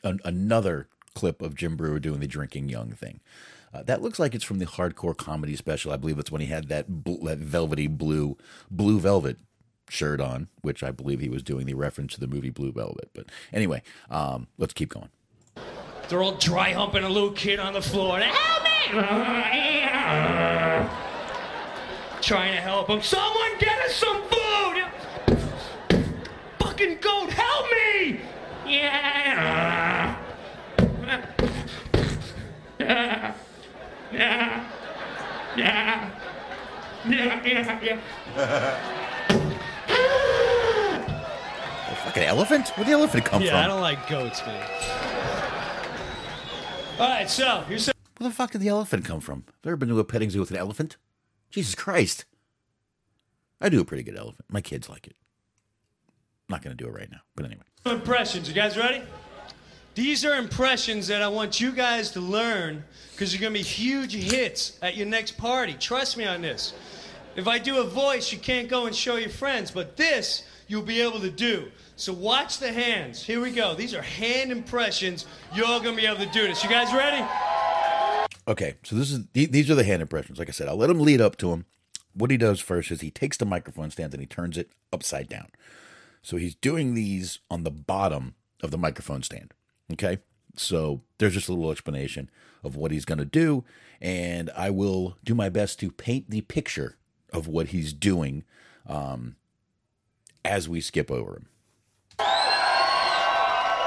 an- 0.03 0.21
another 0.23 0.87
clip 1.13 1.41
of 1.41 1.55
Jim 1.55 1.75
Breuer 1.75 1.99
doing 1.99 2.21
the 2.21 2.27
drinking 2.27 2.69
young 2.69 2.91
thing. 2.91 3.19
Uh, 3.73 3.83
that 3.83 4.01
looks 4.01 4.19
like 4.19 4.33
it's 4.33 4.43
from 4.43 4.59
the 4.59 4.65
hardcore 4.65 5.17
comedy 5.17 5.55
special. 5.57 5.91
I 5.91 5.97
believe 5.97 6.17
it's 6.17 6.31
when 6.31 6.41
he 6.41 6.47
had 6.47 6.69
that 6.69 7.03
bl- 7.03 7.25
that 7.25 7.39
velvety 7.39 7.87
blue 7.87 8.37
blue 8.71 8.99
velvet 8.99 9.37
shirt 9.89 10.19
on, 10.21 10.47
which 10.61 10.83
I 10.83 10.91
believe 10.91 11.19
he 11.19 11.29
was 11.29 11.43
doing 11.43 11.65
the 11.65 11.73
reference 11.73 12.13
to 12.15 12.19
the 12.19 12.27
movie 12.27 12.49
Blue 12.49 12.71
Velvet. 12.71 13.09
But 13.13 13.25
anyway, 13.53 13.81
um, 14.09 14.47
let's 14.57 14.73
keep 14.73 14.89
going. 14.89 15.09
They're 16.09 16.21
all 16.21 16.33
dry 16.35 16.71
humping 16.71 17.03
a 17.03 17.09
little 17.09 17.31
kid 17.31 17.59
on 17.59 17.73
the 17.73 17.81
floor. 17.81 18.19
Help 18.19 18.63
me! 18.63 18.69
Trying 22.21 22.53
to 22.53 22.61
help 22.61 22.89
him. 22.89 23.01
Someone 23.01 23.57
get 23.59 23.77
us 23.79 23.95
some 23.95 24.21
food! 24.23 24.83
Fucking 26.59 26.97
goat, 26.99 27.29
help 27.31 27.65
me! 27.71 28.19
Yeah. 28.67 30.21
Yeah. 32.77 33.33
Yeah. 34.13 34.63
Yeah. 35.57 36.11
Yeah. 37.07 37.41
Yeah. 37.43 37.99
Yeah. 38.35 39.14
Fucking 42.05 42.23
elephant? 42.23 42.69
Where'd 42.69 42.87
the 42.87 42.93
elephant 42.93 43.25
come 43.25 43.41
yeah, 43.41 43.49
from? 43.49 43.59
I 43.59 43.67
don't 43.67 43.81
like 43.81 44.07
goats, 44.07 44.45
man. 44.45 44.69
All 46.99 47.09
right, 47.09 47.29
so 47.29 47.63
here's 47.67 47.85
some. 47.85 47.95
Where 48.17 48.29
the 48.29 48.35
fuck 48.35 48.51
did 48.51 48.61
the 48.61 48.67
elephant 48.69 49.03
come 49.03 49.19
from? 49.19 49.43
Have 49.47 49.55
you 49.63 49.71
ever 49.71 49.77
been 49.77 49.89
to 49.89 49.99
a 49.99 50.03
petting 50.03 50.29
zoo 50.29 50.39
with 50.39 50.51
an 50.51 50.57
elephant? 50.57 50.97
Jesus 51.49 51.75
Christ. 51.75 52.25
I 53.59 53.69
do 53.69 53.81
a 53.81 53.85
pretty 53.85 54.03
good 54.03 54.15
elephant. 54.15 54.45
My 54.49 54.61
kids 54.61 54.87
like 54.87 55.07
it. 55.07 55.15
I'm 56.47 56.53
not 56.53 56.61
going 56.61 56.77
to 56.77 56.83
do 56.83 56.87
it 56.89 56.93
right 56.93 57.09
now. 57.11 57.21
But 57.35 57.45
anyway. 57.45 57.63
impressions. 57.85 58.47
You 58.47 58.53
guys 58.53 58.77
ready? 58.77 59.01
These 59.95 60.25
are 60.25 60.35
impressions 60.35 61.07
that 61.07 61.21
I 61.21 61.27
want 61.27 61.59
you 61.59 61.71
guys 61.71 62.11
to 62.11 62.19
learn 62.19 62.83
because 63.11 63.31
they're 63.31 63.41
going 63.41 63.53
to 63.53 63.59
be 63.59 63.63
huge 63.63 64.13
hits 64.13 64.77
at 64.81 64.95
your 64.95 65.07
next 65.07 65.37
party. 65.37 65.73
Trust 65.73 66.17
me 66.17 66.25
on 66.25 66.41
this. 66.41 66.73
If 67.35 67.47
I 67.47 67.57
do 67.57 67.79
a 67.79 67.83
voice, 67.83 68.31
you 68.31 68.37
can't 68.37 68.69
go 68.69 68.85
and 68.85 68.95
show 68.95 69.15
your 69.15 69.29
friends, 69.29 69.71
but 69.71 69.97
this 69.97 70.43
you'll 70.67 70.81
be 70.81 71.01
able 71.01 71.19
to 71.21 71.31
do. 71.31 71.71
So 71.97 72.11
watch 72.11 72.57
the 72.57 72.71
hands. 72.71 73.23
Here 73.23 73.39
we 73.39 73.51
go. 73.51 73.73
These 73.73 73.93
are 73.93 74.01
hand 74.01 74.51
impressions. 74.51 75.25
You're 75.53 75.79
going 75.79 75.95
to 75.95 76.01
be 76.01 76.05
able 76.05 76.25
to 76.25 76.31
do 76.31 76.45
this. 76.45 76.63
You 76.63 76.69
guys 76.69 76.93
ready? 76.93 77.25
Okay, 78.47 78.75
so 78.83 78.95
this 78.95 79.11
is 79.11 79.25
these 79.33 79.71
are 79.71 79.75
the 79.75 79.83
hand 79.83 80.01
impressions. 80.01 80.37
Like 80.37 80.49
I 80.49 80.51
said, 80.51 80.67
I'll 80.67 80.75
let 80.75 80.89
him 80.89 80.99
lead 80.99 81.21
up 81.21 81.37
to 81.37 81.51
him. 81.51 81.65
What 82.13 82.31
he 82.31 82.37
does 82.37 82.59
first 82.59 82.91
is 82.91 83.01
he 83.01 83.11
takes 83.11 83.37
the 83.37 83.45
microphone 83.45 83.91
stand 83.91 84.13
and 84.13 84.21
he 84.21 84.27
turns 84.27 84.57
it 84.57 84.71
upside 84.93 85.29
down. 85.29 85.47
So 86.21 86.37
he's 86.37 86.55
doing 86.55 86.93
these 86.93 87.39
on 87.49 87.63
the 87.63 87.71
bottom 87.71 88.35
of 88.61 88.71
the 88.71 88.77
microphone 88.77 89.23
stand. 89.23 89.53
Okay, 89.91 90.19
so 90.55 91.01
there's 91.17 91.33
just 91.33 91.49
a 91.49 91.53
little 91.53 91.71
explanation 91.71 92.29
of 92.63 92.75
what 92.75 92.91
he's 92.91 93.05
going 93.05 93.19
to 93.19 93.25
do, 93.25 93.63
and 94.01 94.49
I 94.55 94.69
will 94.69 95.17
do 95.23 95.35
my 95.35 95.49
best 95.49 95.79
to 95.79 95.91
paint 95.91 96.29
the 96.29 96.41
picture 96.41 96.97
of 97.31 97.47
what 97.47 97.67
he's 97.67 97.93
doing 97.93 98.43
um, 98.87 99.35
as 100.43 100.67
we 100.67 100.81
skip 100.81 101.09
over 101.09 101.33
him. 101.33 101.47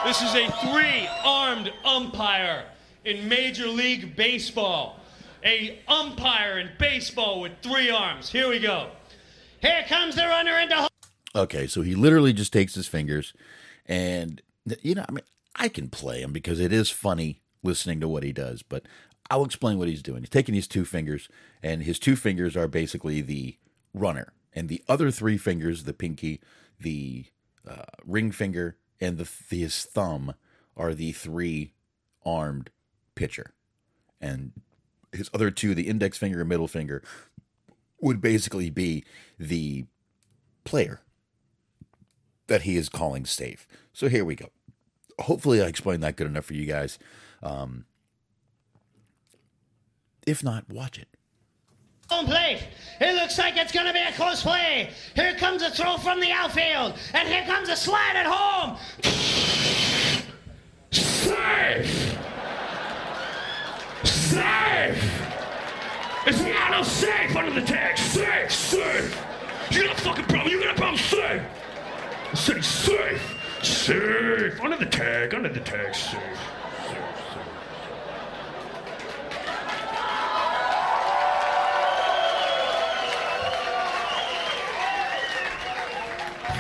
This 0.05 0.23
is 0.23 0.35
a 0.35 0.51
three 0.63 1.09
armed 1.25 1.73
umpire 1.85 2.65
in 3.05 3.29
Major 3.29 3.67
League 3.67 4.17
Baseball. 4.17 5.01
A 5.45 5.81
umpire 5.87 6.59
in 6.59 6.71
baseball 6.79 7.41
with 7.41 7.53
three 7.63 7.91
arms. 7.91 8.31
Here 8.31 8.49
we 8.49 8.59
go. 8.59 8.91
Here 9.61 9.85
comes 9.89 10.15
the 10.15 10.23
runner 10.23 10.59
into 10.59 10.77
home. 10.77 10.89
Okay, 11.35 11.67
so 11.67 11.83
he 11.83 11.95
literally 11.95 12.33
just 12.33 12.53
takes 12.53 12.75
his 12.75 12.87
fingers, 12.87 13.35
and 13.87 14.41
you 14.83 14.95
know, 14.95 15.05
I 15.09 15.13
mean, 15.13 15.25
I 15.55 15.69
can 15.69 15.91
play 15.91 16.23
him 16.23 16.33
because 16.33 16.59
it 16.59 16.73
is 16.73 16.91
funny 16.91 17.43
listening 17.63 18.01
to 18.01 18.09
what 18.09 18.23
he 18.23 18.33
does. 18.33 18.63
But 18.63 18.85
I'll 19.31 19.45
explain 19.45 19.79
what 19.79 19.89
he's 19.89 20.03
doing. 20.03 20.23
He's 20.23 20.31
taking 20.31 20.55
his 20.55 20.69
two 20.69 20.85
fingers, 20.85 21.29
and 21.63 21.83
his 21.83 21.99
two 21.99 22.17
fingers 22.17 22.57
are 22.57 22.69
basically 22.69 23.21
the 23.21 23.57
runner, 23.93 24.33
and 24.55 24.69
the 24.69 24.83
other 24.89 25.11
three 25.11 25.37
fingers, 25.37 25.85
the 25.85 25.93
pinky, 25.93 26.41
the 26.81 27.27
uh, 27.69 27.85
ring 28.05 28.31
finger, 28.31 28.77
and 29.01 29.19
the, 29.19 29.29
his 29.55 29.85
thumb, 29.85 30.35
are 30.77 30.95
the 30.95 31.13
three 31.13 31.73
armed 32.25 32.71
pitcher, 33.15 33.53
and 34.21 34.53
his 35.13 35.31
other 35.35 35.51
two, 35.51 35.75
the 35.75 35.89
index 35.89 36.17
finger 36.19 36.41
and 36.41 36.49
middle 36.49 36.69
finger, 36.69 37.03
would 38.01 38.21
basically 38.21 38.71
be 38.71 39.05
the 39.39 39.85
player 40.65 41.01
that 42.47 42.63
he 42.63 42.77
is 42.77 42.89
calling 42.89 43.27
safe. 43.27 43.67
So 43.93 44.09
here 44.09 44.25
we 44.25 44.35
go. 44.35 44.51
Hopefully, 45.21 45.61
I 45.61 45.67
explained 45.67 46.03
that 46.03 46.17
good 46.17 46.29
enough 46.29 46.45
for 46.45 46.55
you 46.55 46.67
guys. 46.67 46.99
Um, 47.43 47.87
If 50.27 50.45
not, 50.45 50.69
watch 50.69 50.99
it. 50.99 51.09
Home 52.11 52.25
plate. 52.25 52.63
It 53.01 53.15
looks 53.17 53.37
like 53.39 53.59
it's 53.59 53.71
going 53.71 53.87
to 53.87 53.93
be 53.93 54.01
a 54.01 54.13
close 54.13 54.43
play. 54.43 54.91
Here 55.15 55.35
comes 55.35 55.63
a 55.63 55.71
throw 55.71 55.99
from 55.99 56.21
the 56.21 56.31
outfield, 56.33 56.95
and 57.13 57.29
here 57.29 57.45
comes 57.45 57.69
a 57.69 57.77
slide 57.77 58.17
at 58.17 58.25
home. 58.27 58.79
Safe! 60.91 62.19
Safe! 64.05 65.29
It's 66.27 66.41
not 66.41 66.81
a 66.81 66.85
safe 66.85 67.37
under 67.37 67.61
the 67.61 67.67
tag. 67.67 67.99
Safe! 67.99 68.51
Safe! 68.51 69.25
You 69.71 69.85
got 69.85 69.99
a 69.99 70.01
fucking 70.01 70.25
problem. 70.25 70.49
You 70.51 70.65
got 70.65 70.75
a 70.75 70.79
problem. 70.79 70.97
Safe! 70.99 71.43
I 72.33 72.35
said 72.35 72.65
safe! 72.65 73.39
Safe! 73.63 74.61
Under 74.63 74.79
the 74.79 74.87
tag. 74.87 75.35
Under 75.35 75.51
the 75.51 75.61
tag. 75.61 75.95
Safe. 75.95 76.58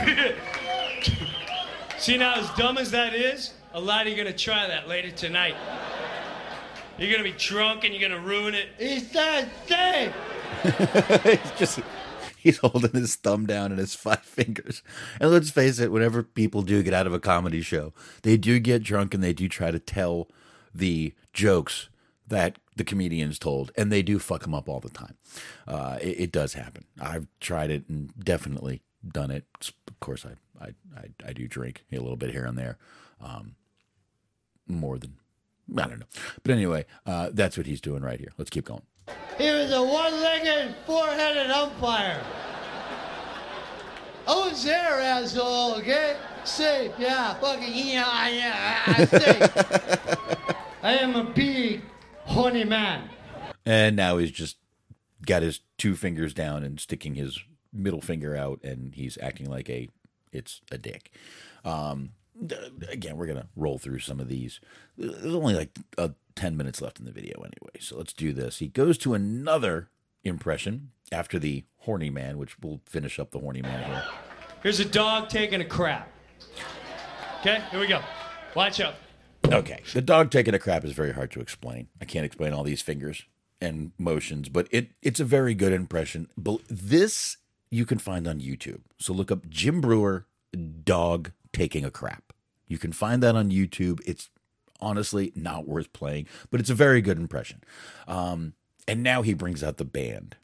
See 1.98 2.16
now, 2.16 2.34
as 2.34 2.50
dumb 2.56 2.78
as 2.78 2.90
that 2.92 3.14
is, 3.14 3.52
a 3.72 3.80
lot 3.80 4.02
of 4.02 4.08
you 4.08 4.14
are 4.14 4.24
gonna 4.24 4.36
try 4.36 4.66
that 4.66 4.88
later 4.88 5.10
tonight. 5.10 5.54
You're 6.98 7.10
gonna 7.10 7.24
be 7.24 7.34
drunk 7.38 7.84
and 7.84 7.94
you're 7.94 8.08
gonna 8.08 8.20
ruin 8.20 8.54
it. 8.54 8.68
He's 8.78 9.10
dead. 9.12 9.50
Safe. 9.66 10.14
he's 11.24 11.58
just 11.58 11.80
he's 12.36 12.58
holding 12.58 12.92
his 12.92 13.16
thumb 13.16 13.46
down 13.46 13.70
and 13.70 13.78
his 13.78 13.94
five 13.94 14.20
fingers. 14.24 14.82
And 15.20 15.30
let's 15.30 15.50
face 15.50 15.78
it, 15.78 15.92
whenever 15.92 16.22
people 16.22 16.62
do 16.62 16.82
get 16.82 16.94
out 16.94 17.06
of 17.06 17.12
a 17.12 17.20
comedy 17.20 17.60
show, 17.60 17.92
they 18.22 18.36
do 18.36 18.58
get 18.58 18.82
drunk 18.82 19.14
and 19.14 19.22
they 19.22 19.32
do 19.32 19.48
try 19.48 19.70
to 19.70 19.78
tell 19.78 20.28
the 20.74 21.14
jokes 21.32 21.88
that 22.26 22.58
the 22.76 22.84
comedians 22.84 23.38
told, 23.38 23.72
and 23.76 23.90
they 23.90 24.02
do 24.02 24.18
fuck 24.18 24.42
them 24.42 24.54
up 24.54 24.68
all 24.68 24.80
the 24.80 24.90
time. 24.90 25.16
Uh, 25.66 25.98
it, 26.00 26.20
it, 26.20 26.32
does 26.32 26.52
happen. 26.52 26.84
I've 27.00 27.26
tried 27.40 27.70
it 27.70 27.88
and 27.88 28.12
definitely 28.22 28.82
done 29.06 29.30
it. 29.30 29.44
Of 29.98 30.00
course, 30.00 30.24
I 30.24 30.64
I 30.64 30.68
I, 30.96 31.08
I 31.26 31.32
do 31.32 31.48
drink 31.48 31.84
a 31.92 31.96
little 31.96 32.16
bit 32.16 32.30
here 32.30 32.44
and 32.44 32.56
there, 32.56 32.78
um, 33.20 33.56
more 34.68 34.96
than 34.96 35.16
I 35.76 35.88
don't 35.88 35.98
know. 35.98 36.06
But 36.44 36.52
anyway, 36.52 36.86
uh, 37.04 37.30
that's 37.32 37.56
what 37.56 37.66
he's 37.66 37.80
doing 37.80 38.02
right 38.02 38.20
here. 38.20 38.32
Let's 38.38 38.48
keep 38.48 38.64
going. 38.64 38.82
He 39.36 39.50
was 39.50 39.72
a 39.72 39.82
one-legged, 39.82 40.76
four-headed 40.86 41.50
umpire. 41.50 42.22
I 44.26 44.34
was 44.34 44.62
there, 44.62 45.00
asshole. 45.00 45.74
Okay, 45.78 46.16
safe. 46.44 46.92
Yeah, 46.96 47.34
fucking 47.34 47.72
yeah, 47.74 48.28
yeah, 48.28 48.82
I 48.86 49.04
safe. 49.04 50.56
I 50.82 50.92
am 50.92 51.16
a 51.16 51.24
big, 51.24 51.82
horny 52.24 52.64
man. 52.64 53.10
And 53.66 53.96
now 53.96 54.18
he's 54.18 54.30
just 54.30 54.58
got 55.26 55.42
his 55.42 55.60
two 55.76 55.96
fingers 55.96 56.32
down 56.34 56.62
and 56.62 56.78
sticking 56.78 57.16
his 57.16 57.40
middle 57.78 58.00
finger 58.00 58.36
out, 58.36 58.60
and 58.62 58.94
he's 58.94 59.16
acting 59.22 59.48
like 59.48 59.70
a 59.70 59.88
it's 60.32 60.60
a 60.70 60.78
dick. 60.78 61.10
Um, 61.64 62.10
again, 62.90 63.16
we're 63.16 63.26
gonna 63.26 63.48
roll 63.56 63.78
through 63.78 64.00
some 64.00 64.20
of 64.20 64.28
these. 64.28 64.60
There's 64.96 65.34
only 65.34 65.54
like 65.54 65.70
uh, 65.96 66.10
ten 66.34 66.56
minutes 66.56 66.80
left 66.82 66.98
in 66.98 67.04
the 67.06 67.12
video 67.12 67.38
anyway, 67.38 67.80
so 67.80 67.96
let's 67.96 68.12
do 68.12 68.32
this. 68.32 68.58
He 68.58 68.68
goes 68.68 68.98
to 68.98 69.14
another 69.14 69.90
impression 70.24 70.90
after 71.10 71.38
the 71.38 71.64
horny 71.78 72.10
man, 72.10 72.38
which 72.38 72.58
we'll 72.58 72.80
finish 72.84 73.18
up 73.18 73.30
the 73.30 73.38
horny 73.38 73.62
man 73.62 73.84
here. 73.84 74.04
Here's 74.62 74.80
a 74.80 74.84
dog 74.84 75.28
taking 75.28 75.60
a 75.60 75.64
crap. 75.64 76.10
Okay, 77.40 77.62
here 77.70 77.80
we 77.80 77.86
go. 77.86 78.00
Watch 78.54 78.80
out. 78.80 78.94
Okay, 79.46 79.80
the 79.94 80.02
dog 80.02 80.30
taking 80.30 80.52
a 80.54 80.58
crap 80.58 80.84
is 80.84 80.92
very 80.92 81.12
hard 81.12 81.30
to 81.30 81.40
explain. 81.40 81.88
I 82.00 82.04
can't 82.04 82.26
explain 82.26 82.52
all 82.52 82.64
these 82.64 82.82
fingers 82.82 83.22
and 83.60 83.92
motions, 83.98 84.48
but 84.48 84.68
it 84.70 84.90
it's 85.02 85.20
a 85.20 85.24
very 85.24 85.54
good 85.54 85.72
impression. 85.72 86.28
But 86.36 86.60
This 86.68 87.37
you 87.70 87.84
can 87.84 87.98
find 87.98 88.26
on 88.26 88.40
YouTube. 88.40 88.80
So 88.98 89.12
look 89.12 89.30
up 89.30 89.48
Jim 89.48 89.80
Breuer 89.80 90.26
dog 90.84 91.32
taking 91.52 91.84
a 91.84 91.90
crap. 91.90 92.32
You 92.66 92.78
can 92.78 92.92
find 92.92 93.22
that 93.22 93.36
on 93.36 93.50
YouTube. 93.50 94.00
It's 94.06 94.30
honestly 94.80 95.32
not 95.34 95.66
worth 95.66 95.92
playing, 95.92 96.26
but 96.50 96.60
it's 96.60 96.70
a 96.70 96.74
very 96.74 97.00
good 97.00 97.18
impression. 97.18 97.62
Um, 98.06 98.54
and 98.86 99.02
now 99.02 99.22
he 99.22 99.34
brings 99.34 99.62
out 99.62 99.76
the 99.76 99.84
band, 99.84 100.36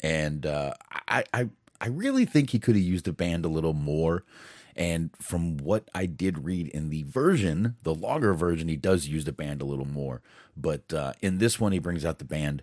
and 0.00 0.44
uh, 0.44 0.74
I, 1.08 1.24
I 1.32 1.48
I 1.80 1.88
really 1.88 2.24
think 2.24 2.50
he 2.50 2.58
could 2.58 2.74
have 2.74 2.84
used 2.84 3.04
the 3.04 3.12
band 3.12 3.44
a 3.44 3.48
little 3.48 3.72
more. 3.72 4.24
And 4.76 5.10
from 5.20 5.56
what 5.56 5.88
I 5.92 6.06
did 6.06 6.44
read 6.44 6.68
in 6.68 6.90
the 6.90 7.02
version, 7.02 7.76
the 7.82 7.94
longer 7.94 8.32
version, 8.32 8.68
he 8.68 8.76
does 8.76 9.08
use 9.08 9.24
the 9.24 9.32
band 9.32 9.60
a 9.60 9.64
little 9.64 9.84
more. 9.84 10.22
But 10.56 10.92
uh, 10.92 11.14
in 11.20 11.38
this 11.38 11.58
one, 11.58 11.72
he 11.72 11.80
brings 11.80 12.04
out 12.04 12.18
the 12.18 12.24
band 12.24 12.62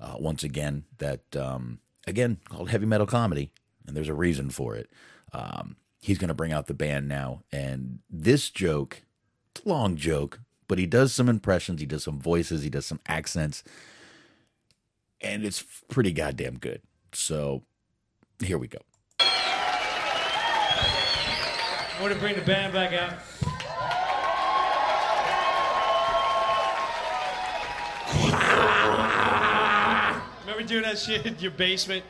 uh, 0.00 0.14
once 0.18 0.44
again. 0.44 0.84
That 0.98 1.34
um, 1.34 1.80
again 2.06 2.38
called 2.48 2.70
heavy 2.70 2.86
metal 2.86 3.06
comedy, 3.06 3.50
and 3.86 3.96
there's 3.96 4.08
a 4.08 4.14
reason 4.14 4.50
for 4.50 4.76
it. 4.76 4.90
Um, 5.32 5.76
he's 6.00 6.18
going 6.18 6.28
to 6.28 6.34
bring 6.34 6.52
out 6.52 6.66
the 6.66 6.74
band 6.74 7.08
now. 7.08 7.42
And 7.52 7.98
this 8.08 8.50
joke, 8.50 9.02
it's 9.50 9.64
a 9.64 9.68
long 9.68 9.96
joke, 9.96 10.40
but 10.68 10.78
he 10.78 10.86
does 10.86 11.12
some 11.12 11.28
impressions, 11.28 11.80
he 11.80 11.86
does 11.86 12.04
some 12.04 12.20
voices, 12.20 12.62
he 12.62 12.70
does 12.70 12.86
some 12.86 13.00
accents, 13.06 13.62
and 15.20 15.44
it's 15.44 15.64
pretty 15.88 16.12
goddamn 16.12 16.58
good. 16.58 16.82
So 17.12 17.62
here 18.40 18.58
we 18.58 18.68
go. 18.68 18.78
I 21.98 22.02
want 22.02 22.12
to 22.12 22.20
bring 22.20 22.34
the 22.34 22.42
band 22.42 22.72
back 22.72 22.92
out. 22.92 23.14
Doing 30.66 30.82
that 30.82 30.98
shit 30.98 31.24
in 31.26 31.38
your 31.38 31.52
basement? 31.52 32.04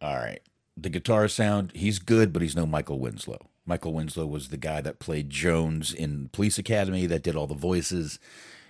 All 0.00 0.16
right 0.16 0.40
the 0.80 0.88
guitar 0.88 1.28
sound, 1.28 1.72
he's 1.74 1.98
good, 1.98 2.32
but 2.32 2.42
he's 2.42 2.56
no 2.56 2.66
Michael 2.66 2.98
Winslow. 2.98 3.48
Michael 3.66 3.92
Winslow 3.92 4.26
was 4.26 4.48
the 4.48 4.56
guy 4.56 4.80
that 4.80 4.98
played 4.98 5.28
Jones 5.28 5.92
in 5.92 6.28
Police 6.32 6.58
Academy, 6.58 7.06
that 7.06 7.22
did 7.22 7.36
all 7.36 7.46
the 7.46 7.54
voices 7.54 8.18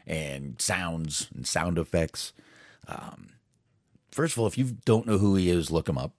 and 0.07 0.61
sounds 0.61 1.29
and 1.35 1.47
sound 1.47 1.79
effects. 1.79 2.33
Um, 2.89 3.31
first 4.11 4.35
of 4.35 4.39
all, 4.41 4.47
if 4.47 4.59
you 4.59 4.77
don't 4.85 5.07
know 5.07 5.19
who 5.19 5.37
he 5.37 5.51
is, 5.51 5.71
look 5.71 5.89
him 5.89 5.99
up. 5.99 6.13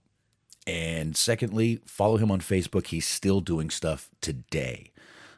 And 0.68 1.18
secondly, 1.18 1.82
follow 1.86 2.18
him 2.18 2.32
on 2.32 2.42
Facebook. 2.42 2.88
He's 2.88 3.08
still 3.08 3.42
doing 3.42 3.70
stuff 3.70 4.10
today. 4.22 4.92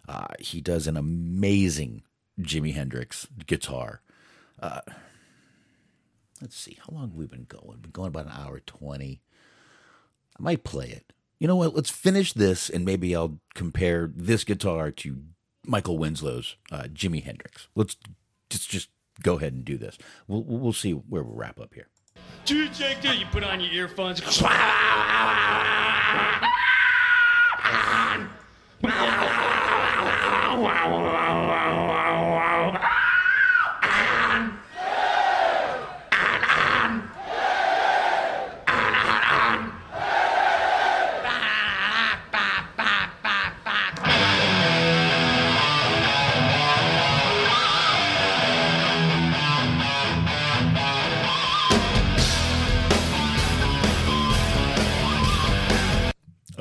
Uh, 0.07 0.27
he 0.39 0.59
does 0.59 0.87
an 0.87 0.97
amazing 0.97 2.03
Jimi 2.39 2.73
Hendrix 2.73 3.27
guitar. 3.47 4.01
Uh, 4.59 4.81
let's 6.41 6.57
see, 6.57 6.77
how 6.79 6.95
long 6.95 7.11
we've 7.15 7.29
we 7.29 7.37
been 7.37 7.45
going? 7.47 7.67
We've 7.67 7.81
been 7.81 7.91
going 7.91 8.09
about 8.09 8.25
an 8.25 8.33
hour 8.35 8.59
20. 8.59 9.21
I 10.37 10.41
might 10.41 10.63
play 10.63 10.89
it. 10.89 11.13
You 11.39 11.47
know 11.47 11.55
what? 11.55 11.75
Let's 11.75 11.89
finish 11.89 12.33
this 12.33 12.69
and 12.69 12.85
maybe 12.85 13.15
I'll 13.15 13.39
compare 13.53 14.11
this 14.15 14.43
guitar 14.43 14.91
to 14.91 15.23
Michael 15.65 15.97
Winslow's 15.97 16.55
uh, 16.71 16.83
Jimi 16.83 17.23
Hendrix. 17.23 17.67
Let's 17.75 17.97
just 18.49 18.69
just 18.69 18.89
go 19.21 19.37
ahead 19.37 19.53
and 19.53 19.65
do 19.65 19.77
this. 19.77 19.97
We'll 20.27 20.43
we'll 20.43 20.73
see 20.73 20.91
where 20.91 21.23
we'll 21.23 21.35
wrap 21.35 21.59
up 21.59 21.73
here. 21.73 21.87
dude 22.45 22.77
You 22.77 23.25
put 23.31 23.43
on 23.43 23.61
your 23.61 23.71
earphones. 23.71 24.21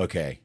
okay, 0.01 0.39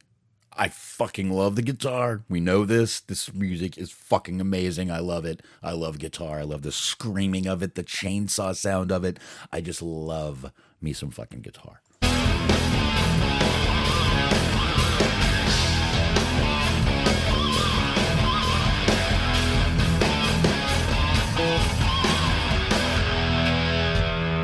I 0.53 0.69
fucking 0.69 1.31
love 1.31 1.57
the 1.57 1.63
guitar. 1.63 2.23
We 2.29 2.41
know 2.41 2.67
this. 2.67 3.01
This 3.01 3.33
music 3.33 3.79
is 3.79 3.91
fucking 3.91 4.39
amazing. 4.39 4.91
I 4.91 4.99
love 4.99 5.25
it. 5.25 5.43
I 5.63 5.73
love 5.73 5.99
guitar. 5.99 6.41
I 6.41 6.43
love 6.43 6.61
the 6.63 6.73
screaming 6.73 7.47
of 7.47 7.63
it, 7.63 7.75
the 7.75 7.83
chainsaw 7.83 8.55
sound 8.55 8.93
of 8.93 9.03
it. 9.03 9.19
I 9.51 9.63
just 9.63 9.81
love 9.81 10.53
me 10.81 10.93
some 10.93 11.11
fucking 11.11 11.41
guitar. 11.41 11.81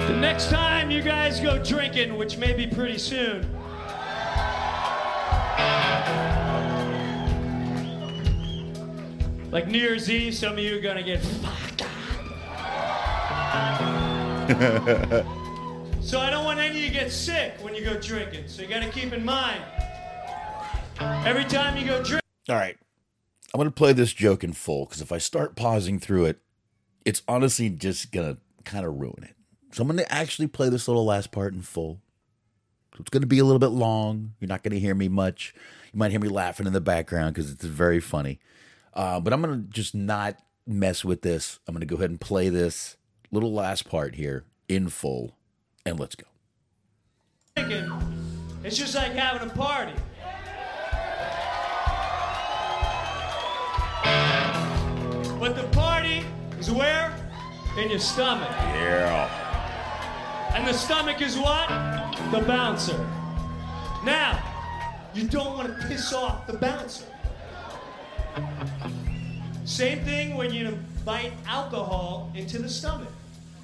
The 0.06 0.18
next 0.18 0.48
time 0.48 0.90
you 0.90 1.02
guys 1.02 1.38
go 1.38 1.62
drinking, 1.62 2.16
which 2.16 2.38
may 2.38 2.54
be 2.54 2.66
pretty 2.66 2.98
soon, 2.98 3.46
like 9.50 9.68
New 9.68 9.78
Year's 9.78 10.10
Eve, 10.10 10.34
some 10.34 10.54
of 10.54 10.58
you 10.58 10.76
are 10.78 10.80
gonna 10.80 11.02
get 11.02 11.20
fucked 11.20 11.82
up. 15.22 15.26
So 16.02 16.18
I 16.18 16.30
don't 16.30 16.44
want 16.44 16.58
any 16.58 16.68
of 16.68 16.76
you 16.76 16.88
to 16.88 16.92
get 16.92 17.12
sick 17.12 17.54
when 17.62 17.76
you 17.76 17.84
go 17.84 17.98
drinking. 17.98 18.48
So 18.48 18.60
you 18.60 18.68
got 18.68 18.82
to 18.82 18.90
keep 18.90 19.12
in 19.12 19.24
mind 19.24 19.62
every 21.00 21.44
time 21.44 21.76
you 21.76 21.86
go 21.86 22.02
drink. 22.02 22.22
All 22.48 22.56
right. 22.56 22.76
I'm 23.54 23.58
to 23.68 23.70
play 23.70 23.92
this 23.92 24.12
joke 24.12 24.42
in 24.42 24.52
full 24.52 24.84
because 24.84 25.00
if 25.00 25.12
I 25.12 25.18
start 25.18 25.54
pausing 25.54 26.00
through 26.00 26.24
it, 26.24 26.40
it's 27.04 27.22
honestly 27.28 27.70
just 27.70 28.10
to 28.12 28.38
kind 28.64 28.84
of 28.84 28.96
ruin 28.96 29.22
it. 29.22 29.36
So 29.70 29.82
I'm 29.82 29.88
to 29.96 30.12
actually 30.12 30.48
play 30.48 30.68
this 30.68 30.88
little 30.88 31.04
last 31.04 31.30
part 31.30 31.54
in 31.54 31.62
full. 31.62 32.00
So 32.94 33.00
it's 33.00 33.10
going 33.10 33.22
to 33.22 33.26
be 33.26 33.38
a 33.38 33.44
little 33.44 33.58
bit 33.58 33.68
long. 33.68 34.34
You're 34.38 34.48
not 34.48 34.62
going 34.62 34.72
to 34.72 34.80
hear 34.80 34.94
me 34.94 35.08
much. 35.08 35.54
You 35.92 35.98
might 35.98 36.10
hear 36.10 36.20
me 36.20 36.28
laughing 36.28 36.66
in 36.66 36.72
the 36.72 36.80
background 36.80 37.34
because 37.34 37.50
it's 37.50 37.64
very 37.64 38.00
funny. 38.00 38.38
Uh, 38.92 39.18
but 39.20 39.32
I'm 39.32 39.40
going 39.40 39.62
to 39.62 39.68
just 39.70 39.94
not 39.94 40.36
mess 40.66 41.04
with 41.04 41.22
this. 41.22 41.58
I'm 41.66 41.74
going 41.74 41.80
to 41.80 41.86
go 41.86 41.96
ahead 41.96 42.10
and 42.10 42.20
play 42.20 42.50
this 42.50 42.96
little 43.30 43.52
last 43.52 43.88
part 43.88 44.14
here 44.14 44.44
in 44.68 44.88
full. 44.88 45.36
And 45.86 45.98
let's 45.98 46.14
go. 46.14 46.26
it's 47.56 48.76
just 48.76 48.94
like 48.94 49.12
having 49.12 49.48
a 49.48 49.52
party. 49.52 49.94
But 55.40 55.56
the 55.56 55.66
party 55.72 56.24
is 56.60 56.70
where? 56.70 57.12
In 57.76 57.90
your 57.90 57.98
stomach. 57.98 58.48
Yeah. 58.48 59.41
And 60.54 60.66
the 60.66 60.74
stomach 60.74 61.20
is 61.22 61.36
what? 61.38 61.68
The 62.30 62.42
bouncer. 62.46 62.98
Now, 64.04 64.42
you 65.14 65.26
don't 65.28 65.56
want 65.56 65.68
to 65.68 65.86
piss 65.88 66.12
off 66.12 66.46
the 66.46 66.54
bouncer. 66.54 67.04
Same 69.64 70.04
thing 70.04 70.36
when 70.36 70.52
you 70.52 70.68
invite 70.68 71.32
alcohol 71.46 72.30
into 72.34 72.58
the 72.58 72.68
stomach. 72.68 73.08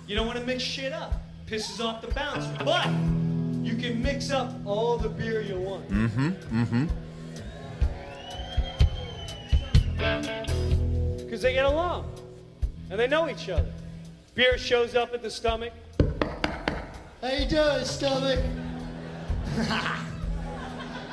You 0.07 0.17
don't 0.17 0.27
want 0.27 0.39
to 0.39 0.45
mix 0.47 0.63
shit 0.63 0.93
up. 0.93 1.13
Pisses 1.47 1.85
off 1.85 2.01
the 2.01 2.09
bouncer. 2.09 2.51
But 2.65 2.87
you 3.63 3.77
can 3.77 4.03
mix 4.03 4.31
up 4.31 4.53
all 4.65 4.97
the 4.97 5.09
beer 5.09 5.43
you 5.43 5.61
want. 5.61 5.89
Mm-hmm. 5.89 6.29
Mm-hmm. 6.63 6.87
Because 11.19 11.43
they 11.43 11.53
get 11.53 11.65
along. 11.65 12.11
And 12.91 12.99
they 12.99 13.07
know 13.07 13.29
each 13.29 13.51
other. 13.51 13.71
Beer 14.35 14.57
shows 14.57 14.95
up 14.95 15.13
at 15.13 15.21
the 15.21 15.31
stomach. 15.31 15.73
How 17.21 17.33
you 17.33 17.47
doing, 17.47 17.85
stomach? 17.85 18.39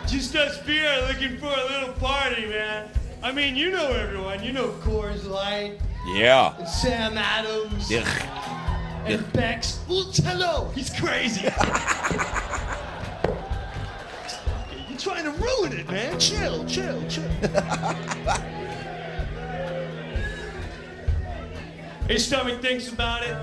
Just 0.07 0.35
us 0.35 0.59
beer 0.59 1.03
looking 1.07 1.37
for 1.37 1.47
a 1.47 1.65
little 1.65 1.93
party, 1.93 2.45
man. 2.45 2.89
I 3.23 3.31
mean, 3.31 3.55
you 3.55 3.71
know 3.71 3.87
everyone. 3.87 4.43
You 4.43 4.53
know 4.53 4.67
Coors 4.83 5.27
Light. 5.27 5.79
Yeah. 6.13 6.55
And 6.59 6.69
Sam 6.69 7.17
Adams. 7.17 7.91
Ugh. 7.91 8.05
And 9.07 9.33
Beck's. 9.33 9.79
Ultello. 9.87 10.71
He's 10.73 10.91
crazy. 10.91 11.41
You're 14.87 14.99
trying 14.99 15.23
to 15.23 15.31
ruin 15.31 15.73
it, 15.73 15.89
man. 15.89 16.19
Chill, 16.19 16.63
chill, 16.65 17.01
chill. 17.07 17.23
His 22.07 22.27
stomach 22.27 22.61
thinks 22.61 22.89
about 22.89 23.23
it. 23.23 23.35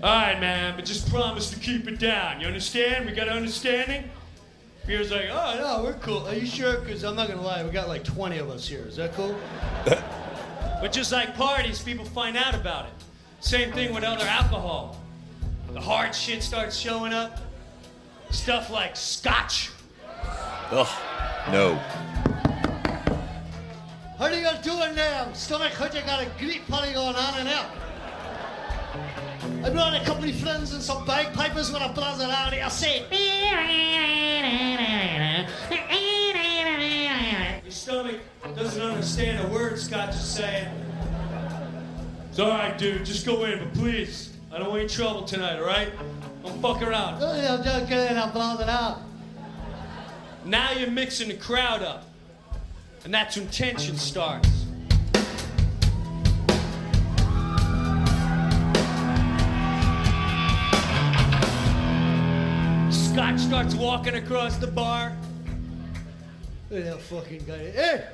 All 0.00 0.14
right, 0.14 0.38
man, 0.38 0.76
but 0.76 0.84
just 0.84 1.10
promise 1.10 1.50
to 1.50 1.58
keep 1.58 1.88
it 1.88 1.98
down. 1.98 2.40
You 2.40 2.46
understand? 2.46 3.06
We 3.06 3.12
got 3.12 3.28
understanding? 3.28 4.08
Beer's 4.86 5.10
like, 5.10 5.26
oh, 5.28 5.56
no, 5.58 5.82
we're 5.82 5.94
cool. 5.94 6.24
Are 6.28 6.34
you 6.34 6.46
sure? 6.46 6.78
Because 6.78 7.02
I'm 7.02 7.16
not 7.16 7.26
going 7.26 7.40
to 7.40 7.44
lie, 7.44 7.64
we 7.64 7.70
got 7.70 7.88
like 7.88 8.04
20 8.04 8.38
of 8.38 8.48
us 8.48 8.66
here. 8.68 8.84
Is 8.86 8.94
that 8.94 9.12
cool? 9.14 9.36
but 9.84 10.92
just 10.92 11.10
like 11.10 11.34
parties, 11.34 11.82
people 11.82 12.04
find 12.04 12.36
out 12.36 12.54
about 12.54 12.86
it. 12.86 12.92
Same 13.40 13.72
thing 13.72 13.92
with 13.92 14.04
other 14.04 14.24
alcohol. 14.24 15.00
The 15.72 15.80
hard 15.80 16.14
shit 16.14 16.44
starts 16.44 16.76
showing 16.76 17.12
up. 17.12 17.40
Stuff 18.30 18.70
like 18.70 18.94
scotch. 18.94 19.70
Ugh. 20.70 20.88
No. 21.50 21.74
How 24.16 24.26
are 24.26 24.32
you 24.32 24.48
doing 24.62 24.94
now? 24.94 25.32
Stomach 25.32 25.72
hurt, 25.72 25.92
you 25.92 26.02
got 26.02 26.22
a 26.22 26.30
great 26.38 26.66
party 26.68 26.92
going 26.92 27.16
on 27.16 27.38
and 27.40 27.48
out. 27.48 27.70
I 29.64 29.70
brought 29.70 29.94
a 30.00 30.04
couple 30.04 30.28
of 30.28 30.34
friends 30.36 30.72
and 30.72 30.80
some 30.80 31.04
bagpipers 31.04 31.72
when 31.72 31.82
I 31.82 31.92
blast 31.92 32.22
it 32.22 32.30
out 32.30 32.52
here. 32.52 32.64
I 32.64 32.68
say, 32.68 33.04
Your 37.64 37.72
stomach 37.72 38.20
doesn't 38.54 38.80
understand 38.80 39.46
a 39.46 39.52
word 39.52 39.78
Scotch 39.78 40.10
is 40.10 40.20
saying. 40.20 40.68
It's 42.30 42.38
all 42.38 42.50
right, 42.50 42.78
dude. 42.78 43.04
Just 43.04 43.26
go 43.26 43.44
in, 43.44 43.58
but 43.58 43.74
please, 43.74 44.32
I 44.52 44.58
don't 44.58 44.68
want 44.68 44.80
any 44.80 44.88
trouble 44.88 45.24
tonight, 45.24 45.58
all 45.58 45.66
right? 45.66 45.90
Don't 46.44 46.62
fuck 46.62 46.80
around. 46.80 47.20
yeah, 47.20 47.60
just 47.62 47.88
get 47.88 48.12
in 48.12 48.16
and 48.16 48.32
blast 48.32 48.62
out. 48.62 48.98
Now 50.44 50.70
you're 50.70 50.90
mixing 50.90 51.28
the 51.28 51.34
crowd 51.34 51.82
up, 51.82 52.04
and 53.04 53.12
that's 53.12 53.36
when 53.36 53.48
tension 53.48 53.96
starts. 53.96 54.57
Scotch 63.18 63.40
starts 63.40 63.74
walking 63.74 64.14
across 64.14 64.58
the 64.58 64.68
bar. 64.68 65.12
Look 66.70 66.84
at 66.84 66.92
that 66.92 67.00
fucking 67.00 67.44
guy. 67.48 67.70
Hey! 67.72 68.04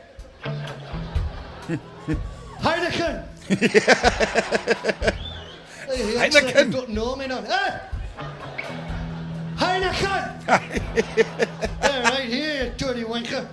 Heineken! 2.62 3.24
Hey, 5.86 6.12
he 6.12 6.16
acts 6.16 6.34
like 6.34 6.44
he 6.44 6.52
Heineken. 6.52 6.72
don't 6.72 6.88
know 6.88 7.14
me 7.16 7.26
none. 7.26 7.44
Hey! 7.44 7.80
Heineken! 9.56 10.42
hey, 11.82 12.02
right 12.02 12.24
here, 12.24 12.64
you 12.64 12.70
dirty 12.78 13.04
wanker. 13.04 13.46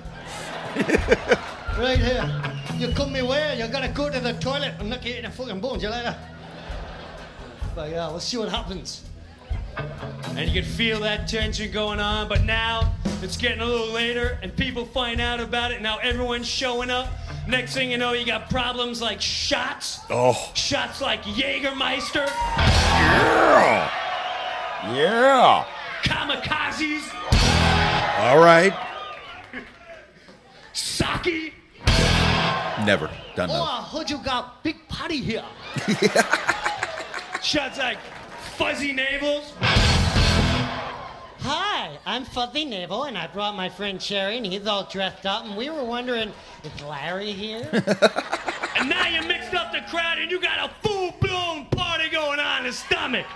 right 1.77 1.99
here. 1.99 2.53
You 2.77 2.95
come 2.95 3.11
me 3.11 3.23
where? 3.23 3.53
You 3.55 3.67
gotta 3.67 3.89
go 3.89 4.09
to 4.09 4.21
the 4.21 4.31
toilet. 4.35 4.75
I'm 4.79 4.87
not 4.87 5.01
getting 5.01 5.23
the 5.23 5.31
fucking 5.31 5.59
bones. 5.59 5.83
You 5.83 5.89
like 5.89 6.03
that? 6.03 6.17
But 7.75 7.89
yeah, 7.89 8.05
let's 8.07 8.23
see 8.23 8.37
what 8.37 8.47
happens. 8.47 9.03
And 9.77 10.49
you 10.49 10.61
can 10.61 10.69
feel 10.69 10.99
that 11.01 11.27
tension 11.27 11.71
going 11.71 11.99
on, 11.99 12.27
but 12.27 12.43
now 12.43 12.93
it's 13.21 13.37
getting 13.37 13.61
a 13.61 13.65
little 13.65 13.91
later 13.93 14.39
and 14.41 14.55
people 14.55 14.85
find 14.85 15.19
out 15.21 15.39
about 15.39 15.71
it. 15.71 15.81
Now 15.81 15.97
everyone's 15.99 16.47
showing 16.47 16.89
up. 16.89 17.07
Next 17.47 17.73
thing 17.73 17.91
you 17.91 17.97
know, 17.97 18.13
you 18.13 18.25
got 18.25 18.49
problems 18.49 19.01
like 19.01 19.19
shots. 19.21 19.99
Oh. 20.09 20.51
Shots 20.53 21.01
like 21.01 21.23
Jägermeister, 21.23 22.25
Yeah. 22.27 23.91
Yeah. 24.93 25.65
kamikazes, 26.03 27.13
All 28.19 28.39
right. 28.39 28.73
sake. 30.73 31.53
Never 32.85 33.09
done 33.35 33.49
Oh, 33.51 33.53
that. 33.53 33.61
I 33.61 33.81
heard 33.91 34.09
you 34.09 34.17
got 34.19 34.63
big 34.63 34.87
party 34.87 35.17
here. 35.21 35.43
Shots 37.43 37.77
like 37.77 37.97
fuzzy 38.57 38.93
navels. 38.93 39.51
Hi, 41.43 41.97
I'm 42.05 42.23
Fuzzy 42.23 42.65
Navel, 42.65 43.05
and 43.05 43.17
I 43.17 43.27
brought 43.27 43.55
my 43.55 43.67
friend 43.67 43.99
Cherry, 43.99 44.37
and 44.37 44.45
he's 44.45 44.67
all 44.67 44.83
dressed 44.83 45.25
up, 45.25 45.45
and 45.45 45.57
we 45.57 45.69
were 45.69 45.83
wondering, 45.83 46.31
is 46.63 46.81
Larry 46.83 47.31
here? 47.31 47.67
And 48.81 48.89
now 48.89 49.07
you 49.07 49.21
mixed 49.27 49.53
up 49.53 49.71
the 49.71 49.81
crowd 49.81 50.17
and 50.17 50.31
you 50.31 50.41
got 50.41 50.67
a 50.67 50.73
full 50.81 51.11
blown 51.19 51.65
party 51.65 52.09
going 52.09 52.39
on 52.39 52.61
in 52.61 52.67
the 52.67 52.73
stomach. 52.73 53.27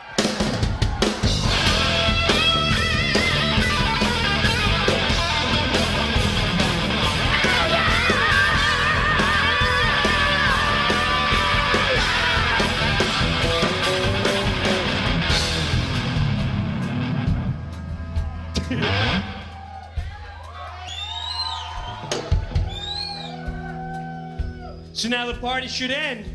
So 25.05 25.11
now 25.11 25.27
the 25.27 25.35
party 25.35 25.67
should 25.67 25.91
end, 25.91 26.25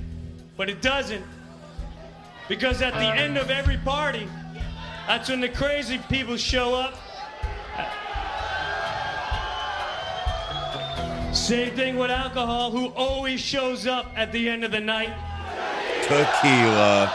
but 0.57 0.71
it 0.71 0.81
doesn't. 0.81 1.25
Because 2.49 2.83
at 2.83 2.93
the 2.93 3.09
uh. 3.09 3.15
end 3.15 3.37
of 3.37 3.51
every 3.51 3.79
party, 3.79 4.29
that's 5.09 5.29
when 5.29 5.41
the 5.41 5.49
crazy 5.49 5.99
people 6.09 6.37
show 6.37 6.77
up. 6.77 6.95
Same 11.35 11.75
thing 11.75 11.97
with 11.97 12.13
alcohol, 12.13 12.71
who 12.71 12.91
always 12.91 13.41
shows 13.41 13.89
up 13.89 14.07
at 14.15 14.31
the 14.31 14.49
end 14.49 14.63
of 14.63 14.71
the 14.71 14.79
night. 14.79 15.13
Tequila. 16.03 17.13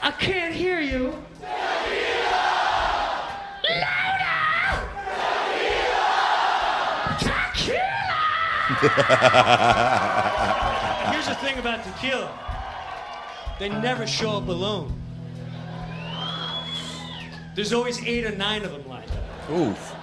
I 0.00 0.10
can't 0.12 0.54
hear 0.54 0.80
you. 0.80 1.22
Here's 11.12 11.28
the 11.28 11.34
thing 11.36 11.58
about 11.58 11.84
tequila 11.84 12.30
they 13.58 13.68
never 13.68 14.06
show 14.08 14.32
up 14.32 14.48
alone. 14.48 14.92
There's 17.54 17.72
always 17.72 18.04
eight 18.04 18.24
or 18.24 18.34
nine 18.34 18.64
of 18.64 18.72
them 18.72 18.88
lined 18.88 19.10
up. 19.10 19.50
Oof. 19.50 19.94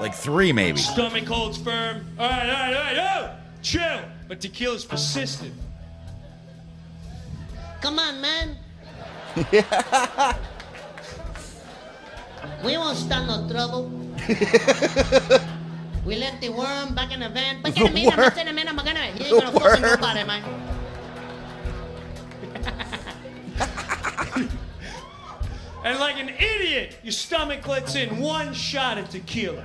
Like 0.00 0.14
three, 0.14 0.52
maybe. 0.52 0.78
Stomach 0.78 1.24
holds 1.24 1.58
firm. 1.58 2.06
All 2.18 2.28
right, 2.28 2.48
all 2.48 2.54
right, 2.54 2.74
all 2.74 2.82
right, 2.82 2.96
yo, 2.96 3.36
chill. 3.62 4.00
But 4.26 4.40
tequila's 4.40 4.84
persistent. 4.84 5.54
Come 7.80 8.00
on, 8.00 8.20
man. 8.20 8.56
we 12.64 12.76
won't 12.76 12.96
start 12.96 13.26
no 13.28 13.48
trouble. 13.48 13.92
we 16.08 16.16
left 16.16 16.40
the 16.40 16.48
worm 16.48 16.94
back 16.94 17.12
in 17.12 17.20
the 17.20 17.28
van. 17.28 17.60
But 17.62 17.76
in 17.76 17.86
a 17.86 17.90
minute, 17.90 18.16
worm? 18.16 18.30
but 18.34 18.38
in 18.38 18.48
a 18.48 18.52
minute, 18.54 18.70
I'm 18.70 18.76
gonna. 18.76 18.98
He 19.12 19.24
ain't 19.26 19.44
gonna 19.44 19.60
fucking 19.60 19.82
nobody, 19.82 20.24
man. 20.24 20.42
And 25.84 26.00
like 26.00 26.16
an 26.16 26.28
idiot, 26.30 26.96
your 27.02 27.12
stomach 27.12 27.66
lets 27.66 27.94
in 27.94 28.18
one 28.18 28.52
shot 28.52 28.98
of 28.98 29.08
tequila. 29.08 29.62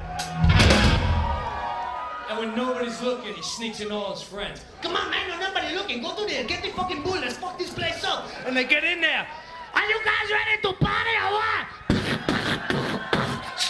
And 2.30 2.40
when 2.40 2.56
nobody's 2.56 3.02
looking, 3.02 3.34
he 3.34 3.42
sneaks 3.42 3.80
in 3.80 3.92
all 3.92 4.14
his 4.14 4.22
friends. 4.22 4.64
Come 4.82 4.96
on, 4.96 5.10
man. 5.10 5.28
No 5.28 5.40
nobody 5.40 5.76
looking. 5.76 6.04
Go 6.04 6.16
to 6.16 6.26
there. 6.26 6.44
Get 6.44 6.62
the 6.62 6.70
fucking 6.70 7.02
bull. 7.04 7.14
Let's 7.14 7.38
fuck 7.38 7.58
this 7.58 7.74
place 7.74 8.04
up. 8.04 8.30
And 8.46 8.56
they 8.56 8.64
get 8.64 8.84
in 8.84 9.02
there. 9.02 9.28
Are 9.74 9.86
you 9.86 10.00
guys 10.06 10.30
ready 10.30 10.62
to 10.62 10.74
party 10.74 11.16
or 11.24 11.32
what? 11.32 13.03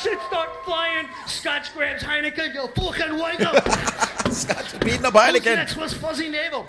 Shit 0.03 0.19
start 0.23 0.49
flying. 0.65 1.07
Scotch 1.27 1.73
grabs 1.73 2.03
Heineken. 2.03 2.53
Yo, 2.53 2.67
fucking 2.67 3.17
wake 3.17 3.39
up. 3.41 3.63
Scotch 4.33 4.77
beating 4.81 5.05
up 5.05 5.13
Who's 5.13 5.21
Heineken. 5.21 5.55
next? 5.55 5.77
What's 5.77 5.93
fuzzy 5.93 6.27
navel? 6.29 6.67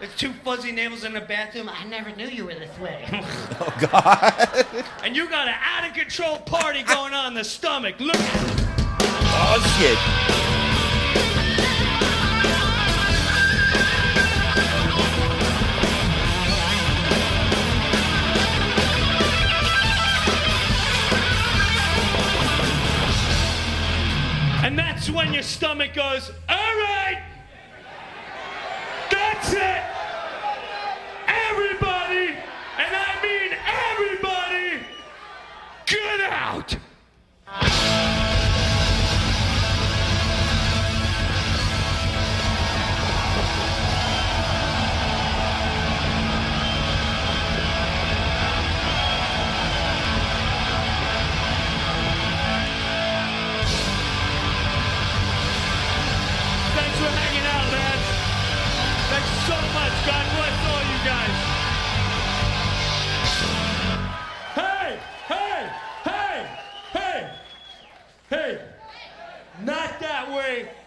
There's 0.00 0.14
two 0.16 0.32
fuzzy 0.44 0.72
navels 0.72 1.04
in 1.04 1.12
the 1.14 1.20
bathroom. 1.20 1.70
I 1.72 1.84
never 1.84 2.10
knew 2.16 2.26
you 2.26 2.44
were 2.46 2.54
this 2.54 2.76
way. 2.78 3.06
Oh, 3.58 3.88
God. 3.90 4.66
And 5.02 5.16
you 5.16 5.28
got 5.30 5.48
an 5.48 5.54
out 5.62 5.88
of 5.88 5.94
control 5.94 6.38
party 6.38 6.82
going 6.82 7.14
on 7.14 7.28
in 7.28 7.34
the 7.34 7.44
stomach. 7.44 7.98
Look. 8.00 8.16
Oh, 8.18 9.76
shit. 9.78 9.96
When 25.16 25.32
your 25.32 25.42
stomach 25.42 25.94
goes, 25.94 26.30
all 26.46 26.56
right, 26.56 27.22
that's 29.10 29.50
it. 29.54 29.82
Everybody, 31.26 32.36
and 32.76 32.94
I 32.94 33.18
mean 33.22 33.56
everybody, 33.66 34.86
get 35.86 36.20
out. 36.30 36.76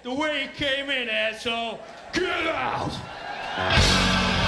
The 0.10 0.16
way 0.16 0.42
you 0.42 0.50
came 0.56 0.90
in, 0.90 1.08
asshole. 1.08 1.80
Get 2.14 2.48
out. 2.48 4.39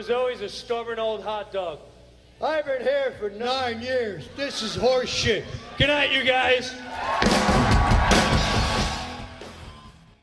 There's 0.00 0.08
always 0.18 0.40
a 0.40 0.48
stubborn 0.48 0.98
old 0.98 1.22
hot 1.22 1.52
dog. 1.52 1.78
I've 2.42 2.64
been 2.64 2.80
here 2.80 3.12
for 3.18 3.28
nine 3.28 3.82
years. 3.82 4.26
This 4.34 4.62
is 4.62 4.74
horseshit. 4.74 5.44
Good 5.76 5.88
night, 5.88 6.10
you 6.10 6.24
guys. 6.24 6.74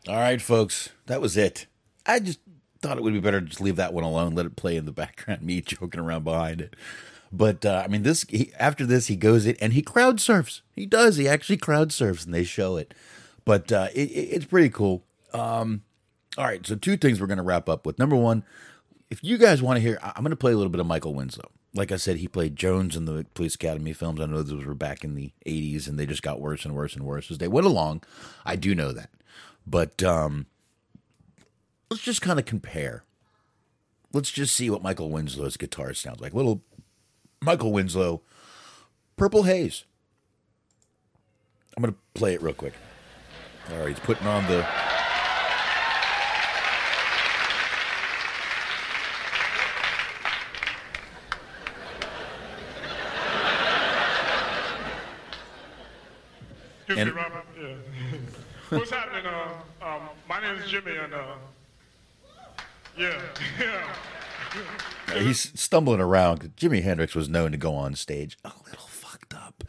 All 0.09 0.15
right, 0.19 0.41
folks, 0.41 0.89
that 1.05 1.21
was 1.21 1.37
it. 1.37 1.67
I 2.07 2.19
just 2.19 2.39
thought 2.81 2.97
it 2.97 3.03
would 3.03 3.13
be 3.13 3.19
better 3.19 3.39
to 3.39 3.45
just 3.45 3.61
leave 3.61 3.75
that 3.75 3.93
one 3.93 4.03
alone, 4.03 4.33
let 4.33 4.47
it 4.47 4.55
play 4.55 4.77
in 4.77 4.85
the 4.85 4.91
background, 4.91 5.41
me 5.43 5.61
joking 5.61 5.99
around 5.99 6.23
behind 6.23 6.59
it. 6.59 6.75
But 7.31 7.63
uh, 7.63 7.83
I 7.85 7.87
mean, 7.87 8.01
this 8.01 8.23
he, 8.29 8.51
after 8.57 8.83
this, 8.83 9.05
he 9.05 9.15
goes 9.15 9.45
in 9.45 9.57
and 9.61 9.73
he 9.73 9.83
crowd 9.83 10.19
surfs. 10.19 10.63
He 10.75 10.87
does. 10.87 11.17
He 11.17 11.27
actually 11.27 11.57
crowd 11.57 11.91
surfs, 11.91 12.25
and 12.25 12.33
they 12.33 12.45
show 12.45 12.77
it. 12.77 12.95
But 13.45 13.71
uh, 13.71 13.89
it, 13.93 14.09
it- 14.09 14.29
it's 14.37 14.45
pretty 14.45 14.69
cool. 14.69 15.03
Um, 15.35 15.83
all 16.35 16.45
right, 16.45 16.65
so 16.65 16.73
two 16.75 16.97
things 16.97 17.21
we're 17.21 17.27
going 17.27 17.37
to 17.37 17.43
wrap 17.43 17.69
up 17.69 17.85
with. 17.85 17.99
Number 17.99 18.15
one, 18.15 18.43
if 19.09 19.23
you 19.23 19.37
guys 19.37 19.61
want 19.61 19.77
to 19.77 19.81
hear, 19.81 19.97
I'm 20.01 20.23
going 20.23 20.31
to 20.31 20.35
play 20.35 20.51
a 20.51 20.57
little 20.57 20.71
bit 20.71 20.81
of 20.81 20.87
Michael 20.87 21.13
Winslow. 21.13 21.49
Like 21.73 21.91
I 21.91 21.97
said, 21.97 22.17
he 22.17 22.27
played 22.27 22.55
Jones 22.55 22.95
in 22.95 23.05
the 23.05 23.25
Police 23.33 23.55
Academy 23.55 23.93
films. 23.93 24.19
I 24.19 24.25
know 24.25 24.41
those 24.41 24.65
were 24.65 24.73
back 24.73 25.03
in 25.03 25.15
the 25.15 25.31
80s, 25.45 25.87
and 25.87 25.97
they 25.97 26.05
just 26.05 26.23
got 26.23 26.41
worse 26.41 26.65
and 26.65 26.75
worse 26.75 26.95
and 26.95 27.05
worse 27.05 27.29
as 27.29 27.37
they 27.37 27.47
went 27.47 27.67
along. 27.67 28.03
I 28.45 28.55
do 28.55 28.73
know 28.73 28.91
that. 28.91 29.09
But 29.65 30.01
um, 30.03 30.47
let's 31.89 32.03
just 32.03 32.21
kind 32.21 32.39
of 32.39 32.45
compare. 32.45 33.03
Let's 34.13 34.31
just 34.31 34.55
see 34.55 34.69
what 34.69 34.81
Michael 34.81 35.09
Winslow's 35.11 35.57
guitar 35.57 35.93
sounds 35.93 36.21
like. 36.21 36.33
Little 36.33 36.63
Michael 37.41 37.71
Winslow, 37.71 38.21
Purple 39.15 39.43
Haze. 39.43 39.83
I'm 41.75 41.83
going 41.83 41.93
to 41.93 41.99
play 42.15 42.33
it 42.33 42.41
real 42.41 42.53
quick. 42.53 42.73
All 43.71 43.79
right, 43.79 43.89
he's 43.89 43.99
putting 43.99 44.25
on 44.25 44.47
the. 44.47 44.65
Excuse 56.87 57.05
And- 57.05 57.15
me, 57.15 57.21
Robert. 57.21 57.45
Yeah. 57.59 58.17
What's 58.77 58.91
happening? 58.91 59.25
Uh, 59.25 59.85
um, 59.85 60.01
my 60.29 60.39
name 60.41 60.55
is 60.55 60.69
Jimmy, 60.69 60.95
and 60.95 61.13
uh, 61.13 61.35
yeah, 62.97 63.21
yeah. 63.59 65.19
He's 65.21 65.51
stumbling 65.59 65.99
around. 65.99 66.53
Jimi 66.55 66.83
Hendrix 66.83 67.13
was 67.13 67.27
known 67.27 67.51
to 67.51 67.57
go 67.57 67.75
on 67.75 67.95
stage 67.95 68.37
a 68.45 68.51
little 68.65 68.87
fucked 68.87 69.33
up, 69.33 69.65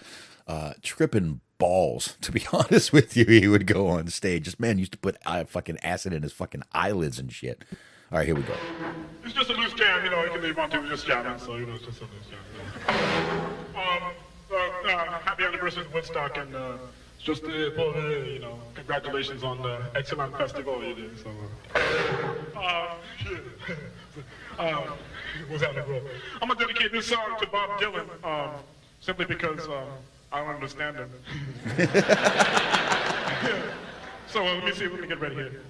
uh, 0.46 0.74
tripping 0.82 1.40
balls. 1.58 2.16
To 2.20 2.30
be 2.30 2.44
honest 2.52 2.92
with 2.92 3.16
you, 3.16 3.24
he 3.24 3.48
would 3.48 3.66
go 3.66 3.88
on 3.88 4.06
stage. 4.08 4.44
This 4.44 4.60
man 4.60 4.78
used 4.78 4.92
to 4.92 4.98
put 4.98 5.16
uh, 5.26 5.42
fucking 5.44 5.78
acid 5.82 6.12
in 6.12 6.22
his 6.22 6.32
fucking 6.32 6.62
eyelids 6.72 7.18
and 7.18 7.32
shit. 7.32 7.64
All 8.12 8.18
right, 8.18 8.26
here 8.26 8.36
we 8.36 8.42
go. 8.42 8.54
It's 9.24 9.34
just 9.34 9.50
a 9.50 9.54
loose 9.54 9.72
jam, 9.74 10.04
you 10.04 10.10
know. 10.10 10.22
You 10.22 10.30
can 10.30 10.42
leave 10.42 10.58
on 10.58 10.70
to 10.70 10.88
just 10.88 11.04
jamming, 11.04 11.38
so 11.40 11.56
you 11.56 11.66
know, 11.66 11.74
it's 11.74 11.84
just 11.84 12.00
a 12.00 12.04
loose 12.04 12.28
jam. 12.30 12.96
Um, 13.76 14.12
uh, 14.52 14.88
uh, 14.88 15.18
happy 15.20 15.44
anniversary 15.44 15.84
to 15.84 15.90
Woodstock, 15.90 16.36
and 16.38 16.54
uh, 16.54 16.72
just 17.18 17.44
uh, 17.44 17.70
for 17.76 17.92
the, 17.92 18.30
you 18.32 18.38
know, 18.38 18.58
congratulations 18.74 19.42
on 19.42 19.60
the 19.62 19.80
excellent 19.94 20.36
festival 20.36 20.82
you 20.82 20.94
did. 20.94 21.18
So, 21.18 21.30
uh, 21.74 22.58
uh, 22.58 22.94
shit. 23.18 23.42
uh, 24.58 24.82
I'm 26.40 26.48
gonna 26.48 26.54
dedicate 26.58 26.92
this 26.92 27.06
song 27.06 27.36
to 27.40 27.46
Bob 27.48 27.80
Dylan, 27.80 28.08
um, 28.24 28.50
simply 29.00 29.24
because 29.24 29.66
um, 29.68 29.88
I 30.32 30.40
don't 30.40 30.54
understand 30.54 30.96
him. 30.96 31.10
so 34.26 34.46
uh, 34.46 34.54
let 34.54 34.64
me 34.64 34.72
see. 34.72 34.88
Let 34.88 35.00
me 35.00 35.08
get 35.08 35.20
ready 35.20 35.34
here. 35.34 35.62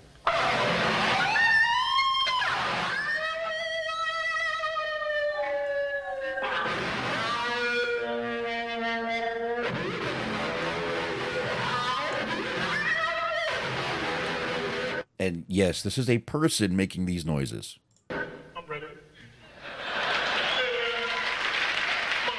And 15.20 15.44
yes, 15.48 15.82
this 15.82 15.98
is 15.98 16.08
a 16.08 16.18
person 16.18 16.76
making 16.76 17.06
these 17.06 17.26
noises. 17.26 17.76
I'm 18.10 18.24
ready. 18.68 18.86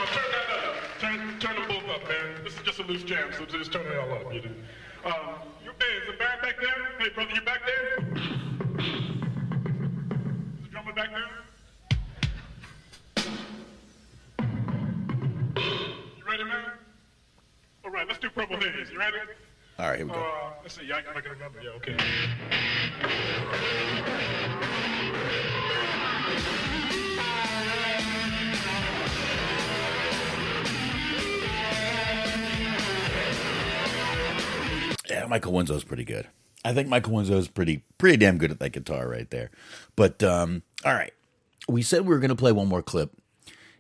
Turn 0.08 0.32
that 0.32 0.50
up. 0.66 0.76
Turn, 1.00 1.40
turn 1.40 1.56
them 1.56 1.68
both 1.68 1.90
up, 1.90 2.08
man. 2.08 2.42
This 2.44 2.54
is 2.54 2.62
just 2.62 2.80
a 2.80 2.84
loose 2.84 3.04
jam, 3.04 3.34
so 3.38 3.46
just 3.46 3.74
turn 3.74 3.86
it 3.86 3.98
all 3.98 4.14
up. 4.14 4.34
You 4.34 4.42
know? 4.42 4.52
Um, 5.06 5.36
you, 5.64 5.72
hey, 5.80 5.98
is 5.98 6.08
the 6.08 6.18
band 6.18 6.42
back 6.42 6.56
there? 6.62 6.92
Hey, 7.00 7.10
brother, 7.10 7.32
you 7.36 7.42
back 7.42 7.62
there? 7.66 7.98
Is 10.56 10.64
the 10.64 10.70
drummer 10.72 10.94
back 10.94 11.10
there? 11.12 11.30
You 16.18 16.24
ready, 16.26 16.44
man? 16.46 16.72
All 17.84 17.92
right, 17.92 18.08
let's 18.08 18.20
do 18.20 18.30
Purple 18.30 18.56
Haze. 18.58 18.90
You 18.90 19.00
ready? 19.00 19.18
All 19.80 19.88
right, 19.88 19.96
here 19.96 20.08
we 20.08 20.12
go. 20.12 20.20
Uh, 20.20 20.52
let's 20.62 20.78
see. 20.78 20.86
Yeah, 20.86 20.96
I, 20.96 21.18
I 21.18 21.22
can 21.22 21.32
remember. 21.32 21.62
Yeah, 21.64 21.70
okay. 21.78 21.96
Yeah, 35.10 35.26
Michael 35.28 35.54
Winslow's 35.54 35.86
pretty 35.86 36.04
good. 36.04 36.28
I 36.66 36.74
think 36.74 36.90
Michael 36.90 37.14
Winslow's 37.14 37.48
pretty 37.48 37.86
pretty 37.98 38.18
damn 38.18 38.38
good 38.38 38.52
at 38.52 38.60
that 38.60 38.74
guitar 38.74 39.08
right 39.08 39.30
there. 39.30 39.50
But 39.96 40.22
um, 40.24 40.64
all 40.84 40.94
right, 40.94 41.14
we 41.70 41.84
said 41.84 42.02
we 42.02 42.10
were 42.10 42.20
going 42.20 42.30
to 42.30 42.36
play 42.36 42.52
one 42.52 42.68
more 42.68 42.82
clip. 42.82 43.14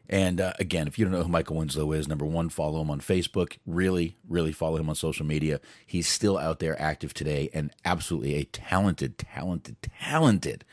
And 0.09 0.41
uh, 0.41 0.53
again, 0.59 0.87
if 0.87 0.97
you 0.97 1.05
don't 1.05 1.11
know 1.11 1.21
who 1.21 1.29
Michael 1.29 1.57
Winslow 1.57 1.91
is, 1.91 2.07
number 2.07 2.25
one, 2.25 2.49
follow 2.49 2.81
him 2.81 2.89
on 2.89 2.99
Facebook. 2.99 3.57
Really, 3.67 4.17
really 4.27 4.51
follow 4.51 4.77
him 4.77 4.89
on 4.89 4.95
social 4.95 5.25
media. 5.25 5.61
He's 5.85 6.07
still 6.07 6.37
out 6.37 6.59
there 6.59 6.81
active 6.81 7.13
today 7.13 7.49
and 7.53 7.71
absolutely 7.85 8.35
a 8.35 8.43
talented, 8.45 9.19
talented, 9.19 9.75
talented 9.81 10.65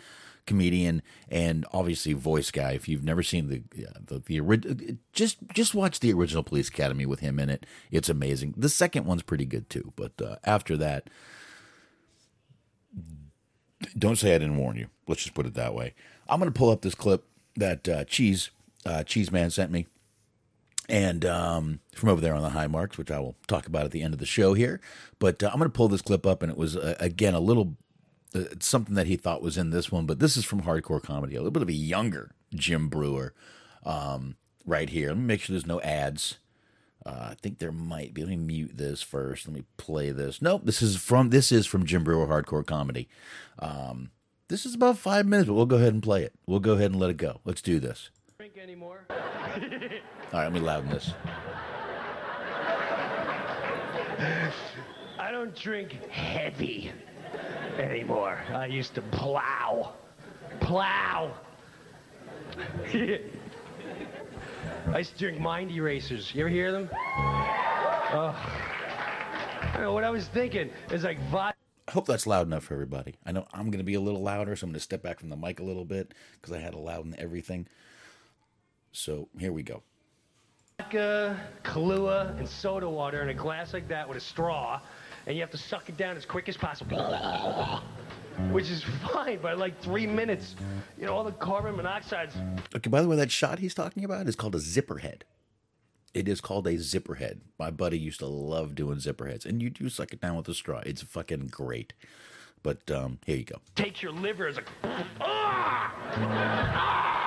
comedian 0.46 1.02
and 1.28 1.66
obviously 1.72 2.14
voice 2.14 2.50
guy. 2.50 2.72
If 2.72 2.88
you've 2.88 3.04
never 3.04 3.22
seen 3.22 3.48
the 3.48 3.62
the, 4.00 4.22
the 4.24 4.40
ori- 4.40 4.98
just 5.12 5.38
just 5.52 5.74
watch 5.74 6.00
the 6.00 6.12
original 6.12 6.42
Police 6.42 6.68
Academy 6.68 7.04
with 7.04 7.20
him 7.20 7.38
in 7.38 7.50
it. 7.50 7.66
It's 7.90 8.08
amazing. 8.08 8.54
The 8.56 8.68
second 8.68 9.04
one's 9.04 9.22
pretty 9.22 9.44
good 9.44 9.68
too, 9.68 9.92
but 9.96 10.12
uh, 10.22 10.36
after 10.44 10.76
that, 10.78 11.10
don't 13.98 14.16
say 14.16 14.34
I 14.34 14.38
didn't 14.38 14.56
warn 14.56 14.76
you. 14.76 14.86
Let's 15.06 15.22
just 15.24 15.34
put 15.34 15.46
it 15.46 15.54
that 15.54 15.74
way. 15.74 15.94
I'm 16.28 16.40
going 16.40 16.50
to 16.50 16.58
pull 16.58 16.70
up 16.70 16.82
this 16.82 16.94
clip 16.94 17.24
that 17.56 17.88
uh, 17.88 18.04
Cheese 18.04 18.50
uh, 18.86 19.02
Cheese 19.02 19.32
Man 19.32 19.50
sent 19.50 19.70
me, 19.70 19.86
and 20.88 21.24
um, 21.24 21.80
from 21.94 22.08
over 22.08 22.20
there 22.20 22.34
on 22.34 22.42
the 22.42 22.50
high 22.50 22.68
marks, 22.68 22.96
which 22.96 23.10
I 23.10 23.18
will 23.18 23.34
talk 23.46 23.66
about 23.66 23.84
at 23.84 23.90
the 23.90 24.02
end 24.02 24.14
of 24.14 24.20
the 24.20 24.26
show 24.26 24.54
here. 24.54 24.80
But 25.18 25.42
uh, 25.42 25.50
I'm 25.52 25.58
going 25.58 25.70
to 25.70 25.76
pull 25.76 25.88
this 25.88 26.02
clip 26.02 26.24
up, 26.24 26.42
and 26.42 26.50
it 26.50 26.58
was 26.58 26.76
uh, 26.76 26.96
again 27.00 27.34
a 27.34 27.40
little 27.40 27.76
uh, 28.34 28.44
something 28.60 28.94
that 28.94 29.06
he 29.06 29.16
thought 29.16 29.42
was 29.42 29.58
in 29.58 29.70
this 29.70 29.90
one, 29.90 30.06
but 30.06 30.18
this 30.18 30.36
is 30.36 30.44
from 30.44 30.62
Hardcore 30.62 31.02
Comedy, 31.02 31.34
a 31.34 31.38
little 31.38 31.50
bit 31.50 31.62
of 31.62 31.68
a 31.68 31.74
younger 31.74 32.32
Jim 32.54 32.88
Breuer, 32.88 33.32
um, 33.84 34.36
right 34.64 34.88
here. 34.88 35.08
Let 35.08 35.18
me 35.18 35.24
make 35.24 35.40
sure 35.40 35.54
there's 35.54 35.66
no 35.66 35.80
ads. 35.80 36.38
Uh, 37.04 37.28
I 37.30 37.34
think 37.40 37.58
there 37.58 37.72
might 37.72 38.14
be. 38.14 38.22
Let 38.22 38.30
me 38.30 38.36
mute 38.36 38.76
this 38.76 39.00
first. 39.02 39.46
Let 39.46 39.54
me 39.54 39.64
play 39.76 40.10
this. 40.10 40.42
Nope, 40.42 40.62
this 40.64 40.82
is 40.82 40.96
from 40.96 41.30
this 41.30 41.50
is 41.50 41.66
from 41.66 41.86
Jim 41.86 42.04
Breuer 42.04 42.26
Hardcore 42.26 42.66
Comedy. 42.66 43.08
Um, 43.58 44.10
this 44.48 44.66
is 44.66 44.74
about 44.74 44.98
five 44.98 45.26
minutes, 45.26 45.48
but 45.48 45.54
we'll 45.54 45.66
go 45.66 45.76
ahead 45.76 45.92
and 45.92 46.02
play 46.02 46.22
it. 46.22 46.34
We'll 46.46 46.60
go 46.60 46.72
ahead 46.72 46.92
and 46.92 47.00
let 47.00 47.10
it 47.10 47.16
go. 47.16 47.40
Let's 47.44 47.62
do 47.62 47.80
this. 47.80 48.10
Drink 48.66 48.78
anymore? 48.78 49.06
All 49.10 49.16
right, 50.40 50.44
let 50.44 50.52
me 50.52 50.58
louden 50.58 50.90
this. 50.90 51.12
I 55.18 55.30
don't 55.30 55.54
drink 55.54 55.92
heavy 56.10 56.90
anymore. 57.78 58.40
I 58.52 58.66
used 58.66 58.96
to 58.96 59.02
plow. 59.02 59.92
Plow. 60.58 61.32
I 62.92 63.20
used 64.98 65.12
to 65.12 65.18
drink 65.18 65.38
mind 65.38 65.70
erasers. 65.70 66.34
You 66.34 66.40
ever 66.40 66.48
hear 66.48 66.72
them? 66.72 66.88
Oh. 66.92 68.34
I 69.62 69.78
know, 69.78 69.92
what 69.92 70.02
I 70.02 70.10
was 70.10 70.26
thinking 70.26 70.70
is 70.90 71.04
like 71.04 71.20
vodka. 71.28 71.56
I 71.86 71.92
hope 71.92 72.06
that's 72.06 72.26
loud 72.26 72.48
enough 72.48 72.64
for 72.64 72.74
everybody. 72.74 73.14
I 73.24 73.30
know 73.30 73.46
I'm 73.52 73.66
going 73.66 73.78
to 73.78 73.84
be 73.84 73.94
a 73.94 74.00
little 74.00 74.22
louder, 74.22 74.56
so 74.56 74.64
I'm 74.64 74.70
going 74.70 74.74
to 74.74 74.80
step 74.80 75.02
back 75.02 75.20
from 75.20 75.28
the 75.28 75.36
mic 75.36 75.60
a 75.60 75.64
little 75.64 75.84
bit 75.84 76.14
because 76.40 76.52
I 76.52 76.58
had 76.58 76.72
to 76.72 76.80
louden 76.80 77.14
everything. 77.16 77.68
So 78.96 79.28
here 79.38 79.52
we 79.52 79.62
go. 79.62 79.82
vodka, 80.78 81.38
Kahlua, 81.62 82.36
and 82.38 82.48
soda 82.48 82.88
water 82.88 83.20
in 83.20 83.28
a 83.28 83.34
glass 83.34 83.74
like 83.74 83.86
that 83.88 84.08
with 84.08 84.16
a 84.16 84.20
straw, 84.22 84.80
and 85.26 85.36
you 85.36 85.42
have 85.42 85.50
to 85.50 85.58
suck 85.58 85.90
it 85.90 85.98
down 85.98 86.16
as 86.16 86.24
quick 86.24 86.48
as 86.48 86.56
possible. 86.56 86.96
Which 88.50 88.70
is 88.70 88.82
fine, 89.12 89.40
but 89.42 89.58
like 89.58 89.82
three 89.82 90.06
minutes, 90.06 90.56
you 90.98 91.04
know, 91.04 91.14
all 91.14 91.24
the 91.24 91.32
carbon 91.32 91.76
monoxide's 91.76 92.34
Okay, 92.74 92.88
by 92.88 93.02
the 93.02 93.08
way, 93.08 93.16
that 93.16 93.30
shot 93.30 93.58
he's 93.58 93.74
talking 93.74 94.02
about 94.02 94.28
is 94.28 94.36
called 94.36 94.54
a 94.54 94.60
zipper 94.60 94.98
head. 94.98 95.24
It 96.14 96.26
is 96.26 96.40
called 96.40 96.66
a 96.66 96.78
zipper 96.78 97.16
head. 97.16 97.42
My 97.58 97.70
buddy 97.70 97.98
used 97.98 98.20
to 98.20 98.26
love 98.26 98.74
doing 98.74 98.98
zipper 98.98 99.26
heads, 99.26 99.44
and 99.44 99.60
you 99.60 99.68
do 99.68 99.90
suck 99.90 100.14
it 100.14 100.22
down 100.22 100.36
with 100.36 100.48
a 100.48 100.54
straw. 100.54 100.80
It's 100.86 101.02
fucking 101.02 101.48
great. 101.48 101.92
But 102.62 102.90
um, 102.90 103.18
here 103.26 103.36
you 103.36 103.44
go. 103.44 103.60
takes 103.74 104.02
your 104.02 104.12
liver 104.12 104.48
as 104.48 104.56
a 104.56 104.62
ah! 105.20 105.94
Ah! 106.18 107.25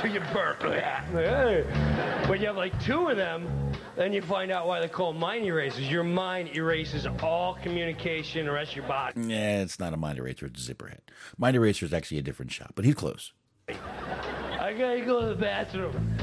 Till 0.00 0.12
you 0.12 0.20
burp. 0.32 0.60
but 0.60 2.40
you 2.40 2.46
have 2.46 2.56
like 2.56 2.80
two 2.82 3.08
of 3.08 3.16
them, 3.16 3.72
then 3.96 4.12
you 4.12 4.22
find 4.22 4.50
out 4.50 4.66
why 4.66 4.80
they 4.80 4.88
call 4.88 5.12
them 5.12 5.20
mind 5.20 5.44
erasers. 5.44 5.90
Your 5.90 6.04
mind 6.04 6.50
erases 6.54 7.06
all 7.22 7.54
communication, 7.62 8.46
the 8.46 8.52
rest 8.52 8.70
of 8.72 8.76
your 8.76 8.86
body. 8.86 9.20
Yeah, 9.20 9.62
it's 9.62 9.78
not 9.78 9.92
a 9.92 9.96
mind 9.96 10.18
eraser, 10.18 10.46
it's 10.46 10.60
a 10.60 10.64
zipper 10.64 10.88
head. 10.88 11.02
Mind 11.36 11.56
eraser 11.56 11.86
is 11.86 11.92
actually 11.92 12.18
a 12.18 12.22
different 12.22 12.52
shot, 12.52 12.72
but 12.74 12.84
he's 12.84 12.94
close. 12.94 13.32
I 13.68 14.74
gotta 14.78 15.00
go 15.00 15.20
to 15.20 15.26
the 15.28 15.34
bathroom. 15.34 16.16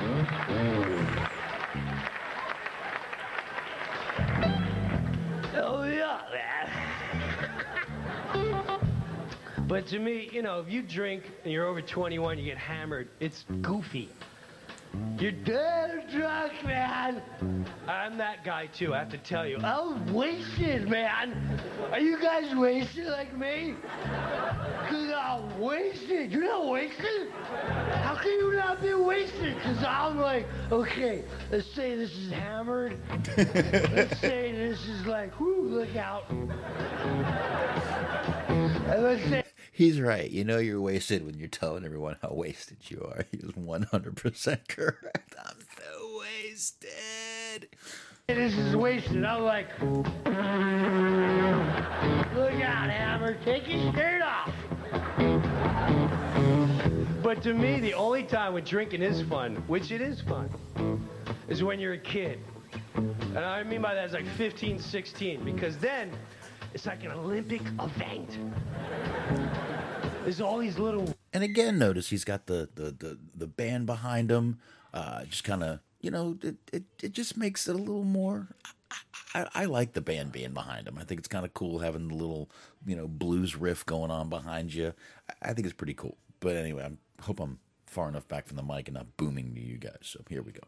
Oh 0.00 0.74
But 9.68 9.86
to 9.88 9.98
me, 9.98 10.30
you 10.32 10.40
know, 10.40 10.60
if 10.60 10.72
you 10.72 10.80
drink 10.80 11.24
and 11.44 11.52
you're 11.52 11.66
over 11.66 11.82
21, 11.82 12.38
you 12.38 12.44
get 12.46 12.56
hammered, 12.56 13.08
it's 13.20 13.44
goofy. 13.60 14.08
You're 15.18 15.32
dead 15.32 16.08
drunk, 16.10 16.52
man. 16.64 17.20
I'm 17.86 18.16
that 18.16 18.44
guy 18.44 18.68
too, 18.68 18.94
I 18.94 19.00
have 19.00 19.10
to 19.10 19.18
tell 19.18 19.46
you. 19.46 19.58
I 19.58 19.78
was 19.80 20.10
wasted, 20.10 20.88
man. 20.88 21.60
Are 21.92 22.00
you 22.00 22.18
guys 22.18 22.54
wasted 22.54 23.08
like 23.08 23.36
me? 23.36 23.74
Cause 24.88 25.12
I'm 25.14 25.60
wasted. 25.60 26.32
You're 26.32 26.44
not 26.44 26.66
wasted? 26.68 27.30
How 27.32 28.18
can 28.22 28.32
you 28.32 28.54
not 28.54 28.80
be 28.80 28.94
wasted? 28.94 29.60
Cause 29.60 29.84
I'm 29.86 30.18
like, 30.18 30.46
okay, 30.72 31.24
let's 31.52 31.70
say 31.74 31.94
this 31.94 32.16
is 32.16 32.32
hammered. 32.32 32.96
let's 33.36 34.18
say 34.22 34.52
this 34.52 34.88
is 34.88 35.04
like, 35.04 35.38
whoo, 35.38 35.68
look 35.68 35.94
out. 35.94 36.24
And 38.88 39.02
let's 39.02 39.22
say 39.28 39.44
He's 39.78 40.00
right. 40.00 40.28
You 40.28 40.42
know 40.42 40.58
you're 40.58 40.80
wasted 40.80 41.24
when 41.24 41.38
you're 41.38 41.46
telling 41.46 41.84
everyone 41.84 42.16
how 42.20 42.32
wasted 42.32 42.78
you 42.90 43.00
are. 43.00 43.24
He's 43.30 43.42
100% 43.42 44.68
correct. 44.68 45.36
I'm 45.46 45.56
so 45.76 46.18
wasted. 46.18 47.68
this 48.26 48.58
is 48.58 48.74
wasted. 48.74 49.24
I'm 49.24 49.44
like, 49.44 49.68
look 49.80 50.04
out, 52.60 52.90
Hammer, 52.90 53.36
take 53.44 53.68
your 53.68 53.92
shirt 53.92 54.20
off. 54.20 54.52
But 57.22 57.40
to 57.44 57.54
me, 57.54 57.78
the 57.78 57.94
only 57.94 58.24
time 58.24 58.54
when 58.54 58.64
drinking 58.64 59.02
is 59.02 59.22
fun, 59.28 59.62
which 59.68 59.92
it 59.92 60.00
is 60.00 60.20
fun, 60.22 60.50
is 61.46 61.62
when 61.62 61.78
you're 61.78 61.92
a 61.92 61.98
kid. 61.98 62.40
And 62.96 63.38
I 63.38 63.62
mean 63.62 63.82
by 63.82 63.94
that 63.94 64.06
is 64.06 64.12
like 64.12 64.26
15, 64.26 64.80
16, 64.80 65.44
because 65.44 65.78
then 65.78 66.10
it's 66.74 66.86
like 66.86 67.04
an 67.04 67.12
Olympic 67.12 67.62
event. 67.80 68.38
There's 70.28 70.42
all 70.42 70.58
these 70.58 70.78
little 70.78 71.14
And 71.32 71.42
again, 71.42 71.78
notice 71.78 72.10
he's 72.10 72.24
got 72.24 72.44
the 72.44 72.68
the 72.74 72.90
the, 72.90 73.18
the 73.34 73.46
band 73.46 73.86
behind 73.86 74.30
him. 74.30 74.58
Uh, 74.92 75.24
just 75.24 75.42
kind 75.42 75.62
of, 75.62 75.80
you 76.02 76.10
know, 76.10 76.36
it, 76.42 76.56
it 76.70 76.84
it 77.02 77.12
just 77.12 77.38
makes 77.38 77.66
it 77.66 77.74
a 77.74 77.78
little 77.78 78.04
more. 78.04 78.48
I, 79.34 79.46
I 79.54 79.64
like 79.64 79.94
the 79.94 80.02
band 80.02 80.32
being 80.32 80.52
behind 80.52 80.86
him. 80.86 80.98
I 81.00 81.04
think 81.04 81.18
it's 81.18 81.28
kind 81.28 81.46
of 81.46 81.54
cool 81.54 81.78
having 81.78 82.08
the 82.08 82.14
little, 82.14 82.50
you 82.86 82.94
know, 82.94 83.08
blues 83.08 83.56
riff 83.56 83.86
going 83.86 84.10
on 84.10 84.28
behind 84.28 84.74
you. 84.74 84.92
I, 85.30 85.50
I 85.50 85.52
think 85.54 85.66
it's 85.66 85.72
pretty 85.74 85.94
cool. 85.94 86.18
But 86.40 86.56
anyway, 86.56 86.84
I 86.84 87.22
hope 87.22 87.40
I'm 87.40 87.58
far 87.86 88.06
enough 88.10 88.28
back 88.28 88.46
from 88.46 88.58
the 88.58 88.62
mic 88.62 88.88
and 88.88 88.96
not 88.96 89.16
booming 89.16 89.54
to 89.54 89.60
you 89.62 89.78
guys. 89.78 89.96
So 90.02 90.20
here 90.28 90.42
we 90.42 90.52
go. 90.52 90.60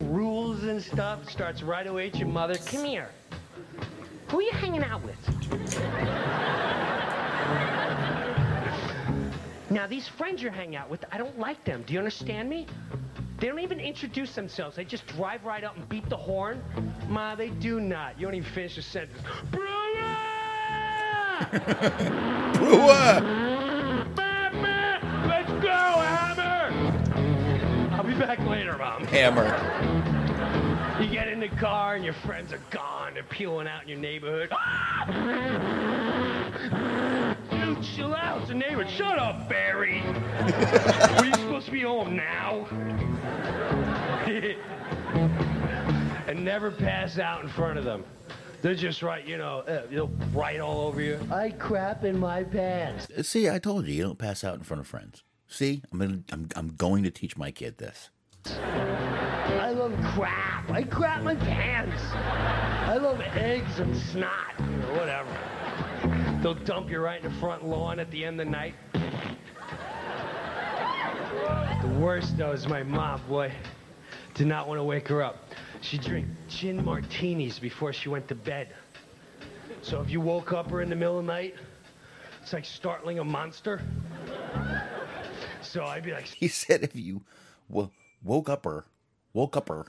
rules 0.00 0.64
and 0.64 0.82
stuff. 0.82 1.30
Starts 1.30 1.62
right 1.62 1.86
away 1.86 2.08
at 2.08 2.16
your 2.18 2.28
mother. 2.28 2.56
Come 2.66 2.84
here. 2.84 3.10
Who 4.28 4.38
are 4.38 4.42
you 4.42 4.52
hanging 4.52 4.82
out 4.82 5.02
with? 5.04 5.18
Now, 9.74 9.88
these 9.88 10.06
friends 10.06 10.40
you're 10.40 10.52
hanging 10.52 10.76
out 10.76 10.88
with, 10.88 11.04
I 11.10 11.18
don't 11.18 11.36
like 11.36 11.64
them. 11.64 11.82
Do 11.84 11.94
you 11.94 11.98
understand 11.98 12.48
me? 12.48 12.68
They 13.40 13.48
don't 13.48 13.58
even 13.58 13.80
introduce 13.80 14.32
themselves. 14.32 14.76
They 14.76 14.84
just 14.84 15.04
drive 15.08 15.44
right 15.44 15.64
up 15.64 15.76
and 15.76 15.88
beat 15.88 16.08
the 16.08 16.16
horn. 16.16 16.62
Ma, 17.08 17.34
they 17.34 17.48
do 17.48 17.80
not. 17.80 18.16
You 18.16 18.28
don't 18.28 18.36
even 18.36 18.52
finish 18.52 18.76
the 18.76 18.82
sentence. 18.82 19.18
Bruh! 19.50 19.58
Bruh! 22.52 23.20
Mama! 24.16 25.00
Let's 25.26 25.50
go, 25.60 25.68
Hammer! 25.68 26.70
I'll 27.96 28.04
be 28.04 28.14
back 28.14 28.38
later, 28.46 28.78
Mom. 28.78 29.04
Hammer. 29.06 29.42
You 31.02 31.10
get 31.10 31.26
in 31.26 31.40
the 31.40 31.48
car 31.48 31.96
and 31.96 32.04
your 32.04 32.14
friends 32.14 32.52
are 32.52 32.62
gone. 32.70 33.14
They're 33.14 33.24
peeling 33.24 33.66
out 33.66 33.82
in 33.82 33.88
your 33.88 33.98
neighborhood. 33.98 34.52
Dude, 37.74 37.84
chill 37.84 38.14
out. 38.14 38.42
It's 38.42 38.50
a 38.50 38.54
neighborhood. 38.54 38.90
Shut 38.90 39.18
up, 39.18 39.48
Barry. 39.48 40.02
Were 41.18 41.26
you 41.26 41.34
supposed 41.34 41.66
to 41.66 41.72
be 41.72 41.82
home 41.82 42.16
now? 42.16 42.66
and 46.26 46.44
never 46.44 46.70
pass 46.70 47.18
out 47.18 47.42
in 47.42 47.48
front 47.48 47.78
of 47.78 47.84
them. 47.84 48.04
They're 48.62 48.74
just 48.74 49.02
right, 49.02 49.26
you 49.26 49.36
know, 49.36 49.58
uh, 49.60 49.86
they'll 49.90 50.10
right 50.32 50.58
all 50.58 50.80
over 50.80 51.02
you. 51.02 51.20
I 51.30 51.50
crap 51.50 52.04
in 52.04 52.18
my 52.18 52.44
pants. 52.44 53.08
See, 53.28 53.50
I 53.50 53.58
told 53.58 53.86
you, 53.86 53.94
you 53.94 54.02
don't 54.02 54.18
pass 54.18 54.42
out 54.42 54.54
in 54.54 54.62
front 54.62 54.80
of 54.80 54.86
friends. 54.86 55.22
See, 55.48 55.82
I'm 55.92 55.98
gonna, 55.98 56.20
I'm, 56.32 56.48
I'm 56.56 56.68
going 56.76 57.02
to 57.04 57.10
teach 57.10 57.36
my 57.36 57.50
kid 57.50 57.78
this. 57.78 58.10
I 58.46 59.70
love 59.70 59.92
crap. 60.14 60.70
I 60.70 60.82
crap 60.82 61.22
my 61.22 61.34
pants. 61.34 62.00
I 62.14 62.96
love 62.96 63.20
eggs 63.20 63.80
and 63.80 63.94
snot, 63.96 64.58
or 64.60 64.96
whatever. 64.96 65.38
They'll 66.44 66.52
dump 66.52 66.90
you 66.90 66.98
right 66.98 67.24
in 67.24 67.32
the 67.32 67.38
front 67.38 67.64
lawn 67.64 67.98
at 67.98 68.10
the 68.10 68.22
end 68.22 68.38
of 68.38 68.44
the 68.44 68.50
night. 68.52 68.74
The 71.80 71.88
worst, 71.98 72.36
though, 72.36 72.52
is 72.52 72.68
my 72.68 72.82
mom, 72.82 73.22
boy. 73.26 73.50
Did 74.34 74.48
not 74.48 74.68
want 74.68 74.78
to 74.78 74.84
wake 74.84 75.08
her 75.08 75.22
up. 75.22 75.38
She 75.80 75.96
drank 75.96 76.26
gin 76.50 76.84
martinis 76.84 77.58
before 77.58 77.94
she 77.94 78.10
went 78.10 78.28
to 78.28 78.34
bed. 78.34 78.74
So 79.80 80.02
if 80.02 80.10
you 80.10 80.20
woke 80.20 80.52
up 80.52 80.70
her 80.70 80.82
in 80.82 80.90
the 80.90 80.96
middle 80.96 81.18
of 81.18 81.24
the 81.24 81.32
night, 81.32 81.54
it's 82.42 82.52
like 82.52 82.66
startling 82.66 83.18
a 83.20 83.24
monster. 83.24 83.80
So 85.62 85.86
I'd 85.86 86.04
be 86.04 86.12
like, 86.12 86.26
He 86.26 86.48
said 86.48 86.82
if 86.82 86.94
you 86.94 87.22
wo- 87.68 87.90
woke 88.22 88.50
up 88.50 88.66
her, 88.66 88.84
woke 89.32 89.56
up 89.56 89.70
her, 89.70 89.86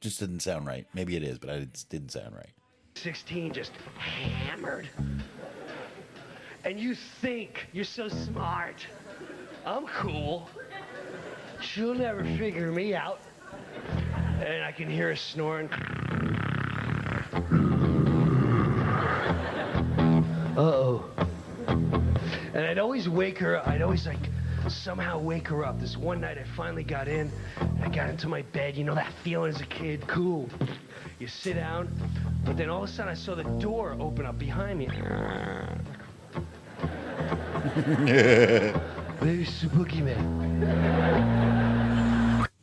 just 0.00 0.18
didn't 0.18 0.40
sound 0.40 0.66
right. 0.66 0.86
Maybe 0.94 1.14
it 1.14 1.22
is, 1.22 1.38
but 1.38 1.50
it 1.50 1.84
didn't 1.90 2.12
sound 2.12 2.34
right. 2.34 2.53
16 3.04 3.52
just 3.52 3.72
hammered. 3.98 4.88
And 6.64 6.78
you 6.80 6.94
think 6.94 7.66
you're 7.72 7.84
so 7.84 8.08
smart. 8.08 8.86
I'm 9.66 9.86
cool. 9.86 10.48
She'll 11.60 11.94
never 11.94 12.24
figure 12.24 12.70
me 12.70 12.94
out. 12.94 13.20
And 14.40 14.64
I 14.64 14.72
can 14.72 14.88
hear 14.88 15.08
her 15.08 15.16
snoring. 15.16 15.68
Uh-oh. 20.56 21.04
And 22.54 22.64
I'd 22.64 22.78
always 22.78 23.08
wake 23.08 23.38
her 23.38 23.56
up. 23.56 23.66
I'd 23.66 23.82
always 23.82 24.06
like 24.06 24.30
somehow 24.68 25.18
wake 25.18 25.48
her 25.48 25.64
up. 25.64 25.80
This 25.80 25.96
one 25.96 26.20
night 26.22 26.38
I 26.38 26.44
finally 26.56 26.84
got 26.84 27.08
in. 27.08 27.30
I 27.82 27.88
got 27.88 28.08
into 28.08 28.28
my 28.28 28.42
bed. 28.42 28.76
You 28.76 28.84
know 28.84 28.94
that 28.94 29.12
feeling 29.22 29.52
as 29.52 29.60
a 29.60 29.66
kid? 29.66 30.06
Cool. 30.06 30.48
You 31.18 31.28
sit 31.28 31.54
down, 31.54 31.88
but 32.44 32.56
then 32.56 32.68
all 32.68 32.82
of 32.82 32.90
a 32.90 32.92
sudden 32.92 33.10
I 33.10 33.14
saw 33.14 33.34
the 33.34 33.44
door 33.44 33.96
open 34.00 34.26
up 34.26 34.38
behind 34.38 34.78
me. 34.80 34.88
Baby 39.20 39.44
Spooky 39.44 40.02
Man. 40.02 40.74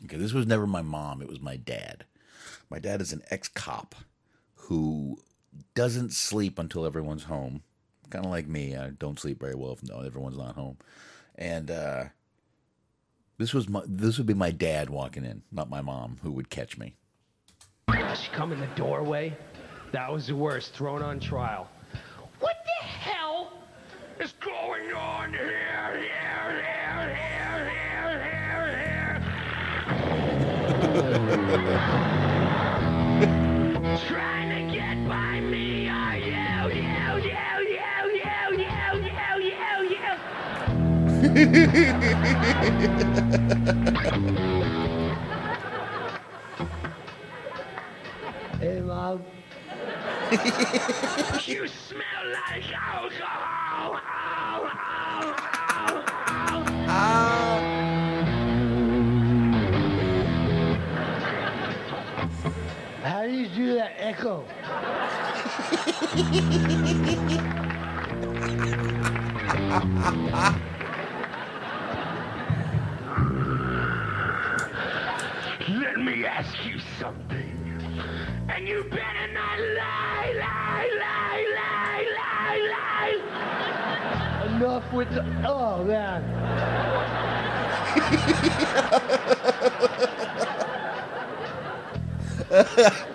Okay, 0.04 0.18
this 0.18 0.34
was 0.34 0.46
never 0.46 0.68
my 0.68 0.82
mom, 0.82 1.22
it 1.22 1.30
was 1.30 1.40
my 1.40 1.56
dad. 1.56 2.06
My 2.70 2.80
dad 2.80 3.02
is 3.02 3.14
an 3.14 3.22
ex 3.32 3.48
cop 3.48 3.96
who 4.56 5.18
doesn't 5.74 6.12
sleep 6.12 6.60
until 6.60 6.86
everyone's 6.86 7.24
home. 7.24 7.64
Kind 8.10 8.26
of 8.26 8.32
like 8.32 8.48
me. 8.48 8.76
I 8.76 8.90
don't 8.90 9.20
sleep 9.20 9.40
very 9.40 9.56
well 9.56 9.72
if 9.72 9.84
no, 9.84 10.02
everyone's 10.02 10.38
not 10.38 10.56
home. 10.56 10.78
And 11.36 11.72
uh, 11.72 12.04
this 13.38 13.54
was 13.54 13.70
my 13.70 13.82
this 13.88 14.18
would 14.18 14.28
be 14.28 14.34
my 14.34 14.52
dad 14.52 14.90
walking 14.90 15.24
in, 15.24 15.44
not 15.52 15.70
my 15.70 15.82
mom, 15.82 16.18
who 16.22 16.32
would 16.34 16.50
catch 16.50 16.78
me. 16.78 16.96
She 18.16 18.30
come 18.32 18.52
in 18.52 18.60
the 18.60 18.68
doorway. 18.76 19.38
That 19.94 20.12
was 20.12 20.28
the 20.28 20.36
worst. 20.36 20.74
Thrown 20.74 21.02
on 21.02 21.20
trial. 21.20 21.70
What 22.40 22.58
the 22.66 22.84
hell 22.86 23.54
is 24.20 24.34
going 24.34 24.92
on 24.92 25.32
here? 25.32 25.48
Here, 25.48 26.02
here, 26.02 27.16
here, 27.16 27.70
here, 27.80 28.20
here, 28.20 28.68
here. 28.76 29.22
Trying 34.08 34.50
to 34.50 34.74
get 34.76 35.08
by 35.08 35.40
me, 35.40 35.88
are 35.88 36.18
you? 36.18 36.34
You, 36.76 36.92
you, 37.24 37.38
you, 37.70 37.80
you, 38.18 38.28
you, 38.58 38.76
you, 39.08 39.48
you, 39.48 39.98
you. 44.62 44.78
Hey, 48.62 48.80
Mom. 48.80 49.24
you 51.48 51.68
smell 51.68 52.26
like 52.32 52.72
alcohol. 52.72 53.96
Ow, 53.98 54.70
ow, 54.78 56.06
ow, 56.88 57.62
How 63.02 63.24
do 63.24 63.32
you 63.32 63.48
do 63.48 63.74
that 63.74 63.94
echo? 63.98 64.46
Let 75.68 75.98
me 75.98 76.26
ask 76.26 76.64
you 76.64 76.78
something. 77.00 77.61
And 78.62 78.70
you 78.70 78.84
better 78.84 79.28
not 79.34 79.60
lie, 79.60 80.34
lie, 80.38 80.90
lie, 81.00 81.46
lie, 81.58 82.06
lie, 82.16 82.54
lie. 84.46 84.56
Enough 84.56 84.94
with 84.94 85.10
the. 85.10 85.26
Oh, 85.48 85.84
man. 85.84 86.22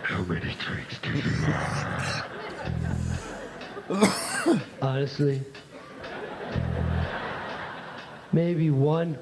How 0.03 0.23
many 0.25 0.57
drinks 0.59 0.99
do 1.01 1.11
you 1.13 1.21
have? 1.21 2.27
Honestly, 4.83 5.41
maybe 8.33 8.71
one. 8.71 9.17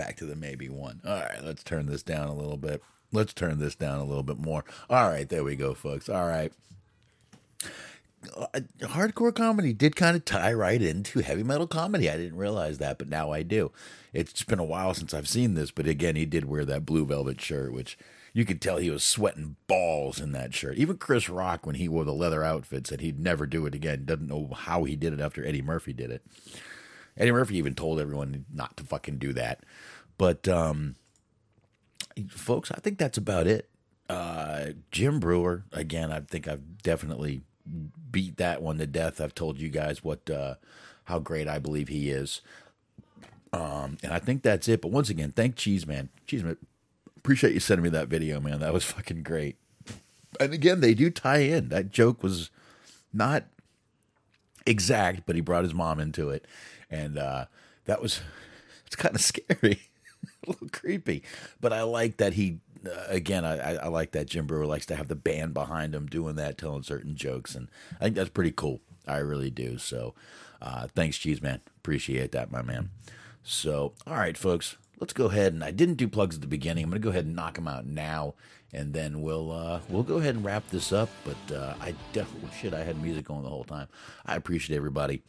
Back 0.00 0.16
to 0.16 0.24
the 0.24 0.34
maybe 0.34 0.70
one. 0.70 1.02
All 1.04 1.12
right, 1.12 1.44
let's 1.44 1.62
turn 1.62 1.84
this 1.84 2.02
down 2.02 2.28
a 2.28 2.34
little 2.34 2.56
bit. 2.56 2.82
Let's 3.12 3.34
turn 3.34 3.58
this 3.58 3.74
down 3.74 3.98
a 3.98 4.04
little 4.06 4.22
bit 4.22 4.38
more. 4.38 4.64
All 4.88 5.10
right, 5.10 5.28
there 5.28 5.44
we 5.44 5.56
go, 5.56 5.74
folks. 5.74 6.08
All 6.08 6.26
right. 6.26 6.50
Uh, 8.34 8.60
hardcore 8.80 9.34
comedy 9.34 9.74
did 9.74 9.96
kind 9.96 10.16
of 10.16 10.24
tie 10.24 10.54
right 10.54 10.80
into 10.80 11.20
heavy 11.20 11.42
metal 11.42 11.66
comedy. 11.66 12.08
I 12.08 12.16
didn't 12.16 12.38
realize 12.38 12.78
that, 12.78 12.96
but 12.96 13.10
now 13.10 13.30
I 13.30 13.42
do. 13.42 13.72
It's 14.14 14.42
been 14.42 14.58
a 14.58 14.64
while 14.64 14.94
since 14.94 15.12
I've 15.12 15.28
seen 15.28 15.52
this, 15.52 15.70
but 15.70 15.86
again, 15.86 16.16
he 16.16 16.24
did 16.24 16.46
wear 16.46 16.64
that 16.64 16.86
blue 16.86 17.04
velvet 17.04 17.38
shirt, 17.38 17.74
which 17.74 17.98
you 18.32 18.46
could 18.46 18.62
tell 18.62 18.78
he 18.78 18.88
was 18.88 19.04
sweating 19.04 19.56
balls 19.66 20.18
in 20.18 20.32
that 20.32 20.54
shirt. 20.54 20.78
Even 20.78 20.96
Chris 20.96 21.28
Rock, 21.28 21.66
when 21.66 21.74
he 21.74 21.90
wore 21.90 22.06
the 22.06 22.14
leather 22.14 22.42
outfit, 22.42 22.86
said 22.86 23.02
he'd 23.02 23.20
never 23.20 23.44
do 23.44 23.66
it 23.66 23.74
again. 23.74 24.06
Doesn't 24.06 24.28
know 24.28 24.48
how 24.56 24.84
he 24.84 24.96
did 24.96 25.12
it 25.12 25.20
after 25.20 25.44
Eddie 25.44 25.60
Murphy 25.60 25.92
did 25.92 26.10
it. 26.10 26.24
Eddie 27.18 27.32
Murphy 27.32 27.58
even 27.58 27.74
told 27.74 28.00
everyone 28.00 28.46
not 28.50 28.78
to 28.78 28.84
fucking 28.84 29.18
do 29.18 29.34
that. 29.34 29.62
But 30.20 30.46
um, 30.48 30.96
folks, 32.28 32.70
I 32.70 32.78
think 32.78 32.98
that's 32.98 33.16
about 33.16 33.46
it. 33.46 33.70
Uh, 34.06 34.72
Jim 34.90 35.18
Breuer, 35.18 35.64
again, 35.72 36.12
I 36.12 36.20
think 36.20 36.46
I've 36.46 36.82
definitely 36.82 37.40
beat 38.12 38.36
that 38.36 38.60
one 38.60 38.76
to 38.76 38.86
death. 38.86 39.18
I've 39.18 39.34
told 39.34 39.58
you 39.58 39.70
guys 39.70 40.04
what 40.04 40.28
uh, 40.28 40.56
how 41.04 41.20
great 41.20 41.48
I 41.48 41.58
believe 41.58 41.88
he 41.88 42.10
is. 42.10 42.42
Um, 43.54 43.96
and 44.02 44.12
I 44.12 44.18
think 44.18 44.42
that's 44.42 44.68
it. 44.68 44.82
But 44.82 44.90
once 44.90 45.08
again, 45.08 45.32
thank 45.32 45.56
Cheese 45.56 45.86
Man. 45.86 46.10
Cheese 46.26 46.44
Man, 46.44 46.58
appreciate 47.16 47.54
you 47.54 47.60
sending 47.60 47.84
me 47.84 47.88
that 47.88 48.08
video, 48.08 48.40
man. 48.40 48.60
That 48.60 48.74
was 48.74 48.84
fucking 48.84 49.22
great. 49.22 49.56
And 50.38 50.52
again, 50.52 50.80
they 50.80 50.92
do 50.92 51.08
tie 51.08 51.38
in. 51.38 51.70
That 51.70 51.92
joke 51.92 52.22
was 52.22 52.50
not 53.10 53.44
exact, 54.66 55.22
but 55.24 55.34
he 55.34 55.40
brought 55.40 55.64
his 55.64 55.72
mom 55.72 55.98
into 55.98 56.28
it, 56.28 56.44
and 56.90 57.16
uh, 57.16 57.46
that 57.86 58.02
was 58.02 58.20
it's 58.86 58.96
kind 58.96 59.14
of 59.14 59.22
scary, 59.22 59.89
a 60.46 60.50
little 60.50 60.68
creepy. 60.68 61.22
But 61.60 61.72
I 61.72 61.82
like 61.82 62.18
that 62.18 62.34
he. 62.34 62.58
Uh, 62.84 63.04
again, 63.08 63.44
I, 63.44 63.74
I 63.76 63.88
like 63.88 64.12
that 64.12 64.26
Jim 64.26 64.46
Breuer 64.46 64.64
likes 64.64 64.86
to 64.86 64.96
have 64.96 65.08
the 65.08 65.14
band 65.14 65.52
behind 65.52 65.94
him 65.94 66.06
doing 66.06 66.36
that, 66.36 66.56
telling 66.56 66.82
certain 66.82 67.14
jokes, 67.14 67.54
and 67.54 67.68
I 68.00 68.04
think 68.04 68.16
that's 68.16 68.30
pretty 68.30 68.52
cool. 68.52 68.80
I 69.06 69.18
really 69.18 69.50
do. 69.50 69.76
So, 69.76 70.14
uh, 70.62 70.86
thanks, 70.94 71.18
Cheese 71.18 71.42
Man. 71.42 71.60
Appreciate 71.76 72.32
that, 72.32 72.50
my 72.50 72.62
man. 72.62 72.88
So, 73.42 73.92
all 74.06 74.16
right, 74.16 74.36
folks, 74.36 74.76
let's 74.98 75.12
go 75.12 75.26
ahead 75.26 75.52
and 75.52 75.64
I 75.64 75.70
didn't 75.70 75.94
do 75.94 76.06
plugs 76.06 76.36
at 76.36 76.40
the 76.40 76.46
beginning. 76.46 76.84
I'm 76.84 76.92
to 76.92 76.98
go 76.98 77.10
ahead 77.10 77.24
and 77.24 77.34
knock 77.34 77.54
them 77.54 77.66
out 77.66 77.86
now, 77.86 78.34
and 78.72 78.92
then 78.92 79.22
we'll 79.22 79.50
uh, 79.50 79.80
we'll 79.88 80.02
go 80.02 80.18
ahead 80.18 80.36
and 80.36 80.44
wrap 80.44 80.68
this 80.68 80.92
up. 80.92 81.08
But 81.24 81.54
uh, 81.54 81.74
I 81.80 81.94
definitely 82.12 82.50
shit, 82.58 82.74
I 82.74 82.84
had 82.84 83.02
music 83.02 83.26
going 83.26 83.42
the 83.42 83.48
whole 83.48 83.64
time. 83.64 83.88
I 84.24 84.36
appreciate 84.36 84.76
everybody 84.76 85.22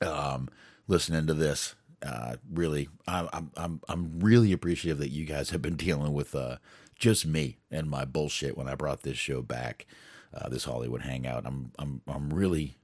um, 0.00 0.48
listening 0.86 1.26
to 1.26 1.34
this. 1.34 1.74
Uh, 2.02 2.36
really, 2.52 2.88
I'm, 3.06 3.50
I'm 3.56 3.80
I'm 3.88 4.20
really 4.20 4.52
appreciative 4.52 4.98
that 4.98 5.10
you 5.10 5.24
guys 5.24 5.50
have 5.50 5.62
been 5.62 5.76
dealing 5.76 6.12
with 6.12 6.34
uh, 6.34 6.56
just 6.96 7.26
me 7.26 7.58
and 7.70 7.88
my 7.90 8.04
bullshit 8.04 8.56
when 8.56 8.68
I 8.68 8.74
brought 8.74 9.02
this 9.02 9.18
show 9.18 9.42
back, 9.42 9.86
uh, 10.32 10.48
this 10.48 10.64
Hollywood 10.64 11.02
Hangout. 11.02 11.44
I'm 11.46 11.72
I'm 11.78 12.02
I'm 12.06 12.30
really. 12.30 12.76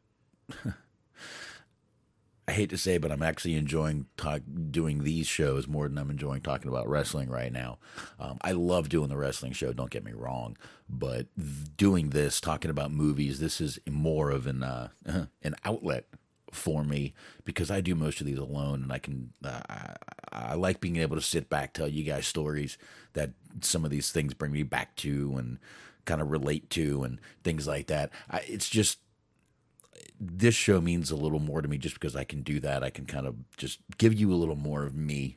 I 2.47 2.53
hate 2.53 2.69
to 2.71 2.77
say, 2.77 2.99
but 2.99 3.11
I'm 3.11 3.23
actually 3.23 3.55
enjoying 3.55 4.05
talk, 4.19 4.43
doing 4.71 5.03
these 5.03 5.27
shows 5.27 5.67
more 5.67 5.89
than 5.89 5.97
I'm 5.97 6.11
enjoying 6.11 6.43
talking 6.43 6.69
about 6.69 6.87
wrestling 6.87 7.31
right 7.31 7.51
now. 7.51 7.79
Um, 8.21 8.37
I 8.43 8.53
love 8.53 8.91
doing 8.91 9.09
the 9.09 9.17
wrestling 9.17 9.53
show. 9.53 9.73
Don't 9.73 9.91
get 9.91 10.05
me 10.05 10.13
wrong, 10.13 10.59
but 10.87 11.27
doing 11.79 12.11
this, 12.11 12.43
talking 12.43 12.71
about 12.71 12.91
movies, 12.91 13.41
this 13.41 13.63
is 13.63 13.79
more 13.89 14.31
of 14.31 14.47
an 14.47 14.63
uh, 14.63 14.89
an 15.07 15.55
outlet 15.65 16.07
for 16.55 16.85
me 16.85 17.15
because 17.45 17.71
I 17.71 17.81
do 17.81 17.95
most 17.95 18.21
of 18.21 18.27
these 18.27 18.39
alone, 18.39 18.83
and 18.83 18.93
I 18.93 18.99
can 18.99 19.33
uh, 19.45 19.61
I, 19.69 19.97
I 20.33 20.55
like 20.55 20.81
being 20.81 20.97
able 20.97 21.17
to 21.17 21.23
sit 21.23 21.51
back, 21.51 21.73
tell 21.73 21.89
you 21.89 22.05
guys 22.05 22.27
stories 22.27 22.79
that 23.13 23.31
some 23.61 23.85
of 23.85 23.91
these 23.91 24.11
things 24.11 24.35
bring 24.35 24.53
me 24.53 24.63
back 24.63 24.97
to, 24.97 25.35
and 25.37 25.59
kind 26.05 26.21
of 26.21 26.31
relate 26.31 26.71
to, 26.71 27.03
and 27.03 27.21
things 27.43 27.67
like 27.67 27.87
that. 27.89 28.11
I, 28.31 28.45
it's 28.47 28.69
just 28.69 28.99
this 30.21 30.55
show 30.55 30.81
means 30.81 31.11
a 31.11 31.17
little 31.17 31.41
more 31.41 31.61
to 31.61 31.69
me 31.69 31.79
just 31.79 31.95
because 31.95 32.17
I 32.17 32.25
can 32.25 32.43
do 32.43 32.61
that. 32.61 32.83
I 32.83 32.91
can 32.91 33.07
kind 33.07 33.27
of 33.27 33.37
just 33.57 33.81
give 33.99 34.15
you 34.15 34.33
a 34.33 34.37
little 34.37 34.57
more 34.57 34.85
of 34.85 34.95
me, 34.95 35.37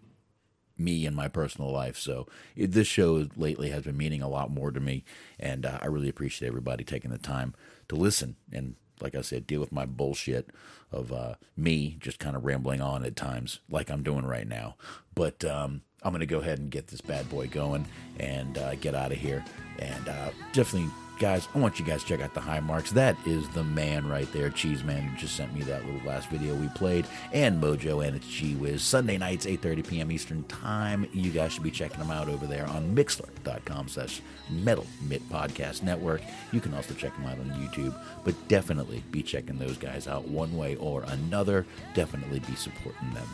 me 0.77 1.06
and 1.06 1.15
my 1.15 1.27
personal 1.27 1.72
life. 1.72 1.98
So 1.98 2.27
it, 2.56 2.72
this 2.72 2.88
show 2.88 3.27
lately 3.35 3.69
has 3.69 3.84
been 3.84 3.98
meaning 3.98 4.22
a 4.22 4.30
lot 4.30 4.52
more 4.52 4.72
to 4.72 4.80
me, 4.80 5.03
and 5.39 5.65
uh, 5.65 5.80
I 5.81 5.88
really 5.88 6.10
appreciate 6.10 6.48
everybody 6.48 6.84
taking 6.84 7.11
the 7.11 7.18
time 7.18 7.56
to 7.89 7.95
listen 7.95 8.35
and. 8.52 8.76
Like 9.02 9.15
I 9.15 9.22
said, 9.22 9.48
deal 9.48 9.60
with 9.60 9.72
my 9.72 9.86
bullshit 9.86 10.49
of 10.91 11.11
uh, 11.11 11.36
me 11.56 11.98
just 11.99 12.19
kind 12.19 12.36
of 12.36 12.45
rambling 12.45 12.82
on 12.82 13.03
at 13.06 13.15
times, 13.15 13.60
like 13.69 13.90
I'm 13.90 14.03
doing 14.03 14.26
right 14.26 14.48
now. 14.48 14.76
But 15.15 15.44
um, 15.45 15.82
I'm 16.03 16.11
going 16.11 16.22
to 16.22 16.26
go 16.26 16.40
ahead 16.40 16.60
and 16.60 16.69
get 16.69 16.88
this 16.88 17.02
bad 17.02 17.30
boy 17.30 17.48
going 17.48 17.86
and 18.19 18.57
uh, 18.57 18.76
get 18.76 18.95
out 18.95 19.11
of 19.11 19.18
here. 19.18 19.44
And 19.80 20.07
uh, 20.07 20.32
definitely 20.53 20.90
guys, 21.18 21.48
I 21.53 21.60
want 21.60 21.80
you 21.80 21.85
guys 21.85 22.03
to 22.03 22.07
check 22.07 22.22
out 22.22 22.34
the 22.34 22.41
high 22.41 22.60
marks. 22.60 22.91
That 22.91 23.18
is 23.26 23.48
the 23.49 23.64
man 23.64 24.07
right 24.07 24.31
there, 24.34 24.49
Cheese 24.49 24.84
Man, 24.84 25.02
who 25.02 25.18
just 25.18 25.35
sent 25.35 25.53
me 25.53 25.61
that 25.64 25.85
little 25.85 26.07
last 26.07 26.30
video 26.30 26.56
we 26.56 26.68
played, 26.69 27.07
and 27.34 27.61
Mojo 27.61 28.06
and 28.06 28.15
it's 28.15 28.27
G 28.27 28.56
Wiz. 28.56 28.84
Sunday 28.84 29.18
nights, 29.18 29.45
8:30 29.45 29.88
p.m. 29.88 30.11
Eastern 30.11 30.44
Time. 30.44 31.07
You 31.14 31.31
guys 31.31 31.53
should 31.53 31.64
be 31.64 31.72
checking 31.72 31.99
them 31.99 32.11
out 32.11 32.30
over 32.30 32.45
there 32.45 32.68
on 32.68 32.95
Mixlr.com 32.95 33.88
slash 33.88 34.22
Metal 34.49 34.85
Mitt 35.07 35.27
Podcast 35.30 35.84
Network. 35.84 36.22
You 36.52 36.60
can 36.60 36.73
also 36.73 36.94
check 36.94 37.15
them 37.15 37.26
out 37.26 37.39
on 37.39 37.49
YouTube, 37.52 37.95
but 38.23 38.35
definitely 38.48 39.03
be 39.11 39.23
checking 39.23 39.57
those 39.57 39.77
guys 39.77 40.07
out 40.07 40.27
one 40.27 40.56
way 40.56 40.76
or 40.76 41.03
another. 41.03 41.65
Definitely 41.94 42.39
be 42.41 42.56
supporting 42.56 43.14
them. 43.14 43.27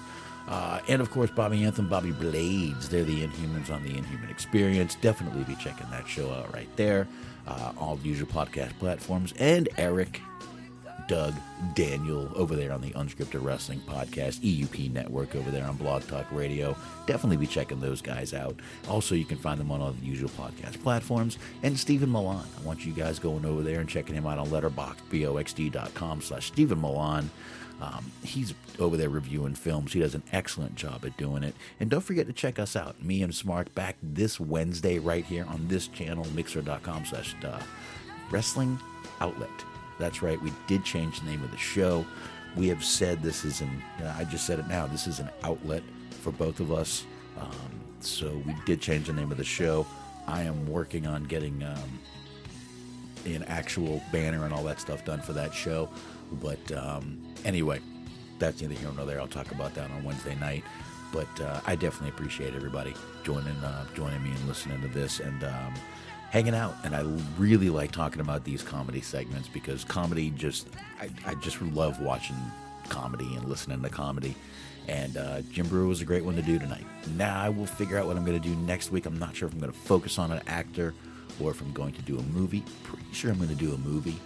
Uh, 0.47 0.81
and 0.89 1.01
of 1.01 1.09
course, 1.09 1.31
Bobby 1.31 1.63
Anthem, 1.63 1.87
Bobby 1.87 2.11
Blades. 2.11 2.89
They're 2.89 3.05
the 3.05 3.25
Inhumans 3.25 3.69
on 3.69 3.81
the 3.83 3.97
Inhuman 3.97 4.29
Experience. 4.29 4.95
Definitely 4.95 5.43
be 5.45 5.55
checking 5.55 5.89
that 5.89 6.07
show 6.07 6.31
out 6.31 6.53
right 6.53 6.67
there 6.75 7.07
uh, 7.47 7.73
all 7.77 7.95
the 7.95 8.07
usual 8.07 8.27
podcast 8.27 8.77
platforms, 8.79 9.33
and 9.39 9.69
Eric, 9.77 10.21
Doug, 11.07 11.33
Daniel 11.73 12.31
over 12.35 12.55
there 12.55 12.71
on 12.71 12.81
the 12.81 12.91
Unscripted 12.91 13.43
Wrestling 13.43 13.79
Podcast, 13.81 14.39
EUP 14.39 14.91
Network 14.91 15.35
over 15.35 15.51
there 15.51 15.65
on 15.65 15.75
Blog 15.75 16.03
Talk 16.07 16.25
Radio. 16.31 16.75
Definitely 17.05 17.37
be 17.37 17.47
checking 17.47 17.79
those 17.79 18.01
guys 18.01 18.33
out. 18.33 18.55
Also, 18.87 19.15
you 19.15 19.25
can 19.25 19.37
find 19.37 19.59
them 19.59 19.71
on 19.71 19.81
all 19.81 19.91
the 19.91 20.05
usual 20.05 20.29
podcast 20.29 20.81
platforms. 20.81 21.37
And 21.63 21.77
Stephen 21.77 22.09
Milan. 22.09 22.45
I 22.57 22.65
want 22.65 22.85
you 22.85 22.93
guys 22.93 23.19
going 23.19 23.45
over 23.45 23.61
there 23.61 23.79
and 23.79 23.89
checking 23.89 24.15
him 24.15 24.25
out 24.25 24.37
on 24.37 24.47
Letterboxd, 24.47 25.01
boxd.com 25.11 26.21
slash 26.21 26.47
Stephen 26.47 26.79
Milan. 26.79 27.29
Um, 27.81 28.11
he's 28.23 28.53
over 28.79 28.95
there 28.95 29.09
reviewing 29.09 29.55
films. 29.55 29.93
He 29.93 29.99
does 29.99 30.15
an 30.15 30.23
excellent 30.31 30.75
job 30.75 31.03
at 31.05 31.17
doing 31.17 31.43
it. 31.43 31.53
And 31.79 31.89
don't 31.89 32.01
forget 32.01 32.27
to 32.27 32.33
check 32.33 32.57
us 32.59 32.75
out, 32.75 33.03
me 33.03 33.23
and 33.23 33.33
Smart, 33.33 33.73
back 33.75 33.97
this 34.01 34.39
Wednesday 34.39 34.99
right 34.99 35.25
here 35.25 35.45
on 35.49 35.67
this 35.67 35.87
channel, 35.87 36.25
mixer.com 36.33 37.05
slash 37.05 37.35
uh, 37.43 37.59
wrestling 38.31 38.79
outlet. 39.19 39.49
That's 39.99 40.21
right, 40.21 40.41
we 40.41 40.51
did 40.67 40.85
change 40.85 41.19
the 41.19 41.25
name 41.25 41.43
of 41.43 41.51
the 41.51 41.57
show. 41.57 42.05
We 42.55 42.67
have 42.69 42.83
said 42.83 43.21
this 43.21 43.43
is 43.43 43.61
an, 43.61 43.83
I 44.15 44.23
just 44.23 44.45
said 44.45 44.59
it 44.59 44.67
now, 44.67 44.87
this 44.87 45.07
is 45.07 45.19
an 45.19 45.29
outlet 45.43 45.83
for 46.21 46.31
both 46.31 46.59
of 46.59 46.71
us. 46.71 47.05
Um, 47.39 47.49
so 47.99 48.41
we 48.45 48.55
did 48.65 48.79
change 48.79 49.07
the 49.07 49.13
name 49.13 49.31
of 49.31 49.37
the 49.37 49.43
show. 49.43 49.85
I 50.27 50.43
am 50.43 50.65
working 50.67 51.05
on 51.05 51.23
getting 51.25 51.63
um, 51.63 51.99
an 53.25 53.43
actual 53.43 54.01
banner 54.11 54.45
and 54.45 54.53
all 54.53 54.63
that 54.63 54.79
stuff 54.79 55.03
done 55.03 55.21
for 55.21 55.33
that 55.33 55.53
show. 55.53 55.89
But 56.33 56.71
um, 56.71 57.21
anyway, 57.45 57.79
that's 58.39 58.61
neither 58.61 58.73
here 58.73 58.89
nor 58.95 59.05
there. 59.05 59.19
I'll 59.19 59.27
talk 59.27 59.51
about 59.51 59.73
that 59.75 59.89
on 59.91 60.03
Wednesday 60.03 60.35
night. 60.35 60.63
But 61.11 61.41
uh, 61.41 61.61
I 61.65 61.75
definitely 61.75 62.09
appreciate 62.09 62.55
everybody 62.55 62.93
joining 63.23 63.55
uh, 63.57 63.85
joining 63.93 64.23
me 64.23 64.31
and 64.31 64.47
listening 64.47 64.81
to 64.81 64.87
this 64.87 65.19
and 65.19 65.43
um, 65.43 65.73
hanging 66.31 66.55
out. 66.55 66.75
And 66.83 66.95
I 66.95 67.01
really 67.37 67.69
like 67.69 67.91
talking 67.91 68.19
about 68.19 68.43
these 68.43 68.63
comedy 68.63 69.01
segments 69.01 69.47
because 69.47 69.83
comedy 69.83 70.31
just 70.31 70.67
I, 70.99 71.09
I 71.25 71.35
just 71.35 71.61
love 71.61 72.01
watching 72.01 72.35
comedy 72.89 73.35
and 73.35 73.47
listening 73.47 73.81
to 73.83 73.89
comedy. 73.89 74.35
And 74.87 75.15
uh, 75.15 75.41
Jim 75.51 75.67
Breuer 75.67 75.87
was 75.87 76.01
a 76.01 76.05
great 76.05 76.25
one 76.25 76.35
to 76.35 76.41
do 76.41 76.59
tonight. 76.59 76.85
Now 77.15 77.39
I 77.39 77.49
will 77.49 77.65
figure 77.65 77.97
out 77.97 78.07
what 78.07 78.17
I'm 78.17 78.25
going 78.25 78.41
to 78.41 78.47
do 78.49 78.55
next 78.55 78.91
week. 78.91 79.05
I'm 79.05 79.17
not 79.17 79.35
sure 79.35 79.47
if 79.47 79.53
I'm 79.53 79.59
going 79.59 79.71
to 79.71 79.77
focus 79.77 80.17
on 80.17 80.31
an 80.31 80.41
actor 80.47 80.93
or 81.39 81.51
if 81.51 81.61
I'm 81.61 81.71
going 81.71 81.93
to 81.93 82.01
do 82.01 82.17
a 82.17 82.23
movie. 82.23 82.63
Pretty 82.83 83.05
sure 83.13 83.31
I'm 83.31 83.37
going 83.37 83.49
to 83.49 83.55
do 83.55 83.73
a 83.73 83.77
movie, 83.77 84.19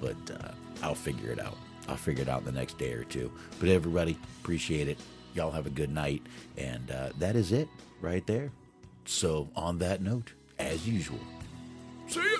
but 0.00 0.16
uh, 0.30 0.52
I'll 0.82 0.94
figure 0.94 1.30
it 1.30 1.40
out. 1.40 1.56
I'll 1.88 1.96
figure 1.96 2.22
it 2.22 2.28
out 2.28 2.44
the 2.44 2.52
next 2.52 2.78
day 2.78 2.92
or 2.92 3.04
two. 3.04 3.30
But 3.60 3.68
everybody, 3.68 4.18
appreciate 4.40 4.88
it. 4.88 4.98
Y'all 5.34 5.50
have 5.50 5.66
a 5.66 5.70
good 5.70 5.90
night. 5.90 6.22
And 6.56 6.90
uh, 6.90 7.10
that 7.18 7.36
is 7.36 7.52
it 7.52 7.68
right 8.00 8.26
there. 8.26 8.50
So, 9.04 9.48
on 9.56 9.78
that 9.78 10.00
note, 10.00 10.32
as 10.58 10.86
usual, 10.86 11.18
see 12.06 12.20
ya. 12.20 12.38